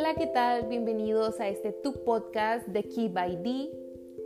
Hola, 0.00 0.14
¿qué 0.14 0.28
tal? 0.28 0.62
Bienvenidos 0.62 1.40
a 1.40 1.48
este 1.48 1.72
tu 1.72 1.92
podcast 1.92 2.66
de 2.66 2.84
Key 2.84 3.08
by 3.08 3.36
D, 3.42 3.70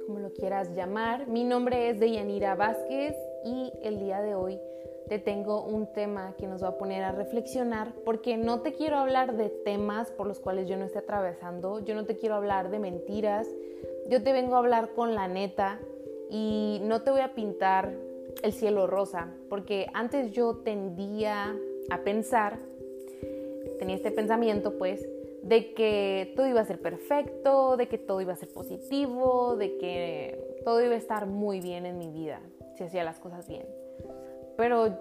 como 0.07 0.21
lo 0.21 0.33
quieras 0.33 0.73
llamar. 0.73 1.27
Mi 1.27 1.43
nombre 1.43 1.91
es 1.91 1.99
Deyanira 1.99 2.55
Vázquez 2.55 3.17
y 3.45 3.73
el 3.83 3.99
día 3.99 4.21
de 4.21 4.37
hoy 4.37 4.61
te 5.09 5.19
tengo 5.19 5.65
un 5.65 5.93
tema 5.93 6.37
que 6.39 6.47
nos 6.47 6.63
va 6.63 6.69
a 6.69 6.79
poner 6.79 7.03
a 7.03 7.11
reflexionar 7.11 7.93
porque 8.05 8.37
no 8.37 8.61
te 8.61 8.73
quiero 8.73 8.99
hablar 8.99 9.37
de 9.37 9.49
temas 9.49 10.13
por 10.13 10.29
los 10.29 10.39
cuales 10.39 10.69
yo 10.69 10.77
no 10.77 10.85
esté 10.85 11.01
atravesando, 11.01 11.81
yo 11.81 11.97
no 11.97 12.05
te 12.07 12.17
quiero 12.17 12.37
hablar 12.37 12.71
de 12.71 12.79
mentiras, 12.79 13.49
yo 14.09 14.23
te 14.23 14.33
vengo 14.33 14.55
a 14.55 14.59
hablar 14.59 14.91
con 14.95 15.17
la 15.17 15.27
neta 15.27 15.81
y 16.31 16.79
no 16.85 17.03
te 17.03 17.11
voy 17.11 17.23
a 17.23 17.35
pintar 17.35 17.93
el 18.45 18.53
cielo 18.53 18.87
rosa, 18.87 19.35
porque 19.49 19.89
antes 19.93 20.31
yo 20.31 20.59
tendía 20.59 21.53
a 21.91 21.99
pensar, 22.05 22.61
tenía 23.81 23.97
este 23.97 24.13
pensamiento 24.13 24.79
pues, 24.79 25.05
de 25.45 25.75
que 25.75 26.33
todo 26.37 26.47
iba 26.47 26.63
a 26.63 26.65
ser 26.65 26.81
perfecto, 26.81 27.77
de 27.77 27.87
que 27.87 27.99
todo 27.99 28.21
iba 28.23 28.33
a 28.33 28.37
ser 28.37 28.49
positivo, 28.49 29.57
de 29.57 29.77
que 29.77 30.61
todo 30.65 30.83
iba 30.83 30.95
a 30.95 30.99
estar 30.99 31.27
muy 31.27 31.61
bien 31.61 31.85
en 31.85 31.99
mi 31.99 32.09
vida, 32.09 32.41
si 32.77 32.85
hacía 32.85 33.05
las 33.05 33.21
cosas 33.21 33.47
bien. 33.47 33.67
Pero 34.57 34.97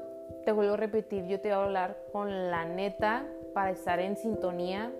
te 0.45 0.51
vuelvo 0.51 0.73
a 0.73 0.77
repetir, 0.77 1.25
yo 1.27 1.39
te 1.39 1.47
voy 1.47 1.57
a 1.57 1.63
hablar 1.63 1.97
con 2.11 2.51
la 2.51 2.65
neta 2.65 3.25
para 3.53 3.71
estar 3.71 3.99
en 4.01 4.17
sintonía 4.17 4.93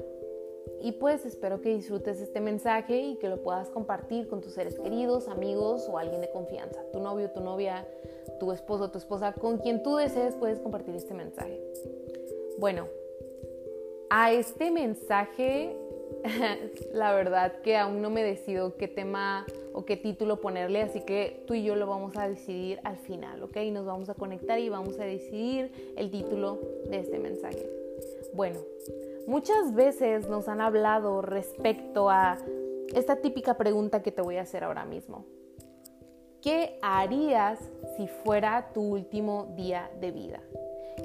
y 0.81 0.93
pues 0.93 1.25
espero 1.25 1.59
que 1.59 1.75
disfrutes 1.75 2.21
este 2.21 2.39
mensaje 2.39 2.97
y 2.97 3.15
que 3.17 3.27
lo 3.27 3.43
puedas 3.43 3.69
compartir 3.69 4.29
con 4.29 4.39
tus 4.39 4.53
seres 4.53 4.79
queridos, 4.79 5.27
amigos 5.27 5.89
o 5.89 5.97
alguien 5.97 6.21
de 6.21 6.29
confianza, 6.29 6.81
tu 6.93 7.01
novio, 7.01 7.31
tu 7.31 7.41
novia, 7.41 7.85
tu 8.39 8.53
esposo, 8.53 8.91
tu 8.91 8.97
esposa, 8.97 9.33
con 9.33 9.57
quien 9.57 9.83
tú 9.83 9.97
desees 9.97 10.35
puedes 10.35 10.61
compartir 10.61 10.95
este 10.95 11.13
mensaje. 11.13 11.61
Bueno, 12.59 12.87
a 14.15 14.31
este 14.31 14.69
mensaje, 14.69 15.75
la 16.93 17.15
verdad 17.15 17.61
que 17.63 17.77
aún 17.77 17.99
no 18.03 18.11
me 18.11 18.23
decido 18.23 18.77
qué 18.77 18.87
tema 18.87 19.43
o 19.73 19.85
qué 19.85 19.97
título 19.97 20.39
ponerle, 20.39 20.83
así 20.83 21.01
que 21.01 21.43
tú 21.47 21.55
y 21.55 21.63
yo 21.63 21.75
lo 21.75 21.87
vamos 21.87 22.15
a 22.15 22.29
decidir 22.29 22.79
al 22.83 22.97
final, 22.97 23.41
¿ok? 23.41 23.57
Nos 23.71 23.87
vamos 23.87 24.11
a 24.11 24.13
conectar 24.13 24.59
y 24.59 24.69
vamos 24.69 24.99
a 24.99 25.05
decidir 25.05 25.95
el 25.97 26.11
título 26.11 26.59
de 26.91 26.99
este 26.99 27.17
mensaje. 27.17 27.67
Bueno, 28.35 28.59
muchas 29.25 29.73
veces 29.73 30.29
nos 30.29 30.47
han 30.47 30.61
hablado 30.61 31.23
respecto 31.23 32.11
a 32.11 32.37
esta 32.93 33.15
típica 33.15 33.57
pregunta 33.57 34.03
que 34.03 34.11
te 34.11 34.21
voy 34.21 34.37
a 34.37 34.43
hacer 34.43 34.63
ahora 34.63 34.85
mismo. 34.85 35.25
¿Qué 36.39 36.77
harías 36.83 37.57
si 37.97 38.07
fuera 38.07 38.73
tu 38.75 38.81
último 38.81 39.51
día 39.55 39.89
de 39.99 40.11
vida? 40.11 40.39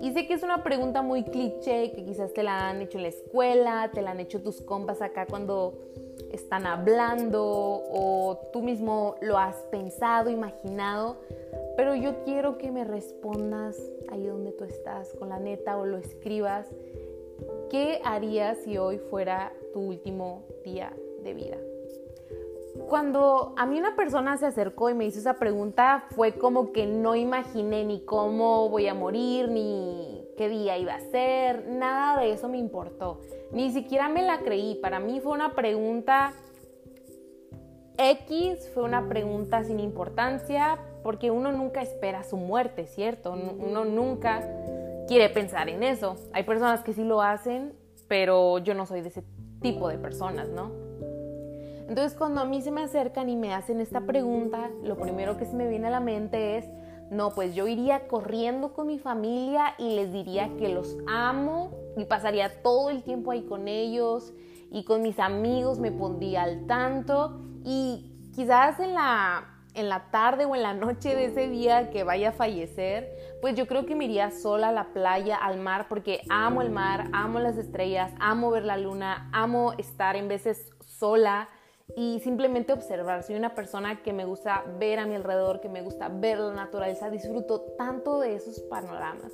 Y 0.01 0.13
sé 0.13 0.27
que 0.27 0.35
es 0.35 0.43
una 0.43 0.63
pregunta 0.63 1.03
muy 1.03 1.25
cliché, 1.25 1.91
que 1.93 2.05
quizás 2.05 2.33
te 2.33 2.43
la 2.43 2.69
han 2.69 2.81
hecho 2.81 2.99
en 2.99 3.03
la 3.03 3.09
escuela, 3.09 3.91
te 3.93 4.03
la 4.03 4.13
han 4.13 4.21
hecho 4.21 4.41
tus 4.41 4.61
compas 4.61 5.03
acá 5.03 5.27
cuando 5.27 5.75
están 6.33 6.67
hablando 6.67 7.43
o 7.45 8.39
tú 8.53 8.63
mismo 8.63 9.17
lo 9.21 9.39
has 9.39 9.57
pensado, 9.71 10.31
imaginado, 10.31 11.17
pero 11.77 11.95
yo 11.95 12.23
quiero 12.25 12.59
que 12.59 12.71
me 12.71 12.85
respondas 12.85 13.77
ahí 14.11 14.27
donde 14.27 14.53
tú 14.53 14.65
estás, 14.65 15.15
con 15.15 15.31
la 15.31 15.39
neta 15.39 15.77
o 15.79 15.87
lo 15.87 15.99
escribas. 15.99 16.67
¿Qué 17.71 18.01
harías 18.05 18.59
si 18.59 18.79
hoy 18.79 18.99
fuera 18.99 19.53
tu 19.73 19.81
último 19.81 20.45
día 20.65 20.93
de 21.23 21.35
vida? 21.35 21.57
Cuando 22.89 23.55
a 23.57 23.67
mí 23.67 23.79
una 23.79 23.95
persona 23.95 24.37
se 24.37 24.47
acercó 24.47 24.91
y 24.91 24.95
me 24.95 25.05
hizo 25.05 25.19
esa 25.19 25.35
pregunta, 25.35 26.05
fue 26.11 26.33
como 26.33 26.73
que 26.73 26.87
no 26.87 27.15
imaginé 27.15 27.85
ni 27.85 28.05
cómo 28.05 28.69
voy 28.69 28.89
a 28.89 28.95
morir, 28.95 29.51
ni 29.51 30.25
qué 30.37 30.49
día 30.49 30.79
iba 30.79 30.95
a 30.95 31.01
ser, 31.01 31.69
nada 31.69 32.21
de 32.21 32.33
eso 32.33 32.49
me 32.49 32.59
importó. 32.59 33.21
Ni 33.53 33.71
siquiera 33.73 34.09
me 34.09 34.23
la 34.23 34.39
creí. 34.41 34.77
Para 34.77 35.01
mí 35.01 35.21
fue 35.21 35.33
una 35.33 35.55
pregunta 35.55 36.33
X, 37.99 38.71
fue 38.73 38.85
una 38.85 39.09
pregunta 39.09 39.65
sin 39.65 39.81
importancia, 39.81 40.79
porque 41.03 41.31
uno 41.31 41.53
nunca 41.53 41.83
espera 41.83 42.23
su 42.23 42.37
muerte, 42.37 42.87
¿cierto? 42.87 43.33
Uno 43.33 43.85
nunca 43.85 44.49
quiere 45.09 45.29
pensar 45.29 45.69
en 45.69 45.83
eso. 45.83 46.17
Hay 46.33 46.45
personas 46.45 46.83
que 46.83 46.93
sí 46.93 47.05
lo 47.05 47.23
hacen, 47.23 47.75
pero 48.07 48.59
yo 48.59 48.75
no 48.75 48.87
soy 48.87 49.03
de 49.03 49.09
ese 49.09 49.25
tipo 49.61 49.89
de 49.89 49.99
personas, 49.99 50.49
¿no? 50.49 50.88
Entonces 51.89 52.17
cuando 52.17 52.43
a 52.43 52.45
mí 52.45 52.61
se 52.61 52.71
me 52.71 52.83
acercan 52.83 53.31
y 53.31 53.37
me 53.37 53.55
hacen 53.55 53.81
esta 53.81 54.03
pregunta, 54.03 54.71
lo 54.83 54.97
primero 54.99 55.39
que 55.39 55.47
se 55.47 55.57
me 55.57 55.67
viene 55.69 55.87
a 55.87 55.91
la 55.91 56.01
mente 56.01 56.59
es, 56.59 56.67
no, 57.11 57.31
pues 57.31 57.55
yo 57.55 57.67
iría 57.67 58.07
corriendo 58.07 58.75
con 58.75 58.87
mi 58.87 58.99
familia 58.99 59.75
y 59.79 59.97
les 59.97 60.13
diría 60.13 60.51
que 60.59 60.69
los 60.69 60.99
amo 61.07 61.71
y 61.97 62.05
pasaría 62.05 62.63
todo 62.63 62.91
el 62.91 63.03
tiempo 63.03 63.31
ahí 63.31 63.43
con 63.43 63.69
ellos 63.69 64.35
y 64.71 64.85
con 64.85 65.01
mis 65.01 65.19
amigos 65.19 65.79
me 65.79 65.91
pondría 65.91 66.43
al 66.43 66.67
tanto. 66.67 67.41
Y 67.65 68.13
quizás 68.35 68.79
en 68.81 68.93
la 68.93 69.55
en 69.75 69.89
la 69.89 70.11
tarde 70.11 70.45
o 70.45 70.57
en 70.57 70.63
la 70.63 70.75
noche 70.75 71.15
de 71.15 71.27
ese 71.27 71.49
día 71.49 71.91
que 71.91 72.03
vaya 72.03 72.31
a 72.31 72.33
fallecer, 72.33 73.15
pues 73.41 73.55
yo 73.55 73.69
creo 73.69 73.87
que 73.87 73.95
me 73.95 74.07
iría 74.07 74.31
sola 74.33 74.71
a 74.71 74.73
la 74.73 74.93
playa, 74.93 75.37
al 75.37 75.59
mar, 75.59 75.87
porque 75.89 76.23
amo 76.29 76.63
el 76.63 76.71
mar, 76.71 77.09
amo 77.13 77.39
las 77.39 77.57
estrellas, 77.57 78.11
amo 78.19 78.51
ver 78.51 78.65
la 78.65 78.77
luna, 78.77 79.31
amo 79.33 79.75
estar 79.79 80.17
en 80.17 80.27
veces 80.27 80.69
sola 80.81 81.49
y 81.97 82.21
simplemente 82.21 82.73
observar. 82.73 83.23
Soy 83.23 83.37
una 83.37 83.55
persona 83.55 84.03
que 84.03 84.13
me 84.13 84.25
gusta 84.25 84.65
ver 84.79 84.99
a 84.99 85.07
mi 85.07 85.15
alrededor, 85.15 85.61
que 85.61 85.69
me 85.69 85.83
gusta 85.83 86.09
ver 86.09 86.39
la 86.39 86.53
naturaleza, 86.53 87.11
disfruto 87.11 87.61
tanto 87.77 88.21
de 88.21 88.35
esos 88.35 88.61
panoramas. 88.61 89.33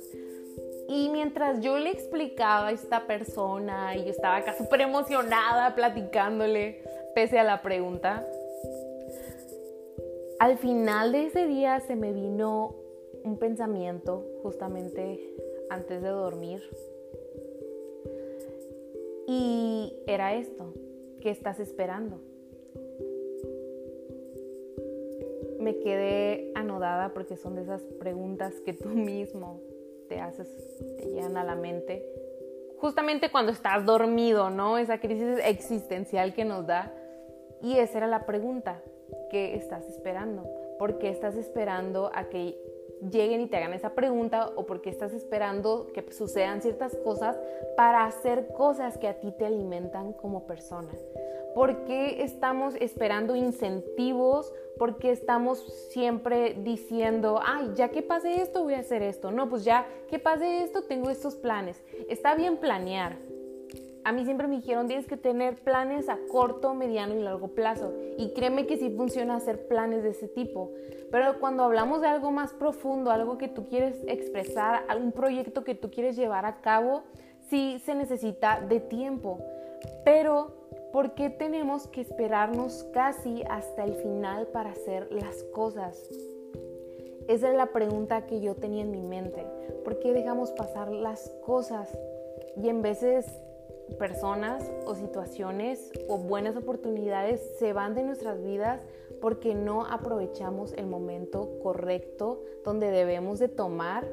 Y 0.87 1.09
mientras 1.09 1.61
yo 1.61 1.77
le 1.79 1.89
explicaba 1.89 2.67
a 2.67 2.71
esta 2.71 3.07
persona 3.07 3.95
y 3.95 4.05
yo 4.05 4.11
estaba 4.11 4.37
acá 4.37 4.55
súper 4.57 4.81
emocionada 4.81 5.75
platicándole, 5.75 6.83
pese 7.15 7.39
a 7.39 7.43
la 7.43 7.61
pregunta, 7.61 8.27
al 10.39 10.57
final 10.57 11.11
de 11.11 11.25
ese 11.25 11.47
día 11.47 11.79
se 11.79 11.95
me 11.95 12.13
vino 12.13 12.75
un 13.23 13.37
pensamiento 13.37 14.23
justamente 14.43 15.19
antes 15.69 16.01
de 16.01 16.09
dormir. 16.09 16.61
Y 19.27 19.93
era 20.05 20.35
esto, 20.35 20.73
¿qué 21.19 21.31
estás 21.31 21.59
esperando? 21.59 22.19
Me 25.65 25.79
quedé 25.79 26.51
anodada 26.53 27.11
porque 27.15 27.35
son 27.35 27.55
de 27.55 27.63
esas 27.63 27.81
preguntas 27.99 28.53
que 28.63 28.73
tú 28.73 28.89
mismo 28.89 29.61
te 30.07 30.19
haces, 30.19 30.47
te 30.97 31.07
llegan 31.07 31.37
a 31.37 31.43
la 31.43 31.55
mente. 31.55 32.07
Justamente 32.77 33.31
cuando 33.31 33.51
estás 33.51 33.83
dormido, 33.83 34.51
¿no? 34.51 34.77
Esa 34.77 34.99
crisis 34.99 35.39
existencial 35.43 36.35
que 36.35 36.45
nos 36.45 36.67
da. 36.67 36.93
Y 37.63 37.79
esa 37.79 37.97
era 37.97 38.07
la 38.07 38.27
pregunta, 38.27 38.83
¿qué 39.31 39.55
estás 39.55 39.87
esperando? 39.87 40.43
¿Por 40.77 40.99
qué 40.99 41.09
estás 41.09 41.35
esperando 41.35 42.11
a 42.13 42.25
que 42.25 42.55
lleguen 43.01 43.41
y 43.41 43.47
te 43.47 43.57
hagan 43.57 43.73
esa 43.73 43.95
pregunta 43.95 44.51
o 44.55 44.67
por 44.67 44.81
qué 44.81 44.91
estás 44.91 45.13
esperando 45.13 45.87
que 45.93 46.11
sucedan 46.11 46.61
ciertas 46.61 46.95
cosas 46.97 47.39
para 47.75 48.05
hacer 48.05 48.49
cosas 48.49 48.99
que 48.99 49.07
a 49.07 49.19
ti 49.19 49.31
te 49.31 49.47
alimentan 49.47 50.13
como 50.13 50.45
persona? 50.45 50.91
¿Por 51.55 51.85
qué 51.85 52.21
estamos 52.21 52.75
esperando 52.81 53.35
incentivos? 53.35 54.53
¿Por 54.77 54.97
qué 54.97 55.11
estamos 55.11 55.59
siempre 55.89 56.57
diciendo, 56.63 57.39
ay, 57.43 57.71
ya 57.75 57.89
que 57.89 58.01
pase 58.01 58.41
esto, 58.41 58.63
voy 58.63 58.73
a 58.73 58.79
hacer 58.79 59.01
esto? 59.01 59.31
No, 59.31 59.49
pues 59.49 59.63
ya 59.63 59.87
que 60.09 60.19
pase 60.19 60.63
esto, 60.63 60.83
tengo 60.83 61.09
estos 61.09 61.35
planes. 61.35 61.81
Está 62.09 62.35
bien 62.35 62.57
planear. 62.57 63.17
A 64.03 64.11
mí 64.11 64.23
siempre 64.23 64.47
me 64.47 64.57
dijeron, 64.57 64.85
tienes 64.85 65.07
que 65.07 65.17
tener 65.17 65.55
planes 65.55 66.09
a 66.09 66.19
corto, 66.29 66.75
mediano 66.75 67.15
y 67.15 67.23
largo 67.23 67.47
plazo. 67.47 67.91
Y 68.17 68.33
créeme 68.33 68.67
que 68.67 68.77
sí 68.77 68.91
funciona 68.91 69.35
hacer 69.35 69.67
planes 69.67 70.03
de 70.03 70.09
ese 70.09 70.27
tipo. 70.27 70.71
Pero 71.09 71.39
cuando 71.39 71.63
hablamos 71.63 72.01
de 72.01 72.07
algo 72.07 72.29
más 72.29 72.53
profundo, 72.53 73.09
algo 73.09 73.39
que 73.39 73.47
tú 73.47 73.67
quieres 73.67 73.95
expresar, 74.07 74.83
algún 74.89 75.11
proyecto 75.11 75.63
que 75.63 75.73
tú 75.73 75.89
quieres 75.89 76.15
llevar 76.15 76.45
a 76.45 76.61
cabo, 76.61 77.01
sí 77.49 77.81
se 77.83 77.95
necesita 77.95 78.61
de 78.61 78.79
tiempo. 78.79 79.39
Pero 80.03 80.64
¿Por 80.95 81.13
qué 81.13 81.29
tenemos 81.29 81.87
que 81.87 81.99
esperarnos 81.99 82.85
casi 82.93 83.43
hasta 83.49 83.83
el 83.83 83.95
final 83.95 84.47
para 84.47 84.69
hacer 84.69 85.11
las 85.11 85.43
cosas? 85.43 86.01
Esa 87.27 87.49
es 87.49 87.57
la 87.57 87.73
pregunta 87.73 88.25
que 88.25 88.39
yo 88.39 88.55
tenía 88.55 88.83
en 88.83 88.91
mi 88.91 89.01
mente. 89.01 89.45
¿Por 89.83 89.99
qué 89.99 90.13
dejamos 90.13 90.53
pasar 90.53 90.89
las 90.89 91.29
cosas? 91.45 91.89
Y 92.55 92.69
en 92.69 92.81
veces 92.81 93.25
personas 93.99 94.71
o 94.85 94.95
situaciones 94.95 95.91
o 96.07 96.17
buenas 96.17 96.55
oportunidades 96.55 97.41
se 97.59 97.73
van 97.73 97.93
de 97.93 98.03
nuestras 98.03 98.41
vidas 98.41 98.81
porque 99.19 99.53
no 99.53 99.85
aprovechamos 99.85 100.71
el 100.77 100.85
momento 100.85 101.59
correcto 101.61 102.41
donde 102.63 102.89
debemos 102.89 103.39
de 103.39 103.49
tomar 103.49 104.07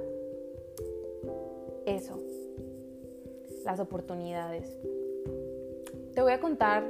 eso, 1.87 2.19
las 3.65 3.79
oportunidades. 3.79 4.77
Te 6.15 6.21
voy 6.21 6.33
a 6.33 6.41
contar 6.41 6.85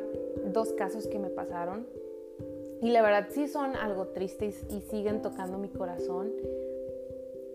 dos 0.46 0.72
casos 0.72 1.06
que 1.06 1.18
me 1.18 1.28
pasaron 1.28 1.86
y 2.80 2.90
la 2.90 3.02
verdad 3.02 3.28
sí 3.30 3.46
son 3.46 3.76
algo 3.76 4.08
tristes 4.08 4.64
y 4.68 4.80
siguen 4.80 5.22
tocando 5.22 5.58
mi 5.58 5.68
corazón, 5.68 6.32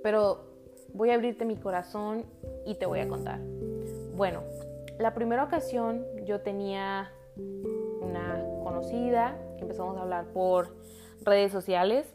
pero 0.01 0.45
voy 0.93 1.09
a 1.09 1.15
abrirte 1.15 1.43
mi 1.43 1.57
corazón 1.57 2.23
y 2.65 2.75
te 2.75 2.85
voy 2.85 2.99
a 2.99 3.07
contar. 3.09 3.39
Bueno, 4.15 4.43
la 4.97 5.13
primera 5.13 5.43
ocasión 5.43 6.05
yo 6.25 6.39
tenía 6.41 7.11
una 8.01 8.43
conocida 8.63 9.37
que 9.57 9.63
empezamos 9.63 9.97
a 9.97 10.03
hablar 10.03 10.27
por 10.27 10.69
redes 11.23 11.51
sociales 11.51 12.07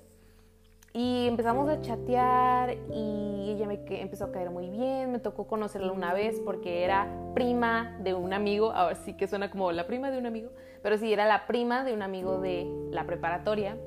y 0.94 1.27
empezamos 1.27 1.69
a 1.71 1.81
chatear 1.81 2.77
y 2.93 3.50
ella 3.50 3.67
me 3.67 3.81
empezó 4.00 4.27
a 4.27 4.33
caer 4.33 4.50
muy 4.50 4.69
bien, 4.69 5.11
me 5.11 5.19
tocó 5.19 5.47
conocerla 5.47 5.91
una 5.91 6.12
vez 6.12 6.41
porque 6.44 6.85
era 6.85 7.09
prima 7.35 7.97
de 8.03 8.12
un 8.12 8.35
amigo, 8.35 8.73
ahora 8.73 8.94
sí 8.97 9.15
que 9.15 9.27
suena 9.27 9.50
como 9.50 9.73
la 9.73 9.87
prima 9.87 10.11
de 10.11 10.19
un 10.19 10.27
amigo, 10.27 10.50
pero 10.83 10.99
sí, 10.99 11.12
era 11.12 11.25
la 11.25 11.47
prima 11.47 11.83
de 11.85 11.94
un 11.94 12.03
amigo 12.03 12.41
de 12.41 12.67
la 12.91 13.06
preparatoria, 13.06 13.79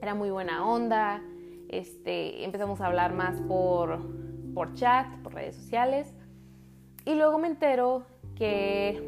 era 0.00 0.14
muy 0.14 0.30
buena 0.30 0.66
onda, 0.66 1.22
este, 1.68 2.44
empezamos 2.44 2.80
a 2.80 2.86
hablar 2.86 3.12
más 3.12 3.40
por, 3.42 4.00
por 4.52 4.74
chat, 4.74 5.06
por 5.22 5.34
redes 5.34 5.54
sociales 5.54 6.12
y 7.04 7.14
luego 7.14 7.38
me 7.38 7.46
entero 7.46 8.04
que 8.34 9.00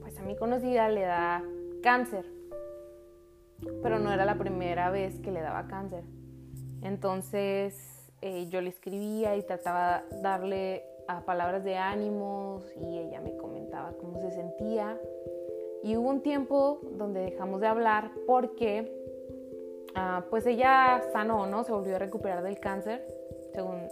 pues 0.00 0.18
a 0.18 0.22
mi 0.22 0.36
conocida 0.36 0.88
le 0.88 1.02
da 1.02 1.42
cáncer, 1.82 2.24
pero 3.82 3.98
no 3.98 4.10
era 4.10 4.24
la 4.24 4.38
primera 4.38 4.88
vez 4.88 5.20
que 5.20 5.30
le 5.30 5.42
daba 5.42 5.66
cáncer. 5.66 6.02
Entonces 6.82 7.74
eh, 8.22 8.46
yo 8.48 8.60
le 8.60 8.70
escribía 8.70 9.36
y 9.36 9.42
trataba 9.42 10.04
de 10.10 10.20
darle 10.20 10.84
palabras 11.24 11.64
de 11.64 11.76
ánimos 11.76 12.64
y 12.76 12.98
ella 12.98 13.20
me 13.20 13.36
comentaba 13.36 13.92
cómo 14.00 14.20
se 14.20 14.30
sentía. 14.30 14.98
Y 15.82 15.96
hubo 15.96 16.08
un 16.08 16.22
tiempo 16.22 16.80
donde 16.92 17.20
dejamos 17.20 17.60
de 17.60 17.66
hablar 17.66 18.12
porque 18.26 18.92
ah, 19.94 20.24
pues 20.30 20.46
ella 20.46 21.02
sanó, 21.12 21.46
¿no? 21.46 21.64
Se 21.64 21.72
volvió 21.72 21.96
a 21.96 21.98
recuperar 21.98 22.42
del 22.42 22.60
cáncer, 22.60 23.04
según 23.52 23.88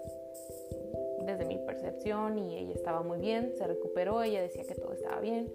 desde 1.23 1.44
mi 1.44 1.58
percepción 1.58 2.38
y 2.38 2.56
ella 2.56 2.75
estaba 2.75 3.02
muy 3.02 3.19
bien, 3.19 3.52
se 3.56 3.67
recuperó, 3.67 4.23
ella 4.23 4.40
decía 4.40 4.64
que 4.64 4.75
todo 4.75 4.93
estaba 4.93 5.20
bien. 5.20 5.52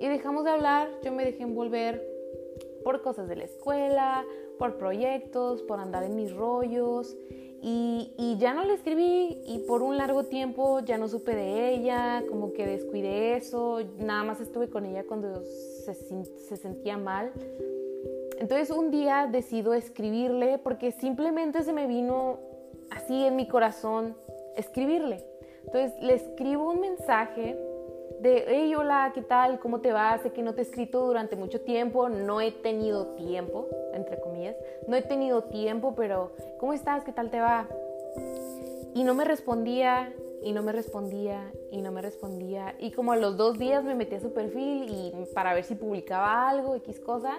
Y 0.00 0.08
dejamos 0.08 0.44
de 0.44 0.50
hablar, 0.50 0.88
yo 1.02 1.12
me 1.12 1.24
dejé 1.24 1.42
envolver 1.42 2.15
por 2.86 3.02
cosas 3.02 3.26
de 3.26 3.34
la 3.34 3.42
escuela, 3.42 4.24
por 4.60 4.78
proyectos, 4.78 5.60
por 5.62 5.80
andar 5.80 6.04
en 6.04 6.14
mis 6.14 6.32
rollos 6.32 7.16
y, 7.60 8.36
ya 8.38 8.54
no 8.54 8.64
le 8.64 8.74
escribí 8.74 9.42
y 9.44 9.64
por 9.66 9.82
un 9.82 9.96
largo 9.96 10.22
tiempo 10.22 10.78
ya 10.78 10.96
no 10.96 11.08
supe 11.08 11.34
de 11.34 11.70
ella, 11.70 12.22
como 12.28 12.52
que 12.52 12.64
descuidé 12.64 13.34
eso, 13.34 13.80
nada 13.98 14.22
más 14.22 14.40
estuve 14.40 14.70
con 14.70 14.86
ella 14.86 15.02
cuando 15.04 15.42
se, 15.42 15.94
se 15.94 16.56
sentía 16.56 16.96
mal. 16.96 17.32
Entonces 18.38 18.70
un 18.70 18.92
día 18.92 19.28
decido 19.28 19.74
escribirle 19.74 20.58
porque 20.58 20.92
simplemente 20.92 21.64
se 21.64 21.72
me 21.72 21.88
vino 21.88 22.38
así 22.92 23.24
en 23.24 23.34
mi 23.34 23.48
corazón 23.48 24.16
escribirle. 24.56 25.26
Entonces 25.64 26.00
le 26.00 26.14
escribo 26.14 26.70
un 26.70 26.80
mensaje 26.80 27.58
de, 28.26 28.44
hey, 28.48 28.74
hola, 28.74 29.12
¿qué 29.14 29.22
tal? 29.22 29.60
¿Cómo 29.60 29.80
te 29.80 29.92
va? 29.92 30.18
Sé 30.18 30.32
que 30.32 30.42
no 30.42 30.52
te 30.52 30.60
he 30.60 30.64
escrito 30.64 31.06
durante 31.06 31.36
mucho 31.36 31.60
tiempo, 31.60 32.08
no 32.08 32.40
he 32.40 32.50
tenido 32.50 33.06
tiempo, 33.14 33.68
entre 33.94 34.18
comillas, 34.18 34.56
no 34.88 34.96
he 34.96 35.02
tenido 35.02 35.44
tiempo, 35.44 35.94
pero 35.94 36.32
¿cómo 36.58 36.72
estás? 36.72 37.04
¿Qué 37.04 37.12
tal 37.12 37.30
te 37.30 37.38
va? 37.38 37.68
Y 38.94 39.04
no 39.04 39.14
me 39.14 39.24
respondía, 39.24 40.12
y 40.42 40.52
no 40.52 40.64
me 40.64 40.72
respondía, 40.72 41.52
y 41.70 41.80
no 41.82 41.92
me 41.92 42.02
respondía. 42.02 42.74
Y 42.80 42.90
como 42.90 43.12
a 43.12 43.16
los 43.16 43.36
dos 43.36 43.60
días 43.60 43.84
me 43.84 43.94
metí 43.94 44.16
a 44.16 44.20
su 44.20 44.32
perfil 44.32 44.88
y 44.88 45.12
para 45.32 45.54
ver 45.54 45.62
si 45.62 45.76
publicaba 45.76 46.48
algo, 46.48 46.74
X 46.74 46.98
cosa. 46.98 47.38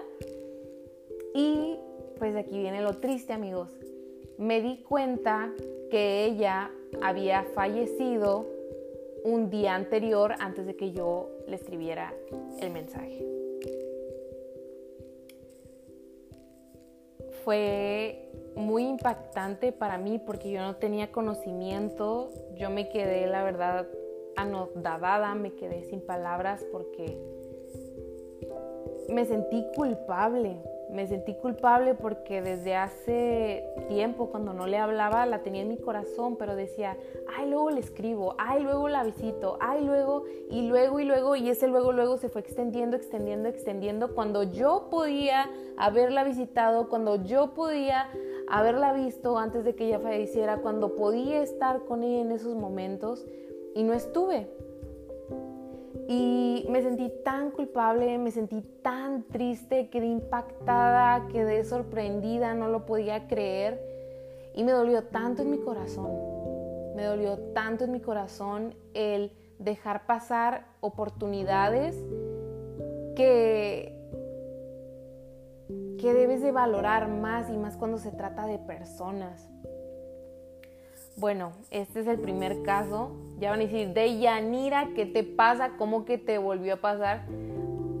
Y 1.34 1.76
pues 2.18 2.34
aquí 2.34 2.58
viene 2.58 2.80
lo 2.80 2.94
triste, 2.94 3.34
amigos. 3.34 3.68
Me 4.38 4.62
di 4.62 4.82
cuenta 4.84 5.52
que 5.90 6.24
ella 6.24 6.70
había 7.02 7.42
fallecido 7.54 8.57
un 9.24 9.50
día 9.50 9.74
anterior 9.74 10.34
antes 10.38 10.66
de 10.66 10.76
que 10.76 10.92
yo 10.92 11.30
le 11.46 11.56
escribiera 11.56 12.14
el 12.60 12.70
mensaje. 12.70 13.24
Fue 17.44 18.30
muy 18.56 18.84
impactante 18.84 19.72
para 19.72 19.98
mí 19.98 20.18
porque 20.18 20.50
yo 20.50 20.60
no 20.60 20.76
tenía 20.76 21.12
conocimiento, 21.12 22.30
yo 22.56 22.70
me 22.70 22.88
quedé 22.88 23.26
la 23.26 23.42
verdad 23.42 23.86
anodadada, 24.36 25.34
me 25.34 25.54
quedé 25.54 25.84
sin 25.84 26.00
palabras 26.00 26.64
porque 26.70 27.18
me 29.08 29.24
sentí 29.24 29.64
culpable, 29.74 30.60
me 30.90 31.06
sentí 31.06 31.34
culpable 31.34 31.94
porque 31.94 32.42
desde 32.42 32.74
hace 32.74 33.64
tiempo 33.88 34.30
cuando 34.30 34.52
no 34.52 34.66
le 34.66 34.78
hablaba 34.78 35.26
la 35.26 35.42
tenía 35.42 35.62
en 35.62 35.68
mi 35.68 35.76
corazón, 35.76 36.36
pero 36.36 36.56
decía, 36.56 36.96
ay, 37.36 37.48
luego 37.48 37.70
le 37.70 37.80
escribo, 37.80 38.34
ay, 38.38 38.62
luego 38.62 38.88
la 38.88 39.04
visito, 39.04 39.58
ay, 39.60 39.84
luego, 39.84 40.24
y 40.50 40.68
luego, 40.68 41.00
y 41.00 41.04
luego, 41.04 41.36
y 41.36 41.50
ese 41.50 41.68
luego, 41.68 41.92
luego 41.92 42.16
se 42.16 42.28
fue 42.28 42.40
extendiendo, 42.40 42.96
extendiendo, 42.96 43.48
extendiendo, 43.48 44.14
cuando 44.14 44.42
yo 44.42 44.88
podía 44.90 45.50
haberla 45.76 46.24
visitado, 46.24 46.88
cuando 46.88 47.22
yo 47.22 47.54
podía 47.54 48.10
haberla 48.48 48.92
visto 48.92 49.38
antes 49.38 49.64
de 49.64 49.74
que 49.74 49.86
ella 49.86 50.00
falleciera, 50.00 50.58
cuando 50.58 50.96
podía 50.96 51.42
estar 51.42 51.84
con 51.84 52.02
ella 52.02 52.20
en 52.20 52.32
esos 52.32 52.54
momentos, 52.54 53.26
y 53.74 53.84
no 53.84 53.94
estuve. 53.94 54.48
Y 56.10 56.64
me 56.70 56.80
sentí 56.80 57.12
tan 57.22 57.50
culpable, 57.50 58.16
me 58.16 58.30
sentí 58.30 58.62
tan 58.82 59.24
triste, 59.24 59.90
quedé 59.90 60.06
impactada, 60.06 61.28
quedé 61.28 61.64
sorprendida, 61.64 62.54
no 62.54 62.68
lo 62.68 62.86
podía 62.86 63.28
creer. 63.28 63.78
Y 64.54 64.64
me 64.64 64.72
dolió 64.72 65.04
tanto 65.04 65.42
en 65.42 65.50
mi 65.50 65.58
corazón, 65.58 66.10
me 66.96 67.04
dolió 67.04 67.38
tanto 67.52 67.84
en 67.84 67.92
mi 67.92 68.00
corazón 68.00 68.74
el 68.94 69.32
dejar 69.58 70.06
pasar 70.06 70.68
oportunidades 70.80 71.94
que, 73.14 73.94
que 75.98 76.14
debes 76.14 76.40
de 76.40 76.52
valorar 76.52 77.08
más 77.08 77.50
y 77.50 77.58
más 77.58 77.76
cuando 77.76 77.98
se 77.98 78.12
trata 78.12 78.46
de 78.46 78.58
personas. 78.58 79.50
Bueno, 81.18 81.50
este 81.72 81.98
es 81.98 82.06
el 82.06 82.20
primer 82.20 82.62
caso. 82.62 83.10
Ya 83.40 83.50
van 83.50 83.58
a 83.58 83.64
decir, 83.64 83.88
de 83.88 84.20
Yanira, 84.20 84.90
¿qué 84.94 85.04
te 85.04 85.24
pasa? 85.24 85.72
¿Cómo 85.76 86.04
que 86.04 86.16
te 86.16 86.38
volvió 86.38 86.74
a 86.74 86.76
pasar? 86.76 87.24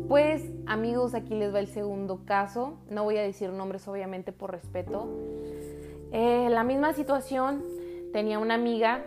Pues 0.06 0.44
amigos, 0.66 1.14
aquí 1.14 1.34
les 1.34 1.52
va 1.52 1.58
el 1.58 1.66
segundo 1.66 2.20
caso. 2.24 2.78
No 2.88 3.02
voy 3.02 3.16
a 3.16 3.22
decir 3.22 3.50
nombres 3.50 3.88
obviamente 3.88 4.30
por 4.30 4.52
respeto. 4.52 5.08
Eh, 6.12 6.46
la 6.48 6.62
misma 6.62 6.92
situación, 6.92 7.64
tenía 8.12 8.38
una 8.38 8.54
amiga. 8.54 9.04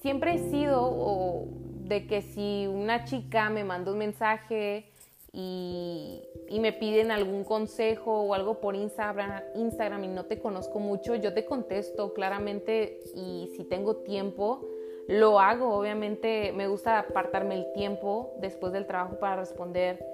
Siempre 0.00 0.34
he 0.34 0.38
sido 0.50 1.46
de 1.84 2.08
que 2.08 2.22
si 2.22 2.66
una 2.66 3.04
chica 3.04 3.50
me 3.50 3.62
manda 3.62 3.92
un 3.92 3.98
mensaje 3.98 4.91
y, 5.32 6.28
me 6.60 6.72
piden 6.72 7.10
algún 7.10 7.42
consejo 7.42 8.20
o 8.20 8.34
algo 8.34 8.60
por 8.60 8.76
Instagram, 8.76 9.42
Instagram 9.56 10.04
y 10.04 10.08
no 10.08 10.26
te 10.26 10.38
conozco 10.38 10.78
mucho, 10.78 11.16
yo 11.16 11.34
te 11.34 11.44
contesto 11.44 12.12
claramente 12.12 13.00
y 13.16 13.50
si 13.56 13.64
tengo 13.64 13.96
tiempo, 13.96 14.68
lo 15.08 15.40
hago. 15.40 15.74
Obviamente 15.74 16.52
me 16.52 16.68
gusta 16.68 17.00
apartarme 17.00 17.56
el 17.56 17.72
tiempo 17.72 18.34
después 18.38 18.72
del 18.72 18.86
trabajo 18.86 19.18
para 19.18 19.36
responder 19.36 20.06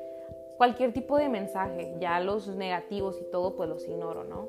cualquier 0.57 0.93
tipo 0.93 1.19
de 1.19 1.29
mensaje. 1.29 1.97
Ya 2.01 2.19
los 2.21 2.49
negativos 2.49 3.21
y 3.21 3.25
todo, 3.31 3.55
pues 3.55 3.69
los 3.69 3.87
ignoro, 3.87 4.25
¿no? 4.25 4.49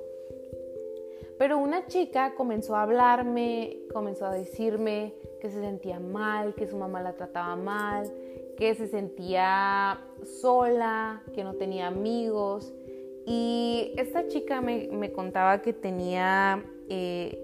Pero 1.38 1.58
una 1.58 1.86
chica 1.88 2.34
comenzó 2.36 2.76
a 2.76 2.84
hablarme, 2.84 3.80
comenzó 3.94 4.26
a 4.26 4.34
decirme 4.34 5.14
que 5.42 5.50
se 5.50 5.62
sentía 5.62 6.00
mal, 6.00 6.54
que 6.54 6.68
su 6.68 6.78
mamá 6.78 7.02
la 7.02 7.14
trataba 7.14 7.56
mal, 7.56 8.12
que 8.60 8.76
se 8.76 8.88
sentía 8.88 10.02
sola, 10.42 11.24
que 11.34 11.46
no 11.46 11.56
tenía 11.56 11.88
amigos. 11.88 12.74
Y 13.26 13.94
esta 13.98 14.28
chica 14.28 14.60
me, 14.60 15.12
contaba 15.14 15.62
que 15.62 15.72
tenía 15.72 16.64
eh, 16.90 17.42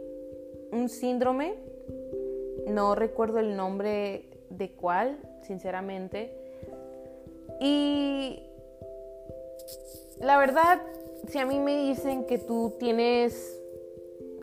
un 0.74 0.90
síndrome, 0.90 1.56
no 2.68 2.96
recuerdo 2.96 3.40
el 3.40 3.56
nombre 3.56 4.26
de 4.50 4.72
cuál, 4.72 5.18
sinceramente. 5.44 6.36
Y 7.62 8.44
la 10.20 10.38
verdad, 10.38 10.82
si 11.30 11.40
a 11.40 11.46
mí 11.46 11.60
me 11.60 11.78
dicen 11.78 12.26
que 12.26 12.40
tú 12.40 12.74
tienes 12.78 13.58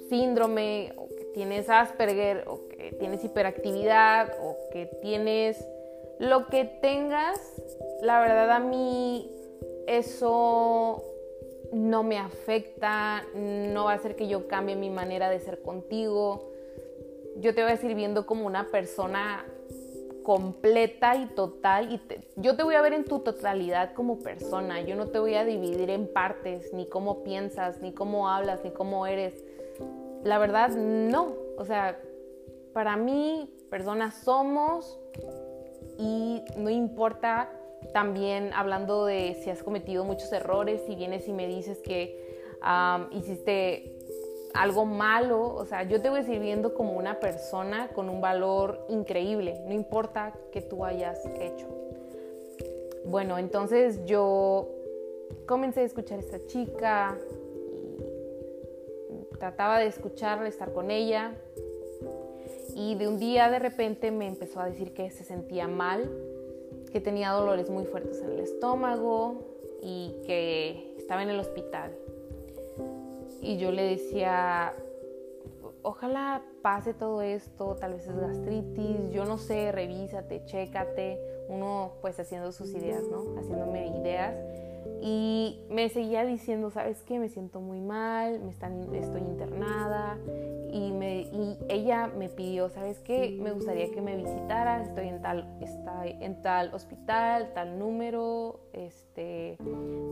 síndrome 0.08 0.94
o 0.96 1.08
que 1.08 1.24
tienes 1.34 1.68
Asperger 1.68 2.44
o 2.46 2.66
que 2.68 2.92
tienes 2.98 3.22
hiperactividad 3.24 4.32
o 4.42 4.56
que 4.72 4.86
tienes 5.02 5.66
lo 6.22 6.46
que 6.46 6.64
tengas, 6.64 7.40
la 8.00 8.20
verdad 8.20 8.52
a 8.52 8.60
mí 8.60 9.28
eso 9.88 11.02
no 11.72 12.04
me 12.04 12.16
afecta, 12.16 13.24
no 13.34 13.86
va 13.86 13.92
a 13.92 13.94
hacer 13.96 14.14
que 14.14 14.28
yo 14.28 14.46
cambie 14.46 14.76
mi 14.76 14.88
manera 14.88 15.28
de 15.30 15.40
ser 15.40 15.62
contigo. 15.62 16.52
Yo 17.38 17.56
te 17.56 17.64
voy 17.64 17.72
a 17.72 17.76
seguir 17.76 17.96
viendo 17.96 18.24
como 18.24 18.46
una 18.46 18.70
persona 18.70 19.44
completa 20.22 21.16
y 21.16 21.26
total 21.26 21.92
y 21.92 22.00
yo 22.36 22.54
te 22.54 22.62
voy 22.62 22.76
a 22.76 22.82
ver 22.82 22.92
en 22.92 23.04
tu 23.04 23.18
totalidad 23.18 23.92
como 23.92 24.20
persona. 24.20 24.80
Yo 24.80 24.94
no 24.94 25.08
te 25.08 25.18
voy 25.18 25.34
a 25.34 25.44
dividir 25.44 25.90
en 25.90 26.06
partes, 26.06 26.72
ni 26.72 26.86
cómo 26.86 27.24
piensas, 27.24 27.80
ni 27.80 27.92
cómo 27.92 28.28
hablas, 28.28 28.62
ni 28.62 28.70
cómo 28.70 29.08
eres. 29.08 29.44
La 30.22 30.38
verdad, 30.38 30.68
no. 30.68 31.34
O 31.58 31.64
sea, 31.64 31.98
para 32.72 32.96
mí, 32.96 33.52
personas 33.70 34.22
somos 34.22 35.00
y 36.02 36.44
no 36.56 36.68
importa 36.68 37.48
también 37.92 38.52
hablando 38.54 39.06
de 39.06 39.34
si 39.42 39.50
has 39.50 39.62
cometido 39.62 40.04
muchos 40.04 40.32
errores, 40.32 40.82
si 40.86 40.96
vienes 40.96 41.28
y 41.28 41.32
me 41.32 41.46
dices 41.46 41.78
que 41.80 42.20
hiciste 43.12 43.98
algo 44.52 44.84
malo, 44.84 45.54
o 45.54 45.64
sea, 45.64 45.84
yo 45.84 46.02
te 46.02 46.10
voy 46.10 46.20
a 46.20 46.22
seguir 46.24 46.42
viendo 46.42 46.74
como 46.74 46.92
una 46.94 47.20
persona 47.20 47.88
con 47.88 48.08
un 48.08 48.20
valor 48.20 48.84
increíble, 48.88 49.62
no 49.66 49.72
importa 49.72 50.34
que 50.50 50.60
tú 50.60 50.84
hayas 50.84 51.24
hecho. 51.40 51.68
Bueno, 53.04 53.38
entonces 53.38 54.04
yo 54.04 54.68
comencé 55.46 55.80
a 55.80 55.84
escuchar 55.84 56.18
a 56.18 56.20
esta 56.20 56.44
chica 56.46 57.16
y 59.08 59.36
trataba 59.38 59.78
de 59.78 59.86
escucharla, 59.86 60.48
estar 60.48 60.72
con 60.72 60.90
ella. 60.90 61.34
Y 62.74 62.94
de 62.94 63.08
un 63.08 63.18
día 63.18 63.50
de 63.50 63.58
repente 63.58 64.10
me 64.10 64.26
empezó 64.26 64.60
a 64.60 64.66
decir 64.66 64.92
que 64.94 65.10
se 65.10 65.24
sentía 65.24 65.68
mal, 65.68 66.10
que 66.90 67.00
tenía 67.00 67.30
dolores 67.30 67.70
muy 67.70 67.84
fuertes 67.84 68.20
en 68.20 68.32
el 68.32 68.40
estómago 68.40 69.44
y 69.82 70.14
que 70.26 70.94
estaba 70.98 71.22
en 71.22 71.30
el 71.30 71.40
hospital. 71.40 71.92
Y 73.40 73.56
yo 73.58 73.72
le 73.72 73.82
decía, 73.82 74.74
ojalá 75.82 76.42
pase 76.62 76.94
todo 76.94 77.22
esto, 77.22 77.76
tal 77.76 77.94
vez 77.94 78.06
es 78.06 78.16
gastritis, 78.16 79.10
yo 79.10 79.24
no 79.24 79.38
sé, 79.38 79.72
revísate, 79.72 80.44
chécate, 80.44 81.18
uno 81.48 81.92
pues 82.00 82.18
haciendo 82.20 82.52
sus 82.52 82.72
ideas, 82.74 83.02
¿no? 83.08 83.38
Haciéndome 83.38 83.88
ideas. 84.00 84.34
Y 85.00 85.60
me 85.68 85.88
seguía 85.88 86.24
diciendo, 86.24 86.70
¿sabes 86.70 87.02
qué? 87.02 87.18
Me 87.18 87.28
siento 87.28 87.60
muy 87.60 87.80
mal, 87.80 88.40
me 88.40 88.50
están, 88.50 88.94
estoy 88.94 89.20
internada. 89.22 90.16
Y, 90.72 90.92
me, 90.92 91.22
y 91.22 91.58
ella 91.68 92.06
me 92.06 92.28
pidió, 92.28 92.68
¿sabes 92.68 93.00
qué? 93.00 93.36
Me 93.40 93.52
gustaría 93.52 93.90
que 93.90 94.00
me 94.00 94.16
visitaras, 94.16 94.88
estoy 94.88 95.08
en 95.08 95.20
tal, 95.20 95.58
está 95.60 96.06
en 96.06 96.40
tal 96.40 96.72
hospital, 96.72 97.52
tal 97.52 97.78
número, 97.78 98.60
este, 98.72 99.58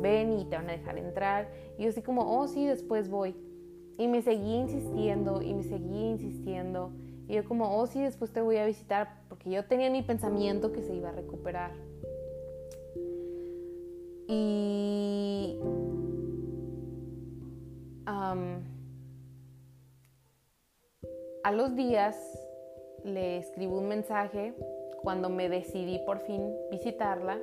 ven 0.01 0.39
y 0.39 0.45
te 0.47 0.57
van 0.57 0.69
a 0.69 0.73
dejar 0.73 0.99
entrar. 0.99 1.49
Y 1.79 1.85
yo 1.85 1.91
así 1.91 2.03
como, 2.03 2.39
oh 2.39 2.49
sí, 2.49 2.67
después 2.67 3.09
voy. 3.09 3.37
Y 3.97 4.09
me 4.09 4.23
seguía 4.23 4.57
insistiendo 4.57 5.41
y 5.41 5.55
me 5.55 5.63
seguía 5.63 6.11
insistiendo. 6.11 6.91
Y 7.29 7.35
yo 7.35 7.45
como, 7.45 7.79
oh 7.79 7.87
sí, 7.87 8.03
después 8.03 8.33
te 8.33 8.41
voy 8.41 8.57
a 8.57 8.67
visitar, 8.67 9.21
porque 9.29 9.51
yo 9.51 9.65
tenía 9.65 9.89
mi 9.89 10.03
pensamiento 10.03 10.73
que 10.73 10.83
se 10.83 10.95
iba 10.95 11.11
a 11.11 11.13
recuperar. 11.13 11.71
Y 14.33 15.59
a 21.43 21.51
los 21.51 21.75
días 21.75 22.17
le 23.03 23.39
escribo 23.39 23.79
un 23.79 23.89
mensaje 23.89 24.55
cuando 25.03 25.31
me 25.31 25.49
decidí 25.49 25.99
por 26.07 26.21
fin 26.21 26.55
visitarla 26.71 27.41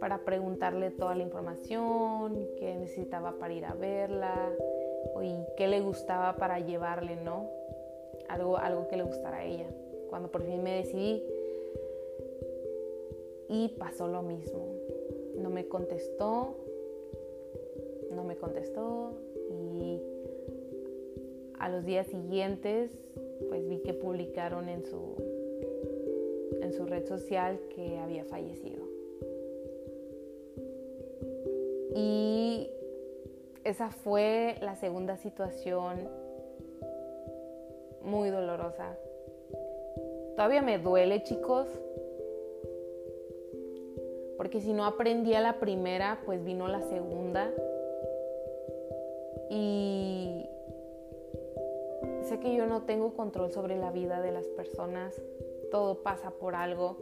para 0.00 0.24
preguntarle 0.24 0.92
toda 0.92 1.14
la 1.14 1.24
información, 1.24 2.38
qué 2.56 2.74
necesitaba 2.74 3.38
para 3.38 3.52
ir 3.52 3.66
a 3.66 3.74
verla 3.74 4.50
y 5.22 5.34
qué 5.58 5.68
le 5.68 5.82
gustaba 5.82 6.36
para 6.36 6.58
llevarle, 6.58 7.16
¿no? 7.16 7.50
Algo, 8.28 8.56
algo 8.56 8.88
que 8.88 8.96
le 8.96 9.02
gustara 9.02 9.38
a 9.38 9.44
ella. 9.44 9.66
Cuando 10.08 10.30
por 10.30 10.42
fin 10.42 10.62
me 10.62 10.76
decidí 10.76 11.22
y 13.50 13.68
pasó 13.78 14.08
lo 14.08 14.22
mismo 14.22 14.73
no 15.44 15.50
me 15.50 15.68
contestó, 15.68 16.56
no 18.10 18.24
me 18.24 18.34
contestó 18.34 19.12
y 19.50 20.00
a 21.58 21.68
los 21.68 21.84
días 21.84 22.06
siguientes 22.06 22.90
pues 23.50 23.68
vi 23.68 23.80
que 23.80 23.92
publicaron 23.92 24.70
en 24.70 24.86
su, 24.86 25.16
en 26.62 26.72
su 26.72 26.86
red 26.86 27.06
social 27.06 27.60
que 27.74 27.98
había 27.98 28.24
fallecido. 28.24 28.82
Y 31.94 32.70
esa 33.64 33.90
fue 33.90 34.56
la 34.62 34.76
segunda 34.76 35.18
situación 35.18 36.08
muy 38.02 38.30
dolorosa. 38.30 38.96
Todavía 40.36 40.62
me 40.62 40.78
duele, 40.78 41.22
chicos, 41.22 41.68
porque 44.54 44.66
si 44.66 44.72
no 44.72 44.84
aprendía 44.84 45.40
la 45.40 45.58
primera, 45.58 46.20
pues 46.24 46.44
vino 46.44 46.68
la 46.68 46.80
segunda. 46.82 47.50
Y 49.50 50.48
sé 52.22 52.38
que 52.38 52.54
yo 52.54 52.64
no 52.66 52.82
tengo 52.82 53.14
control 53.14 53.50
sobre 53.50 53.76
la 53.76 53.90
vida 53.90 54.20
de 54.20 54.30
las 54.30 54.46
personas, 54.46 55.20
todo 55.72 56.04
pasa 56.04 56.30
por 56.30 56.54
algo, 56.54 56.98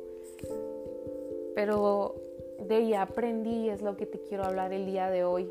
pero 1.54 2.14
de 2.58 2.78
ella 2.78 3.02
aprendí 3.02 3.66
y 3.66 3.68
es 3.68 3.82
lo 3.82 3.98
que 3.98 4.06
te 4.06 4.18
quiero 4.22 4.44
hablar 4.44 4.72
el 4.72 4.86
día 4.86 5.10
de 5.10 5.24
hoy. 5.24 5.50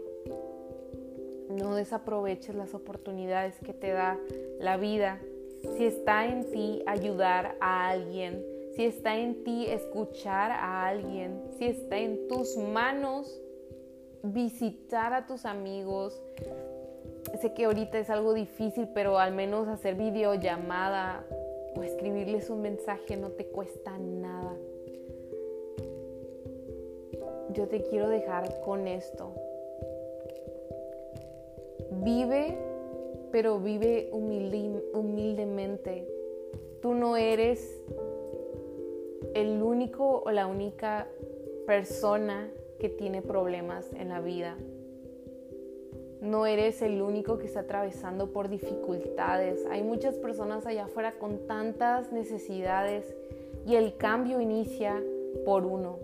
No 1.50 1.75
desaproveches 1.75 2.55
las 2.55 2.74
oportunidades 2.74 3.60
que 3.60 3.75
te 3.75 3.91
da 3.91 4.17
la 4.60 4.77
vida. 4.77 5.20
Si 5.77 5.86
está 5.86 6.25
en 6.25 6.50
ti 6.50 6.81
ayudar 6.88 7.58
a 7.60 7.89
alguien, 7.89 8.43
si 8.75 8.86
está 8.86 9.18
en 9.18 9.44
ti 9.44 9.68
escuchar 9.68 10.51
a 10.51 10.88
alguien, 10.88 11.42
si 11.58 11.66
está 11.66 11.98
en 11.98 12.28
tus 12.28 12.58
manos 12.58 13.42
visitar 14.24 15.13
a 15.13 15.25
tus 15.25 15.46
amigos. 15.46 16.22
Sé 17.40 17.54
que 17.54 17.66
ahorita 17.66 18.00
es 18.00 18.10
algo 18.10 18.34
difícil, 18.34 18.88
pero 18.94 19.20
al 19.20 19.34
menos 19.34 19.68
hacer 19.68 19.96
videollamada 19.96 21.25
o 21.75 21.84
escribirles 21.84 22.50
un 22.50 22.62
mensaje 22.62 23.18
no 23.18 23.30
te 23.32 23.46
cuesta 23.46 23.98
nada. 23.98 24.56
Yo 27.54 27.68
te 27.68 27.84
quiero 27.84 28.08
dejar 28.10 28.62
con 28.62 28.88
esto. 28.88 29.34
Vive, 32.04 32.58
pero 33.32 33.60
vive 33.60 34.10
humildemente. 34.13 36.08
Tú 36.82 36.94
no 36.94 37.18
eres 37.18 37.82
el 39.34 39.62
único 39.62 40.24
o 40.26 40.32
la 40.32 40.48
única 40.48 41.08
persona 41.66 42.50
que 42.80 42.90
tiene 42.90 43.22
problemas 43.22 43.90
en 43.94 44.10
la 44.10 44.20
vida. 44.20 44.58
No 46.22 46.46
eres 46.46 46.82
el 46.82 47.02
único 47.02 47.38
que 47.38 47.46
está 47.46 47.62
atravesando 47.62 48.32
por 48.32 48.50
dificultades. 48.50 49.66
Hay 49.72 49.84
muchas 49.84 50.16
personas 50.16 50.66
allá 50.66 50.86
afuera 50.86 51.14
con 51.18 51.48
tantas 51.48 52.12
necesidades 52.12 53.16
y 53.66 53.76
el 53.76 53.98
cambio 53.98 54.40
inicia 54.40 55.02
por 55.46 55.66
uno. 55.66 55.98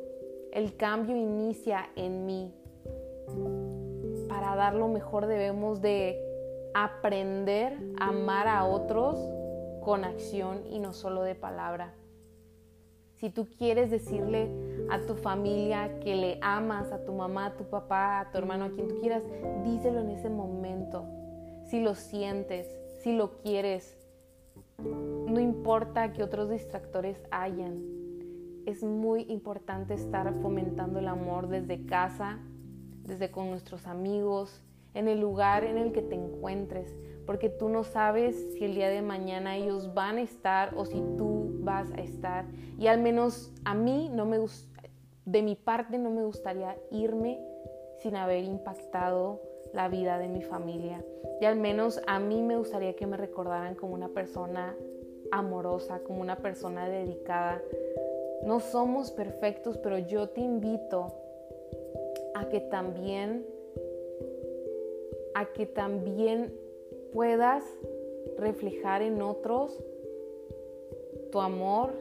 El 0.51 0.75
cambio 0.75 1.15
inicia 1.15 1.89
en 1.95 2.25
mí. 2.25 2.51
Para 4.27 4.55
dar 4.55 4.73
lo 4.73 4.87
mejor 4.87 5.27
debemos 5.27 5.81
de 5.81 6.19
aprender 6.73 7.77
a 7.99 8.09
amar 8.09 8.47
a 8.47 8.65
otros 8.65 9.19
con 9.81 10.03
acción 10.03 10.63
y 10.69 10.79
no 10.79 10.93
solo 10.93 11.23
de 11.23 11.35
palabra. 11.35 11.93
Si 13.19 13.31
tú 13.31 13.47
quieres 13.57 13.89
decirle 13.89 14.47
a 14.89 14.99
tu 14.99 15.15
familia 15.15 15.99
que 15.99 16.15
le 16.15 16.37
amas, 16.41 16.91
a 16.91 17.03
tu 17.03 17.13
mamá, 17.13 17.47
a 17.47 17.57
tu 17.57 17.63
papá, 17.63 18.19
a 18.19 18.31
tu 18.31 18.37
hermano, 18.37 18.65
a 18.65 18.71
quien 18.71 18.87
tú 18.87 18.99
quieras, 18.99 19.23
díselo 19.63 20.01
en 20.01 20.11
ese 20.11 20.29
momento. 20.29 21.03
Si 21.65 21.81
lo 21.81 21.95
sientes, 21.95 22.67
si 23.01 23.15
lo 23.15 23.37
quieres, 23.39 23.97
no 24.77 25.39
importa 25.39 26.13
que 26.13 26.21
otros 26.21 26.49
distractores 26.49 27.19
hayan. 27.31 27.81
Es 28.67 28.83
muy 28.83 29.25
importante 29.29 29.95
estar 29.95 30.31
fomentando 30.41 30.99
el 30.99 31.07
amor 31.07 31.47
desde 31.47 31.85
casa, 31.85 32.37
desde 33.03 33.31
con 33.31 33.49
nuestros 33.49 33.87
amigos, 33.87 34.61
en 34.93 35.07
el 35.07 35.19
lugar 35.19 35.63
en 35.63 35.77
el 35.77 35.91
que 35.91 36.01
te 36.01 36.15
encuentres, 36.15 36.95
porque 37.25 37.49
tú 37.49 37.69
no 37.69 37.83
sabes 37.83 38.53
si 38.53 38.65
el 38.65 38.75
día 38.75 38.89
de 38.89 39.01
mañana 39.01 39.55
ellos 39.55 39.93
van 39.93 40.17
a 40.17 40.21
estar 40.21 40.73
o 40.75 40.85
si 40.85 41.01
tú 41.17 41.36
vas 41.67 41.91
a 41.91 42.01
estar. 42.01 42.45
Y 42.79 42.87
al 42.87 43.01
menos 43.01 43.51
a 43.65 43.75
mí 43.75 44.09
no 44.09 44.25
me 44.25 44.39
de 45.25 45.41
mi 45.41 45.55
parte 45.55 45.97
no 45.97 46.09
me 46.09 46.23
gustaría 46.23 46.77
irme 46.89 47.41
sin 47.97 48.15
haber 48.15 48.45
impactado 48.45 49.41
la 49.73 49.89
vida 49.89 50.17
de 50.17 50.29
mi 50.29 50.41
familia. 50.41 51.03
Y 51.41 51.45
al 51.45 51.57
menos 51.57 52.01
a 52.07 52.19
mí 52.19 52.41
me 52.41 52.55
gustaría 52.55 52.95
que 52.95 53.05
me 53.05 53.17
recordaran 53.17 53.75
como 53.75 53.93
una 53.93 54.07
persona 54.07 54.73
amorosa, 55.31 55.99
como 55.99 56.21
una 56.21 56.37
persona 56.37 56.87
dedicada. 56.87 57.61
No 58.45 58.61
somos 58.61 59.11
perfectos, 59.11 59.77
pero 59.77 59.97
yo 59.97 60.29
te 60.29 60.39
invito 60.39 61.13
a 62.33 62.47
que 62.47 62.61
también 62.61 63.45
a 65.35 65.45
que 65.53 65.65
también 65.65 66.53
puedas 67.13 67.63
reflejar 68.37 69.01
en 69.01 69.21
otros 69.21 69.83
tu 71.31 71.39
amor, 71.39 71.93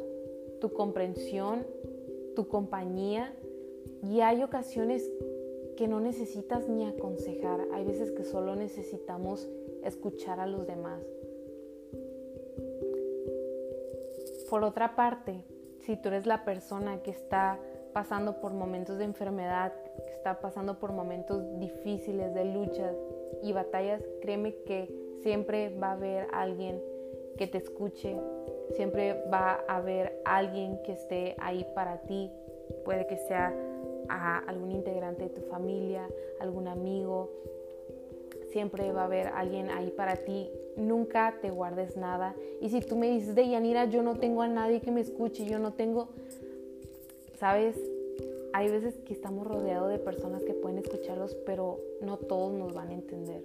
tu 0.61 0.73
comprensión, 0.73 1.67
tu 2.35 2.49
compañía. 2.49 3.33
Y 4.03 4.21
hay 4.21 4.43
ocasiones 4.43 5.11
que 5.77 5.89
no 5.89 6.01
necesitas 6.01 6.69
ni 6.69 6.87
aconsejar, 6.87 7.61
hay 7.73 7.85
veces 7.85 8.11
que 8.13 8.25
solo 8.25 8.57
necesitamos 8.57 9.49
escuchar 9.85 10.41
a 10.41 10.47
los 10.47 10.67
demás. 10.67 11.03
Por 14.49 14.65
otra 14.65 14.97
parte, 14.97 15.45
si 15.81 15.97
tú 15.97 16.09
eres 16.09 16.27
la 16.27 16.45
persona 16.45 17.03
que 17.03 17.11
está 17.11 17.59
pasando 17.93 18.41
por 18.41 18.53
momentos 18.53 18.99
de 18.99 19.05
enfermedad, 19.05 19.73
que 20.07 20.13
está 20.13 20.41
pasando 20.41 20.79
por 20.79 20.93
momentos 20.93 21.43
difíciles 21.59 22.35
de 22.35 22.45
luchas 22.45 22.95
y 23.43 23.53
batallas, 23.53 24.03
créeme 24.21 24.55
que 24.65 24.89
siempre 25.23 25.77
va 25.79 25.89
a 25.89 25.93
haber 25.93 26.27
alguien 26.33 26.83
que 27.37 27.47
te 27.47 27.59
escuche, 27.59 28.17
siempre 28.75 29.23
va 29.33 29.65
a 29.69 29.77
haber 29.77 30.21
alguien 30.25 30.81
que 30.83 30.93
esté 30.93 31.37
ahí 31.39 31.67
para 31.75 31.99
ti. 32.03 32.31
Puede 32.85 33.07
que 33.07 33.17
sea 33.17 33.55
algún 34.47 34.73
integrante 34.73 35.25
de 35.25 35.31
tu 35.31 35.43
familia, 35.43 36.09
algún 36.41 36.69
amigo. 36.69 37.31
Siempre 38.51 38.93
va 38.93 39.03
a 39.03 39.05
haber 39.07 39.29
alguien 39.29 39.71
ahí 39.71 39.91
para 39.91 40.17
ti. 40.17 40.51
Nunca 40.77 41.39
te 41.41 41.51
guardes 41.51 41.97
nada. 41.97 42.35
Y 42.61 42.69
si 42.71 42.81
tú 42.81 42.97
me 42.97 43.11
dices 43.11 43.35
de 43.35 43.49
Yanira, 43.49 43.87
yo 43.87 44.03
no 44.03 44.17
tengo 44.17 44.43
a 44.43 44.49
nadie 44.49 44.81
que 44.81 44.91
me 44.91 45.01
escuche, 45.01 45.45
yo 45.45 45.59
no 45.59 45.73
tengo, 45.73 46.09
sabes, 47.39 47.77
hay 48.53 48.71
veces 48.71 48.95
que 49.05 49.13
estamos 49.13 49.47
rodeados 49.47 49.91
de 49.91 49.99
personas 49.99 50.43
que 50.45 50.55
pueden 50.55 50.79
escucharlos, 50.79 51.35
pero 51.45 51.79
no 52.01 52.17
todos 52.17 52.53
nos 52.53 52.73
van 52.73 52.89
a 52.89 52.95
entender. 52.95 53.43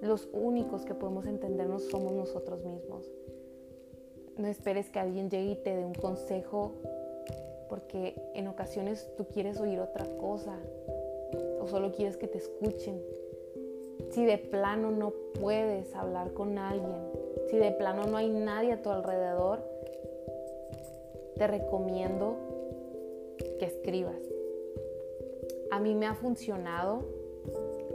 Los 0.00 0.28
únicos 0.32 0.84
que 0.84 0.94
podemos 0.94 1.26
entendernos 1.26 1.84
somos 1.84 2.12
nosotros 2.12 2.64
mismos. 2.64 3.10
No 4.36 4.48
esperes 4.48 4.90
que 4.90 4.98
alguien 4.98 5.30
llegue 5.30 5.52
y 5.52 5.56
te 5.56 5.76
dé 5.76 5.84
un 5.84 5.94
consejo 5.94 6.72
porque 7.68 8.14
en 8.34 8.48
ocasiones 8.48 9.08
tú 9.16 9.26
quieres 9.26 9.60
oír 9.60 9.80
otra 9.80 10.06
cosa 10.18 10.58
o 11.60 11.66
solo 11.68 11.92
quieres 11.92 12.16
que 12.16 12.28
te 12.28 12.38
escuchen. 12.38 13.00
Si 14.10 14.24
de 14.24 14.38
plano 14.38 14.90
no 14.90 15.12
puedes 15.40 15.94
hablar 15.94 16.32
con 16.32 16.58
alguien, 16.58 16.92
si 17.48 17.56
de 17.56 17.70
plano 17.72 18.06
no 18.06 18.16
hay 18.16 18.28
nadie 18.28 18.72
a 18.72 18.82
tu 18.82 18.90
alrededor, 18.90 19.62
te 21.36 21.46
recomiendo 21.46 22.36
que 23.58 23.66
escribas. 23.66 24.20
A 25.70 25.80
mí 25.80 25.94
me 25.94 26.06
ha 26.06 26.14
funcionado 26.14 27.02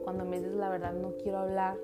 cuando 0.04 0.26
me 0.26 0.40
dices 0.40 0.56
la 0.56 0.70
verdad 0.70 0.94
no 0.94 1.14
quiero 1.18 1.40
hablar 1.40 1.78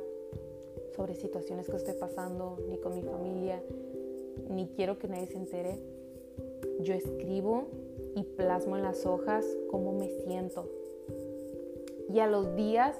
sobre 0.95 1.13
situaciones 1.13 1.69
que 1.69 1.75
estoy 1.75 1.95
pasando 1.95 2.57
ni 2.69 2.77
con 2.77 2.95
mi 2.95 3.01
familia, 3.01 3.61
ni 4.49 4.67
quiero 4.69 4.99
que 4.99 5.07
nadie 5.07 5.27
se 5.27 5.37
entere. 5.37 5.79
Yo 6.81 6.93
escribo 6.93 7.67
y 8.15 8.23
plasmo 8.23 8.77
en 8.77 8.83
las 8.83 9.05
hojas 9.05 9.45
cómo 9.69 9.93
me 9.93 10.09
siento. 10.09 10.69
Y 12.09 12.19
a 12.19 12.27
los 12.27 12.55
días 12.55 12.95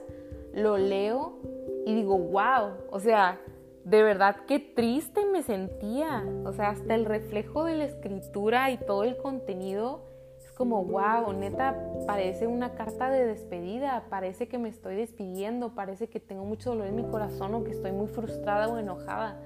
lo 0.54 0.78
leo 0.78 1.40
y 1.86 1.94
digo, 1.94 2.18
wow, 2.18 2.74
o 2.90 3.00
sea, 3.00 3.40
de 3.84 4.02
verdad 4.02 4.38
qué 4.48 4.60
triste 4.60 5.26
me 5.26 5.44
sentía. 5.44 6.26
O 6.46 6.54
sea, 6.54 6.70
hasta 6.70 6.96
el 6.96 7.06
reflejo 7.06 7.66
de 7.66 7.76
la 7.76 7.86
escritura 7.86 8.72
y 8.72 8.78
todo 8.78 9.04
el 9.04 9.18
contenido 9.18 10.02
es 10.40 10.52
como, 10.52 10.84
wow, 10.84 11.32
neta, 11.34 11.76
parece 12.08 12.48
una 12.48 12.74
carta 12.74 13.10
de 13.10 13.26
despedida, 13.26 14.06
parece 14.10 14.48
que 14.48 14.58
me 14.58 14.70
estoy 14.70 14.96
despidiendo, 14.96 15.76
parece 15.76 16.08
que 16.08 16.20
tengo 16.20 16.46
mucho 16.46 16.72
dolor 16.72 16.88
en 16.88 16.96
mi 16.96 17.04
corazón 17.04 17.54
o 17.54 17.64
que 17.64 17.72
estoy 17.72 17.92
muy 17.92 18.08
frustrada 18.08 18.68
o 18.68 18.78
enojada. 18.78 19.40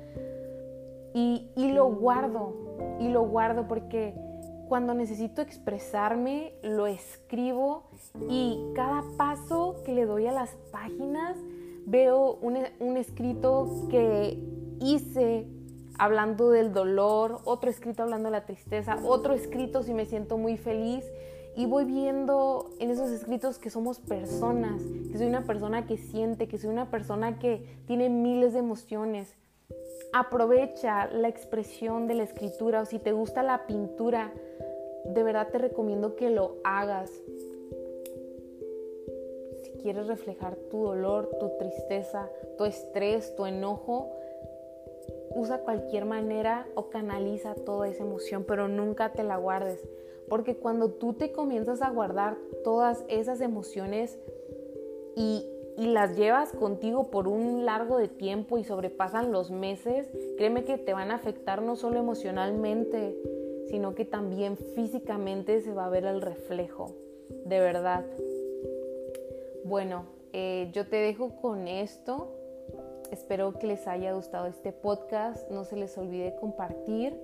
Y, 1.14 1.50
lo 1.56 1.88
guardo, 1.88 2.54
y 3.00 3.10
lo 3.10 3.24
guardo 3.24 3.68
porque 3.68 4.14
cuando 4.68 4.94
necesito 4.94 5.42
expresarme, 5.42 6.54
lo 6.62 6.86
escribo 6.86 7.90
y 8.30 8.60
cada 8.76 9.04
paso 9.18 9.78
que 9.84 9.94
le 9.94 10.06
doy 10.06 10.28
a 10.28 10.32
las 10.32 10.56
páginas, 10.72 11.36
veo 11.88 12.36
un, 12.42 12.96
escrito 12.98 13.88
que 13.90 14.38
hice 14.80 15.48
hablando 15.98 16.52
del 16.52 16.72
dolor, 16.72 17.42
otro 17.46 17.70
escrito 17.70 18.04
hablando 18.04 18.28
de 18.28 18.34
la 18.34 18.46
tristeza, 18.46 19.00
otro 19.04 19.34
escrito 19.34 19.82
si 19.82 19.94
me 19.94 20.06
siento 20.06 20.38
muy 20.38 20.58
feliz. 20.58 21.04
Y 21.56 21.66
voy 21.66 21.84
viendo 21.84 22.70
en 22.80 22.92
esos 22.92 23.10
escritos 23.10 23.58
que 23.58 23.70
somos 23.70 24.00
personas, 24.00 24.82
que 25.12 25.18
soy 25.18 25.28
una 25.28 25.44
persona 25.44 25.88
que 25.88 25.98
siente, 25.98 26.48
que 26.48 26.58
soy 26.58 26.70
una 26.70 26.90
persona 26.90 27.40
que 27.40 27.82
tiene 27.86 28.08
miles 28.08 28.54
de 28.54 28.60
emociones. 28.60 29.36
Aprovecha 30.12 31.08
la 31.12 31.28
expresión 31.28 32.08
de 32.08 32.16
la 32.16 32.24
escritura 32.24 32.82
o 32.82 32.86
si 32.86 32.98
te 32.98 33.12
gusta 33.12 33.44
la 33.44 33.68
pintura, 33.68 34.34
de 35.06 35.24
verdad 35.24 35.50
te 35.50 35.60
recomiendo 35.60 36.16
que 36.16 36.32
lo 36.32 36.56
hagas. 36.64 37.12
Si 39.62 39.72
quieres 39.82 40.08
reflejar 40.08 40.56
tu 40.72 40.84
dolor, 40.84 41.30
tu 41.40 41.52
tristeza, 41.60 42.30
tu 42.58 42.66
estrés, 42.66 43.36
tu 43.36 43.46
enojo, 43.46 44.10
usa 45.36 45.60
cualquier 45.60 46.06
manera 46.06 46.68
o 46.74 46.90
canaliza 46.90 47.54
toda 47.54 47.88
esa 47.88 48.04
emoción, 48.04 48.46
pero 48.46 48.68
nunca 48.68 49.14
te 49.14 49.24
la 49.24 49.38
guardes. 49.38 49.88
Porque 50.28 50.58
cuando 50.58 50.92
tú 50.92 51.14
te 51.14 51.32
comienzas 51.32 51.82
a 51.82 51.90
guardar 51.92 52.38
todas 52.64 53.04
esas 53.08 53.42
emociones 53.42 54.18
y, 55.16 55.46
y, 55.80 55.88
las 55.88 56.18
llevas 56.18 56.52
contigo 56.52 57.10
por 57.10 57.28
un 57.28 57.66
largo 57.66 57.98
de 57.98 58.08
tiempo 58.08 58.58
y 58.58 58.64
sobrepasan 58.64 59.32
los 59.32 59.52
meses, 59.52 60.10
créeme 60.38 60.64
que 60.64 60.78
te 60.78 60.94
van 60.94 61.12
a 61.12 61.16
afectar 61.16 61.62
no 61.62 61.76
solo 61.76 62.00
emocionalmente, 62.00 63.16
sino 63.70 63.96
que 63.96 64.06
también 64.06 64.58
físicamente 64.58 65.62
se 65.62 65.74
va 65.74 65.86
a 65.86 65.90
ver 65.90 66.06
el 66.06 66.22
reflejo, 66.22 66.96
de 67.46 67.60
verdad. 67.60 68.06
Bueno, 69.64 70.06
eh, 70.34 70.70
yo 70.74 70.88
te 70.88 70.98
dejo 70.98 71.36
con 71.42 71.68
esto. 71.68 72.36
Espero 73.12 73.54
que 73.54 73.68
les 73.68 73.88
haya 73.88 74.14
gustado 74.14 74.48
este 74.48 74.72
podcast. 74.72 75.50
No 75.50 75.64
se 75.64 75.76
les 75.76 75.98
olvide 75.98 76.36
compartir. 76.36 77.20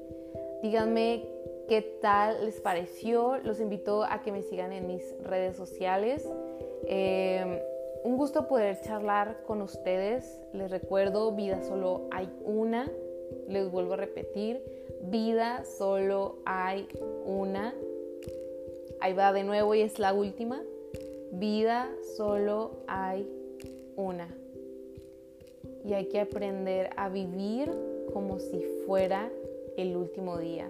Díganme 0.61 1.27
qué 1.67 1.81
tal 2.01 2.45
les 2.45 2.59
pareció. 2.61 3.37
Los 3.37 3.59
invito 3.59 4.03
a 4.03 4.21
que 4.21 4.31
me 4.31 4.41
sigan 4.41 4.71
en 4.71 4.87
mis 4.87 5.03
redes 5.23 5.55
sociales. 5.55 6.27
Eh, 6.87 7.63
un 8.05 8.17
gusto 8.17 8.47
poder 8.47 8.79
charlar 8.81 9.41
con 9.47 9.63
ustedes. 9.63 10.39
Les 10.53 10.69
recuerdo, 10.69 11.31
vida 11.31 11.63
solo 11.63 12.07
hay 12.11 12.29
una. 12.43 12.87
Les 13.49 13.69
vuelvo 13.71 13.93
a 13.93 13.97
repetir, 13.97 14.61
vida 15.01 15.65
solo 15.65 16.37
hay 16.45 16.87
una. 17.25 17.73
Ahí 19.01 19.13
va 19.13 19.33
de 19.33 19.43
nuevo 19.43 19.73
y 19.73 19.81
es 19.81 19.97
la 19.97 20.13
última. 20.13 20.61
Vida 21.31 21.91
solo 22.15 22.83
hay 22.85 23.27
una. 23.95 24.27
Y 25.83 25.93
hay 25.93 26.05
que 26.05 26.19
aprender 26.19 26.91
a 26.97 27.09
vivir 27.09 27.71
como 28.13 28.37
si 28.37 28.61
fuera 28.85 29.31
el 29.77 29.97
último 29.97 30.37
día. 30.37 30.69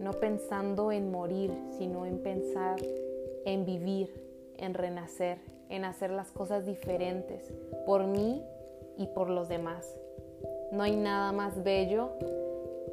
No 0.00 0.12
pensando 0.12 0.92
en 0.92 1.10
morir, 1.10 1.52
sino 1.76 2.06
en 2.06 2.22
pensar 2.22 2.80
en 3.44 3.66
vivir, 3.66 4.08
en 4.56 4.72
renacer, 4.72 5.38
en 5.68 5.84
hacer 5.84 6.10
las 6.10 6.30
cosas 6.30 6.66
diferentes 6.66 7.52
por 7.86 8.06
mí 8.06 8.44
y 8.96 9.06
por 9.06 9.30
los 9.30 9.48
demás. 9.48 9.96
No 10.72 10.82
hay 10.82 10.96
nada 10.96 11.32
más 11.32 11.62
bello 11.62 12.10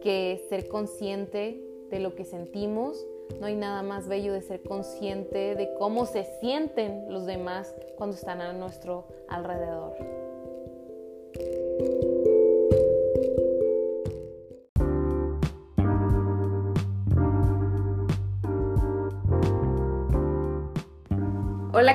que 0.01 0.45
ser 0.49 0.67
consciente 0.67 1.61
de 1.89 1.99
lo 1.99 2.15
que 2.15 2.25
sentimos. 2.25 3.05
No 3.39 3.47
hay 3.47 3.55
nada 3.55 3.81
más 3.81 4.07
bello 4.07 4.33
de 4.33 4.41
ser 4.41 4.61
consciente 4.61 5.55
de 5.55 5.73
cómo 5.79 6.05
se 6.05 6.25
sienten 6.39 7.11
los 7.11 7.25
demás 7.25 7.73
cuando 7.97 8.15
están 8.15 8.41
a 8.41 8.53
nuestro 8.53 9.05
alrededor. 9.27 10.24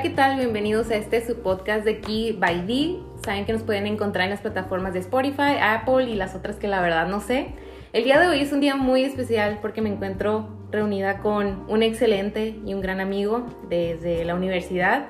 ¿Qué 0.02 0.08
tal? 0.08 0.38
Bienvenidos 0.38 0.90
a 0.90 0.96
este 0.96 1.22
su 1.26 1.40
podcast 1.42 1.84
de 1.84 2.00
Key 2.00 2.32
by 2.32 2.66
D. 2.66 2.96
Saben 3.22 3.44
que 3.44 3.52
nos 3.52 3.62
pueden 3.62 3.86
encontrar 3.86 4.24
en 4.24 4.30
las 4.30 4.40
plataformas 4.40 4.94
de 4.94 5.00
Spotify, 5.00 5.58
Apple 5.60 6.04
y 6.04 6.14
las 6.14 6.34
otras 6.34 6.56
que 6.56 6.68
la 6.68 6.80
verdad 6.80 7.06
no 7.06 7.20
sé. 7.20 7.48
El 7.92 8.04
día 8.04 8.18
de 8.18 8.28
hoy 8.28 8.40
es 8.40 8.50
un 8.52 8.60
día 8.60 8.76
muy 8.76 9.04
especial 9.04 9.58
porque 9.60 9.82
me 9.82 9.90
encuentro 9.90 10.48
reunida 10.70 11.18
con 11.18 11.66
un 11.68 11.82
excelente 11.82 12.56
y 12.64 12.72
un 12.72 12.80
gran 12.80 13.00
amigo 13.00 13.44
desde 13.68 14.24
la 14.24 14.34
universidad 14.34 15.08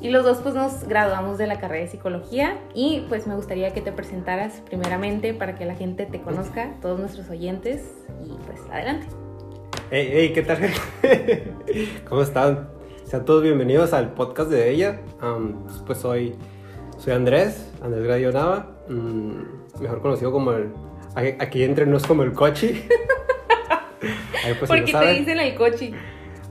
y 0.00 0.10
los 0.10 0.24
dos 0.24 0.38
pues 0.38 0.56
nos 0.56 0.88
graduamos 0.88 1.38
de 1.38 1.46
la 1.46 1.60
carrera 1.60 1.84
de 1.84 1.90
psicología 1.90 2.58
y 2.74 3.04
pues 3.08 3.28
me 3.28 3.36
gustaría 3.36 3.72
que 3.72 3.80
te 3.80 3.92
presentaras 3.92 4.60
primeramente 4.66 5.34
para 5.34 5.54
que 5.54 5.66
la 5.66 5.76
gente 5.76 6.04
te 6.04 6.20
conozca, 6.20 6.74
todos 6.82 6.98
nuestros 6.98 7.30
oyentes 7.30 7.84
y 8.24 8.30
pues 8.44 8.58
adelante. 8.72 9.06
Hey, 9.92 10.10
hey, 10.10 10.32
¿qué 10.34 10.42
tal? 10.42 10.58
¿Cómo 12.08 12.22
están? 12.22 12.75
Sean 13.06 13.24
todos 13.24 13.40
bienvenidos 13.44 13.92
al 13.92 14.14
podcast 14.14 14.50
de 14.50 14.68
ella. 14.68 15.00
pues 15.86 15.98
soy, 15.98 16.34
soy 16.98 17.12
Andrés, 17.12 17.70
Andrés 17.80 18.02
Gradio 18.02 18.32
Nava, 18.32 18.72
mm, 18.88 19.80
mejor 19.80 20.02
conocido 20.02 20.32
como 20.32 20.50
el 20.50 20.72
Aquí 21.14 21.62
entre 21.62 21.86
nos 21.86 22.04
como 22.04 22.24
el 22.24 22.32
cochi. 22.32 22.84
pues, 24.58 24.68
¿Por 24.68 24.84
qué 24.84 24.92
te 24.92 25.12
dicen 25.12 25.38
el 25.38 25.54
cochi? 25.54 25.94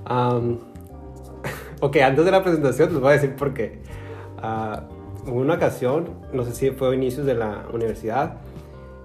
ok, 1.82 1.98
antes 1.98 2.24
de 2.24 2.32
la 2.32 2.42
presentación 2.42 2.94
les 2.94 3.02
voy 3.02 3.10
a 3.10 3.14
decir 3.16 3.36
por 3.36 3.54
qué. 3.54 3.82
Uh, 4.38 5.30
hubo 5.30 5.42
una 5.42 5.56
ocasión, 5.56 6.22
no 6.32 6.46
sé 6.46 6.54
si 6.54 6.72
fue 6.72 6.90
a 6.90 6.94
inicios 6.94 7.26
de 7.26 7.36
la 7.36 7.66
universidad, 7.74 8.38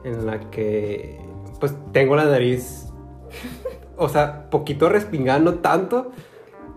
en 0.04 0.24
la 0.24 0.38
que 0.50 1.18
pues 1.58 1.74
tengo 1.90 2.14
la 2.14 2.26
nariz, 2.26 2.86
o 3.96 4.08
sea, 4.08 4.48
poquito 4.50 4.88
respingando 4.88 5.56
tanto, 5.56 6.12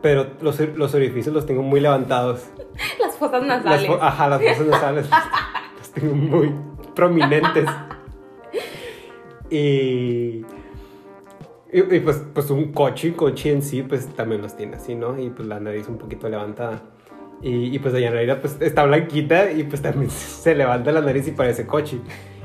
pero 0.03 0.27
los, 0.41 0.59
los 0.59 0.93
orificios 0.93 1.33
los 1.33 1.45
tengo 1.45 1.63
muy 1.63 1.79
levantados. 1.79 2.41
Las 2.99 3.15
fosas 3.15 3.41
nasales. 3.41 3.89
ajá, 4.01 4.27
las 4.27 4.41
fosas 4.41 4.67
nasales 4.67 5.09
las 5.77 5.91
tengo 5.93 6.13
muy 6.13 6.53
prominentes. 6.93 7.69
Y, 9.49 10.43
y, 11.71 11.95
y 11.95 11.99
pues, 12.01 12.21
pues 12.33 12.49
un 12.49 12.73
coche, 12.73 13.09
un 13.09 13.13
coche 13.13 13.53
en 13.53 13.61
sí, 13.61 13.81
pues 13.81 14.07
también 14.13 14.41
los 14.41 14.57
tiene 14.57 14.75
así, 14.75 14.93
¿no? 14.93 15.17
Y 15.17 15.29
pues 15.29 15.47
la 15.47 15.61
nariz 15.61 15.87
un 15.87 15.97
poquito 15.97 16.27
levantada. 16.27 16.81
Y, 17.41 17.73
y 17.73 17.79
pues 17.79 17.93
Dayanara 17.93 18.41
pues 18.41 18.57
está 18.59 18.83
blanquita 18.83 19.51
y 19.51 19.63
pues 19.63 19.81
también 19.81 20.11
se 20.11 20.53
levanta 20.53 20.91
la 20.91 20.99
nariz 20.99 21.25
y 21.29 21.31
parece 21.31 21.65
coche. 21.65 21.99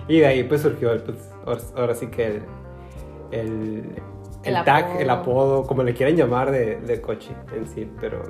Y 0.07 0.21
de 0.21 0.27
ahí 0.27 0.45
pues 0.45 0.61
surgió, 0.61 0.93
el, 0.93 1.03
pues, 1.03 1.19
ahora, 1.45 1.61
ahora 1.77 1.95
sí 1.97 2.07
que 2.07 2.27
el, 2.27 2.43
el, 3.33 3.85
El 4.49 4.57
el 4.57 4.65
tag, 4.65 4.85
apodo. 4.85 5.01
el 5.01 5.11
apodo, 5.11 5.63
como 5.67 5.83
le 5.83 5.95
quieran 5.95 6.17
llamar 6.17 6.51
de, 6.51 6.77
de 6.77 7.01
coche 7.01 7.31
en 7.55 7.67
sí. 7.69 7.89
Pero, 8.01 8.23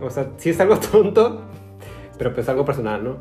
o 0.00 0.10
sea, 0.10 0.28
sí 0.36 0.50
es 0.50 0.60
algo 0.60 0.76
tonto, 0.92 1.42
pero 2.18 2.34
pues 2.34 2.48
algo 2.48 2.64
personal, 2.64 3.02
¿no? 3.04 3.16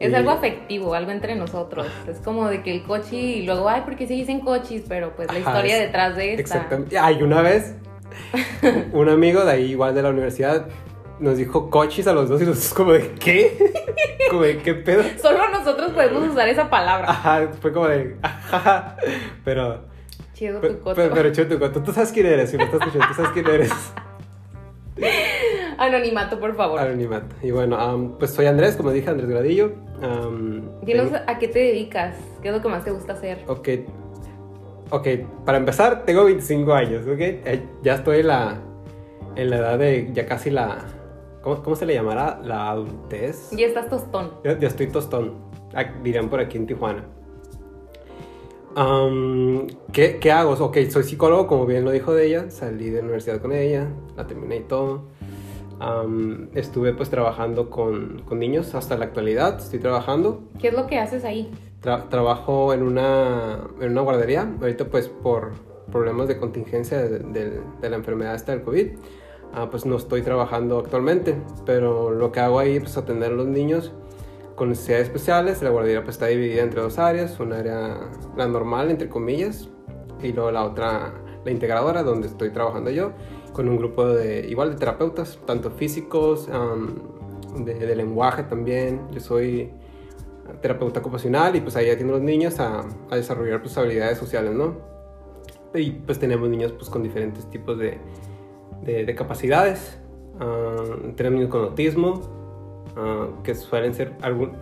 Es 0.00 0.10
Y- 0.10 0.14
algo 0.14 0.30
afectivo, 0.32 0.94
algo 0.94 1.10
entre 1.12 1.36
nosotros. 1.36 1.86
Es 2.08 2.18
como 2.18 2.48
de 2.48 2.62
que 2.62 2.72
el 2.74 2.82
cochi 2.82 3.16
y 3.16 3.46
luego, 3.46 3.68
ay, 3.68 3.82
porque 3.84 4.06
se 4.06 4.14
dicen 4.14 4.40
cochis, 4.40 4.82
pero 4.88 5.14
pues 5.14 5.28
la 5.28 5.38
Ajá, 5.38 5.50
historia 5.50 5.76
es- 5.76 5.82
detrás 5.86 6.16
de 6.16 6.30
esta. 6.30 6.40
Exactamente. 6.40 6.98
Ay, 6.98 7.22
una 7.22 7.40
vez, 7.40 7.76
un 8.92 9.08
amigo 9.08 9.44
de 9.44 9.52
ahí, 9.52 9.70
igual 9.70 9.94
de 9.94 10.02
la 10.02 10.10
universidad, 10.10 10.66
nos 11.20 11.36
dijo 11.36 11.70
cochis 11.70 12.06
a 12.08 12.12
los 12.12 12.28
dos 12.28 12.42
y 12.42 12.46
nosotros 12.46 12.74
como 12.74 12.92
de, 12.92 13.12
¿qué? 13.20 13.72
como 14.30 14.42
de, 14.42 14.58
¿qué 14.58 14.74
pedo? 14.74 15.04
Solo 15.20 15.48
nosotros 15.50 15.92
podemos 15.92 16.28
usar 16.28 16.48
esa 16.48 16.68
palabra. 16.68 17.08
Ajá, 17.08 17.48
fue 17.60 17.72
como 17.72 17.86
de, 17.86 18.16
ajá, 18.22 18.96
pero... 19.44 19.91
Chido 20.42 20.60
Pero, 20.60 20.74
tu 20.74 20.80
coto. 20.82 20.96
pero, 20.96 21.14
pero 21.14 21.30
chido 21.32 21.46
tu 21.46 21.58
coto. 21.60 21.82
Tú 21.84 21.92
sabes 21.92 22.10
quién 22.10 22.26
eres, 22.26 22.50
si 22.50 22.56
me 22.56 22.64
estás 22.64 22.80
escuchando, 22.80 23.06
tú 23.06 23.14
sabes 23.14 23.30
quién 23.30 23.46
eres. 23.46 23.70
Anonimato, 25.78 26.40
por 26.40 26.56
favor. 26.56 26.80
Anonimato. 26.80 27.34
Y 27.42 27.52
bueno, 27.52 27.76
am, 27.78 28.18
pues 28.18 28.32
soy 28.32 28.46
Andrés, 28.46 28.76
como 28.76 28.90
dije, 28.90 29.08
Andrés 29.08 29.30
Gradillo. 29.30 29.72
Am, 30.02 30.62
Dinos 30.82 31.12
tengo- 31.12 31.24
a 31.28 31.38
qué 31.38 31.46
te 31.46 31.60
dedicas, 31.60 32.16
qué 32.42 32.48
es 32.48 32.54
lo 32.54 32.60
que 32.60 32.68
más 32.68 32.84
te 32.84 32.90
gusta 32.90 33.12
hacer. 33.12 33.38
Ok. 33.46 33.68
Ok, 34.90 35.06
para 35.46 35.58
empezar, 35.58 36.04
tengo 36.04 36.24
25 36.24 36.72
años, 36.74 37.06
¿ok? 37.06 37.18
Eh, 37.20 37.62
Ya 37.84 37.94
estoy 37.94 38.18
en 38.20 38.26
la, 38.26 38.58
en 39.36 39.48
la 39.48 39.56
edad 39.58 39.78
de, 39.78 40.10
ya 40.12 40.26
casi 40.26 40.50
la, 40.50 40.78
¿cómo, 41.40 41.62
cómo 41.62 41.76
se 41.76 41.86
le 41.86 41.94
llamará? 41.94 42.40
La 42.42 42.70
adultez. 42.70 43.50
Ya 43.52 43.66
estás 43.68 43.88
tostón. 43.88 44.32
Ya, 44.44 44.58
ya 44.58 44.66
estoy 44.66 44.88
tostón, 44.88 45.34
dirían 46.02 46.28
por 46.28 46.40
aquí 46.40 46.58
en 46.58 46.66
Tijuana. 46.66 47.04
Am, 48.74 49.66
¿qué, 49.92 50.18
¿Qué 50.18 50.32
hago? 50.32 50.52
Ok, 50.52 50.78
soy 50.90 51.02
psicólogo, 51.04 51.46
como 51.46 51.66
bien 51.66 51.84
lo 51.84 51.90
dijo 51.90 52.14
de 52.14 52.26
ella. 52.26 52.50
Salí 52.50 52.88
de 52.90 52.98
la 52.98 53.04
universidad 53.04 53.40
con 53.40 53.52
ella, 53.52 53.88
la 54.16 54.26
terminé 54.26 54.56
y 54.56 54.60
todo. 54.64 55.02
Am, 55.80 56.48
estuve 56.54 56.92
pues 56.94 57.10
trabajando 57.10 57.68
con, 57.68 58.22
con 58.24 58.38
niños 58.38 58.74
hasta 58.74 58.96
la 58.96 59.04
actualidad. 59.06 59.58
Estoy 59.58 59.78
trabajando. 59.80 60.42
¿Qué 60.58 60.68
es 60.68 60.74
lo 60.74 60.86
que 60.86 60.98
haces 60.98 61.24
ahí? 61.24 61.50
Tra- 61.82 62.08
trabajo 62.08 62.72
en 62.72 62.82
una, 62.82 63.58
en 63.80 63.90
una 63.92 64.00
guardería. 64.00 64.50
Ahorita 64.60 64.86
pues 64.86 65.08
por 65.08 65.52
problemas 65.90 66.28
de 66.28 66.38
contingencia 66.38 66.98
de, 67.02 67.18
de- 67.18 67.60
de 67.80 67.90
la 67.90 67.96
enfermedad 67.96 68.34
esta 68.34 68.52
del 68.52 68.62
COVID. 68.62 68.86
ah, 69.54 69.68
pues 69.70 69.84
no 69.84 69.96
estoy 69.96 70.22
trabajando 70.22 70.78
actualmente. 70.78 71.36
Pero 71.66 72.10
lo 72.10 72.32
que 72.32 72.40
hago 72.40 72.58
ahí 72.58 72.78
pues 72.80 72.96
atender 72.96 73.32
a 73.32 73.34
los 73.34 73.46
niños 73.48 73.92
con 74.54 74.68
necesidades 74.68 75.06
especiales. 75.06 75.62
La 75.62 75.70
guardería 75.70 76.02
pues 76.02 76.16
está 76.16 76.26
dividida 76.26 76.62
entre 76.62 76.80
dos 76.80 76.98
áreas. 76.98 77.38
Una 77.40 77.58
área, 77.58 78.10
la 78.36 78.46
normal 78.46 78.90
entre 78.90 79.08
comillas. 79.08 79.68
Y 80.22 80.32
luego 80.32 80.50
la 80.50 80.64
otra, 80.64 81.14
la 81.44 81.50
integradora, 81.50 82.02
donde 82.02 82.28
estoy 82.28 82.50
trabajando 82.50 82.90
yo. 82.90 83.12
Con 83.52 83.68
un 83.68 83.76
grupo 83.76 84.06
de, 84.06 84.46
igual 84.48 84.70
de 84.70 84.76
terapeutas, 84.76 85.38
tanto 85.46 85.70
físicos, 85.70 86.48
de, 87.58 87.96
lenguaje 87.96 88.44
también. 88.44 89.00
Yo 89.10 89.20
soy 89.20 89.70
terapeuta 90.60 91.00
ocupacional 91.00 91.56
y 91.56 91.60
pues 91.60 91.76
ahí 91.76 91.90
atiendo 91.90 92.14
a 92.14 92.16
los 92.18 92.24
niños 92.24 92.60
a, 92.60 92.84
desarrollar 93.10 93.60
pues 93.60 93.76
habilidades 93.76 94.18
sociales, 94.18 94.54
¿no? 94.54 94.76
Y 95.74 95.90
pues 95.90 96.18
tenemos 96.18 96.48
niños 96.48 96.72
pues 96.72 96.90
con 96.90 97.02
diferentes 97.02 97.48
tipos 97.50 97.78
de, 97.78 97.98
de, 98.82 99.04
de 99.04 99.14
capacidades. 99.14 99.98
Ah, 100.40 100.76
tenemos 101.16 101.38
niños 101.38 101.50
con 101.50 101.62
autismo, 101.62 102.41
que 103.42 103.54
suelen 103.54 103.94
ser 103.94 104.12
algún, 104.22 104.52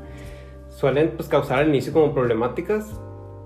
suelen 0.69 1.13
pues 1.17 1.29
causar 1.29 1.61
al 1.61 1.69
inicio 1.69 1.93
como 1.93 2.15
problemáticas, 2.15 3.01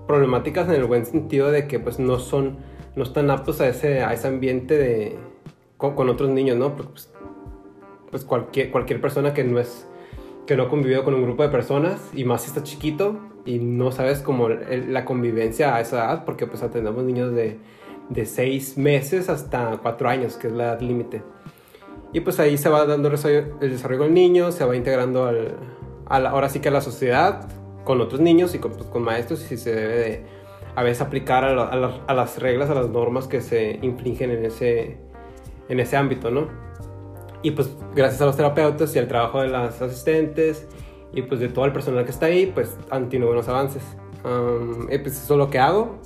problemáticas 0.07 0.67
en 0.69 0.75
el 0.75 0.85
buen 0.85 1.05
sentido 1.05 1.51
de 1.51 1.67
que 1.67 1.79
pues 1.79 1.99
no 1.99 2.19
son, 2.19 2.57
no 2.95 3.03
están 3.03 3.29
aptos 3.31 3.61
a 3.61 3.67
ese, 3.67 4.03
a 4.03 4.13
ese 4.13 4.27
ambiente 4.27 4.77
de, 4.77 5.17
con, 5.77 6.09
otros 6.09 6.29
niños, 6.29 6.57
¿no? 6.57 6.75
Porque, 6.75 6.91
pues, 6.91 7.13
pues 8.11 8.25
cualquier, 8.25 8.71
cualquier 8.71 9.01
persona 9.01 9.33
que 9.33 9.43
no 9.43 9.59
es 9.59 9.87
que 10.45 10.55
no 10.55 10.63
ha 10.63 10.69
convivido 10.69 11.03
con 11.03 11.15
un 11.15 11.23
grupo 11.23 11.41
de 11.41 11.49
personas 11.49 11.99
y 12.13 12.23
más 12.23 12.43
si 12.43 12.49
estás 12.49 12.63
chiquito 12.63 13.17
y 13.45 13.57
no 13.57 13.91
sabes 13.91 14.19
como 14.19 14.47
el- 14.47 14.93
la 14.93 15.03
convivencia 15.03 15.75
a 15.75 15.81
esa 15.81 15.97
edad 16.05 16.25
porque 16.25 16.45
pues 16.45 16.61
atendemos 16.61 17.03
niños 17.03 17.33
de, 17.33 17.57
de 18.09 18.25
6 18.27 18.77
meses 18.77 19.27
hasta 19.29 19.79
4 19.81 20.07
años 20.07 20.37
que 20.37 20.47
es 20.47 20.53
la 20.53 20.65
edad 20.65 20.81
límite 20.81 21.23
y 22.15 22.21
pues 22.21 22.39
ahí 22.39 22.57
se 22.57 22.69
va 22.69 22.85
dando 22.85 23.09
el 23.09 23.69
desarrollo 23.71 24.03
del 24.03 24.13
niño 24.13 24.53
se 24.53 24.63
va 24.63 24.73
integrando 24.73 25.25
al, 25.25 25.57
a 26.05 26.19
la- 26.21 26.29
ahora 26.29 26.47
sí 26.47 26.61
que 26.61 26.69
a 26.69 26.71
la 26.71 26.79
sociedad 26.79 27.45
con 27.83 27.99
otros 27.99 28.21
niños 28.21 28.55
y 28.55 28.59
con, 28.59 28.71
pues, 28.71 28.85
con 28.85 29.03
maestros 29.03 29.51
y 29.51 29.57
se 29.57 29.75
debe 29.75 29.95
de 29.97 30.25
a 30.77 30.81
veces 30.83 31.01
aplicar 31.01 31.43
a, 31.43 31.53
la- 31.53 31.65
a 31.67 31.75
la- 31.75 31.99
a 32.07 32.13
las 32.13 32.39
reglas 32.39 32.69
a 32.69 32.73
las 32.73 32.87
normas 32.89 33.27
que 33.27 33.41
se 33.41 33.79
infringen 33.81 34.31
en 34.31 34.45
ese 34.45 34.97
en 35.67 35.79
ese 35.81 35.97
ámbito 35.97 36.31
no 36.31 36.47
y 37.41 37.51
pues 37.51 37.69
gracias 37.93 38.21
a 38.21 38.25
los 38.27 38.37
terapeutas 38.37 38.95
y 38.95 38.99
al 38.99 39.09
trabajo 39.09 39.41
de 39.41 39.49
las 39.49 39.81
asistentes 39.81 40.67
y 41.13 41.21
pues 41.23 41.41
de 41.41 41.49
todo 41.49 41.65
el 41.65 41.73
personal 41.73 42.05
que 42.05 42.11
está 42.11 42.27
ahí, 42.27 42.45
pues 42.47 42.75
han 42.91 43.07
tenido 43.09 43.27
buenos 43.27 43.47
avances. 43.47 43.83
Um, 44.25 44.87
pues 44.87 45.21
eso 45.23 45.33
es 45.35 45.37
lo 45.37 45.49
que 45.49 45.59
hago 45.59 45.97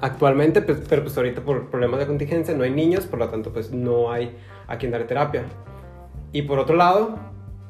actualmente, 0.00 0.62
pues, 0.62 0.82
pero 0.88 1.02
pues 1.02 1.16
ahorita 1.16 1.42
por 1.42 1.68
problemas 1.70 2.00
de 2.00 2.06
contingencia 2.06 2.54
no 2.54 2.64
hay 2.64 2.70
niños, 2.70 3.06
por 3.06 3.18
lo 3.18 3.28
tanto 3.28 3.52
pues 3.52 3.72
no 3.72 4.10
hay 4.10 4.36
a 4.66 4.78
quien 4.78 4.92
dar 4.92 5.04
terapia. 5.04 5.44
Y 6.32 6.42
por 6.42 6.58
otro 6.58 6.76
lado, 6.76 7.18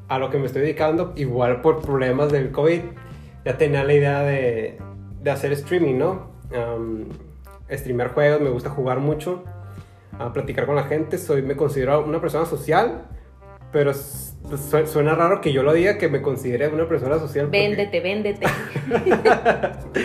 a 0.09 0.19
lo 0.19 0.31
que 0.31 0.39
me 0.39 0.47
estoy 0.47 0.63
dedicando, 0.63 1.13
igual 1.17 1.61
por 1.63 1.81
problemas 1.81 2.31
del 2.33 2.51
COVID, 2.51 2.81
ya 3.45 3.57
tenía 3.57 3.85
la 3.85 3.95
idea 3.95 4.21
de, 4.23 4.79
de 5.23 5.31
hacer 5.31 5.53
streaming, 5.53 5.99
¿no? 5.99 6.31
Um, 6.53 7.05
streamear 7.71 8.13
juegos, 8.13 8.41
me 8.41 8.51
gusta 8.51 8.71
jugar 8.71 8.99
mucho 8.99 9.45
a 10.19 10.33
platicar 10.33 10.67
con 10.67 10.77
la 10.77 10.85
gente. 10.85 11.17
Soy, 11.17 11.43
me 11.43 11.57
considero 11.57 12.05
una 12.05 12.21
persona 12.21 12.45
social, 12.45 13.07
pero 13.73 13.93
s- 13.93 14.35
su- 14.57 14.87
suena 14.87 15.15
raro 15.15 15.41
que 15.41 15.53
yo 15.53 15.63
lo 15.63 15.73
diga, 15.73 15.97
que 15.97 16.09
me 16.09 16.21
considere 16.21 16.69
una 16.69 16.87
persona 16.89 17.19
social. 17.19 17.47
porque- 17.47 17.59
Véndete, 17.61 18.01
véndete. 18.01 18.47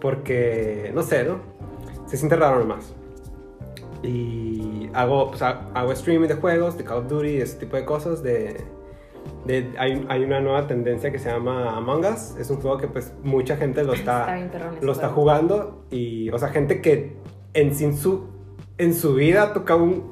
Porque, 0.00 0.92
no 0.94 1.02
sé, 1.02 1.24
¿no? 1.24 1.40
Se 2.08 2.16
siente 2.16 2.34
raro 2.36 2.58
nomás. 2.60 2.94
Y 4.02 4.88
hago, 4.94 5.28
pues, 5.30 5.42
ha- 5.42 5.68
hago 5.74 5.92
streaming 5.92 6.28
de 6.28 6.34
juegos, 6.34 6.78
de 6.78 6.84
Call 6.84 6.98
of 6.98 7.08
Duty, 7.08 7.36
ese 7.38 7.56
tipo 7.58 7.76
de 7.76 7.84
cosas. 7.84 8.22
De, 8.22 8.56
de- 9.44 9.72
hay, 9.78 10.06
hay 10.08 10.24
una 10.24 10.40
nueva 10.40 10.66
tendencia 10.66 11.10
que 11.10 11.18
se 11.18 11.28
llama 11.30 11.76
Among 11.76 12.04
Us. 12.04 12.36
Es 12.38 12.50
un 12.50 12.60
juego 12.60 12.78
que 12.78 12.88
pues 12.88 13.12
mucha 13.24 13.56
gente 13.56 13.82
lo 13.84 13.92
Está 13.92 14.38
está, 14.38 14.70
lo 14.80 14.92
está 14.92 15.08
jugando. 15.08 15.84
Y, 15.90 16.30
o 16.30 16.38
sea, 16.38 16.48
gente 16.48 16.80
que 16.80 17.16
en, 17.54 17.74
sí 17.74 17.84
en 17.84 17.96
su, 17.96 18.26
en 18.78 18.94
su 18.94 19.14
vida 19.14 19.42
ha 19.44 19.52
tocado 19.52 19.82
un, 19.82 20.10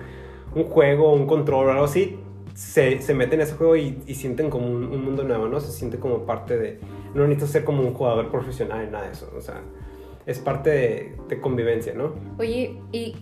un 0.55 0.65
juego, 0.65 1.13
un 1.13 1.27
control 1.27 1.69
o 1.69 1.71
algo 1.71 1.85
así, 1.85 2.19
se, 2.55 3.01
se 3.03 3.15
meten 3.15 3.41
en 3.41 3.47
ese 3.47 3.55
juego 3.55 3.77
y, 3.77 4.03
y 4.07 4.15
sienten 4.15 4.51
como 4.51 4.67
un, 4.67 4.85
un 4.85 5.05
mundo 5.05 5.23
nuevo, 5.23 5.47
¿no? 5.47 5.61
Se 5.61 5.71
siente 5.71 5.99
como 5.99 6.21
parte 6.27 6.57
de... 6.57 6.81
No 7.15 7.23
necesitas 7.25 7.51
ser 7.51 7.65
como 7.65 7.83
un 7.83 7.95
jugador 7.95 8.31
profesional 8.31 8.85
ni 8.87 8.91
nada 8.91 9.05
de 9.07 9.13
eso, 9.13 9.31
o 9.37 9.41
sea, 9.41 9.61
es 10.27 10.39
parte 10.41 10.71
de, 10.71 11.17
de 11.29 11.41
convivencia, 11.41 11.95
¿no? 11.95 12.15
Oye, 12.39 12.79
y 12.93 13.17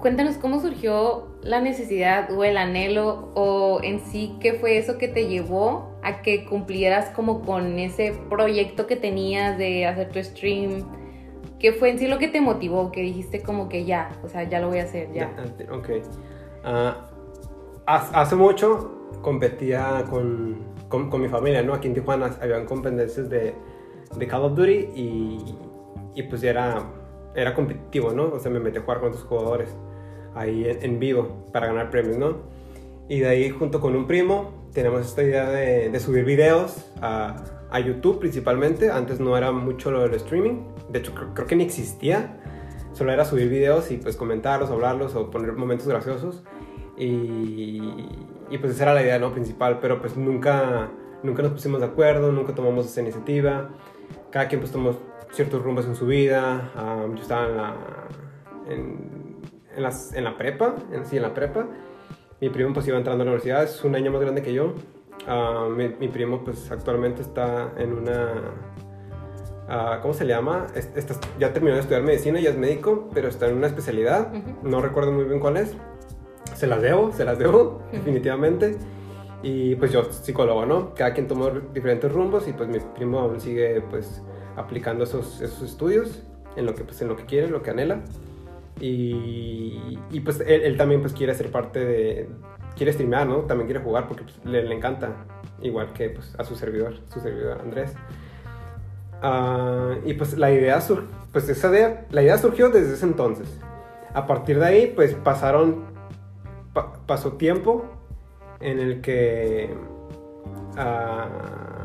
cuéntanos 0.00 0.36
cómo 0.36 0.60
surgió 0.60 1.28
la 1.42 1.60
necesidad 1.60 2.30
o 2.32 2.42
el 2.44 2.56
anhelo 2.56 3.30
o 3.34 3.80
en 3.82 4.00
sí 4.00 4.36
qué 4.40 4.54
fue 4.54 4.78
eso 4.78 4.98
que 4.98 5.08
te 5.08 5.28
llevó 5.28 5.90
a 6.02 6.22
que 6.22 6.44
cumplieras 6.46 7.10
como 7.10 7.42
con 7.42 7.78
ese 7.78 8.14
proyecto 8.30 8.86
que 8.86 8.96
tenías 8.96 9.58
de 9.58 9.86
hacer 9.86 10.10
tu 10.10 10.22
stream. 10.22 10.84
¿Qué 11.58 11.72
fue 11.72 11.90
en 11.90 11.98
sí 11.98 12.06
lo 12.08 12.18
que 12.18 12.28
te 12.28 12.40
motivó? 12.40 12.90
Que 12.92 13.00
dijiste 13.02 13.42
como 13.42 13.68
que 13.68 13.84
ya, 13.84 14.10
o 14.24 14.28
sea, 14.28 14.42
ya 14.44 14.60
lo 14.60 14.68
voy 14.68 14.78
a 14.78 14.82
hacer, 14.84 15.12
ya. 15.12 15.32
Ok. 15.72 15.88
Haz- 17.86 18.10
hace 18.12 18.34
mucho 18.36 18.92
competía 19.22 20.04
con, 20.10 20.58
con, 20.88 21.08
con 21.10 21.20
mi 21.22 21.28
familia, 21.28 21.62
¿no? 21.62 21.74
Aquí 21.74 21.88
en 21.88 21.94
Tijuana 21.94 22.36
habían 22.40 22.66
competencias 22.66 23.28
de, 23.30 23.54
de 24.16 24.26
Call 24.26 24.42
of 24.44 24.54
Duty 24.54 24.72
y, 24.94 25.38
y 26.16 26.22
pues 26.24 26.42
era, 26.42 26.82
era 27.34 27.54
competitivo, 27.54 28.12
¿no? 28.12 28.32
O 28.32 28.40
sea, 28.40 28.50
me 28.50 28.58
metí 28.58 28.78
a 28.78 28.80
jugar 28.80 28.98
con 28.98 29.10
otros 29.10 29.24
jugadores 29.24 29.76
ahí 30.34 30.66
en, 30.66 30.98
vivo 30.98 31.46
para 31.52 31.66
ganar 31.66 31.90
premios, 31.90 32.16
¿no? 32.16 32.38
Y 33.08 33.20
de 33.20 33.28
ahí 33.28 33.50
junto 33.50 33.80
con 33.80 33.94
un 33.94 34.06
primo 34.06 34.66
tenemos 34.72 35.06
esta 35.06 35.22
idea 35.22 35.48
de, 35.48 35.98
subir 36.00 36.24
videos 36.24 36.90
a, 37.00 37.44
a 37.70 37.80
YouTube 37.80 38.18
principalmente. 38.18 38.90
Antes 38.90 39.20
no 39.20 39.36
era 39.36 39.52
mucho 39.52 39.90
lo 39.90 40.00
del 40.00 40.14
streaming. 40.14 40.64
De 40.90 40.98
hecho, 40.98 41.14
creo, 41.14 41.34
creo 41.34 41.46
que 41.46 41.54
ni 41.54 41.64
existía. 41.64 42.40
Solo 42.92 43.12
era 43.12 43.26
subir 43.26 43.48
videos 43.50 43.90
y 43.90 43.98
pues 43.98 44.16
comentarlos, 44.16 44.70
hablarlos 44.70 45.14
o 45.14 45.30
poner 45.30 45.52
momentos 45.52 45.86
graciosos. 45.86 46.42
Y, 46.96 48.08
y 48.50 48.58
pues 48.58 48.72
esa 48.72 48.84
era 48.84 48.94
la 48.94 49.02
idea 49.02 49.18
¿no? 49.18 49.32
principal, 49.32 49.80
pero 49.80 50.00
pues 50.00 50.16
nunca, 50.16 50.88
nunca 51.22 51.42
nos 51.42 51.52
pusimos 51.52 51.80
de 51.80 51.86
acuerdo, 51.86 52.32
nunca 52.32 52.54
tomamos 52.54 52.86
esa 52.86 53.02
iniciativa. 53.02 53.68
Cada 54.30 54.48
quien 54.48 54.60
pues 54.60 54.72
tomó 54.72 54.96
ciertos 55.32 55.62
rumbos 55.62 55.86
en 55.86 55.94
su 55.94 56.06
vida. 56.06 56.72
Um, 56.76 57.14
yo 57.14 57.22
estaba 57.22 57.46
en 57.46 57.56
la, 57.56 57.74
en, 58.68 59.36
en, 59.76 59.82
las, 59.82 60.12
en 60.14 60.24
la 60.24 60.36
prepa, 60.36 60.74
en, 60.92 61.06
sí, 61.06 61.16
en 61.16 61.22
la 61.22 61.34
prepa. 61.34 61.66
Mi 62.40 62.50
primo 62.50 62.72
pues 62.74 62.86
iba 62.88 62.98
entrando 62.98 63.22
a 63.22 63.24
la 63.24 63.32
universidad, 63.32 63.62
es 63.64 63.82
un 63.84 63.94
año 63.94 64.10
más 64.10 64.20
grande 64.20 64.42
que 64.42 64.52
yo. 64.52 64.74
Uh, 65.26 65.70
mi, 65.70 65.88
mi, 65.88 66.08
primo 66.08 66.44
pues 66.44 66.70
actualmente 66.70 67.22
está 67.22 67.72
en 67.78 67.92
una... 67.92 68.32
Uh, 69.68 70.00
¿Cómo 70.00 70.14
se 70.14 70.24
le 70.24 70.34
llama? 70.34 70.66
Está, 70.74 71.14
ya 71.40 71.52
terminó 71.52 71.74
de 71.74 71.80
estudiar 71.80 72.02
medicina, 72.02 72.38
ya 72.38 72.50
es 72.50 72.58
médico, 72.58 73.08
pero 73.12 73.28
está 73.28 73.48
en 73.48 73.56
una 73.56 73.66
especialidad. 73.66 74.32
Uh 74.32 74.36
-huh. 74.36 74.62
No 74.62 74.80
recuerdo 74.80 75.10
muy 75.10 75.24
bien 75.24 75.40
cuál 75.40 75.56
es. 75.56 75.74
Se 76.54 76.66
las 76.68 76.80
debo, 76.80 77.12
se 77.12 77.24
las 77.24 77.38
debo, 77.38 77.80
-huh. 77.80 77.90
definitivamente. 77.90 78.76
Y 79.42 79.74
pues 79.76 79.90
yo, 79.92 80.04
psicólogo, 80.04 80.66
¿no? 80.66 80.94
Cada 80.94 81.12
quien 81.12 81.26
tomó 81.26 81.50
diferentes 81.50 82.12
rumbos 82.12 82.46
y 82.48 82.52
pues 82.52 82.68
mi 82.68 82.78
primo 82.78 83.18
aún 83.18 83.40
sigue 83.40 83.80
pues 83.90 84.22
aplicando 84.56 85.04
esos, 85.04 85.40
esos 85.40 85.62
estudios 85.62 86.22
en 86.56 86.66
lo 86.66 86.74
que 86.74 86.84
pues 86.84 87.00
en 87.02 87.08
lo 87.08 87.16
que 87.16 87.24
quiere, 87.24 87.48
lo 87.48 87.62
que 87.62 87.70
anhela. 87.70 88.00
Y, 88.80 89.98
y 90.10 90.20
pues 90.20 90.40
él, 90.46 90.76
también 90.76 91.00
pues 91.00 91.12
quiere 91.12 91.34
ser 91.34 91.50
parte 91.50 91.84
de... 91.84 92.28
Quiere 92.76 92.92
streamear, 92.92 93.26
¿no? 93.26 93.38
También 93.40 93.66
quiere 93.68 93.82
jugar 93.82 94.06
porque 94.06 94.24
pues, 94.24 94.36
le, 94.44 94.74
encanta. 94.74 95.12
Igual 95.62 95.92
que 95.94 96.10
pues 96.10 96.34
a 96.38 96.44
su 96.44 96.56
servidor, 96.56 96.98
su 97.12 97.20
servidor 97.20 97.60
Andrés. 97.60 97.94
Uh, 99.22 100.06
y 100.06 100.12
pues 100.12 100.36
la 100.36 100.52
idea, 100.52 100.80
sur 100.82 101.04
pues 101.32 101.64
la 102.10 102.22
idea 102.22 102.38
surgió 102.38 102.68
desde 102.68 102.94
ese 102.94 103.06
entonces. 103.06 103.48
A 104.12 104.26
partir 104.26 104.58
de 104.58 104.66
ahí 104.66 104.92
pues 104.94 105.14
pasaron, 105.14 105.84
pa 106.74 106.92
pasó 107.06 107.32
tiempo 107.32 107.86
en 108.60 108.78
el 108.78 109.00
que 109.00 109.74
uh, 110.74 111.75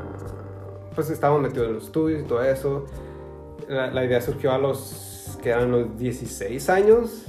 pues 0.95 1.09
estábamos 1.09 1.41
metidos 1.41 1.67
en 1.67 1.73
los 1.75 1.85
estudios 1.85 2.21
y 2.21 2.25
todo 2.25 2.43
eso. 2.43 2.85
La, 3.67 3.91
la, 3.91 4.05
idea 4.05 4.21
surgió 4.21 4.51
a 4.51 4.57
los 4.57 5.37
que 5.41 5.49
eran 5.49 5.71
los 5.71 5.97
16 5.97 6.69
años. 6.69 7.25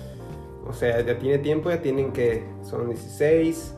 O 0.67 0.73
sea, 0.73 1.01
ya 1.01 1.19
tiene 1.19 1.39
tiempo, 1.39 1.71
ya 1.71 1.83
tienen 1.83 2.13
que 2.13 2.45
son 2.63 2.89
16, 2.89 3.75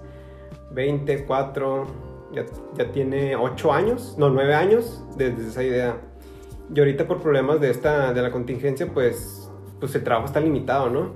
20, 0.73 1.25
4, 1.25 1.87
ya, 2.33 2.45
ya 2.77 2.93
tiene 2.93 3.37
8 3.37 3.73
años, 3.73 4.17
no, 4.19 4.29
9 4.29 4.55
años 4.55 5.03
desde 5.17 5.49
esa 5.49 5.63
idea. 5.63 5.97
Y 6.75 6.79
ahorita 6.79 7.07
por 7.07 7.21
problemas 7.21 7.61
de, 7.61 7.71
esta, 7.71 8.13
de 8.13 8.23
la 8.23 8.31
contingencia, 8.31 8.87
pues, 8.93 9.51
pues 9.81 9.95
el 9.95 10.05
trabajo 10.05 10.27
está 10.27 10.41
limitado, 10.41 10.91
¿no? 10.91 11.13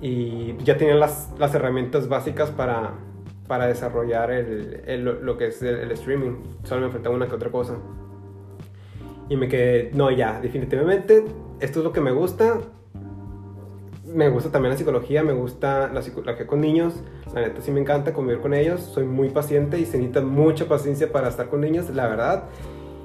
Y 0.00 0.56
ya 0.64 0.76
tienen 0.76 0.98
las, 0.98 1.30
las 1.38 1.54
herramientas 1.54 2.08
básicas 2.08 2.50
para, 2.50 2.94
para 3.46 3.66
desarrollar 3.66 4.30
el, 4.30 4.82
el, 4.86 5.04
lo 5.04 5.36
que 5.36 5.48
es 5.48 5.62
el, 5.62 5.76
el, 5.76 5.90
streaming. 5.92 6.36
Solo 6.64 6.86
me 6.86 6.92
faltaba 6.92 7.14
una 7.14 7.28
que 7.28 7.34
otra 7.34 7.50
cosa. 7.50 7.76
Y 9.28 9.36
me 9.36 9.48
quedé, 9.48 9.90
no, 9.94 10.10
ya, 10.10 10.40
definitivamente, 10.40 11.24
esto 11.60 11.78
es 11.80 11.84
lo 11.84 11.92
que 11.92 12.00
me 12.00 12.12
gusta. 12.12 12.58
Me 14.04 14.28
gusta 14.28 14.50
también 14.50 14.72
la 14.72 14.76
psicología, 14.76 15.22
me 15.22 15.32
gusta 15.32 15.90
la 15.92 16.02
psicología 16.02 16.46
con 16.46 16.60
niños. 16.60 17.02
La 17.34 17.40
neta 17.40 17.62
sí 17.62 17.70
me 17.70 17.80
encanta 17.80 18.12
convivir 18.12 18.42
con 18.42 18.52
ellos. 18.52 18.80
Soy 18.80 19.04
muy 19.04 19.30
paciente 19.30 19.78
y 19.78 19.86
se 19.86 19.96
necesita 19.96 20.20
mucha 20.20 20.66
paciencia 20.66 21.10
para 21.10 21.28
estar 21.28 21.48
con 21.48 21.62
niños, 21.62 21.88
la 21.90 22.08
verdad. 22.08 22.44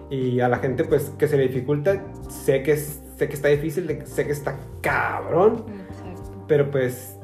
Y 0.09 0.41
a 0.41 0.49
la 0.49 0.57
gente 0.57 0.83
pues 0.83 1.11
que 1.17 1.27
se 1.27 1.37
le 1.37 1.43
dificulta, 1.43 2.03
sé 2.29 2.63
que, 2.63 2.75
sé 2.75 3.27
que 3.27 3.33
está 3.33 3.47
difícil, 3.47 3.87
sé 4.05 4.25
que 4.25 4.31
está 4.31 4.57
cabrón. 4.81 5.65
Exacto. 5.89 6.45
Pero 6.47 6.71
pues 6.71 7.17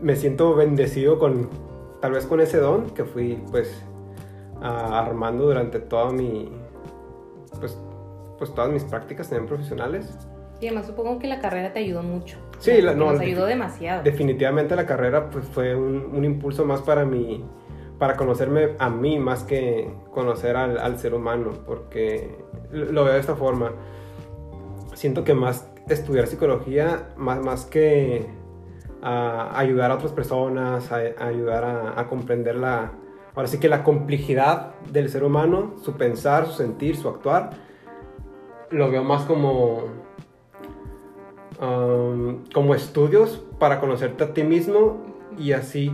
me 0.00 0.16
siento 0.16 0.54
bendecido 0.54 1.18
con, 1.18 1.50
tal 2.04 2.12
vez 2.12 2.26
con 2.26 2.38
ese 2.38 2.58
don 2.58 2.90
que 2.90 3.02
fui 3.02 3.42
pues 3.50 3.82
armando 4.60 5.44
durante 5.46 5.78
toda 5.80 6.12
mi, 6.12 6.52
pues, 7.58 7.78
pues 8.36 8.54
todas 8.54 8.70
mis 8.70 8.84
prácticas 8.84 9.30
también 9.30 9.48
profesionales. 9.48 10.14
Y 10.60 10.66
además 10.66 10.86
supongo 10.86 11.18
que 11.18 11.28
la 11.28 11.40
carrera 11.40 11.72
te 11.72 11.78
ayudó 11.78 12.02
mucho. 12.02 12.36
Sí, 12.58 12.82
la, 12.82 12.92
no, 12.92 13.12
nos 13.12 13.20
ayudó 13.20 13.46
demasiado. 13.46 14.02
Definitivamente 14.02 14.76
la 14.76 14.84
carrera 14.84 15.30
pues 15.30 15.46
fue 15.46 15.74
un, 15.74 16.10
un 16.14 16.26
impulso 16.26 16.66
más 16.66 16.82
para 16.82 17.06
mi, 17.06 17.42
para 17.98 18.16
conocerme 18.16 18.72
a 18.78 18.90
mí 18.90 19.18
más 19.18 19.42
que 19.42 19.90
conocer 20.10 20.56
al, 20.56 20.76
al, 20.76 20.98
ser 20.98 21.14
humano, 21.14 21.52
porque 21.64 22.36
lo 22.70 23.04
veo 23.04 23.14
de 23.14 23.20
esta 23.20 23.34
forma. 23.34 23.72
Siento 24.92 25.24
que 25.24 25.32
más 25.32 25.66
estudiar 25.88 26.26
psicología, 26.26 27.14
más, 27.16 27.40
más 27.42 27.64
que 27.64 28.43
a 29.06 29.58
ayudar 29.58 29.90
a 29.90 29.96
otras 29.96 30.12
personas, 30.12 30.90
a, 30.90 30.96
ayudar 30.96 31.62
a, 31.62 32.00
a, 32.00 32.08
comprender 32.08 32.56
la, 32.56 32.92
ahora 33.34 33.46
sí 33.46 33.60
que 33.60 33.68
la 33.68 33.84
complejidad 33.84 34.74
del 34.90 35.10
ser 35.10 35.24
humano, 35.24 35.74
su 35.82 35.92
pensar, 35.92 36.46
su 36.46 36.52
sentir, 36.52 36.96
su 36.96 37.10
actuar, 37.10 37.50
lo 38.70 38.90
veo 38.90 39.04
más 39.04 39.24
como, 39.24 39.84
um, 41.60 42.44
como 42.52 42.74
estudios 42.74 43.44
para 43.58 43.78
conocerte 43.78 44.24
a 44.24 44.32
ti 44.32 44.42
mismo 44.42 45.04
y 45.36 45.52
así 45.52 45.92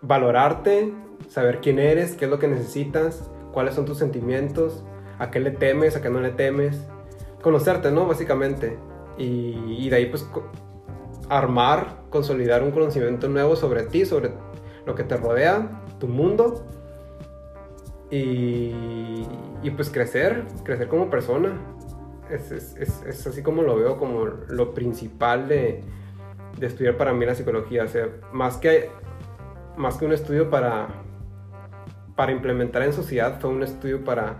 valorarte, 0.00 0.94
saber 1.28 1.60
quién 1.60 1.80
eres, 1.80 2.14
qué 2.14 2.26
es 2.26 2.30
lo 2.30 2.38
que 2.38 2.46
necesitas, 2.46 3.28
cuáles 3.52 3.74
son 3.74 3.84
tus 3.84 3.98
sentimientos, 3.98 4.84
a 5.18 5.32
qué 5.32 5.40
le 5.40 5.50
temes, 5.50 5.96
a 5.96 6.02
qué 6.02 6.10
no 6.10 6.20
le 6.20 6.30
temes. 6.30 6.86
Conocerte, 7.42 7.90
¿no? 7.90 8.06
Básicamente. 8.06 8.78
Y, 9.18 9.56
y 9.78 9.88
de 9.88 9.96
ahí 9.96 10.06
pues 10.06 10.28
armar, 11.28 12.02
consolidar 12.10 12.62
un 12.62 12.70
conocimiento 12.70 13.28
nuevo 13.28 13.56
sobre 13.56 13.84
ti, 13.84 14.04
sobre 14.04 14.30
lo 14.84 14.94
que 14.94 15.04
te 15.04 15.16
rodea, 15.16 15.82
tu 15.98 16.08
mundo. 16.08 16.64
Y, 18.10 19.26
y 19.62 19.70
pues 19.74 19.90
crecer, 19.90 20.44
crecer 20.64 20.88
como 20.88 21.10
persona. 21.10 21.60
Es, 22.30 22.50
es, 22.50 22.76
es, 22.76 23.02
es, 23.06 23.26
así 23.26 23.42
como 23.42 23.62
lo 23.62 23.76
veo 23.76 23.98
como 23.98 24.24
lo 24.24 24.74
principal 24.74 25.48
de, 25.48 25.82
estudiar 26.60 26.96
para 26.96 27.12
mí 27.12 27.26
la 27.26 27.34
psicología. 27.34 27.84
O 27.84 27.88
sea, 27.88 28.08
más 28.32 28.56
que 28.56 28.90
más 29.76 29.98
que 29.98 30.06
un 30.06 30.12
estudio 30.12 30.48
para, 30.48 30.88
para 32.14 32.32
implementar 32.32 32.82
en 32.82 32.94
sociedad, 32.94 33.38
fue 33.40 33.50
un 33.50 33.62
estudio 33.62 34.04
para 34.04 34.38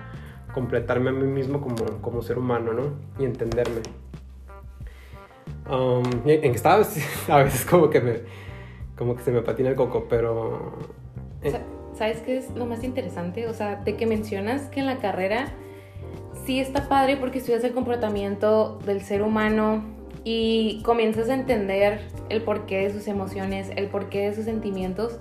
completarme 0.55 1.11
a 1.11 1.13
mí 1.13 1.27
mismo 1.27 1.61
como, 1.61 2.01
como 2.01 2.23
ser 2.23 2.39
humano, 2.39 2.73
¿no? 2.73 2.95
Y 3.19 3.27
entenderme. 3.27 3.83
Um, 5.69 6.05
en 6.27 6.41
que 6.41 6.49
estaba 6.49 6.85
a 7.29 7.43
veces 7.43 7.65
como 7.65 7.91
que, 7.91 8.01
me, 8.01 8.21
como 8.97 9.17
que 9.17 9.23
se 9.23 9.33
me 9.33 9.43
patina 9.43 9.71
el 9.71 9.77
coco, 9.77 10.07
pero... 10.09 10.73
Eh. 11.43 11.53
¿Sabes 11.95 12.19
qué 12.21 12.37
es 12.37 12.51
lo 12.51 12.67
más 12.67 12.85
interesante? 12.85 13.47
O 13.47 13.55
sea, 13.55 13.77
de 13.77 13.97
que 13.97 14.05
mencionas 14.05 14.69
que 14.69 14.81
en 14.81 14.87
la 14.87 14.99
carrera 14.99 15.55
sí 16.45 16.61
está 16.61 16.89
padre 16.89 17.17
porque 17.17 17.39
estudias 17.39 17.65
el 17.65 17.73
comportamiento 17.73 18.79
del 18.85 19.01
ser 19.01 19.23
humano 19.23 19.83
y 20.23 20.83
comienzas 20.83 21.31
a 21.31 21.35
entender 21.35 22.01
el 22.29 22.43
porqué 22.43 22.83
de 22.83 22.93
sus 22.93 23.09
emociones, 23.09 23.71
el 23.77 23.89
porqué 23.89 24.29
de 24.29 24.35
sus 24.35 24.45
sentimientos. 24.45 25.19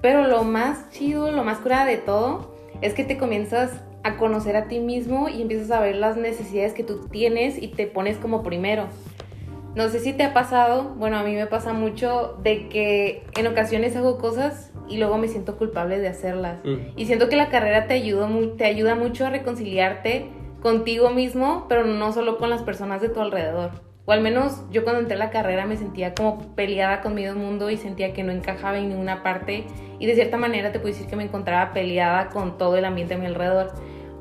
Pero 0.00 0.28
lo 0.28 0.44
más 0.44 0.90
chido, 0.90 1.32
lo 1.32 1.42
más 1.42 1.58
cura 1.58 1.84
de 1.84 1.96
todo, 1.96 2.54
es 2.82 2.94
que 2.94 3.02
te 3.02 3.18
comienzas 3.18 3.72
a 4.04 4.16
conocer 4.16 4.56
a 4.56 4.68
ti 4.68 4.78
mismo 4.78 5.28
y 5.28 5.42
empiezas 5.42 5.70
a 5.72 5.80
ver 5.80 5.96
las 5.96 6.16
necesidades 6.16 6.72
que 6.72 6.84
tú 6.84 7.08
tienes 7.08 7.60
y 7.60 7.68
te 7.68 7.86
pones 7.86 8.16
como 8.18 8.42
primero. 8.42 8.86
No 9.74 9.88
sé 9.88 10.00
si 10.00 10.12
te 10.12 10.22
ha 10.22 10.34
pasado, 10.34 10.94
bueno, 10.96 11.16
a 11.16 11.22
mí 11.22 11.34
me 11.34 11.46
pasa 11.46 11.72
mucho 11.72 12.36
de 12.42 12.68
que 12.68 13.24
en 13.36 13.46
ocasiones 13.46 13.96
hago 13.96 14.18
cosas 14.18 14.70
y 14.86 14.98
luego 14.98 15.16
me 15.16 15.28
siento 15.28 15.56
culpable 15.56 15.98
de 15.98 16.08
hacerlas. 16.08 16.58
Mm. 16.62 16.76
Y 16.96 17.06
siento 17.06 17.30
que 17.30 17.36
la 17.36 17.48
carrera 17.48 17.86
te 17.86 17.94
ayuda, 17.94 18.28
te 18.58 18.66
ayuda 18.66 18.94
mucho 18.94 19.26
a 19.26 19.30
reconciliarte 19.30 20.26
contigo 20.60 21.10
mismo, 21.10 21.66
pero 21.68 21.86
no 21.86 22.12
solo 22.12 22.36
con 22.36 22.50
las 22.50 22.62
personas 22.62 23.00
de 23.00 23.08
tu 23.08 23.20
alrededor. 23.20 23.70
O 24.04 24.12
al 24.12 24.20
menos 24.20 24.64
yo 24.70 24.82
cuando 24.84 25.00
entré 25.00 25.14
a 25.14 25.18
la 25.18 25.30
carrera 25.30 25.64
me 25.64 25.76
sentía 25.76 26.12
como 26.12 26.54
peleada 26.54 27.00
con 27.00 27.14
medio 27.14 27.34
mundo 27.34 27.70
y 27.70 27.76
sentía 27.76 28.12
que 28.12 28.24
no 28.24 28.32
encajaba 28.32 28.78
en 28.78 28.88
ninguna 28.88 29.22
parte. 29.22 29.64
Y 29.98 30.06
de 30.06 30.14
cierta 30.14 30.36
manera 30.36 30.72
te 30.72 30.80
puedo 30.80 30.92
decir 30.92 31.08
que 31.08 31.16
me 31.16 31.24
encontraba 31.24 31.72
peleada 31.72 32.28
con 32.28 32.58
todo 32.58 32.76
el 32.76 32.84
ambiente 32.84 33.14
a 33.14 33.18
mi 33.18 33.26
alrededor. 33.26 33.72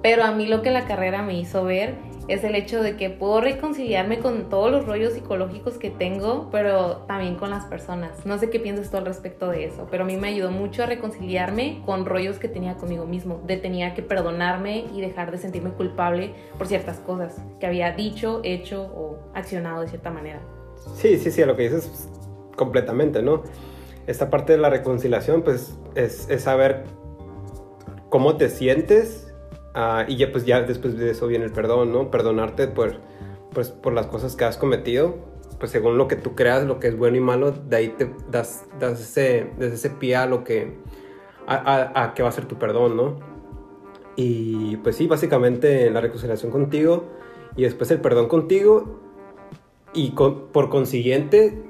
Pero 0.04 0.24
a 0.24 0.32
mí 0.32 0.48
lo 0.48 0.62
que 0.62 0.72
la 0.72 0.86
carrera 0.86 1.24
me 1.24 1.34
hizo 1.34 1.64
ver 1.64 1.96
es 2.28 2.44
el 2.44 2.56
hecho 2.56 2.82
de 2.82 2.96
que 2.96 3.10
puedo 3.10 3.42
reconciliarme 3.42 4.20
con 4.20 4.50
todos 4.50 4.72
los 4.72 4.86
rollos 4.86 5.14
psicológicos 5.14 5.78
que 5.78 5.90
tengo, 5.90 6.50
pero 6.52 6.98
también 7.08 7.36
con 7.36 7.50
las 7.50 7.66
personas. 7.66 8.26
No 8.26 8.38
sé 8.38 8.50
qué 8.50 8.60
piensas 8.60 8.92
tú 8.92 8.98
al 8.98 9.06
respecto 9.06 9.50
de 9.50 9.66
eso, 9.66 9.88
pero 9.90 10.04
a 10.04 10.06
mí 10.06 10.18
me 10.18 10.30
ayudó 10.30 10.52
mucho 10.52 10.84
a 10.84 10.86
reconciliarme 10.86 11.82
con 11.86 12.06
rollos 12.06 12.38
que 12.38 12.48
tenía 12.48 12.76
conmigo 12.76 13.06
mismo, 13.06 13.42
de 13.46 13.58
tenía 13.58 13.94
que 13.94 14.02
perdonarme 14.02 14.86
y 14.94 15.02
dejar 15.02 15.32
de 15.32 15.38
sentirme 15.38 15.72
culpable 15.72 16.34
por 16.58 16.68
ciertas 16.68 17.00
cosas 17.00 17.42
que 17.60 17.66
había 17.66 17.92
dicho, 17.92 18.42
hecho 18.44 18.84
o 18.84 19.20
accionado 19.34 19.82
de 19.82 19.88
cierta 19.88 20.12
manera. 20.12 20.42
Sí, 20.96 21.18
sí, 21.18 21.32
sí, 21.32 21.44
lo 21.46 21.56
que 21.56 21.64
dices 21.64 22.10
completamente, 22.56 23.22
¿no? 23.22 23.44
Esta 24.08 24.30
parte 24.30 24.54
de 24.54 24.60
la 24.60 24.70
reconciliación, 24.70 25.44
pues, 25.44 25.78
es, 25.96 26.28
es 26.30 26.44
saber 26.44 26.86
cómo 28.10 28.36
te 28.36 28.50
sientes 28.50 29.31
Uh, 29.76 30.04
y 30.08 30.18
ya 30.18 30.32
pues 30.32 30.46
ya 30.46 30.62
después 30.62 30.98
de 30.98 31.12
eso 31.12 31.28
viene 31.28 31.46
el 31.46 31.52
perdón, 31.52 31.94
¿no? 31.94 32.12
Perdonarte 32.12 32.68
por, 32.68 32.96
pues, 33.54 33.70
por 33.70 33.94
las 33.94 34.08
cosas 34.08 34.36
que 34.36 34.44
has 34.44 34.58
cometido 34.58 35.32
pues 35.62 35.70
según 35.70 35.96
lo 35.96 36.08
que 36.08 36.16
tú 36.16 36.34
creas, 36.34 36.66
lo 36.66 36.80
que 36.80 36.88
es 36.88 36.98
bueno 36.98 37.18
y 37.18 37.20
malo, 37.20 37.52
de 37.52 37.76
ahí 37.76 37.90
te 37.90 38.12
das, 38.32 38.66
das 38.80 39.00
ese, 39.00 39.52
desde 39.60 39.76
ese 39.76 39.90
pie 39.92 40.16
a 40.16 40.26
lo 40.26 40.44
que, 40.44 40.76
a, 41.46 42.04
a, 42.04 42.14
que 42.16 42.24
va 42.24 42.30
a 42.30 42.32
ser 42.32 42.46
tu 42.46 42.58
perdón, 42.58 42.98
¿no? 42.98 43.20
Y 44.16 44.78
pues 44.78 44.96
sí, 44.96 45.06
básicamente 45.06 45.92
la 45.92 46.02
reconciliación 46.02 46.52
contigo 46.52 47.12
y 47.56 47.62
después 47.62 47.92
el 47.92 48.02
perdón 48.02 48.28
contigo 48.28 49.02
y 49.94 50.14
por 50.14 50.70
consiguiente 50.70 51.64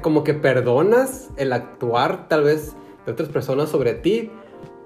como 0.00 0.24
que 0.24 0.32
perdonas 0.32 1.28
el 1.36 1.52
actuar 1.52 2.26
tal 2.28 2.44
vez 2.44 2.74
de 3.04 3.12
otras 3.12 3.28
personas 3.28 3.68
sobre 3.68 3.92
ti, 3.92 4.30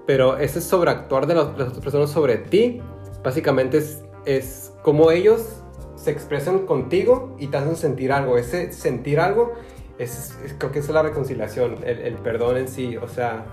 pero 0.07 0.37
ese 0.37 0.61
sobreactuar 0.61 1.27
de, 1.27 1.35
las 1.35 1.47
otras 1.47 1.73
personas 1.73 2.09
sobre 2.09 2.37
ti, 2.37 2.81
básicamente 3.23 3.77
es, 3.77 4.03
es 4.25 4.73
como 4.81 5.11
ellos 5.11 5.61
se 5.97 6.11
expresan 6.11 6.65
contigo 6.65 7.35
y 7.37 7.47
te 7.47 7.57
hacen 7.57 7.75
sentir 7.75 8.13
algo. 8.13 8.37
Ese 8.37 8.71
sentir 8.71 9.19
algo, 9.19 9.53
es, 9.99 10.37
creo 10.57 10.71
que 10.71 10.79
es 10.79 10.89
la 10.89 11.03
reconciliación, 11.03 11.79
el, 11.85 12.15
perdón 12.15 12.57
en 12.57 12.69
sí, 12.69 12.95
o 12.95 13.09
sea, 13.09 13.45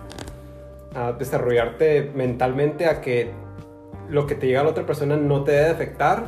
a 0.94 1.12
desarrollarte 1.12 2.12
mentalmente 2.14 2.86
a 2.86 3.00
que 3.00 3.32
lo 4.08 4.26
que 4.28 4.36
te 4.36 4.46
llega 4.46 4.60
a 4.60 4.64
la 4.64 4.70
otra 4.70 4.86
persona 4.86 5.16
no 5.16 5.42
te 5.42 5.50
debe 5.50 5.70
afectar, 5.70 6.26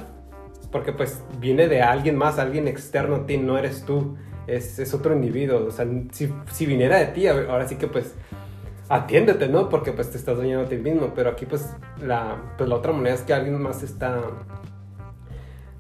porque 0.73 0.93
pues 0.93 1.23
viene 1.39 1.69
de 1.69 1.83
alguien 1.83 2.17
más, 2.17 2.41
alguien 2.41 2.67
externo 2.67 3.17
a 3.17 3.27
ti, 3.27 3.39
no 3.39 3.59
eres 3.59 3.85
tú, 3.85 4.17
es, 4.49 4.81
es 4.81 4.93
otro 4.93 5.15
individuo, 5.15 5.67
o 5.67 5.71
sea, 5.71 5.87
si, 6.11 6.33
si, 6.51 6.67
viniera 6.67 6.99
de 6.99 7.07
ti, 7.07 7.29
ahora 7.29 7.69
sí 7.69 7.77
que 7.77 7.87
pues 7.87 8.15
atiéndete, 8.89 9.49
¿no? 9.49 9.69
Porque 9.69 9.93
pues 9.93 10.11
te 10.11 10.19
estás 10.19 10.39
dañando 10.39 10.67
a 10.67 10.69
ti 10.69 10.77
mismo, 10.77 11.13
pero 11.15 11.31
aquí 11.31 11.47
pues 11.47 11.75
la, 12.03 12.55
pues 12.57 12.69
la 12.69 12.77
otra 12.77 12.93
moneda 12.93 13.15
es 13.15 13.23
que 13.23 13.35
alguien 13.35 13.61
más 13.61 13.83
está, 13.83 14.21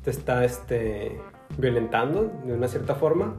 te 0.03 0.11
está 0.11 0.45
este, 0.45 1.21
violentando 1.59 2.33
de 2.45 2.55
una 2.55 2.69
cierta 2.69 2.95
forma, 2.95 3.35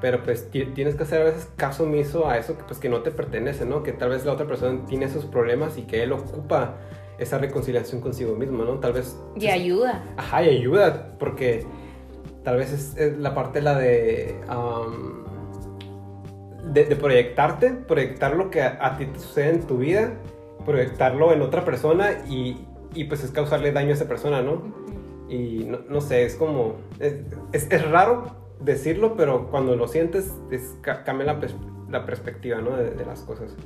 pero 0.00 0.22
pues 0.22 0.50
tienes 0.50 0.96
que 0.96 1.02
hacer 1.02 1.22
a 1.22 1.24
veces 1.24 1.50
caso 1.56 1.84
omiso 1.84 2.28
a 2.28 2.36
eso 2.38 2.58
que 2.58 2.64
pues 2.64 2.78
que 2.78 2.88
no 2.88 3.02
te 3.02 3.10
pertenece, 3.10 3.64
¿no? 3.64 3.82
Que 3.82 3.92
tal 3.92 4.10
vez 4.10 4.24
la 4.24 4.32
otra 4.32 4.46
persona 4.46 4.84
tiene 4.86 5.06
esos 5.06 5.24
problemas 5.24 5.78
y 5.78 5.82
que 5.82 6.02
él 6.02 6.12
ocupa 6.12 6.76
esa 7.18 7.38
reconciliación 7.38 8.00
consigo 8.00 8.34
mismo, 8.34 8.64
¿no? 8.64 8.80
Tal 8.80 8.92
vez... 8.92 9.16
Y 9.36 9.46
ayuda. 9.46 10.04
Ajá, 10.16 10.42
y 10.42 10.48
ayuda, 10.48 11.16
porque 11.18 11.64
tal 12.42 12.56
vez 12.56 12.96
es, 12.96 13.18
la 13.18 13.34
parte 13.34 13.62
la 13.62 13.78
de, 13.78 14.40
de, 16.72 16.84
proyectarte, 16.96 17.70
proyectar 17.72 18.36
lo 18.36 18.50
que 18.50 18.62
a, 18.62 18.96
ti 18.96 19.06
te 19.06 19.18
sucede 19.18 19.50
en 19.50 19.62
tu 19.66 19.78
vida, 19.78 20.14
proyectarlo 20.64 21.32
en 21.32 21.42
otra 21.42 21.64
persona 21.64 22.24
y, 22.28 22.66
y, 22.94 23.04
pues 23.04 23.22
es 23.24 23.30
causarle 23.30 23.72
daño 23.72 23.90
a 23.90 23.94
esa 23.94 24.08
persona, 24.08 24.42
¿no? 24.42 24.62
Y 25.28 25.64
no, 25.64 25.80
no 25.88 26.00
sé, 26.00 26.24
es 26.24 26.36
como, 26.36 26.76
es, 27.00 27.16
es, 27.52 27.90
raro 27.90 28.36
decirlo, 28.60 29.16
pero 29.16 29.48
cuando 29.50 29.76
lo 29.76 29.88
sientes, 29.88 30.32
es, 30.50 30.76
cambia 30.82 31.26
la, 31.26 31.40
la 31.90 32.06
perspectiva, 32.06 32.60
¿no? 32.60 32.76
De, 32.76 32.90
de 32.90 33.04
las 33.04 33.20
cosas. 33.20 33.56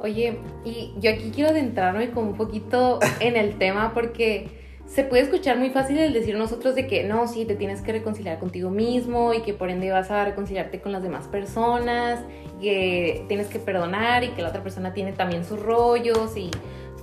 Oye, 0.00 0.38
y 0.64 0.94
yo 1.00 1.10
aquí 1.10 1.32
quiero 1.34 1.50
adentrarme 1.50 2.10
como 2.10 2.30
un 2.30 2.36
poquito 2.36 3.00
en 3.20 3.36
el 3.36 3.58
tema 3.58 3.92
porque 3.94 4.67
se 4.88 5.04
puede 5.04 5.22
escuchar 5.22 5.58
muy 5.58 5.68
fácil 5.68 5.98
el 5.98 6.14
decir 6.14 6.36
nosotros 6.36 6.74
de 6.74 6.86
que 6.86 7.04
no, 7.04 7.28
sí, 7.28 7.44
te 7.44 7.54
tienes 7.54 7.82
que 7.82 7.92
reconciliar 7.92 8.38
contigo 8.38 8.70
mismo 8.70 9.34
y 9.34 9.42
que 9.42 9.52
por 9.52 9.68
ende 9.68 9.90
vas 9.90 10.10
a 10.10 10.24
reconciliarte 10.24 10.80
con 10.80 10.92
las 10.92 11.02
demás 11.02 11.28
personas, 11.28 12.20
que 12.60 13.24
tienes 13.28 13.48
que 13.48 13.58
perdonar 13.58 14.24
y 14.24 14.28
que 14.30 14.40
la 14.40 14.48
otra 14.48 14.62
persona 14.62 14.94
tiene 14.94 15.12
también 15.12 15.44
sus 15.44 15.60
rollos 15.60 16.36
y 16.36 16.50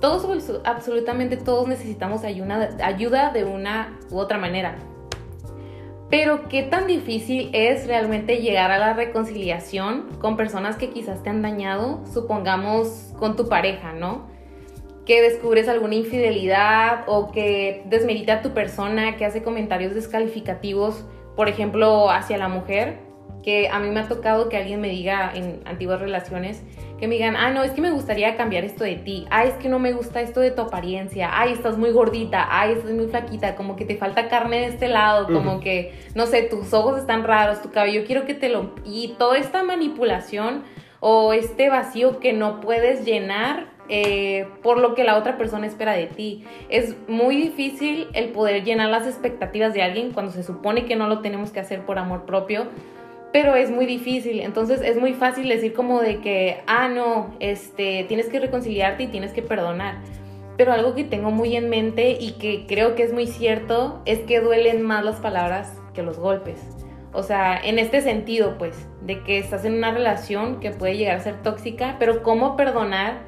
todos, 0.00 0.60
absolutamente 0.64 1.36
todos 1.36 1.68
necesitamos 1.68 2.24
ayuda, 2.24 2.76
ayuda 2.82 3.30
de 3.30 3.44
una 3.44 3.96
u 4.10 4.18
otra 4.18 4.36
manera. 4.36 4.76
Pero 6.10 6.48
qué 6.48 6.64
tan 6.64 6.88
difícil 6.88 7.50
es 7.52 7.86
realmente 7.86 8.38
llegar 8.38 8.72
a 8.72 8.78
la 8.78 8.94
reconciliación 8.94 10.08
con 10.20 10.36
personas 10.36 10.76
que 10.76 10.90
quizás 10.90 11.22
te 11.22 11.30
han 11.30 11.40
dañado, 11.40 12.00
supongamos 12.12 13.12
con 13.18 13.36
tu 13.36 13.48
pareja, 13.48 13.92
¿no? 13.92 14.35
Que 15.06 15.22
descubres 15.22 15.68
alguna 15.68 15.94
infidelidad 15.94 17.04
o 17.06 17.30
que 17.30 17.82
desmerita 17.86 18.34
a 18.34 18.42
tu 18.42 18.52
persona, 18.52 19.16
que 19.16 19.24
hace 19.24 19.42
comentarios 19.42 19.94
descalificativos, 19.94 21.04
por 21.36 21.48
ejemplo, 21.48 22.10
hacia 22.10 22.36
la 22.36 22.48
mujer, 22.48 22.98
que 23.44 23.68
a 23.68 23.78
mí 23.78 23.88
me 23.90 24.00
ha 24.00 24.08
tocado 24.08 24.48
que 24.48 24.56
alguien 24.56 24.80
me 24.80 24.88
diga 24.88 25.30
en 25.32 25.60
antiguas 25.64 26.00
relaciones, 26.00 26.64
que 26.98 27.06
me 27.06 27.14
digan, 27.14 27.36
ah, 27.36 27.52
no, 27.52 27.62
es 27.62 27.70
que 27.70 27.80
me 27.80 27.92
gustaría 27.92 28.36
cambiar 28.36 28.64
esto 28.64 28.82
de 28.82 28.96
ti, 28.96 29.24
ah, 29.30 29.44
es 29.44 29.54
que 29.54 29.68
no 29.68 29.78
me 29.78 29.92
gusta 29.92 30.20
esto 30.20 30.40
de 30.40 30.50
tu 30.50 30.62
apariencia, 30.62 31.30
ay, 31.32 31.52
estás 31.52 31.78
muy 31.78 31.92
gordita, 31.92 32.48
ay, 32.50 32.72
estás 32.72 32.90
muy 32.90 33.06
flaquita, 33.06 33.54
como 33.54 33.76
que 33.76 33.84
te 33.84 33.96
falta 33.96 34.28
carne 34.28 34.62
de 34.62 34.66
este 34.66 34.88
lado, 34.88 35.32
como 35.32 35.60
que, 35.60 35.94
no 36.16 36.26
sé, 36.26 36.42
tus 36.42 36.74
ojos 36.74 36.98
están 36.98 37.22
raros, 37.22 37.62
tu 37.62 37.70
cabello, 37.70 38.02
quiero 38.04 38.24
que 38.24 38.34
te 38.34 38.48
lo... 38.48 38.74
Y 38.84 39.14
toda 39.18 39.38
esta 39.38 39.62
manipulación 39.62 40.64
o 41.00 41.32
este 41.32 41.68
vacío 41.68 42.20
que 42.20 42.32
no 42.32 42.60
puedes 42.60 43.04
llenar 43.04 43.76
eh, 43.88 44.48
por 44.62 44.78
lo 44.78 44.94
que 44.94 45.04
la 45.04 45.16
otra 45.16 45.38
persona 45.38 45.66
espera 45.66 45.92
de 45.92 46.06
ti. 46.06 46.44
Es 46.68 46.96
muy 47.08 47.36
difícil 47.36 48.08
el 48.14 48.30
poder 48.30 48.64
llenar 48.64 48.90
las 48.90 49.06
expectativas 49.06 49.74
de 49.74 49.82
alguien 49.82 50.12
cuando 50.12 50.32
se 50.32 50.42
supone 50.42 50.86
que 50.86 50.96
no 50.96 51.06
lo 51.08 51.20
tenemos 51.20 51.50
que 51.50 51.60
hacer 51.60 51.84
por 51.86 51.98
amor 51.98 52.24
propio, 52.26 52.66
pero 53.32 53.54
es 53.54 53.70
muy 53.70 53.86
difícil. 53.86 54.40
Entonces 54.40 54.80
es 54.80 54.98
muy 54.98 55.14
fácil 55.14 55.48
decir 55.48 55.72
como 55.72 56.00
de 56.00 56.20
que, 56.20 56.62
ah, 56.66 56.88
no, 56.88 57.34
este, 57.38 58.04
tienes 58.08 58.28
que 58.28 58.40
reconciliarte 58.40 59.04
y 59.04 59.08
tienes 59.08 59.32
que 59.32 59.42
perdonar. 59.42 59.98
Pero 60.56 60.72
algo 60.72 60.94
que 60.94 61.04
tengo 61.04 61.30
muy 61.30 61.54
en 61.54 61.68
mente 61.68 62.16
y 62.18 62.32
que 62.32 62.64
creo 62.66 62.94
que 62.94 63.02
es 63.02 63.12
muy 63.12 63.26
cierto 63.26 64.00
es 64.06 64.20
que 64.20 64.40
duelen 64.40 64.82
más 64.82 65.04
las 65.04 65.20
palabras 65.20 65.80
que 65.94 66.02
los 66.02 66.18
golpes. 66.18 66.85
O 67.12 67.22
sea, 67.22 67.58
en 67.58 67.78
este 67.78 68.00
sentido, 68.00 68.58
pues, 68.58 68.86
de 69.02 69.22
que 69.22 69.38
estás 69.38 69.64
en 69.64 69.74
una 69.74 69.90
relación 69.90 70.60
que 70.60 70.70
puede 70.70 70.96
llegar 70.96 71.16
a 71.16 71.20
ser 71.20 71.42
tóxica, 71.42 71.96
pero 71.98 72.22
cómo 72.22 72.56
perdonar 72.56 73.20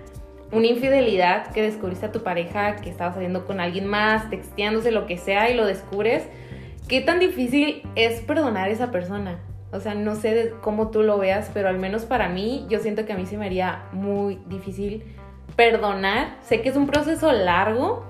una 0.52 0.66
infidelidad 0.66 1.50
que 1.52 1.62
descubriste 1.62 2.06
a 2.06 2.12
tu 2.12 2.22
pareja 2.22 2.76
que 2.76 2.90
estaba 2.90 3.12
saliendo 3.12 3.46
con 3.46 3.60
alguien 3.60 3.86
más, 3.86 4.30
texteándose, 4.30 4.90
lo 4.90 5.06
que 5.06 5.18
sea, 5.18 5.50
y 5.50 5.54
lo 5.54 5.66
descubres, 5.66 6.28
¿qué 6.88 7.00
tan 7.00 7.18
difícil 7.18 7.82
es 7.94 8.20
perdonar 8.20 8.68
a 8.68 8.72
esa 8.72 8.90
persona? 8.90 9.38
O 9.72 9.80
sea, 9.80 9.94
no 9.94 10.14
sé 10.14 10.54
cómo 10.62 10.90
tú 10.90 11.02
lo 11.02 11.18
veas, 11.18 11.50
pero 11.52 11.68
al 11.68 11.78
menos 11.78 12.06
para 12.06 12.28
mí, 12.28 12.66
yo 12.70 12.78
siento 12.78 13.04
que 13.04 13.12
a 13.12 13.16
mí 13.16 13.26
se 13.26 13.36
me 13.36 13.46
haría 13.46 13.84
muy 13.92 14.38
difícil 14.46 15.04
perdonar. 15.56 16.36
Sé 16.42 16.62
que 16.62 16.70
es 16.70 16.76
un 16.76 16.86
proceso 16.86 17.30
largo, 17.32 18.06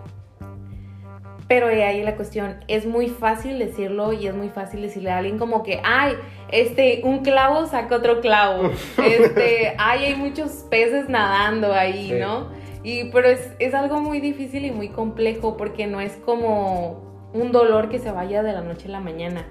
pero 1.48 1.68
ahí 1.68 2.02
la 2.02 2.14
cuestión, 2.14 2.56
es 2.68 2.84
muy 2.84 3.08
fácil 3.08 3.58
decirlo 3.58 4.12
y 4.12 4.26
es 4.26 4.34
muy 4.34 4.50
fácil 4.50 4.82
decirle 4.82 5.10
a 5.10 5.16
alguien 5.16 5.38
como 5.38 5.62
que, 5.62 5.80
ay, 5.82 6.12
este, 6.52 7.00
un 7.04 7.20
clavo 7.20 7.66
saca 7.66 7.96
otro 7.96 8.20
clavo. 8.20 8.70
Este, 9.02 9.74
ay, 9.78 10.04
hay 10.04 10.16
muchos 10.16 10.66
peces 10.70 11.08
nadando 11.08 11.72
ahí, 11.72 12.12
¿no? 12.12 12.48
Y, 12.82 13.10
pero 13.10 13.28
es, 13.28 13.50
es 13.58 13.72
algo 13.74 14.00
muy 14.00 14.20
difícil 14.20 14.66
y 14.66 14.70
muy 14.70 14.90
complejo 14.90 15.56
porque 15.56 15.86
no 15.86 16.00
es 16.00 16.16
como 16.16 17.30
un 17.32 17.50
dolor 17.50 17.88
que 17.88 17.98
se 17.98 18.10
vaya 18.10 18.42
de 18.42 18.52
la 18.52 18.60
noche 18.60 18.88
a 18.88 18.90
la 18.90 19.00
mañana. 19.00 19.46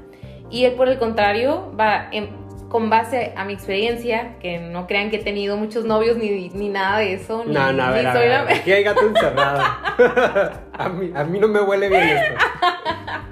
Y 0.51 0.67
por 0.71 0.87
el 0.87 0.99
contrario, 0.99 1.73
va, 1.77 2.09
en, 2.11 2.29
con 2.69 2.89
base 2.89 3.33
a 3.35 3.45
mi 3.45 3.53
experiencia, 3.53 4.35
que 4.39 4.59
no 4.59 4.87
crean 4.87 5.09
que 5.09 5.17
he 5.17 5.23
tenido 5.23 5.55
muchos 5.57 5.85
novios 5.85 6.17
ni, 6.17 6.49
ni 6.49 6.69
nada 6.69 6.99
de 6.99 7.13
eso. 7.13 7.43
Ni, 7.45 7.53
no, 7.53 7.71
no, 7.71 7.83
a 7.83 7.91
ver, 7.91 8.11
soy 8.11 8.55
Aquí 8.57 8.71
hay 8.71 8.83
gato 8.83 9.01
encerrado. 9.07 9.61
a, 10.73 10.89
mí, 10.89 11.11
a 11.15 11.23
mí 11.23 11.39
no 11.39 11.47
me 11.47 11.61
huele 11.61 11.89
bien 11.89 12.03
esto. 12.03 12.33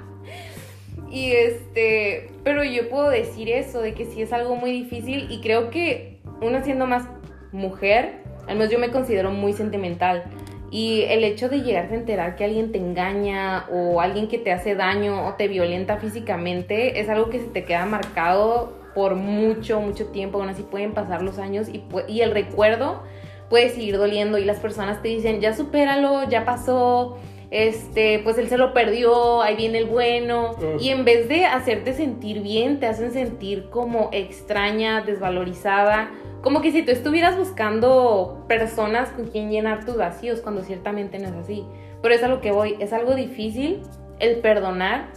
y 1.10 1.32
este, 1.32 2.30
pero 2.44 2.64
yo 2.64 2.88
puedo 2.88 3.10
decir 3.10 3.50
eso, 3.50 3.80
de 3.82 3.92
que 3.92 4.06
sí 4.06 4.22
es 4.22 4.32
algo 4.32 4.56
muy 4.56 4.72
difícil 4.72 5.26
y 5.30 5.40
creo 5.40 5.70
que 5.70 6.18
uno 6.40 6.62
siendo 6.64 6.86
más 6.86 7.04
mujer, 7.52 8.22
al 8.48 8.56
menos 8.56 8.70
yo 8.70 8.78
me 8.78 8.90
considero 8.90 9.30
muy 9.30 9.52
sentimental. 9.52 10.24
Y 10.70 11.02
el 11.02 11.22
hecho 11.24 11.48
de 11.48 11.60
llegar 11.60 11.92
a 11.92 11.94
enterar 11.94 12.36
que 12.36 12.44
alguien 12.44 12.72
te 12.72 12.78
engaña 12.78 13.66
o 13.70 14.00
alguien 14.00 14.28
que 14.28 14.38
te 14.38 14.52
hace 14.52 14.74
daño 14.74 15.26
o 15.26 15.34
te 15.34 15.46
violenta 15.46 15.98
físicamente 15.98 17.00
es 17.00 17.08
algo 17.08 17.30
que 17.30 17.38
se 17.38 17.46
te 17.46 17.64
queda 17.64 17.86
marcado 17.86 18.85
por 18.96 19.14
mucho, 19.14 19.78
mucho 19.82 20.06
tiempo, 20.06 20.38
aún 20.38 20.48
así 20.48 20.62
pueden 20.62 20.94
pasar 20.94 21.20
los 21.20 21.38
años 21.38 21.68
y, 21.68 21.84
y 22.08 22.22
el 22.22 22.30
recuerdo 22.30 23.02
puede 23.50 23.68
seguir 23.68 23.98
doliendo 23.98 24.38
y 24.38 24.46
las 24.46 24.58
personas 24.58 25.02
te 25.02 25.08
dicen, 25.08 25.42
ya 25.42 25.52
supéralo, 25.52 26.26
ya 26.30 26.46
pasó, 26.46 27.18
este, 27.50 28.20
pues 28.20 28.38
él 28.38 28.48
se 28.48 28.56
lo 28.56 28.72
perdió, 28.72 29.42
ahí 29.42 29.54
viene 29.54 29.76
el 29.76 29.84
bueno. 29.84 30.56
Y 30.80 30.88
en 30.88 31.04
vez 31.04 31.28
de 31.28 31.44
hacerte 31.44 31.92
sentir 31.92 32.40
bien, 32.40 32.80
te 32.80 32.86
hacen 32.86 33.12
sentir 33.12 33.68
como 33.68 34.08
extraña, 34.12 35.02
desvalorizada, 35.02 36.10
como 36.40 36.62
que 36.62 36.72
si 36.72 36.82
tú 36.82 36.90
estuvieras 36.90 37.36
buscando 37.36 38.46
personas 38.48 39.10
con 39.10 39.26
quien 39.26 39.50
llenar 39.50 39.84
tus 39.84 39.98
vacíos, 39.98 40.40
cuando 40.40 40.62
ciertamente 40.62 41.18
no 41.18 41.28
es 41.28 41.34
así. 41.34 41.66
Pero 42.00 42.14
es 42.14 42.22
a 42.22 42.28
lo 42.28 42.40
que 42.40 42.50
voy, 42.50 42.76
es 42.80 42.94
algo 42.94 43.14
difícil 43.14 43.82
el 44.20 44.36
perdonar 44.38 45.08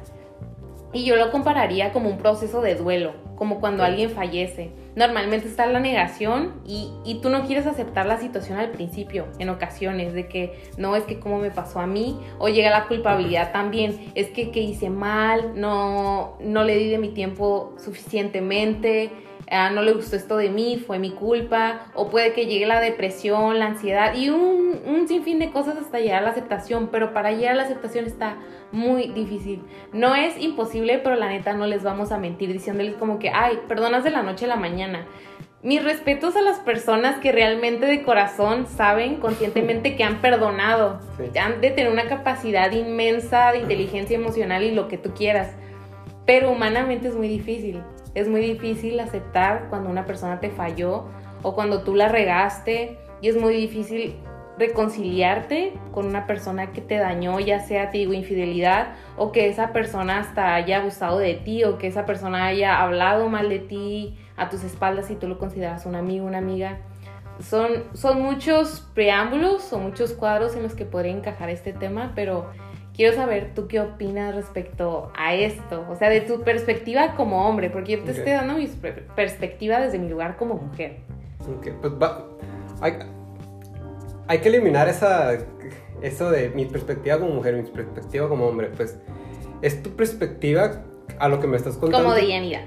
Y 0.91 1.05
yo 1.05 1.15
lo 1.15 1.31
compararía 1.31 1.91
como 1.93 2.09
un 2.09 2.17
proceso 2.17 2.61
de 2.61 2.75
duelo, 2.75 3.13
como 3.35 3.59
cuando 3.59 3.83
alguien 3.83 4.09
fallece. 4.09 4.71
Normalmente 4.95 5.47
está 5.47 5.65
la 5.67 5.79
negación 5.79 6.61
y, 6.65 6.91
y, 7.05 7.21
tú 7.21 7.29
no 7.29 7.45
quieres 7.45 7.67
aceptar 7.67 8.05
la 8.05 8.17
situación 8.17 8.57
al 8.57 8.71
principio, 8.71 9.27
en 9.37 9.49
ocasiones, 9.49 10.13
de 10.13 10.27
que 10.27 10.71
no 10.77 10.95
es 10.95 11.03
que 11.03 11.19
cómo 11.19 11.37
me 11.37 11.51
pasó 11.51 11.79
a 11.79 11.85
mí, 11.85 12.19
o 12.39 12.49
llega 12.49 12.71
la 12.71 12.87
culpabilidad 12.87 13.51
también, 13.51 14.11
es 14.15 14.27
que, 14.31 14.49
que 14.49 14.61
hice 14.61 14.89
mal, 14.89 15.53
no, 15.55 16.37
no 16.41 16.63
le 16.63 16.75
di 16.75 16.89
de 16.89 16.97
mi 16.97 17.09
tiempo 17.09 17.75
suficientemente, 17.77 19.11
Ah, 19.51 19.71
no 19.71 19.81
le 19.81 19.93
gustó 19.93 20.15
esto 20.15 20.37
de 20.37 20.49
mí, 20.49 20.83
fue 20.85 20.99
mi 20.99 21.11
culpa, 21.11 21.87
o 21.95 22.09
puede 22.09 22.33
que 22.33 22.45
llegue 22.45 22.67
la 22.67 22.79
depresión, 22.79 23.57
la 23.57 23.65
ansiedad 23.65 24.13
y 24.13 24.29
un, 24.29 24.79
un 24.85 25.07
sinfín 25.07 25.39
de 25.39 25.49
cosas 25.49 25.75
hasta 25.77 25.99
llegar 25.99 26.19
a 26.19 26.25
la 26.25 26.31
aceptación, 26.31 26.89
pero 26.91 27.13
para 27.13 27.31
llegar 27.31 27.53
a 27.53 27.57
la 27.57 27.63
aceptación 27.63 28.05
está 28.05 28.37
muy 28.71 29.07
difícil. 29.07 29.63
No 29.91 30.13
es 30.13 30.39
imposible, 30.39 30.99
pero 30.99 31.15
la 31.15 31.29
neta 31.29 31.53
no 31.53 31.65
les 31.65 31.83
vamos 31.83 32.11
a 32.11 32.19
mentir 32.19 32.53
diciéndoles 32.53 32.95
como 32.95 33.17
que, 33.17 33.29
ay, 33.29 33.59
perdonas 33.67 34.03
de 34.03 34.11
la 34.11 34.21
noche 34.21 34.45
a 34.45 34.49
la 34.49 34.55
mañana. 34.55 35.07
Mis 35.61 35.83
respetos 35.83 36.37
a 36.37 36.41
las 36.41 36.59
personas 36.59 37.19
que 37.19 37.33
realmente 37.33 37.85
de 37.85 38.03
corazón 38.03 38.65
saben 38.65 39.17
conscientemente 39.17 39.97
que 39.97 40.05
han 40.05 40.21
perdonado. 40.21 41.01
Han 41.37 41.59
de 41.59 41.71
tener 41.71 41.91
una 41.91 42.07
capacidad 42.07 42.71
inmensa 42.71 43.51
de 43.51 43.59
inteligencia 43.59 44.15
emocional 44.15 44.63
y 44.63 44.71
lo 44.71 44.87
que 44.87 44.97
tú 44.97 45.13
quieras. 45.13 45.53
Pero 46.25 46.49
humanamente 46.51 47.09
es 47.09 47.15
muy 47.15 47.27
difícil. 47.27 47.81
Es 48.13 48.27
muy 48.27 48.41
difícil 48.41 48.99
aceptar 48.99 49.67
cuando 49.69 49.89
una 49.89 50.05
persona 50.05 50.39
te 50.39 50.49
falló 50.49 51.05
o 51.43 51.55
cuando 51.55 51.83
tú 51.83 51.95
la 51.95 52.09
regaste 52.09 52.97
y 53.21 53.29
es 53.29 53.39
muy 53.39 53.53
difícil 53.53 54.15
reconciliarte 54.59 55.73
con 55.93 56.05
una 56.05 56.27
persona 56.27 56.71
que 56.73 56.81
te 56.81 56.97
dañó, 56.97 57.39
ya 57.39 57.61
sea, 57.61 57.91
te 57.91 57.99
digo, 57.99 58.13
infidelidad 58.13 58.89
o 59.15 59.31
que 59.31 59.47
esa 59.47 59.71
persona 59.71 60.19
hasta 60.19 60.53
haya 60.53 60.81
abusado 60.81 61.17
de 61.17 61.35
ti 61.35 61.63
o 61.63 61.77
que 61.77 61.87
esa 61.87 62.05
persona 62.05 62.45
haya 62.45 62.81
hablado 62.81 63.29
mal 63.29 63.47
de 63.47 63.59
ti 63.59 64.17
a 64.35 64.49
tus 64.49 64.63
espaldas 64.63 65.09
y 65.09 65.15
tú 65.15 65.27
lo 65.27 65.39
consideras 65.39 65.85
un 65.85 65.95
amigo, 65.95 66.25
una 66.25 66.39
amiga. 66.39 66.79
Son, 67.39 67.85
son 67.93 68.21
muchos 68.21 68.85
preámbulos 68.93 69.71
o 69.71 69.79
muchos 69.79 70.11
cuadros 70.11 70.57
en 70.57 70.63
los 70.63 70.75
que 70.75 70.83
podría 70.83 71.13
encajar 71.13 71.49
este 71.49 71.71
tema, 71.71 72.11
pero 72.13 72.49
quiero 72.99 73.15
saber 73.15 73.53
tú 73.55 73.69
qué 73.69 73.79
opinas 73.79 74.35
respecto 74.35 75.09
a 75.15 75.33
esto, 75.33 75.85
o 75.89 75.95
sea, 75.95 76.09
de 76.09 76.19
tu 76.19 76.41
perspectiva 76.41 77.15
como 77.15 77.47
hombre, 77.47 77.69
porque 77.69 77.93
yo 77.93 78.03
te 78.03 78.11
estoy 78.11 78.33
dando 78.33 78.55
mi 78.55 78.67
perspectiva 79.15 79.79
desde 79.79 79.97
mi 79.97 80.09
lugar 80.09 80.35
como 80.35 80.55
mujer. 80.55 80.97
Ok, 81.49 81.69
pues 81.79 81.93
va, 81.93 82.27
hay, 82.81 84.39
que 84.39 84.49
eliminar 84.49 84.89
esa, 84.89 85.31
eso 86.01 86.29
de 86.29 86.49
mi 86.49 86.65
perspectiva 86.65 87.17
como 87.17 87.35
mujer, 87.35 87.55
mi 87.55 87.63
perspectiva 87.63 88.27
como 88.27 88.47
hombre, 88.47 88.69
pues 88.75 88.99
es 89.61 89.81
tu 89.81 89.91
perspectiva 89.91 90.83
a 91.19 91.29
lo 91.29 91.39
que 91.39 91.47
me 91.47 91.55
estás 91.55 91.77
contando. 91.77 92.05
Como 92.05 92.15
de 92.17 92.27
Yanira. 92.27 92.65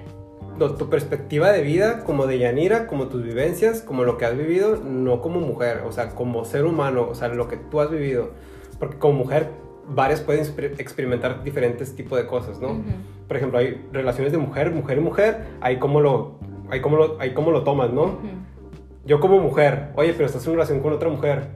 No, 0.56 0.74
tu 0.76 0.88
perspectiva 0.88 1.52
de 1.52 1.60
vida 1.60 2.04
como 2.04 2.26
de 2.26 2.38
Yanira, 2.38 2.86
como 2.86 3.08
tus 3.08 3.22
vivencias, 3.22 3.82
como 3.82 4.04
lo 4.04 4.16
que 4.16 4.24
has 4.24 4.38
vivido, 4.38 4.76
no 4.76 5.20
como 5.20 5.40
mujer, 5.40 5.82
o 5.86 5.92
sea, 5.92 6.08
como 6.14 6.46
ser 6.46 6.64
humano, 6.64 7.06
o 7.10 7.14
sea, 7.14 7.28
lo 7.28 7.48
que 7.48 7.58
tú 7.58 7.82
has 7.82 7.90
vivido. 7.90 8.30
Porque 8.78 8.96
como 8.96 9.18
mujer 9.18 9.60
varias 9.94 10.20
pueden 10.20 10.44
experimentar 10.78 11.42
diferentes 11.42 11.94
tipos 11.94 12.18
de 12.18 12.26
cosas, 12.26 12.60
¿no? 12.60 12.82
Por 13.28 13.36
ejemplo, 13.36 13.58
hay 13.58 13.86
relaciones 13.92 14.32
de 14.32 14.38
mujer, 14.38 14.70
mujer 14.70 14.98
y 14.98 15.00
mujer, 15.00 15.44
ahí 15.60 15.78
cómo 15.78 16.00
lo, 16.00 16.38
ahí 16.70 16.80
cómo 16.80 16.96
lo, 16.96 17.20
ahí 17.20 17.32
cómo 17.34 17.50
lo 17.50 17.64
tomas, 17.64 17.92
¿no? 17.92 18.18
Yo 19.04 19.20
como 19.20 19.38
mujer, 19.38 19.90
oye, 19.96 20.12
pero 20.12 20.26
estás 20.26 20.44
en 20.44 20.52
una 20.52 20.58
relación 20.58 20.80
con 20.80 20.92
otra 20.92 21.08
mujer, 21.08 21.48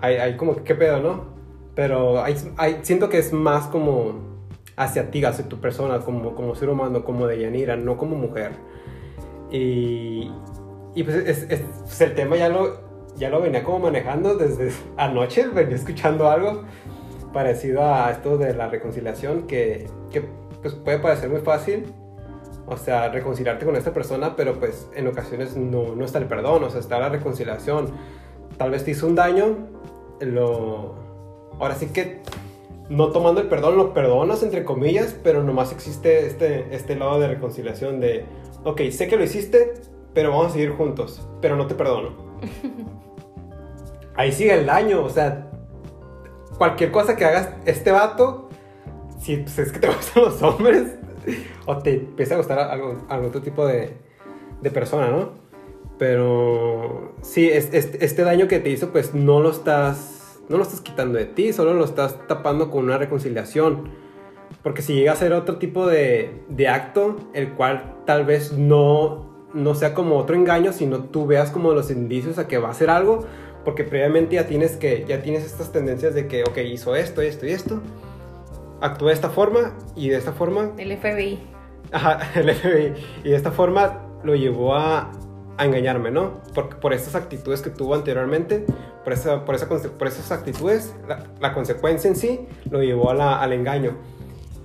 ahí, 0.00 0.16
ahí 0.16 0.36
como, 0.36 0.56
¿qué 0.62 0.74
pedo, 0.74 1.00
no? 1.00 1.24
Pero 1.74 2.22
hay, 2.22 2.36
siento 2.82 3.08
que 3.08 3.18
es 3.18 3.32
más 3.32 3.66
como 3.66 4.30
hacia 4.76 5.10
ti, 5.10 5.24
hacia 5.24 5.48
tu 5.48 5.60
persona, 5.60 6.00
como, 6.00 6.34
como 6.34 6.54
ser 6.54 6.68
humano, 6.70 7.04
como 7.04 7.26
de 7.26 7.40
Yanira, 7.40 7.76
no 7.76 7.96
como 7.96 8.16
mujer. 8.16 8.52
Y, 9.50 10.30
y 10.94 11.02
pues 11.02 11.16
es, 11.16 11.46
es, 11.50 12.00
el 12.00 12.14
tema 12.14 12.36
ya 12.36 12.48
lo, 12.48 12.80
ya 13.16 13.28
lo 13.28 13.40
venía 13.40 13.62
como 13.62 13.78
manejando 13.80 14.36
desde 14.36 14.72
anoche, 14.96 15.48
venía 15.48 15.76
escuchando 15.76 16.30
algo 16.30 16.64
parecido 17.32 17.84
a 17.84 18.10
esto 18.10 18.38
de 18.38 18.54
la 18.54 18.68
reconciliación, 18.68 19.46
que, 19.46 19.88
que 20.10 20.22
pues 20.62 20.74
puede 20.74 20.98
parecer 20.98 21.30
muy 21.30 21.40
fácil, 21.40 21.86
o 22.66 22.76
sea, 22.76 23.08
reconciliarte 23.08 23.64
con 23.64 23.76
esta 23.76 23.92
persona, 23.92 24.36
pero 24.36 24.58
pues 24.58 24.88
en 24.94 25.08
ocasiones 25.08 25.56
no, 25.56 25.94
no 25.96 26.04
está 26.04 26.18
el 26.18 26.26
perdón, 26.26 26.64
o 26.64 26.70
sea, 26.70 26.80
está 26.80 26.98
la 26.98 27.08
reconciliación. 27.08 27.90
Tal 28.56 28.70
vez 28.70 28.84
te 28.84 28.92
hizo 28.92 29.06
un 29.06 29.14
daño, 29.14 29.56
lo... 30.20 30.94
Ahora 31.58 31.74
sí 31.74 31.86
que 31.88 32.20
no 32.88 33.10
tomando 33.10 33.40
el 33.40 33.48
perdón, 33.48 33.76
lo 33.76 33.92
perdonas 33.92 34.42
entre 34.42 34.64
comillas, 34.64 35.16
pero 35.22 35.42
nomás 35.42 35.72
existe 35.72 36.26
este, 36.26 36.74
este 36.74 36.96
lado 36.96 37.20
de 37.20 37.28
reconciliación 37.28 38.00
de, 38.00 38.24
ok, 38.64 38.82
sé 38.90 39.08
que 39.08 39.16
lo 39.16 39.24
hiciste, 39.24 39.74
pero 40.14 40.30
vamos 40.30 40.48
a 40.48 40.50
seguir 40.50 40.70
juntos, 40.70 41.26
pero 41.40 41.56
no 41.56 41.66
te 41.66 41.74
perdono. 41.74 42.10
Ahí 44.16 44.32
sigue 44.32 44.54
el 44.54 44.66
daño, 44.66 45.04
o 45.04 45.08
sea, 45.08 45.49
cualquier 46.60 46.90
cosa 46.90 47.16
que 47.16 47.24
hagas 47.24 47.48
este 47.64 47.90
vato, 47.90 48.50
si 49.18 49.38
pues, 49.38 49.58
es 49.58 49.72
que 49.72 49.78
te 49.78 49.86
gustan 49.96 50.24
los 50.24 50.42
hombres, 50.42 50.88
o 51.64 51.78
te 51.78 51.94
empieza 51.94 52.34
a 52.34 52.36
gustar 52.36 52.58
algo, 52.58 52.98
algún 53.08 53.28
otro 53.28 53.40
tipo 53.40 53.66
de, 53.66 53.96
de, 54.60 54.70
persona, 54.70 55.08
¿no? 55.08 55.30
Pero 55.96 57.14
sí, 57.22 57.48
es, 57.48 57.72
este 57.72 58.24
daño 58.24 58.46
que 58.46 58.58
te 58.60 58.68
hizo, 58.68 58.92
pues 58.92 59.14
no 59.14 59.40
lo 59.40 59.50
estás, 59.50 60.38
no 60.50 60.58
lo 60.58 60.62
estás 60.62 60.82
quitando 60.82 61.18
de 61.18 61.24
ti, 61.24 61.54
solo 61.54 61.72
lo 61.72 61.86
estás 61.86 62.26
tapando 62.26 62.70
con 62.70 62.84
una 62.84 62.98
reconciliación. 62.98 63.88
Porque 64.62 64.82
si 64.82 64.92
llega 64.92 65.12
a 65.12 65.16
ser 65.16 65.32
otro 65.32 65.56
tipo 65.56 65.86
de, 65.86 66.42
de 66.50 66.68
acto, 66.68 67.16
el 67.32 67.54
cual 67.54 68.02
tal 68.04 68.26
vez 68.26 68.52
no, 68.52 69.30
no 69.54 69.74
sea 69.74 69.94
como 69.94 70.18
otro 70.18 70.36
engaño, 70.36 70.74
sino 70.74 71.04
tú 71.04 71.26
veas 71.26 71.50
como 71.50 71.72
los 71.72 71.90
indicios 71.90 72.36
a 72.36 72.48
que 72.48 72.58
va 72.58 72.68
a 72.68 72.74
ser 72.74 72.90
algo, 72.90 73.24
porque 73.64 73.84
previamente 73.84 74.36
ya 74.36 74.46
tienes 74.46 74.76
que 74.76 75.04
ya 75.06 75.22
tienes 75.22 75.44
estas 75.44 75.72
tendencias 75.72 76.14
de 76.14 76.26
que 76.26 76.44
ok 76.44 76.58
hizo 76.58 76.96
esto 76.96 77.22
esto 77.22 77.46
y 77.46 77.50
esto. 77.50 77.80
Actuó 78.80 79.08
de 79.08 79.14
esta 79.14 79.28
forma 79.28 79.76
y 79.94 80.08
de 80.08 80.16
esta 80.16 80.32
forma 80.32 80.72
el 80.78 80.96
FBI 80.96 81.38
ajá 81.92 82.20
el 82.40 82.54
FBI 82.54 82.94
y 83.24 83.30
de 83.30 83.36
esta 83.36 83.50
forma 83.50 84.06
lo 84.22 84.34
llevó 84.34 84.74
a, 84.74 85.10
a 85.56 85.64
engañarme 85.64 86.10
no 86.10 86.40
por, 86.54 86.80
por 86.80 86.92
estas 86.92 87.14
actitudes 87.14 87.62
que 87.62 87.70
tuvo 87.70 87.94
anteriormente 87.94 88.64
por 89.04 89.12
esa 89.12 89.44
por 89.44 89.54
esa 89.54 89.68
por 89.68 90.08
esas 90.08 90.30
actitudes 90.32 90.94
la, 91.40 91.52
consecuencia 91.52 92.08
en 92.08 92.16
sí 92.16 92.46
lo 92.70 92.82
llevó 92.82 93.10
a 93.10 93.14
la, 93.14 93.40
al 93.40 93.52
engaño. 93.52 93.96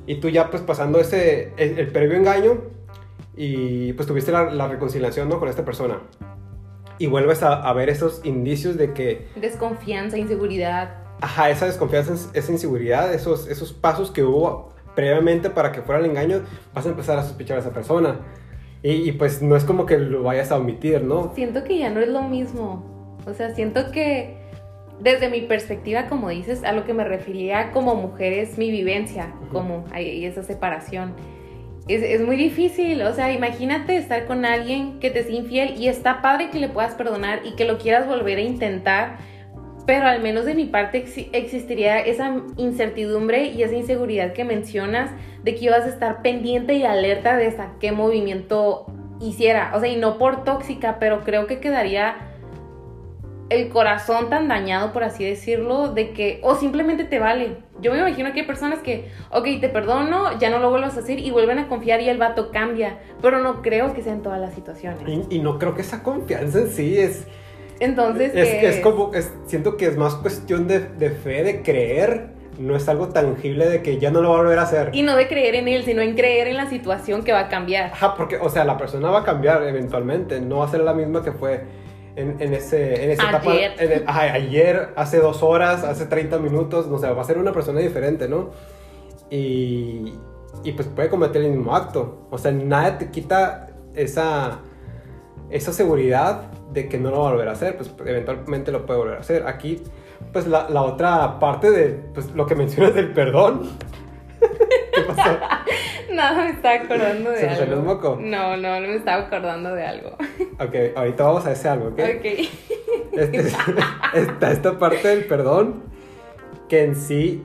Y 0.08 0.16
tú 0.16 0.30
ya 0.30 0.52
pues 0.52 0.62
pasando 0.62 1.00
ese 1.00 1.52
el, 1.58 1.88
previo 1.88 2.16
engaño 2.16 2.62
y 3.36 3.94
pues 3.94 4.08
tuviste 4.08 4.32
la, 4.32 4.52
la 4.52 4.68
reconciliación 4.68 5.28
no 5.30 5.40
con 5.40 5.50
esta 5.50 5.66
persona 5.66 6.00
y 6.98 7.08
vuelves 7.08 7.44
a, 7.44 7.72
ver 7.74 7.90
esos 7.90 8.22
indicios 8.24 8.78
de 8.78 8.94
que... 8.94 9.28
Desconfianza, 9.36 10.18
inseguridad. 10.18 10.96
Ajá, 11.22 11.50
esa 11.50 11.66
desconfianza, 11.66 12.14
esa 12.34 12.52
inseguridad, 12.52 13.14
esos, 13.14 13.48
esos 13.48 13.74
pasos 13.74 14.12
que 14.12 14.24
hubo 14.24 14.74
previamente 14.96 15.50
para 15.50 15.72
que 15.72 15.82
fuera 15.82 16.00
el 16.00 16.10
engaño, 16.10 16.42
vas 16.74 16.86
a 16.86 16.90
empezar 16.90 17.20
a 17.20 17.24
sospechar 17.24 17.58
a 17.58 17.60
esa 17.60 17.72
persona. 17.72 18.20
Y, 18.82 19.14
pues 19.14 19.42
no 19.42 19.56
es 19.56 19.64
como 19.64 19.88
que 19.88 19.98
lo 19.98 20.22
vayas 20.22 20.52
a 20.52 20.58
omitir, 20.58 21.02
¿no? 21.02 21.34
Siento 21.34 21.64
que 21.64 21.80
ya 21.80 21.90
no 21.90 22.02
es 22.02 22.08
lo 22.08 22.22
mismo. 22.22 23.18
O 23.26 23.34
sea, 23.34 23.56
siento 23.56 23.92
que 23.92 24.38
desde 25.00 25.28
mi 25.30 25.42
perspectiva, 25.42 26.06
como 26.08 26.30
dices, 26.30 26.64
a 26.64 26.72
lo 26.72 26.86
que 26.86 26.94
me 26.94 27.04
refería 27.04 27.72
como 27.72 27.96
mujer 27.96 28.34
es 28.34 28.60
mi 28.60 28.70
vivencia, 28.70 29.34
como 29.52 29.86
hay 29.92 30.24
esa 30.26 30.44
separación 30.44 31.16
es, 31.88 32.22
muy 32.22 32.36
difícil. 32.36 33.02
O 33.04 33.14
sea, 33.14 33.32
imagínate 33.32 33.98
estar 33.98 34.26
con 34.26 34.46
alguien 34.46 35.00
que 35.00 35.12
te 35.12 35.20
es 35.20 35.30
infiel 35.30 35.76
y 35.78 35.88
está 35.88 36.22
padre 36.22 36.50
que 36.50 36.60
le 36.60 36.70
puedas 36.70 36.96
perdonar 36.96 37.42
y 37.46 37.56
que 37.56 37.66
lo 37.66 37.78
quieras 37.78 38.08
volver 38.08 38.38
a 38.38 38.42
intentar, 38.42 39.18
pero 39.86 40.08
al 40.08 40.22
menos 40.22 40.46
de 40.46 40.56
mi 40.56 40.66
parte 40.66 41.06
existiría 41.34 42.00
esa 42.00 42.42
incertidumbre 42.58 43.48
y 43.48 43.62
esa 43.62 43.76
inseguridad 43.76 44.34
que 44.34 44.44
mencionas 44.44 45.12
de 45.44 45.56
que 45.56 45.66
ibas 45.66 45.84
a 45.84 45.90
estar 45.90 46.22
pendiente 46.24 46.74
y 46.74 46.84
alerta 46.84 47.38
de 47.38 47.48
hasta 47.48 47.74
qué 47.80 47.92
movimiento 47.92 48.88
hiciera. 49.22 49.72
O 49.76 49.80
sea, 49.80 49.90
y 49.90 49.96
no 49.96 50.18
por 50.18 50.44
tóxica, 50.44 50.98
pero 51.00 51.24
creo 51.24 51.46
que 51.46 51.60
quedaría 51.60 52.35
el 53.50 53.70
corazón 53.70 54.30
tan 54.30 54.48
dañado, 54.48 54.92
por 54.92 55.04
así 55.04 55.24
decirlo, 55.24 55.94
de 55.94 56.12
que, 56.12 56.40
o 56.42 56.56
simplemente 56.56 57.04
te 57.04 57.20
vale. 57.20 57.58
Yo 57.80 57.92
me 57.92 58.00
imagino 58.00 58.34
que 58.34 58.42
hay 58.42 58.46
personas 58.46 58.80
que, 58.80 59.10
ok, 59.32 59.46
te 59.62 59.70
perdono, 59.70 60.38
ya 60.40 60.50
no 60.50 60.60
lo 60.60 60.70
vuelvas 60.70 60.98
a 60.98 61.02
hacer 61.02 61.20
y 61.20 61.30
vuelven 61.32 61.60
a 61.60 61.68
confiar 61.68 62.02
y 62.02 62.10
el 62.10 62.18
vato 62.18 62.52
cambia, 62.52 63.00
pero 63.22 63.40
no 63.40 63.62
creo 63.62 63.94
que 63.94 64.02
sea 64.02 64.14
en 64.14 64.24
todas 64.24 64.40
las 64.40 64.54
situaciones. 64.56 65.02
Y, 65.30 65.40
no 65.40 65.60
creo 65.60 65.76
que 65.76 65.82
esa 65.82 66.02
confianza 66.02 66.60
en 66.60 66.70
sí 66.70 66.98
es... 66.98 67.28
Entonces, 67.80 68.32
es, 68.34 68.64
es, 68.64 68.80
como, 68.80 69.12
siento 69.46 69.76
que 69.76 69.88
es 69.88 69.98
más 69.98 70.16
cuestión 70.16 70.66
de, 70.66 70.80
de 70.80 71.10
fe, 71.10 71.44
de 71.44 71.62
creer 71.62 72.36
no 72.58 72.76
es 72.76 72.88
algo 72.88 73.10
tangible 73.10 73.68
de 73.68 73.82
que 73.82 73.98
ya 73.98 74.12
no 74.12 74.22
lo 74.22 74.30
va 74.30 74.36
a 74.36 74.42
volver 74.42 74.60
a 74.60 74.62
hacer. 74.62 74.90
Y 74.94 75.02
no 75.04 75.18
de 75.18 75.28
creer 75.28 75.56
en 75.56 75.68
él, 75.68 75.84
sino 75.84 76.02
en 76.02 76.16
creer 76.16 76.48
en 76.48 76.56
la 76.56 76.70
situación 76.70 77.24
que 77.24 77.34
va 77.34 77.42
a 77.42 77.50
cambiar. 77.50 77.92
Ajá, 77.92 78.16
porque, 78.16 78.38
o 78.38 78.50
sea, 78.50 78.64
la 78.64 78.78
persona 78.78 79.10
va 79.10 79.20
a 79.20 79.24
cambiar 79.24 79.64
eventualmente, 79.64 80.40
no 80.40 80.60
va 80.60 80.66
a 80.66 80.70
ser 80.70 80.82
la 80.82 80.94
misma 80.94 81.22
que 81.22 81.34
fue 81.34 81.66
en, 82.16 82.38
en, 82.40 82.54
ese, 82.54 83.04
en 83.04 83.12
esa 83.12 83.30
ayer. 83.30 83.74
etapa. 83.80 84.22
ayer, 84.22 84.90
hace 84.96 85.20
dos 85.20 85.44
horas, 85.44 85.84
hace 85.84 86.06
30 86.06 86.40
minutos, 86.40 86.88
no 86.88 86.98
sé, 86.98 87.10
va 87.10 87.22
a 87.22 87.26
ser 87.26 87.38
una 87.38 87.52
persona 87.52 87.80
diferente, 87.80 88.28
¿no? 88.28 88.52
Y, 89.30 90.14
y 90.64 90.72
pues 90.74 90.88
puede 90.88 91.10
cometer 91.10 91.42
el 91.42 91.52
mismo 91.52 91.76
acto. 91.76 92.28
O 92.32 92.38
sea, 92.38 92.52
nada 92.52 92.98
te 92.98 93.12
quita 93.12 93.68
esa, 93.96 94.60
esa 95.50 95.74
seguridad 95.74 96.52
de 96.72 96.88
que 96.90 96.98
no 96.98 97.12
lo 97.12 97.22
va 97.22 97.30
a 97.30 97.32
volver 97.32 97.50
a 97.50 97.52
hacer, 97.52 97.78
pues 97.78 97.94
eventualmente 98.06 98.72
lo 98.72 98.86
puede 98.86 99.00
volver 99.00 99.18
a 99.18 99.22
hacer. 99.22 99.48
Aquí, 99.48 99.82
pues 100.32 100.48
la, 100.48 100.70
la 100.70 100.82
otra 100.82 101.40
parte 101.40 101.72
de 101.72 101.90
pues, 102.14 102.32
lo 102.32 102.46
que 102.46 102.56
mencionas 102.56 102.94
del 102.94 103.14
perdón. 103.14 103.70
¿Qué 104.40 105.02
pasó? 105.02 105.38
No, 106.36 106.36
me 106.44 106.50
estaba 106.52 106.76
acordando 106.76 107.32
de 107.32 107.38
¿Se 107.38 107.48
algo. 107.50 107.80
un 107.80 107.86
moco? 107.86 108.18
No, 108.22 108.56
no, 108.58 108.80
no 108.80 108.88
me 108.88 108.96
estaba 108.96 109.24
acordando 109.24 109.74
de 109.76 109.86
algo. 109.86 110.12
Ok, 110.60 110.74
ahorita 110.96 111.24
vamos 111.26 111.46
a 111.46 111.52
ese 111.52 111.68
algo, 111.68 111.88
¿ok? 111.90 112.00
Ok. 112.00 112.26
Este- 113.18 113.48
está 114.14 114.52
esta 114.52 114.78
parte 114.80 115.08
del 115.08 115.26
perdón 115.26 115.84
que 116.70 116.84
en 116.84 116.96
sí 116.96 117.44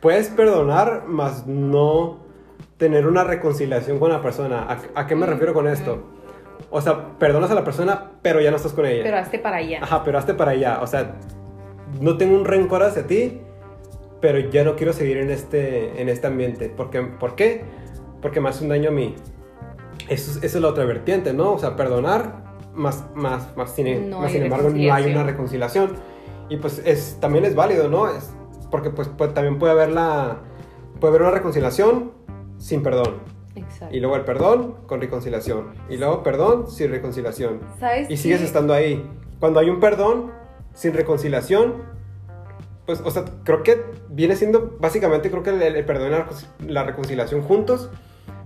puedes 0.00 0.28
perdonar, 0.28 1.04
mas 1.06 1.46
no 1.46 2.18
tener 2.76 3.06
una 3.06 3.22
reconciliación 3.24 3.98
con 4.00 4.10
la 4.10 4.20
persona. 4.20 4.66
¿A, 4.68 5.00
a 5.00 5.06
qué 5.06 5.14
me 5.14 5.26
refiero 5.26 5.54
con 5.54 5.68
esto? 5.68 6.02
O 6.70 6.80
sea, 6.80 7.18
perdonas 7.18 7.50
a 7.50 7.54
la 7.54 7.64
persona, 7.64 8.12
pero 8.22 8.40
ya 8.40 8.50
no 8.50 8.56
estás 8.56 8.72
con 8.72 8.86
ella. 8.86 9.02
Pero 9.04 9.16
hazte 9.18 9.38
para 9.38 9.56
allá. 9.58 9.80
Ajá, 9.82 10.02
pero 10.04 10.18
hazte 10.18 10.34
para 10.34 10.52
allá. 10.52 10.80
O 10.82 10.86
sea, 10.86 11.14
no 12.00 12.16
tengo 12.16 12.34
un 12.36 12.44
rencor 12.44 12.82
hacia 12.82 13.06
ti, 13.06 13.40
pero 14.20 14.38
ya 14.38 14.64
no 14.64 14.74
quiero 14.74 14.92
seguir 14.92 15.18
en 15.18 15.30
este, 15.30 16.00
en 16.00 16.08
este 16.08 16.26
ambiente. 16.26 16.68
¿Por 16.68 16.90
qué? 16.90 17.02
¿Por 17.02 17.34
qué? 17.36 17.62
Porque 18.22 18.40
me 18.40 18.48
hace 18.48 18.62
un 18.64 18.70
daño 18.70 18.88
a 18.88 18.92
mí. 18.92 19.14
Eso, 20.08 20.30
es- 20.30 20.36
esa 20.38 20.58
es 20.58 20.62
la 20.62 20.68
otra 20.68 20.84
vertiente, 20.84 21.32
¿no? 21.34 21.52
O 21.52 21.58
sea, 21.58 21.76
perdonar, 21.76 22.44
más, 22.74 23.04
más, 23.14 23.54
más 23.56 23.72
sin, 23.74 24.08
No 24.08 24.20
más 24.20 24.32
sin 24.32 24.44
embargo 24.44 24.70
no 24.70 24.94
hay 24.94 25.10
una 25.12 25.24
reconciliación. 25.24 25.92
Y 26.48 26.56
pues 26.56 26.80
es, 26.84 27.18
también 27.20 27.44
es 27.44 27.54
válido, 27.54 27.88
¿no? 27.88 28.08
Es, 28.08 28.30
porque 28.70 28.90
pues, 28.90 29.08
puede- 29.08 29.32
también 29.32 29.58
puede 29.58 29.72
haber, 29.72 29.90
la, 29.90 30.38
puede 31.00 31.10
haber 31.12 31.22
una 31.22 31.30
reconciliación 31.32 32.12
sin 32.58 32.82
perdón. 32.82 33.16
Exacto. 33.54 33.94
Y 33.94 34.00
luego 34.00 34.16
el 34.16 34.22
perdón 34.24 34.76
con 34.86 35.00
reconciliación. 35.00 35.72
Y 35.90 35.98
luego 35.98 36.22
perdón 36.22 36.70
sin 36.70 36.90
reconciliación. 36.90 37.60
¿Sabes 37.78 38.08
Y 38.10 38.16
sigues 38.16 38.38
qué? 38.40 38.46
estando 38.46 38.72
ahí. 38.72 39.06
Cuando 39.40 39.60
hay 39.60 39.68
un 39.68 39.78
perdón 39.80 40.30
sin 40.72 40.94
reconciliación, 40.94 41.74
pues, 42.86 43.00
o 43.04 43.10
sea, 43.10 43.24
creo 43.44 43.62
que 43.62 43.84
viene 44.08 44.36
siendo, 44.36 44.76
básicamente, 44.80 45.30
creo 45.30 45.42
que 45.42 45.50
el, 45.50 45.62
el 45.62 45.84
perdón 45.84 46.08
y 46.08 46.10
la, 46.12 46.26
recon- 46.28 46.46
la 46.66 46.84
reconciliación 46.84 47.42
juntos, 47.42 47.90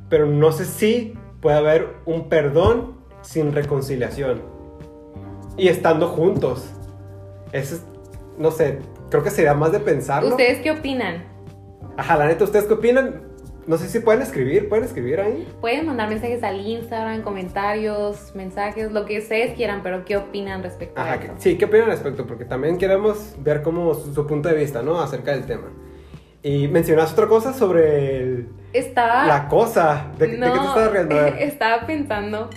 pero 0.09 0.27
no 0.27 0.53
sé 0.53 0.65
si 0.65 1.15
puede 1.41 1.57
haber 1.57 1.89
un 2.07 2.29
perdón 2.29 2.97
sin 3.23 3.53
reconciliación. 3.53 4.43
Y 5.57 5.69
estando 5.69 6.09
juntos. 6.09 6.69
Eso 7.53 7.77
es, 7.77 7.85
no 8.39 8.51
sé, 8.51 8.79
creo 9.11 9.23
que 9.23 9.31
sería 9.31 9.55
más 9.55 9.73
de 9.73 9.81
pensarlo. 9.81 10.31
¿Ustedes 10.31 10.59
qué 10.61 10.71
opinan? 10.73 11.25
Ajá, 11.97 12.17
la 12.17 12.27
neta, 12.27 12.45
¿ustedes 12.45 12.67
qué 12.67 12.75
opinan? 12.75 13.23
No 13.67 13.79
sé 13.79 13.89
si 13.89 13.99
pueden 13.99 14.23
escribir, 14.23 14.69
pueden 14.69 14.85
escribir 14.85 15.19
ahí. 15.19 15.49
Pueden 15.61 15.87
mandar 15.87 16.09
mensajes 16.09 16.43
al 16.45 16.61
Instagram, 16.65 17.23
comentarios, 17.23 18.33
mensajes, 18.37 18.93
lo 18.93 19.07
que 19.07 19.19
ustedes 19.19 19.55
quieran, 19.57 19.81
pero 19.83 20.05
¿qué 20.05 20.17
opinan 20.17 20.63
respecto 20.63 21.01
a 21.01 21.05
Ajá, 21.05 21.15
esto? 21.17 21.35
que- 21.35 21.41
sí, 21.41 21.59
¿qué 21.59 21.65
opinan 21.65 21.87
respecto? 21.89 22.27
Porque 22.27 22.45
también 22.45 22.79
queremos 22.79 23.35
ver 23.41 23.63
como 23.63 23.95
su, 23.95 24.15
su 24.15 24.27
punto 24.27 24.49
de 24.49 24.55
vista, 24.55 24.83
¿no? 24.83 25.01
Acerca 25.01 25.33
del 25.33 25.47
tema. 25.47 25.69
Y 26.45 26.69
mencionaste 26.69 27.15
otra 27.15 27.27
cosa 27.29 27.53
sobre 27.53 28.19
el- 28.23 28.49
Estaba... 28.79 29.27
la 29.27 29.49
cosa. 29.49 30.07
¿De, 30.19 30.27
de 30.27 30.37
qué 30.37 30.41
te 30.41 30.47
estás 30.67 30.93
riendo? 30.93 31.17
Estaba 31.39 31.87
pensando 31.87 32.51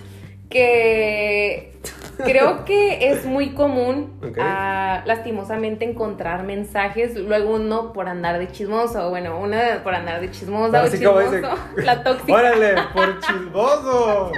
que 0.50 1.74
creo 2.18 2.66
que 2.66 3.12
es 3.12 3.26
muy 3.26 3.54
común, 3.54 4.20
Ok. 4.22 4.38
ah, 4.42 5.04
lastimosamente, 5.06 5.86
encontrar 5.86 6.44
mensajes, 6.44 7.16
luego 7.16 7.56
uno 7.56 7.94
por 7.94 8.10
andar 8.10 8.40
de 8.40 8.48
chismoso, 8.52 9.10
bueno, 9.10 9.40
una 9.40 9.82
por 9.84 9.94
andar 9.96 10.20
de 10.20 10.32
chismosa 10.32 10.82
o 10.82 10.86
Así 10.86 11.04
como 11.04 11.22
chismoso, 11.22 11.56
la 11.78 12.04
tóxica. 12.04 12.34
¡Órale! 12.34 12.76
¡Por 12.94 13.20
chismoso! 13.20 14.32